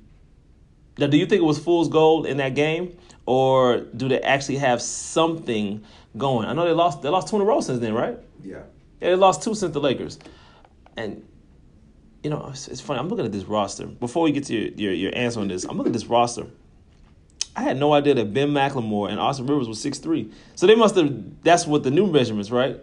now, 0.99 1.09
do 1.09 1.17
you 1.17 1.27
think 1.27 1.41
it 1.41 1.45
was 1.45 1.59
fool's 1.59 1.89
gold 1.89 2.27
in 2.27 2.37
that 2.37 2.55
game, 2.55 2.97
or 3.27 3.81
do 3.81 4.09
they 4.09 4.21
actually 4.21 4.59
have 4.59 4.81
something 4.81 5.85
going? 6.17 6.49
I 6.49 6.53
know 6.53 6.65
they 6.65 6.73
lost. 6.73 7.03
They 7.03 7.09
lost 7.09 7.29
two 7.29 7.37
in 7.37 7.43
a 7.43 7.45
row 7.45 7.61
since 7.61 7.81
then, 7.81 7.95
right? 7.95 8.19
yeah. 8.43 8.63
Yeah, 9.01 9.11
they 9.11 9.17
lost 9.17 9.43
two 9.43 9.55
since 9.55 9.75
the 9.75 9.81
Lakers, 9.81 10.19
and 10.97 11.23
you 12.23 12.31
know 12.31 12.49
it's, 12.51 12.69
it's 12.69 12.81
funny. 12.81 12.99
I'm 12.99 13.09
looking 13.09 13.27
at 13.27 13.33
this 13.33 13.45
roster 13.45 13.87
before 13.87 14.23
we 14.23 14.33
get 14.33 14.45
to 14.45 14.55
your, 14.55 14.71
your 14.73 14.93
your 14.93 15.15
answer 15.15 15.41
on 15.41 15.49
this. 15.49 15.65
I'm 15.65 15.77
looking 15.77 15.91
at 15.91 15.99
this 15.99 16.07
roster. 16.07 16.47
I 17.57 17.63
had 17.63 17.79
no 17.79 17.95
idea 17.95 18.13
that 18.15 18.35
Ben 18.35 18.51
McLemore 18.51 19.11
and 19.11 19.19
Austin 19.19 19.47
Rivers 19.47 19.67
was 19.67 19.81
six 19.81 19.99
three. 19.99 20.31
So 20.55 20.67
they 20.67 20.75
must 20.75 20.95
have. 20.95 21.43
That's 21.43 21.67
what 21.67 21.83
the 21.83 21.91
new 21.91 22.07
measurements, 22.07 22.51
right? 22.51 22.79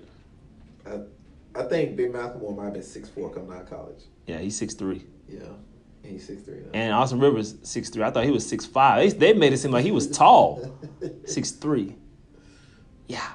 I, 0.85 0.99
I 1.55 1.63
think 1.63 1.95
Ben 1.95 2.11
McLemore 2.11 2.57
might 2.57 2.65
have 2.65 2.73
been 2.73 2.83
six 2.83 3.07
four 3.07 3.31
coming 3.31 3.51
out 3.51 3.61
of 3.61 3.69
college. 3.69 4.01
Yeah, 4.25 4.39
he's 4.39 4.57
six 4.57 4.73
three. 4.73 5.05
Yeah, 5.29 5.43
he's 6.01 6.25
six 6.25 6.41
three. 6.41 6.61
And 6.73 6.91
Austin 6.91 7.19
Rivers 7.19 7.55
six 7.61 7.89
three. 7.89 8.03
I 8.03 8.09
thought 8.09 8.25
he 8.25 8.31
was 8.31 8.47
six 8.47 8.65
five. 8.65 8.99
They, 8.99 9.09
they 9.31 9.33
made 9.37 9.53
it 9.53 9.57
seem 9.57 9.71
like 9.71 9.85
he 9.85 9.91
was 9.91 10.09
tall, 10.09 10.75
six 11.25 11.51
three. 11.51 11.95
Yeah. 13.07 13.29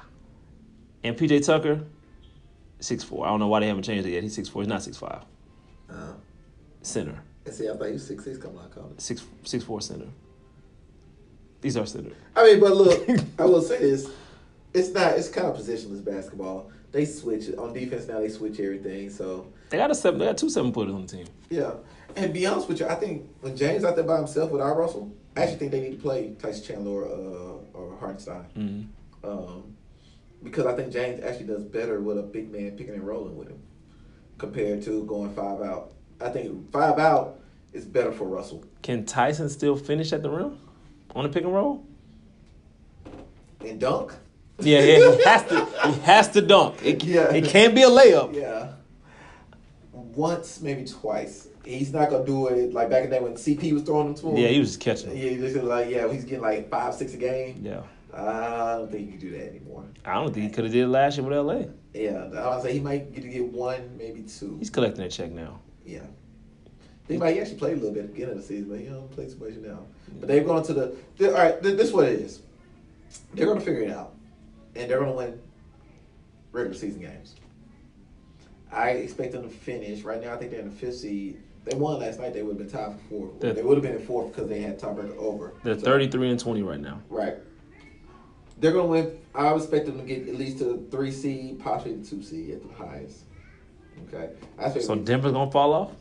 And 1.05 1.15
PJ 1.15 1.45
Tucker, 1.45 1.85
six 2.81 3.01
four. 3.01 3.25
I 3.25 3.29
don't 3.29 3.39
know 3.39 3.47
why 3.47 3.61
they 3.61 3.67
haven't 3.67 3.83
changed 3.83 4.05
it 4.05 4.11
yet. 4.11 4.23
He's 4.23 4.35
six 4.35 4.49
four. 4.49 4.61
He's 4.61 4.69
not 4.69 4.83
six 4.83 4.97
five. 4.97 5.23
Uh, 5.89 6.13
Center. 6.81 7.17
see, 7.49 7.69
I 7.69 7.73
thought 7.73 7.85
he 7.85 7.93
was 7.93 8.05
six 8.05 8.25
six 8.25 8.37
coming 8.37 8.57
out 8.59 8.65
of 8.65 8.75
college. 8.75 8.99
Six 8.99 9.23
six 9.43 9.63
four 9.63 9.79
center. 9.79 10.07
These 11.61 11.77
are 11.77 11.85
center. 11.85 12.11
I 12.35 12.43
mean, 12.45 12.59
but 12.59 12.75
look, 12.75 13.07
I 13.39 13.45
will 13.45 13.61
say 13.61 13.79
this: 13.79 14.09
it's 14.73 14.89
not. 14.89 15.13
It's 15.13 15.29
kind 15.29 15.47
of 15.47 15.57
positionless 15.57 16.03
basketball. 16.03 16.71
They 16.91 17.05
switch 17.05 17.47
it 17.47 17.57
on 17.59 17.73
defense 17.73 18.07
now. 18.07 18.19
They 18.19 18.29
switch 18.29 18.59
everything. 18.59 19.09
So 19.09 19.47
They 19.69 19.77
got 19.77 19.91
a 19.91 19.95
seven. 19.95 20.19
They 20.19 20.25
got 20.25 20.37
two 20.37 20.49
seven 20.49 20.73
footers 20.73 20.93
on 20.93 21.05
the 21.05 21.17
team. 21.17 21.27
yeah. 21.49 21.71
And 22.15 22.33
be 22.33 22.47
honest 22.47 22.67
with 22.67 22.79
you, 22.79 22.87
I 22.87 22.95
think 22.95 23.29
when 23.41 23.55
James 23.55 23.83
out 23.83 23.95
there 23.95 24.03
by 24.03 24.17
himself 24.17 24.49
with 24.49 24.61
our 24.61 24.75
Russell, 24.75 25.11
I 25.37 25.41
actually 25.43 25.57
think 25.59 25.71
they 25.71 25.81
need 25.81 25.91
to 25.91 26.01
play 26.01 26.33
Tyson 26.39 26.63
Chandler 26.63 27.03
or 27.03 27.05
uh, 27.05 27.77
or 27.77 27.97
Hartenstein. 27.99 28.45
Mm-hmm. 28.57 29.29
Um, 29.29 29.75
because 30.43 30.65
I 30.65 30.75
think 30.75 30.91
James 30.91 31.23
actually 31.23 31.45
does 31.47 31.63
better 31.63 31.99
with 31.99 32.17
a 32.17 32.23
big 32.23 32.51
man 32.51 32.71
picking 32.71 32.95
and 32.95 33.03
rolling 33.05 33.35
with 33.37 33.49
him 33.49 33.61
compared 34.37 34.81
to 34.83 35.03
going 35.03 35.33
five 35.35 35.61
out. 35.61 35.91
I 36.19 36.29
think 36.29 36.71
five 36.71 36.97
out 36.97 37.39
is 37.73 37.85
better 37.85 38.11
for 38.11 38.23
Russell. 38.25 38.63
Can 38.81 39.05
Tyson 39.05 39.49
still 39.49 39.75
finish 39.75 40.11
at 40.11 40.23
the 40.23 40.29
rim 40.29 40.57
on 41.15 41.23
the 41.23 41.29
pick 41.29 41.43
and 41.43 41.53
roll? 41.53 41.85
And 43.65 43.79
dunk? 43.79 44.13
Yeah, 44.59 44.79
yeah. 44.79 45.15
He 45.15 45.23
has 45.23 45.43
to. 45.49 45.65
He 45.87 45.99
has 46.03 46.27
to 46.29 46.41
dunk. 46.41 46.75
It, 46.83 47.03
Yeah. 47.03 47.31
it 47.33 47.45
can't 47.45 47.73
be 47.75 47.83
a 47.83 47.89
layup. 47.89 48.33
Yeah. 48.35 48.73
Once, 49.93 50.61
maybe 50.61 50.85
twice. 50.85 51.47
He's 51.65 51.93
not 51.93 52.09
gonna 52.09 52.25
do 52.25 52.47
it 52.47 52.73
like 52.73 52.89
back 52.89 53.03
in 53.03 53.09
the 53.09 53.15
day 53.17 53.21
when 53.21 53.33
CP 53.33 53.73
was 53.73 53.83
throwing 53.83 54.07
them 54.07 54.15
to 54.15 54.29
him. 54.29 54.37
Yeah, 54.37 54.47
he 54.47 54.59
was 54.59 54.69
just 54.69 54.79
catching. 54.81 55.11
Yeah, 55.11 55.29
he 55.29 55.37
just 55.37 55.55
like 55.57 55.89
yeah, 55.89 56.11
he's 56.11 56.23
getting 56.23 56.41
like 56.41 56.69
five, 56.69 56.93
six 56.95 57.13
a 57.13 57.17
game. 57.17 57.59
Yeah. 57.61 57.81
I 58.11 58.77
don't 58.77 58.91
think 58.91 59.05
you 59.05 59.11
can 59.11 59.19
do 59.19 59.31
that 59.37 59.49
anymore. 59.49 59.85
I 60.03 60.15
don't 60.15 60.33
think 60.33 60.45
he 60.47 60.51
could 60.51 60.63
have 60.63 60.73
did 60.73 60.83
it 60.83 60.87
last 60.87 61.17
year 61.17 61.27
with 61.27 61.37
LA. 61.37 61.65
Yeah, 61.93 62.27
I 62.41 62.55
would 62.55 62.63
say 62.63 62.73
he 62.73 62.79
might 62.79 63.13
get 63.13 63.21
to 63.21 63.29
get 63.29 63.45
one, 63.45 63.97
maybe 63.97 64.23
two. 64.23 64.57
He's 64.57 64.71
collecting 64.71 65.03
a 65.05 65.09
check 65.09 65.31
now. 65.31 65.59
Yeah. 65.85 66.01
He 67.07 67.17
might 67.17 67.37
actually 67.37 67.57
play 67.57 67.73
a 67.73 67.75
little 67.75 67.91
bit 67.91 68.01
at 68.01 68.07
the 68.07 68.13
beginning 68.13 68.35
of 68.35 68.41
the 68.41 68.47
season, 68.47 68.69
but 68.69 68.79
he 68.79 68.85
don't 68.85 69.09
play 69.11 69.27
too 69.27 69.37
much 69.39 69.53
now. 69.57 69.79
But 70.19 70.27
they've 70.27 70.45
gone 70.45 70.63
to 70.63 70.73
the. 70.73 70.95
they- 71.17 71.27
All 71.27 71.33
right, 71.33 71.61
th- 71.61 71.77
this 71.77 71.87
is 71.87 71.93
what 71.93 72.05
it 72.05 72.19
is. 72.21 72.41
They're 73.33 73.45
going 73.45 73.59
to 73.59 73.65
figure 73.65 73.81
it 73.83 73.91
out, 73.91 74.13
and 74.75 74.89
they're 74.89 74.99
going 74.99 75.11
to 75.11 75.17
win 75.17 75.39
regular 76.51 76.75
season 76.77 77.01
games. 77.01 77.35
I 78.71 78.91
expect 78.91 79.31
them 79.31 79.43
to 79.43 79.49
finish 79.49 80.03
right 80.03 80.21
now. 80.21 80.33
I 80.33 80.37
think 80.37 80.51
they're 80.51 80.59
in 80.59 80.69
the 80.69 80.75
fifth 80.75 80.97
seed. 80.97 81.41
They 81.65 81.75
won 81.77 81.99
last 81.99 82.19
night. 82.19 82.33
They 82.33 82.43
would 82.43 82.57
have 82.59 82.69
been 82.69 82.69
tied 82.69 82.93
for 82.93 82.99
fourth. 83.09 83.39
They're- 83.39 83.53
they 83.53 83.63
would 83.63 83.77
have 83.77 83.83
been 83.83 83.95
in 83.95 84.05
fourth 84.05 84.33
because 84.33 84.47
they 84.49 84.61
had 84.61 84.79
top 84.79 84.95
tiebreaker 84.97 85.17
over. 85.17 85.53
They're 85.63 85.77
So- 85.77 85.85
33 85.85 86.29
and 86.29 86.39
20 86.39 86.61
right 86.63 86.79
now. 86.79 87.01
Right. 87.09 87.35
They're 88.59 88.71
going 88.71 88.85
to 88.85 88.89
win. 88.91 89.17
I 89.33 89.53
expect 89.55 89.85
them 89.85 89.97
to 89.99 90.03
get 90.03 90.27
at 90.27 90.35
least 90.35 90.61
a 90.61 90.77
three 90.91 91.11
seed, 91.11 91.59
possibly 91.59 91.95
the 91.95 92.05
two 92.05 92.21
seed 92.21 92.51
at 92.51 92.61
the 92.67 92.73
highest. 92.73 93.19
Okay. 94.07 94.29
I 94.57 94.63
expect 94.65 94.85
So 94.85 94.95
Denver's 94.95 95.33
gonna 95.33 95.51
fall 95.51 95.73
off. 95.73 95.91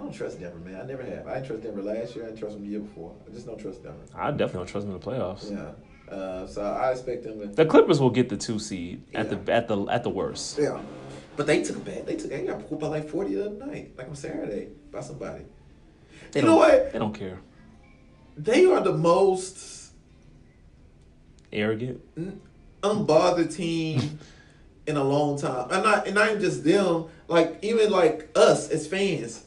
I 0.00 0.02
don't 0.04 0.12
trust 0.12 0.40
Denver, 0.40 0.58
man. 0.58 0.80
I 0.80 0.84
never 0.84 1.02
have. 1.02 1.26
I 1.26 1.34
didn't 1.34 1.46
trust 1.48 1.62
Denver 1.62 1.82
last 1.82 2.16
year. 2.16 2.24
I 2.24 2.28
didn't 2.28 2.40
trust 2.40 2.54
them 2.56 2.64
the 2.64 2.70
year 2.70 2.80
before. 2.80 3.14
I 3.28 3.32
just 3.34 3.46
don't 3.46 3.58
trust 3.60 3.82
Denver. 3.82 3.98
I 4.14 4.30
definitely 4.30 4.58
don't 4.60 4.66
trust 4.68 4.86
them 4.86 4.94
in 4.96 5.00
the 5.00 5.06
playoffs. 5.06 5.50
Yeah. 5.50 6.14
Uh, 6.14 6.46
so 6.46 6.62
I 6.62 6.90
expect 6.92 7.24
them 7.24 7.38
to. 7.40 7.46
The 7.48 7.66
Clippers 7.66 8.00
will 8.00 8.10
get 8.10 8.28
the 8.30 8.36
two 8.36 8.58
seed 8.58 9.02
at 9.14 9.26
Yeah. 9.30 9.34
the 9.44 9.52
at 9.52 9.68
the 9.68 9.84
at 9.86 10.02
the 10.02 10.10
worst. 10.10 10.58
Yeah. 10.58 10.80
But 11.36 11.46
they 11.46 11.62
took 11.62 11.76
a 11.76 11.80
bad. 11.80 12.06
They 12.06 12.16
took. 12.16 12.30
They 12.30 12.46
got 12.46 12.66
pulled 12.68 12.80
by 12.80 12.88
like 12.88 13.08
forty 13.08 13.34
the 13.34 13.46
other 13.46 13.66
night, 13.66 13.92
like 13.98 14.08
on 14.08 14.16
Saturday, 14.16 14.68
by 14.90 15.00
somebody. 15.00 15.44
They 16.32 16.40
you 16.40 16.46
know 16.46 16.56
what? 16.56 16.92
They 16.92 16.98
don't 16.98 17.14
care. 17.14 17.38
They 18.36 18.64
are 18.64 18.80
the 18.80 18.94
most 18.94 19.92
Arrogant. 21.52 22.00
unbothered 22.82 23.54
team 23.54 24.18
in 24.86 24.96
a 24.96 25.04
long 25.04 25.38
time. 25.38 25.68
And 25.70 25.82
not 25.84 26.06
and 26.06 26.14
not 26.14 26.28
even 26.30 26.40
just 26.40 26.64
them. 26.64 27.04
Like 27.28 27.58
even 27.62 27.90
like 27.92 28.30
us 28.34 28.68
as 28.70 28.86
fans, 28.88 29.44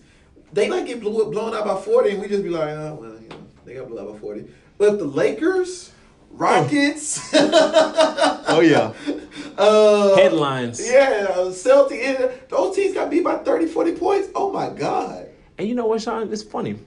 they 0.54 0.70
like 0.70 0.86
get 0.86 1.00
blew, 1.02 1.30
blown 1.32 1.54
out 1.54 1.66
by 1.66 1.76
forty, 1.82 2.12
and 2.12 2.22
we 2.22 2.28
just 2.28 2.44
be 2.44 2.50
like, 2.50 2.70
oh 2.70 2.98
well, 3.02 3.20
you 3.22 3.30
know, 3.30 3.36
they 3.66 3.74
got 3.76 3.88
blown 3.90 4.08
out 4.08 4.14
by 4.14 4.20
forty. 4.20 4.46
But 4.78 4.94
if 4.94 5.00
the 5.00 5.06
Lakers, 5.06 5.92
Rockets, 6.32 7.30
Oh 7.36 8.60
yeah. 8.62 8.94
uh, 9.58 10.16
Headlines. 10.16 10.82
yeah, 10.86 11.28
uh, 11.30 11.46
Celtics, 11.52 12.48
those 12.50 12.76
teams 12.76 12.94
got 12.94 13.10
beat 13.10 13.24
by 13.24 13.36
30, 13.38 13.68
40 13.68 13.92
points. 13.94 14.30
Oh 14.36 14.52
my 14.52 14.70
god. 14.70 15.28
And 15.58 15.68
you 15.68 15.76
know 15.76 15.86
what, 15.86 16.02
Sean? 16.02 16.32
It's 16.34 16.44
funny. 16.44 16.78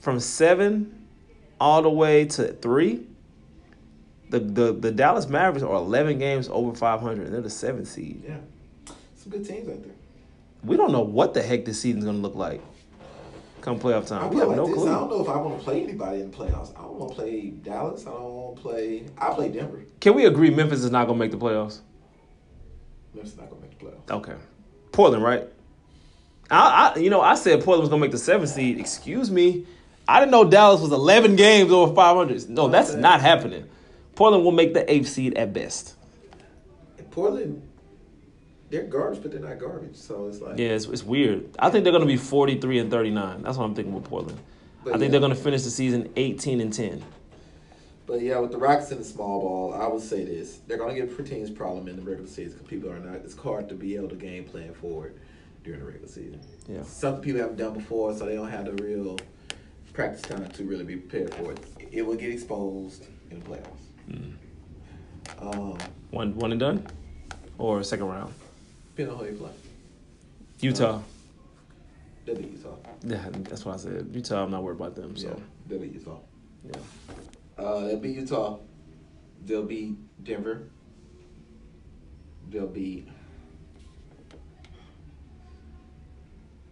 From 0.00 0.20
seven 0.20 1.06
all 1.60 1.82
the 1.82 1.90
way 1.90 2.26
to 2.26 2.52
three, 2.54 3.06
the 4.30 4.40
the, 4.40 4.72
the 4.72 4.90
Dallas 4.90 5.28
Mavericks 5.28 5.62
are 5.64 5.74
eleven 5.74 6.18
games 6.18 6.48
over 6.50 6.74
five 6.76 7.00
hundred. 7.00 7.26
and 7.26 7.34
They're 7.34 7.40
the 7.40 7.48
seventh 7.50 7.88
seed. 7.88 8.22
Yeah, 8.26 8.38
some 9.16 9.30
good 9.32 9.46
teams 9.46 9.68
out 9.68 9.82
there. 9.82 9.94
We 10.64 10.76
don't 10.76 10.92
know 10.92 11.00
what 11.02 11.32
the 11.34 11.42
heck 11.42 11.64
this 11.64 11.80
season's 11.80 12.04
gonna 12.04 12.18
look 12.18 12.34
like. 12.34 12.60
Come 13.64 13.80
playoff 13.80 14.06
time, 14.06 14.20
have 14.20 14.34
like 14.34 14.56
no 14.58 14.66
this. 14.66 14.82
I 14.82 14.92
don't 14.92 15.08
know 15.08 15.22
if 15.22 15.28
I 15.30 15.38
want 15.38 15.56
to 15.58 15.64
play 15.64 15.82
anybody 15.84 16.20
in 16.20 16.30
the 16.30 16.36
playoffs. 16.36 16.78
I 16.78 16.82
don't 16.82 16.96
want 16.96 17.12
to 17.12 17.16
play 17.16 17.48
Dallas. 17.48 18.06
I 18.06 18.10
don't 18.10 18.22
want 18.22 18.56
to 18.56 18.62
play. 18.62 19.06
I 19.16 19.32
play 19.32 19.48
Denver. 19.48 19.86
Can 20.00 20.14
we 20.14 20.26
agree 20.26 20.50
Memphis 20.50 20.84
is 20.84 20.90
not 20.90 21.06
gonna 21.06 21.18
make 21.18 21.30
the 21.30 21.38
playoffs? 21.38 21.80
Memphis 23.14 23.38
not 23.38 23.48
gonna 23.48 23.62
make 23.62 23.78
the 23.78 23.86
playoffs. 23.86 24.10
Okay. 24.10 24.34
Portland, 24.92 25.24
right? 25.24 25.48
I, 26.50 26.92
I 26.94 26.98
you 26.98 27.08
know, 27.08 27.22
I 27.22 27.36
said 27.36 27.64
Portland 27.64 27.80
was 27.80 27.88
gonna 27.88 28.02
make 28.02 28.10
the 28.10 28.18
seventh 28.18 28.50
seed. 28.50 28.78
Excuse 28.78 29.30
me. 29.30 29.64
I 30.06 30.20
didn't 30.20 30.32
know 30.32 30.44
Dallas 30.44 30.82
was 30.82 30.92
eleven 30.92 31.34
games 31.34 31.72
over 31.72 31.94
five 31.94 32.16
hundred. 32.18 32.46
No, 32.50 32.68
that's 32.68 32.92
not 32.92 33.22
happening. 33.22 33.66
Portland 34.14 34.44
will 34.44 34.52
make 34.52 34.74
the 34.74 34.92
eighth 34.92 35.08
seed 35.08 35.38
at 35.38 35.54
best. 35.54 35.94
Portland, 37.10 37.66
they're 38.74 38.82
garbage, 38.82 39.22
but 39.22 39.30
they're 39.30 39.40
not 39.40 39.58
garbage. 39.60 39.94
So 39.94 40.26
it's 40.26 40.40
like 40.40 40.58
Yeah, 40.58 40.70
it's, 40.70 40.86
it's 40.86 41.04
weird. 41.04 41.48
I 41.60 41.70
think 41.70 41.84
they're 41.84 41.92
gonna 41.92 42.06
be 42.06 42.16
forty 42.16 42.58
three 42.58 42.78
and 42.78 42.90
thirty 42.90 43.10
nine. 43.10 43.42
That's 43.42 43.56
what 43.56 43.64
I'm 43.64 43.74
thinking 43.74 43.94
with 43.94 44.04
Portland. 44.04 44.38
But 44.82 44.94
I 44.94 44.98
think 44.98 45.04
yeah. 45.04 45.12
they're 45.12 45.20
gonna 45.20 45.36
finish 45.36 45.62
the 45.62 45.70
season 45.70 46.12
eighteen 46.16 46.60
and 46.60 46.72
ten. 46.72 47.02
But 48.06 48.20
yeah, 48.20 48.38
with 48.38 48.50
the 48.50 48.58
Rockets 48.58 48.90
in 48.90 48.98
the 48.98 49.04
small 49.04 49.40
ball, 49.40 49.74
I 49.74 49.86
would 49.86 50.02
say 50.02 50.24
this: 50.24 50.58
they're 50.66 50.76
gonna 50.76 50.94
give 50.94 51.16
teams 51.24 51.50
problem 51.50 51.86
in 51.86 51.96
the 51.96 52.02
regular 52.02 52.28
season 52.28 52.54
because 52.54 52.68
people 52.68 52.90
are 52.90 52.98
not. 52.98 53.16
It's 53.16 53.36
hard 53.36 53.68
to 53.68 53.76
be 53.76 53.94
able 53.94 54.08
to 54.08 54.16
game 54.16 54.44
plan 54.44 54.74
forward 54.74 55.14
during 55.62 55.78
the 55.78 55.86
regular 55.86 56.08
season. 56.08 56.40
Yeah. 56.68 56.82
Some 56.82 57.20
people 57.20 57.40
haven't 57.40 57.56
done 57.56 57.74
before, 57.74 58.12
so 58.16 58.26
they 58.26 58.34
don't 58.34 58.50
have 58.50 58.64
the 58.64 58.82
real 58.82 59.18
practice 59.92 60.22
time 60.22 60.48
to 60.48 60.64
really 60.64 60.84
be 60.84 60.96
prepared 60.96 61.32
for 61.34 61.52
it. 61.52 61.60
It 61.92 62.02
will 62.02 62.16
get 62.16 62.30
exposed 62.30 63.06
in 63.30 63.38
the 63.38 63.46
playoffs. 63.46 64.34
Um, 65.38 65.78
One 66.10 66.34
one 66.34 66.50
and 66.50 66.60
done, 66.60 66.86
or 67.56 67.84
second 67.84 68.06
round. 68.06 68.34
Depending 68.94 69.14
on 69.14 69.24
who 69.24 69.30
you 69.32 69.38
play. 69.38 69.50
Utah. 70.60 71.00
They'll 72.24 72.36
be 72.36 72.44
Utah. 72.44 72.76
Yeah, 73.04 73.28
that's 73.42 73.64
what 73.64 73.74
I 73.74 73.78
said. 73.78 74.08
Utah. 74.12 74.44
I'm 74.44 74.50
not 74.50 74.62
worried 74.62 74.76
about 74.76 74.94
them. 74.94 75.12
Yeah, 75.16 75.30
So 75.30 75.42
they'll 75.68 75.78
be 75.80 75.88
Utah. 75.88 76.18
yeah. 76.64 77.62
Uh, 77.62 77.80
they'll 77.86 77.98
be 77.98 78.10
Utah. 78.12 78.58
They'll 79.44 79.64
be 79.64 79.96
Denver. 80.22 80.62
They'll 82.50 82.66
be 82.66 83.06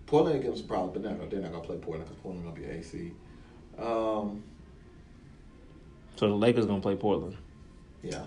Portland. 0.06 0.42
Give 0.42 0.50
them 0.52 0.58
some 0.58 0.68
problems, 0.68 0.94
but 0.94 1.02
they're 1.02 1.10
not, 1.10 1.18
gonna- 1.18 1.30
they're 1.30 1.40
not 1.40 1.52
gonna 1.52 1.64
play 1.64 1.76
Portland 1.76 2.04
because 2.08 2.22
Portland 2.22 2.44
gonna 2.46 2.56
be 2.56 2.64
AC. 2.66 3.12
Um, 3.78 4.42
So 6.16 6.28
the 6.28 6.34
Lakers 6.34 6.66
gonna 6.66 6.80
play 6.80 6.94
Portland. 6.96 7.36
yeah. 8.02 8.24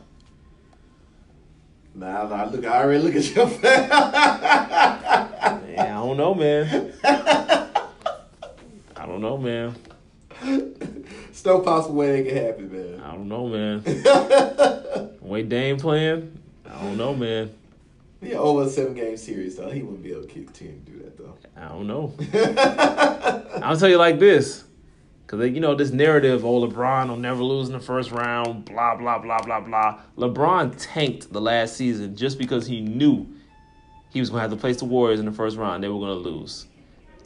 Nah, 1.96 2.28
nah, 2.28 2.44
look, 2.50 2.66
I 2.66 2.84
already 2.84 3.02
look 3.02 3.16
at 3.16 3.34
your 3.34 3.48
face. 3.48 3.64
Yeah, 3.64 3.88
I 5.80 5.94
don't 5.94 6.18
know, 6.18 6.36
man. 6.36 6.94
I 8.98 9.06
don't 9.06 9.22
know, 9.22 9.38
man. 9.38 9.76
It's 11.30 11.46
no 11.46 11.62
possible 11.62 11.96
way 11.96 12.20
it 12.20 12.28
can 12.28 12.36
happen, 12.36 12.70
man. 12.70 13.00
I 13.02 13.12
don't 13.14 13.30
know, 13.30 13.48
man. 13.48 13.82
Way 15.22 15.44
Dame 15.44 15.78
playing, 15.78 16.38
I 16.70 16.82
don't 16.84 16.98
know, 16.98 17.16
man. 17.16 17.52
Yeah, 18.22 18.40
over 18.40 18.64
a 18.64 18.70
seven 18.70 18.94
game 18.94 19.16
series, 19.16 19.56
though, 19.56 19.70
he 19.70 19.82
wouldn't 19.82 20.04
be 20.04 20.12
able 20.12 20.24
to 20.24 20.28
continue 20.28 20.74
to 20.74 20.92
do 20.92 20.98
that, 21.00 21.18
though. 21.18 21.38
I 21.56 21.70
don't 21.70 21.88
know. 21.88 22.14
I'll 23.64 23.78
tell 23.78 23.88
you 23.88 23.98
like 23.98 24.20
this. 24.20 24.65
Because, 25.26 25.50
you 25.52 25.60
know, 25.60 25.74
this 25.74 25.92
narrative, 25.92 26.46
oh, 26.46 26.68
LeBron 26.68 27.10
will 27.10 27.18
never 27.18 27.44
lose 27.44 27.68
in 27.68 27.74
the 27.74 27.80
first 27.80 28.12
round, 28.12 28.66
blah, 28.66 28.96
blah, 28.96 29.18
blah, 29.18 29.42
blah, 29.42 29.60
blah. 29.60 30.00
LeBron 30.18 30.76
tanked 30.78 31.34
the 31.34 31.42
last 31.42 31.76
season 31.76 32.16
just 32.16 32.38
because 32.38 32.68
he 32.68 32.82
knew 32.82 33.28
he 34.12 34.20
was 34.20 34.30
going 34.30 34.44
to 34.44 34.50
have 34.50 34.52
to 34.52 34.62
face 34.62 34.78
the 34.78 34.86
Warriors 34.86 35.20
in 35.20 35.26
the 35.26 35.32
first 35.32 35.58
round. 35.58 35.84
They 35.84 35.88
were 35.88 36.00
going 36.00 36.24
to 36.24 36.30
lose. 36.30 36.68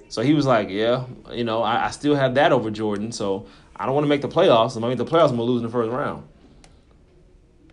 So 0.09 0.23
he 0.23 0.33
was 0.33 0.45
like, 0.45 0.69
yeah, 0.69 1.05
you 1.31 1.43
know, 1.43 1.61
I, 1.61 1.85
I 1.85 1.91
still 1.91 2.15
have 2.15 2.35
that 2.35 2.51
over 2.51 2.71
Jordan. 2.71 3.11
So 3.11 3.45
I 3.75 3.85
don't 3.85 3.93
want 3.93 4.05
to 4.05 4.09
make 4.09 4.21
the 4.21 4.27
playoffs. 4.27 4.75
If 4.75 4.83
I 4.83 4.89
make 4.89 4.97
the 4.97 5.05
playoffs, 5.05 5.29
I'm 5.29 5.37
gonna 5.37 5.43
lose 5.43 5.61
in 5.61 5.67
the 5.67 5.71
first 5.71 5.91
round. 5.91 6.27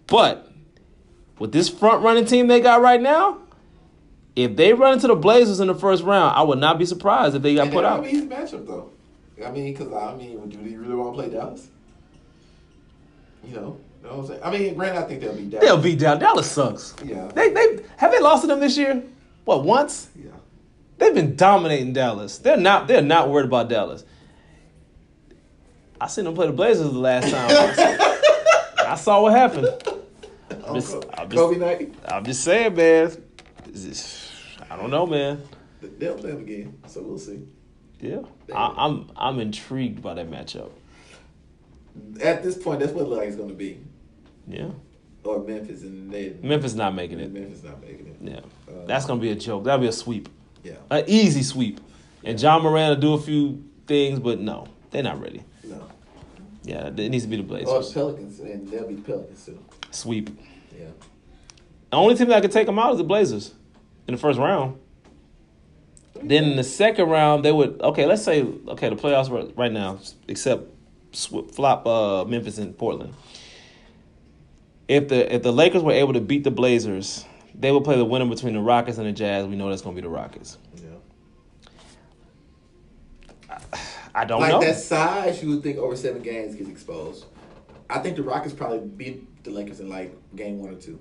But 0.07 0.53
with 1.39 1.51
this 1.51 1.69
front 1.69 2.03
running 2.03 2.27
team 2.27 2.47
they 2.47 2.61
got 2.61 2.83
right 2.83 3.01
now, 3.01 3.39
if 4.37 4.55
they 4.55 4.75
run 4.75 4.93
into 4.95 5.07
the 5.07 5.17
Blazers 5.17 5.61
in 5.61 5.67
the 5.67 5.75
first 5.75 6.05
round, 6.05 6.37
I 6.37 6.43
would 6.43 6.59
not 6.59 6.79
be 6.79 6.85
surprised 6.85 7.35
if 7.35 7.43
they 7.43 7.55
got 7.55 7.73
put 7.73 7.85
out. 7.85 8.05
matchup 8.05 8.67
though. 8.67 8.93
I 9.45 9.51
mean, 9.51 9.73
because 9.73 9.93
I 9.93 10.15
mean, 10.17 10.49
do 10.49 10.59
you 10.59 10.81
really 10.81 10.95
want 10.95 11.15
to 11.17 11.23
play 11.23 11.31
Dallas? 11.31 11.69
You 13.45 13.55
know, 13.55 13.79
you 14.03 14.09
know 14.09 14.17
what 14.17 14.21
I'm 14.23 14.27
saying? 14.27 14.41
I 14.43 14.51
mean, 14.51 14.75
granted, 14.75 15.01
I 15.01 15.03
think 15.07 15.21
they'll 15.21 15.35
be 15.37 15.45
Dallas. 15.47 15.67
They'll 15.67 15.81
beat 15.81 15.99
down. 15.99 16.19
Dallas 16.19 16.51
sucks. 16.51 16.95
Yeah. 17.05 17.29
They 17.35 17.51
they 17.51 17.81
have 17.97 18.11
they 18.13 18.21
lost 18.21 18.43
to 18.43 18.47
them 18.49 18.61
this 18.61 18.77
year? 18.77 19.03
What 19.45 19.65
once? 19.65 20.09
Yeah. 20.17 20.31
They've 20.99 21.15
been 21.15 21.37
dominating 21.37 21.93
Dallas. 21.93 22.39
They're 22.39 22.57
not. 22.57 22.89
They're 22.89 23.03
not 23.03 23.29
worried 23.29 23.47
about 23.47 23.69
Dallas. 23.69 24.05
I 26.01 26.09
seen 26.09 26.25
them 26.25 26.35
play 26.35 26.47
the 26.47 26.53
Blazers 26.53 26.93
the 26.93 26.99
last 26.99 27.31
time. 27.31 27.47
I 28.87 28.97
saw 28.97 29.23
what 29.23 29.33
happened. 29.33 29.69
Oh, 29.87 30.03
I'm 30.69 30.75
just, 30.75 30.95
I'm 31.17 31.29
just- 31.31 31.35
Kobe 31.37 31.57
night. 31.59 31.95
I'm 32.07 32.25
just 32.25 32.45
saying, 32.45 32.75
man. 32.75 33.11
Just- 33.73 34.31
I 34.71 34.77
don't 34.77 34.91
know, 34.91 35.07
man. 35.07 35.43
They'll 35.81 36.15
play 36.17 36.33
them 36.33 36.41
again, 36.43 36.79
so 36.87 37.03
we'll 37.03 37.19
see. 37.19 37.41
Yeah, 38.01 38.21
I, 38.55 38.75
I'm 38.77 39.11
I'm 39.17 39.41
intrigued 39.41 40.03
by 40.03 40.15
that 40.15 40.31
matchup. 40.31 40.71
At 42.21 42.43
this 42.43 42.57
point, 42.59 42.81
that's 42.81 42.93
what 42.93 43.03
it 43.03 43.09
looks 43.09 43.19
like 43.19 43.29
it's 43.29 43.37
going 43.37 43.49
to 43.49 43.55
be. 43.55 43.81
Yeah, 44.47 44.69
Or 45.25 45.43
Memphis, 45.43 45.83
and 45.83 46.11
they 46.11 46.35
Memphis 46.43 46.75
not 46.75 46.95
making 46.95 47.21
it. 47.21 47.33
Memphis 47.33 47.65
not 47.65 47.81
making 47.81 48.07
it. 48.07 48.17
Yeah, 48.21 48.41
Uh, 48.73 48.85
that's 48.87 49.07
gonna 49.07 49.21
be 49.21 49.31
a 49.31 49.35
joke. 49.35 49.65
That'll 49.65 49.81
be 49.81 49.89
a 49.89 49.93
sweep, 49.93 50.29
Yeah. 50.63 50.75
an 50.91 51.05
easy 51.09 51.43
sweep. 51.43 51.81
And 52.23 52.41
Ja 52.41 52.59
Morant 52.59 52.91
will 52.97 53.01
do 53.01 53.15
a 53.15 53.19
few 53.21 53.65
things, 53.87 54.19
but 54.21 54.41
no, 54.41 54.67
they're 54.91 55.03
not 55.03 55.21
ready. 55.21 55.43
No. 55.65 55.81
Yeah, 56.65 56.89
it 56.89 56.97
needs 56.97 57.25
to 57.25 57.31
be 57.31 57.37
the 57.39 57.43
Blazers. 57.43 57.69
Or 57.69 57.93
Pelicans, 57.93 58.39
and 58.41 58.69
they'll 58.69 58.87
be 58.87 58.97
Pelicans 58.97 59.45
too. 59.47 59.59
Sweep. 59.91 60.31
Yeah. 60.79 60.87
The 61.91 61.97
only 61.97 62.15
team 62.15 62.29
that 62.29 62.43
could 62.43 62.53
take 62.53 62.67
them 62.67 62.79
out 62.79 62.93
is 62.93 62.99
the 62.99 63.05
Blazers 63.05 63.55
in 64.07 64.15
the 64.15 64.19
first 64.21 64.39
round. 64.39 64.77
Then 66.23 66.45
in 66.45 66.57
the 66.57 66.65
second 66.65 67.09
round, 67.09 67.45
they 67.45 67.53
would 67.53 67.81
okay. 67.81 68.07
Let's 68.07 68.23
say 68.23 68.43
okay, 68.43 68.89
the 68.89 68.97
playoffs 68.97 69.29
were 69.29 69.47
right 69.57 69.73
now, 69.73 70.01
except 70.29 70.65
flop 71.13 71.87
uh, 71.87 72.25
Memphis 72.25 72.59
and 72.59 72.77
Portland. 72.77 73.15
If 74.89 75.09
the 75.09 75.35
if 75.35 75.43
the 75.43 75.53
Lakers 75.53 75.83
were 75.83 75.93
able 75.93 76.13
to 76.13 76.21
beat 76.21 76.45
the 76.45 76.51
Blazers, 76.51 77.25
they 77.55 77.73
would 77.73 77.85
play 77.85 77.97
the 77.97 78.05
winner 78.05 78.27
between 78.27 78.55
the 78.55 78.61
Rockets 78.61 78.99
and 78.99 79.07
the 79.07 79.13
Jazz. 79.13 79.47
We 79.47 79.57
know 79.57 79.69
that's 79.69 79.83
going 79.83 79.97
to 79.97 80.03
be 80.03 80.07
the 80.07 80.13
Rockets. 80.13 80.59
Yeah. 80.77 80.91
I 84.15 84.25
don't 84.25 84.41
like 84.41 84.51
know. 84.51 84.61
that 84.61 84.77
size, 84.77 85.43
you 85.43 85.51
would 85.51 85.63
think 85.63 85.77
over 85.77 85.97
seven 85.97 86.23
games 86.23 86.55
gets 86.55 86.71
exposed. 86.71 87.27
I 87.91 87.99
think 87.99 88.17
the 88.17 88.23
Rockets 88.23 88.55
probably 88.55 88.79
beat 88.79 89.45
the 89.45 89.51
Lakers 89.51 89.81
in 89.81 89.89
like 89.89 90.17
game 90.35 90.59
one 90.59 90.75
or 90.75 90.77
two 90.77 90.99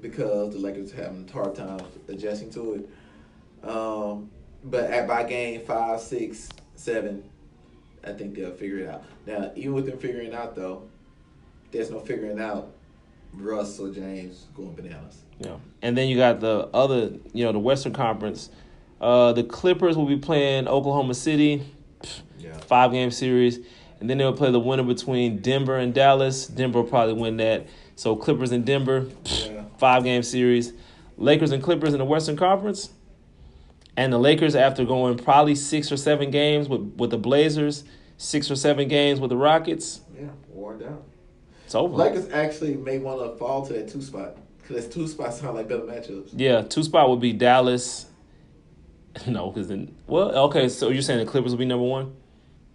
because 0.00 0.52
the 0.52 0.58
Lakers 0.58 0.92
having 0.92 1.28
a 1.28 1.32
hard 1.32 1.54
time 1.54 1.80
adjusting 2.08 2.50
to 2.50 2.74
it. 2.74 3.68
Um, 3.68 4.30
but 4.64 4.84
at 4.90 5.06
by 5.06 5.24
game 5.24 5.60
five, 5.62 6.00
six, 6.00 6.48
seven, 6.74 7.24
I 8.04 8.12
think 8.12 8.34
they'll 8.34 8.52
figure 8.52 8.78
it 8.78 8.88
out. 8.88 9.04
Now, 9.26 9.50
even 9.54 9.74
with 9.74 9.86
them 9.86 9.98
figuring 9.98 10.28
it 10.28 10.34
out 10.34 10.54
though, 10.54 10.84
there's 11.70 11.90
no 11.90 12.00
figuring 12.00 12.40
out 12.40 12.72
Russell 13.34 13.92
James 13.92 14.46
going 14.54 14.74
bananas. 14.74 15.22
Yeah. 15.38 15.56
And 15.82 15.96
then 15.96 16.08
you 16.08 16.16
got 16.16 16.40
the 16.40 16.68
other, 16.74 17.12
you 17.32 17.44
know, 17.44 17.52
the 17.52 17.58
Western 17.58 17.92
Conference. 17.92 18.50
Uh, 19.00 19.32
the 19.32 19.44
Clippers 19.44 19.96
will 19.96 20.06
be 20.06 20.16
playing 20.16 20.66
Oklahoma 20.66 21.14
City, 21.14 21.62
Yeah. 22.38 22.56
five 22.58 22.90
game 22.92 23.10
series. 23.10 23.60
And 24.00 24.08
then 24.08 24.18
they'll 24.18 24.32
play 24.32 24.50
the 24.50 24.60
winner 24.60 24.82
between 24.84 25.38
Denver 25.38 25.76
and 25.76 25.92
Dallas. 25.92 26.46
Denver 26.46 26.82
will 26.82 26.88
probably 26.88 27.14
win 27.14 27.36
that. 27.38 27.66
So 27.96 28.16
Clippers 28.16 28.52
and 28.52 28.64
Denver, 28.64 29.08
Yeah. 29.24 29.64
five 29.76 30.04
game 30.04 30.22
series. 30.22 30.72
Lakers 31.16 31.50
and 31.50 31.62
Clippers 31.62 31.92
in 31.92 31.98
the 31.98 32.04
Western 32.04 32.36
Conference. 32.36 32.90
And 33.98 34.12
the 34.12 34.18
Lakers, 34.18 34.54
after 34.54 34.84
going 34.84 35.18
probably 35.18 35.56
six 35.56 35.90
or 35.90 35.96
seven 35.96 36.30
games 36.30 36.68
with, 36.68 36.82
with 36.98 37.10
the 37.10 37.18
Blazers, 37.18 37.82
six 38.16 38.48
or 38.48 38.54
seven 38.54 38.86
games 38.86 39.18
with 39.18 39.28
the 39.30 39.36
Rockets, 39.36 40.02
Yeah, 40.16 40.28
worn 40.50 40.78
down. 40.78 41.02
it's 41.64 41.74
over. 41.74 41.96
Lakers 41.96 42.30
actually 42.30 42.76
may 42.76 42.98
want 42.98 43.20
to 43.20 43.36
fall 43.38 43.66
to 43.66 43.72
that 43.72 43.88
two 43.88 44.00
spot 44.00 44.36
because 44.62 44.86
two 44.86 45.08
spot 45.08 45.34
sound 45.34 45.56
like 45.56 45.66
better 45.68 45.82
matchups. 45.82 46.28
Yeah, 46.32 46.62
two 46.62 46.84
spot 46.84 47.10
would 47.10 47.20
be 47.20 47.32
Dallas. 47.32 48.06
No, 49.26 49.50
because 49.50 49.66
then 49.66 49.96
well, 50.06 50.30
okay. 50.46 50.68
So 50.68 50.90
you're 50.90 51.02
saying 51.02 51.18
the 51.18 51.28
Clippers 51.28 51.50
will 51.50 51.58
be 51.58 51.64
number 51.64 51.84
one? 51.84 52.14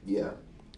Yeah. 0.05 0.31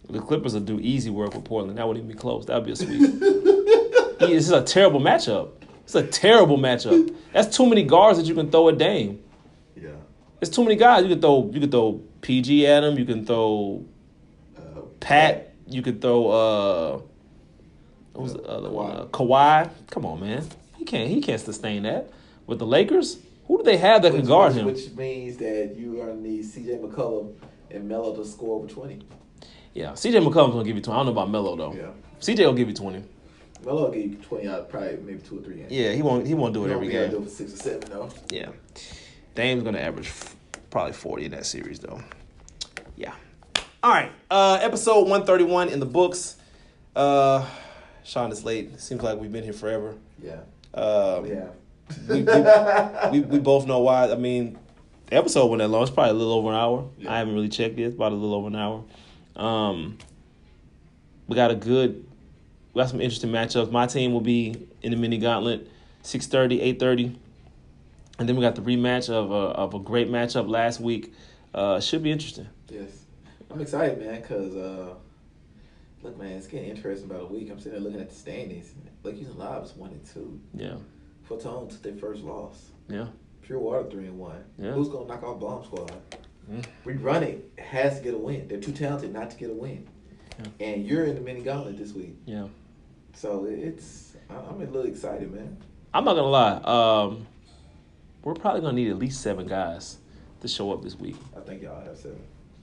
The 0.08 0.20
Clippers 0.20 0.54
will 0.54 0.60
do 0.60 0.78
easy 0.78 1.10
work 1.10 1.34
with 1.34 1.42
Portland. 1.44 1.76
That 1.76 1.88
wouldn't 1.88 2.04
even 2.04 2.14
be 2.16 2.20
close. 2.20 2.46
That 2.46 2.54
would 2.54 2.66
be 2.66 2.72
a 2.72 2.76
sweep. 2.76 3.00
Yeah, 4.20 4.28
this 4.28 4.44
is 4.46 4.50
a 4.52 4.62
terrible 4.62 5.00
matchup. 5.00 5.50
It's 5.82 5.94
a 5.96 6.06
terrible 6.06 6.56
matchup. 6.56 7.14
That's 7.32 7.54
too 7.56 7.66
many 7.66 7.82
guards 7.82 8.18
that 8.18 8.26
you 8.26 8.34
can 8.34 8.50
throw 8.50 8.68
at 8.68 8.78
Dame. 8.78 9.22
It's 10.46 10.54
too 10.54 10.62
many 10.62 10.76
guys. 10.76 11.02
You 11.02 11.08
can 11.08 11.20
throw. 11.20 11.50
You 11.52 11.58
can 11.60 11.70
throw 11.70 12.00
PG 12.20 12.66
at 12.68 12.84
him. 12.84 12.96
You 12.98 13.04
can 13.04 13.26
throw 13.26 13.84
Uh, 14.56 14.80
Pat. 15.00 15.52
You 15.68 15.82
could 15.82 16.00
throw. 16.00 16.28
uh 16.28 17.00
What 18.12 18.22
was 18.22 18.32
the 18.34 18.42
other 18.44 18.70
one? 18.70 18.92
Uh, 18.92 19.04
Kawhi. 19.06 19.68
Come 19.90 20.06
on, 20.06 20.20
man. 20.20 20.44
He 20.76 20.84
can't. 20.84 21.10
He 21.10 21.20
can't 21.20 21.40
sustain 21.40 21.82
that 21.82 22.10
with 22.46 22.60
the 22.60 22.66
Lakers. 22.66 23.18
Who 23.48 23.58
do 23.58 23.64
they 23.64 23.76
have 23.76 24.02
that 24.02 24.12
can 24.12 24.24
guard 24.24 24.52
which, 24.54 24.60
him? 24.60 24.66
Which 24.66 24.90
means 24.92 25.36
that 25.38 25.74
you 25.76 26.00
are 26.00 26.06
gonna 26.06 26.20
need 26.20 26.44
CJ 26.44 26.80
McCollum 26.80 27.34
and 27.72 27.88
Melo 27.88 28.14
to 28.14 28.24
score 28.24 28.56
over 28.58 28.68
twenty. 28.68 29.00
Yeah, 29.74 29.90
CJ 29.92 30.22
McCollum's 30.24 30.52
gonna 30.52 30.64
give 30.64 30.76
you 30.76 30.82
twenty. 30.82 31.00
I 31.00 31.04
don't 31.04 31.06
know 31.06 31.20
about 31.20 31.30
Melo 31.30 31.56
though. 31.56 31.72
Yeah. 31.72 31.90
CJ 32.20 32.46
will 32.46 32.54
give 32.54 32.68
you 32.68 32.74
twenty. 32.74 33.02
Melo 33.64 33.86
will 33.86 33.90
give 33.90 34.10
you 34.12 34.16
twenty 34.16 34.46
out, 34.48 34.68
probably 34.68 34.96
maybe 34.98 35.18
two 35.18 35.40
or 35.40 35.42
three 35.42 35.56
games. 35.56 35.72
Yeah, 35.72 35.90
he 35.92 36.02
won't. 36.02 36.24
He 36.24 36.34
won't 36.34 36.54
do 36.54 36.64
it 36.66 36.70
every 36.70 36.88
gotta 36.88 37.08
do 37.08 37.16
game. 37.18 37.22
it 37.22 37.24
for 37.24 37.30
six 37.34 37.52
or 37.54 37.56
seven 37.56 37.90
though. 37.90 38.08
Yeah, 38.30 38.50
Dame's 39.34 39.64
gonna 39.64 39.78
average 39.78 40.12
probably 40.76 40.92
forty 40.92 41.24
in 41.24 41.30
that 41.30 41.46
series 41.46 41.78
though. 41.78 42.02
Yeah. 42.96 43.14
All 43.82 43.90
right. 43.90 44.12
Uh, 44.30 44.58
episode 44.60 45.08
one 45.08 45.24
thirty 45.24 45.42
one 45.44 45.70
in 45.70 45.80
the 45.80 45.86
books. 45.86 46.36
Uh, 46.94 47.46
Sean 48.04 48.30
is 48.30 48.44
late. 48.44 48.78
Seems 48.78 49.00
like 49.02 49.18
we've 49.18 49.32
been 49.32 49.42
here 49.42 49.54
forever. 49.54 49.94
Yeah. 50.22 50.40
Um, 50.74 51.24
Yeah. 51.24 51.46
we, 52.10 52.22
we, 52.24 53.10
we, 53.10 53.20
we 53.26 53.38
both 53.38 53.66
know 53.66 53.78
why. 53.78 54.10
I 54.12 54.16
mean, 54.16 54.58
the 55.06 55.16
episode 55.16 55.46
went 55.46 55.60
that 55.60 55.68
long. 55.68 55.80
It's 55.80 55.90
probably 55.90 56.10
a 56.10 56.14
little 56.14 56.34
over 56.34 56.50
an 56.50 56.56
hour. 56.56 56.90
Yeah. 56.98 57.10
I 57.10 57.18
haven't 57.20 57.32
really 57.32 57.48
checked 57.48 57.78
it. 57.78 57.84
It's 57.84 57.94
about 57.94 58.12
a 58.12 58.14
little 58.14 58.34
over 58.34 58.48
an 58.48 58.56
hour. 58.56 58.84
Um, 59.34 59.96
we 61.26 61.36
got 61.36 61.50
a 61.50 61.54
good, 61.54 62.06
we 62.74 62.82
got 62.82 62.90
some 62.90 63.00
interesting 63.00 63.30
matchups. 63.30 63.70
My 63.70 63.86
team 63.86 64.12
will 64.12 64.20
be 64.20 64.68
in 64.82 64.90
the 64.90 64.98
mini 64.98 65.16
gauntlet, 65.16 65.70
6.30, 66.04 66.78
8.30. 66.78 67.16
And 68.18 68.28
then 68.28 68.36
we 68.36 68.42
got 68.42 68.54
the 68.54 68.62
rematch 68.62 69.10
of 69.10 69.30
a, 69.30 69.34
of 69.34 69.74
a 69.74 69.78
great 69.78 70.08
matchup 70.08 70.48
last 70.48 70.80
week. 70.80 71.12
Uh, 71.54 71.80
should 71.80 72.02
be 72.02 72.10
interesting. 72.10 72.48
Yes. 72.68 73.04
I'm 73.50 73.60
excited, 73.60 73.98
man, 74.00 74.20
because 74.20 74.56
uh, 74.56 74.94
look, 76.02 76.18
man, 76.18 76.32
it's 76.32 76.46
getting 76.46 76.68
interesting 76.70 77.10
about 77.10 77.22
a 77.22 77.26
week. 77.26 77.50
I'm 77.50 77.58
sitting 77.58 77.72
there 77.72 77.80
looking 77.80 78.00
at 78.00 78.08
the 78.10 78.14
standings. 78.14 78.72
Like 79.02 79.14
Houston 79.16 79.38
Live 79.38 79.64
is 79.64 79.74
one 79.76 79.90
and 79.90 80.04
two. 80.04 80.40
Yeah. 80.54 80.76
Fortone 81.28 81.68
took 81.70 81.82
their 81.82 81.94
first 81.96 82.22
loss. 82.22 82.70
Yeah. 82.88 83.06
Pure 83.42 83.58
Water 83.60 83.88
three 83.90 84.06
and 84.06 84.18
one. 84.18 84.42
Yeah. 84.58 84.72
Who's 84.72 84.88
gonna 84.88 85.06
knock 85.06 85.22
off 85.22 85.40
Bomb 85.40 85.64
Squad? 85.64 85.92
Yeah. 86.50 86.62
We 86.84 86.94
run 86.94 87.22
it 87.22 87.52
has 87.58 87.98
to 87.98 88.04
get 88.04 88.14
a 88.14 88.18
win. 88.18 88.48
They're 88.48 88.60
too 88.60 88.72
talented 88.72 89.12
not 89.12 89.30
to 89.30 89.36
get 89.36 89.50
a 89.50 89.54
win. 89.54 89.86
And 90.60 90.86
you're 90.86 91.04
in 91.04 91.14
the 91.14 91.20
mini 91.20 91.40
gauntlet 91.40 91.78
this 91.78 91.92
week, 91.94 92.14
Yeah. 92.26 92.48
so 93.14 93.46
it's 93.48 94.14
I'm 94.28 94.60
a 94.60 94.64
little 94.66 94.82
excited, 94.82 95.32
man. 95.32 95.56
I'm 95.94 96.04
not 96.04 96.14
gonna 96.14 96.28
lie. 96.28 97.04
Um, 97.04 97.26
we're 98.26 98.34
probably 98.34 98.60
gonna 98.60 98.72
need 98.72 98.90
at 98.90 98.98
least 98.98 99.20
seven 99.20 99.46
guys 99.46 99.98
to 100.40 100.48
show 100.48 100.72
up 100.72 100.82
this 100.82 100.98
week. 100.98 101.14
I 101.36 101.40
think 101.40 101.62
y'all 101.62 101.80
have 101.84 101.96
seven. 101.96 102.20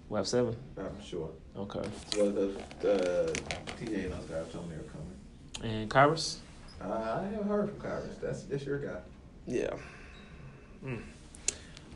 We 0.09 0.17
have 0.17 0.27
seven. 0.27 0.57
I'm 0.77 1.01
sure. 1.01 1.29
Okay. 1.55 1.87
Well, 2.17 2.31
the, 2.31 2.61
the 2.81 3.41
TJ 3.79 4.03
and 4.03 4.13
those 4.13 4.25
guys 4.25 4.51
told 4.51 4.69
me 4.69 4.75
they're 4.75 4.91
coming. 4.91 5.73
And 5.73 5.89
Kyrus? 5.89 6.39
Uh, 6.81 6.91
I 6.91 7.23
haven't 7.31 7.47
heard 7.47 7.69
from 7.69 7.79
Kyrus. 7.79 8.19
That's 8.19 8.43
that's 8.43 8.65
your 8.65 8.77
guy. 8.77 8.99
Yeah. 9.47 9.73
Hmm. 10.83 10.97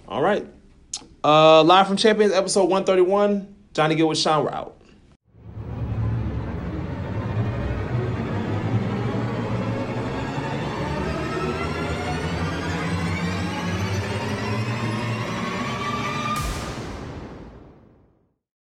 All 0.07 0.21
right. 0.21 0.47
Uh, 1.21 1.61
live 1.63 1.87
from 1.87 1.97
Champions, 1.97 2.31
episode 2.31 2.69
131. 2.69 3.53
Johnny 3.73 3.95
Gill 3.95 4.07
with 4.07 4.17
Sean. 4.17 4.45
We're 4.45 4.51
out. 4.51 4.76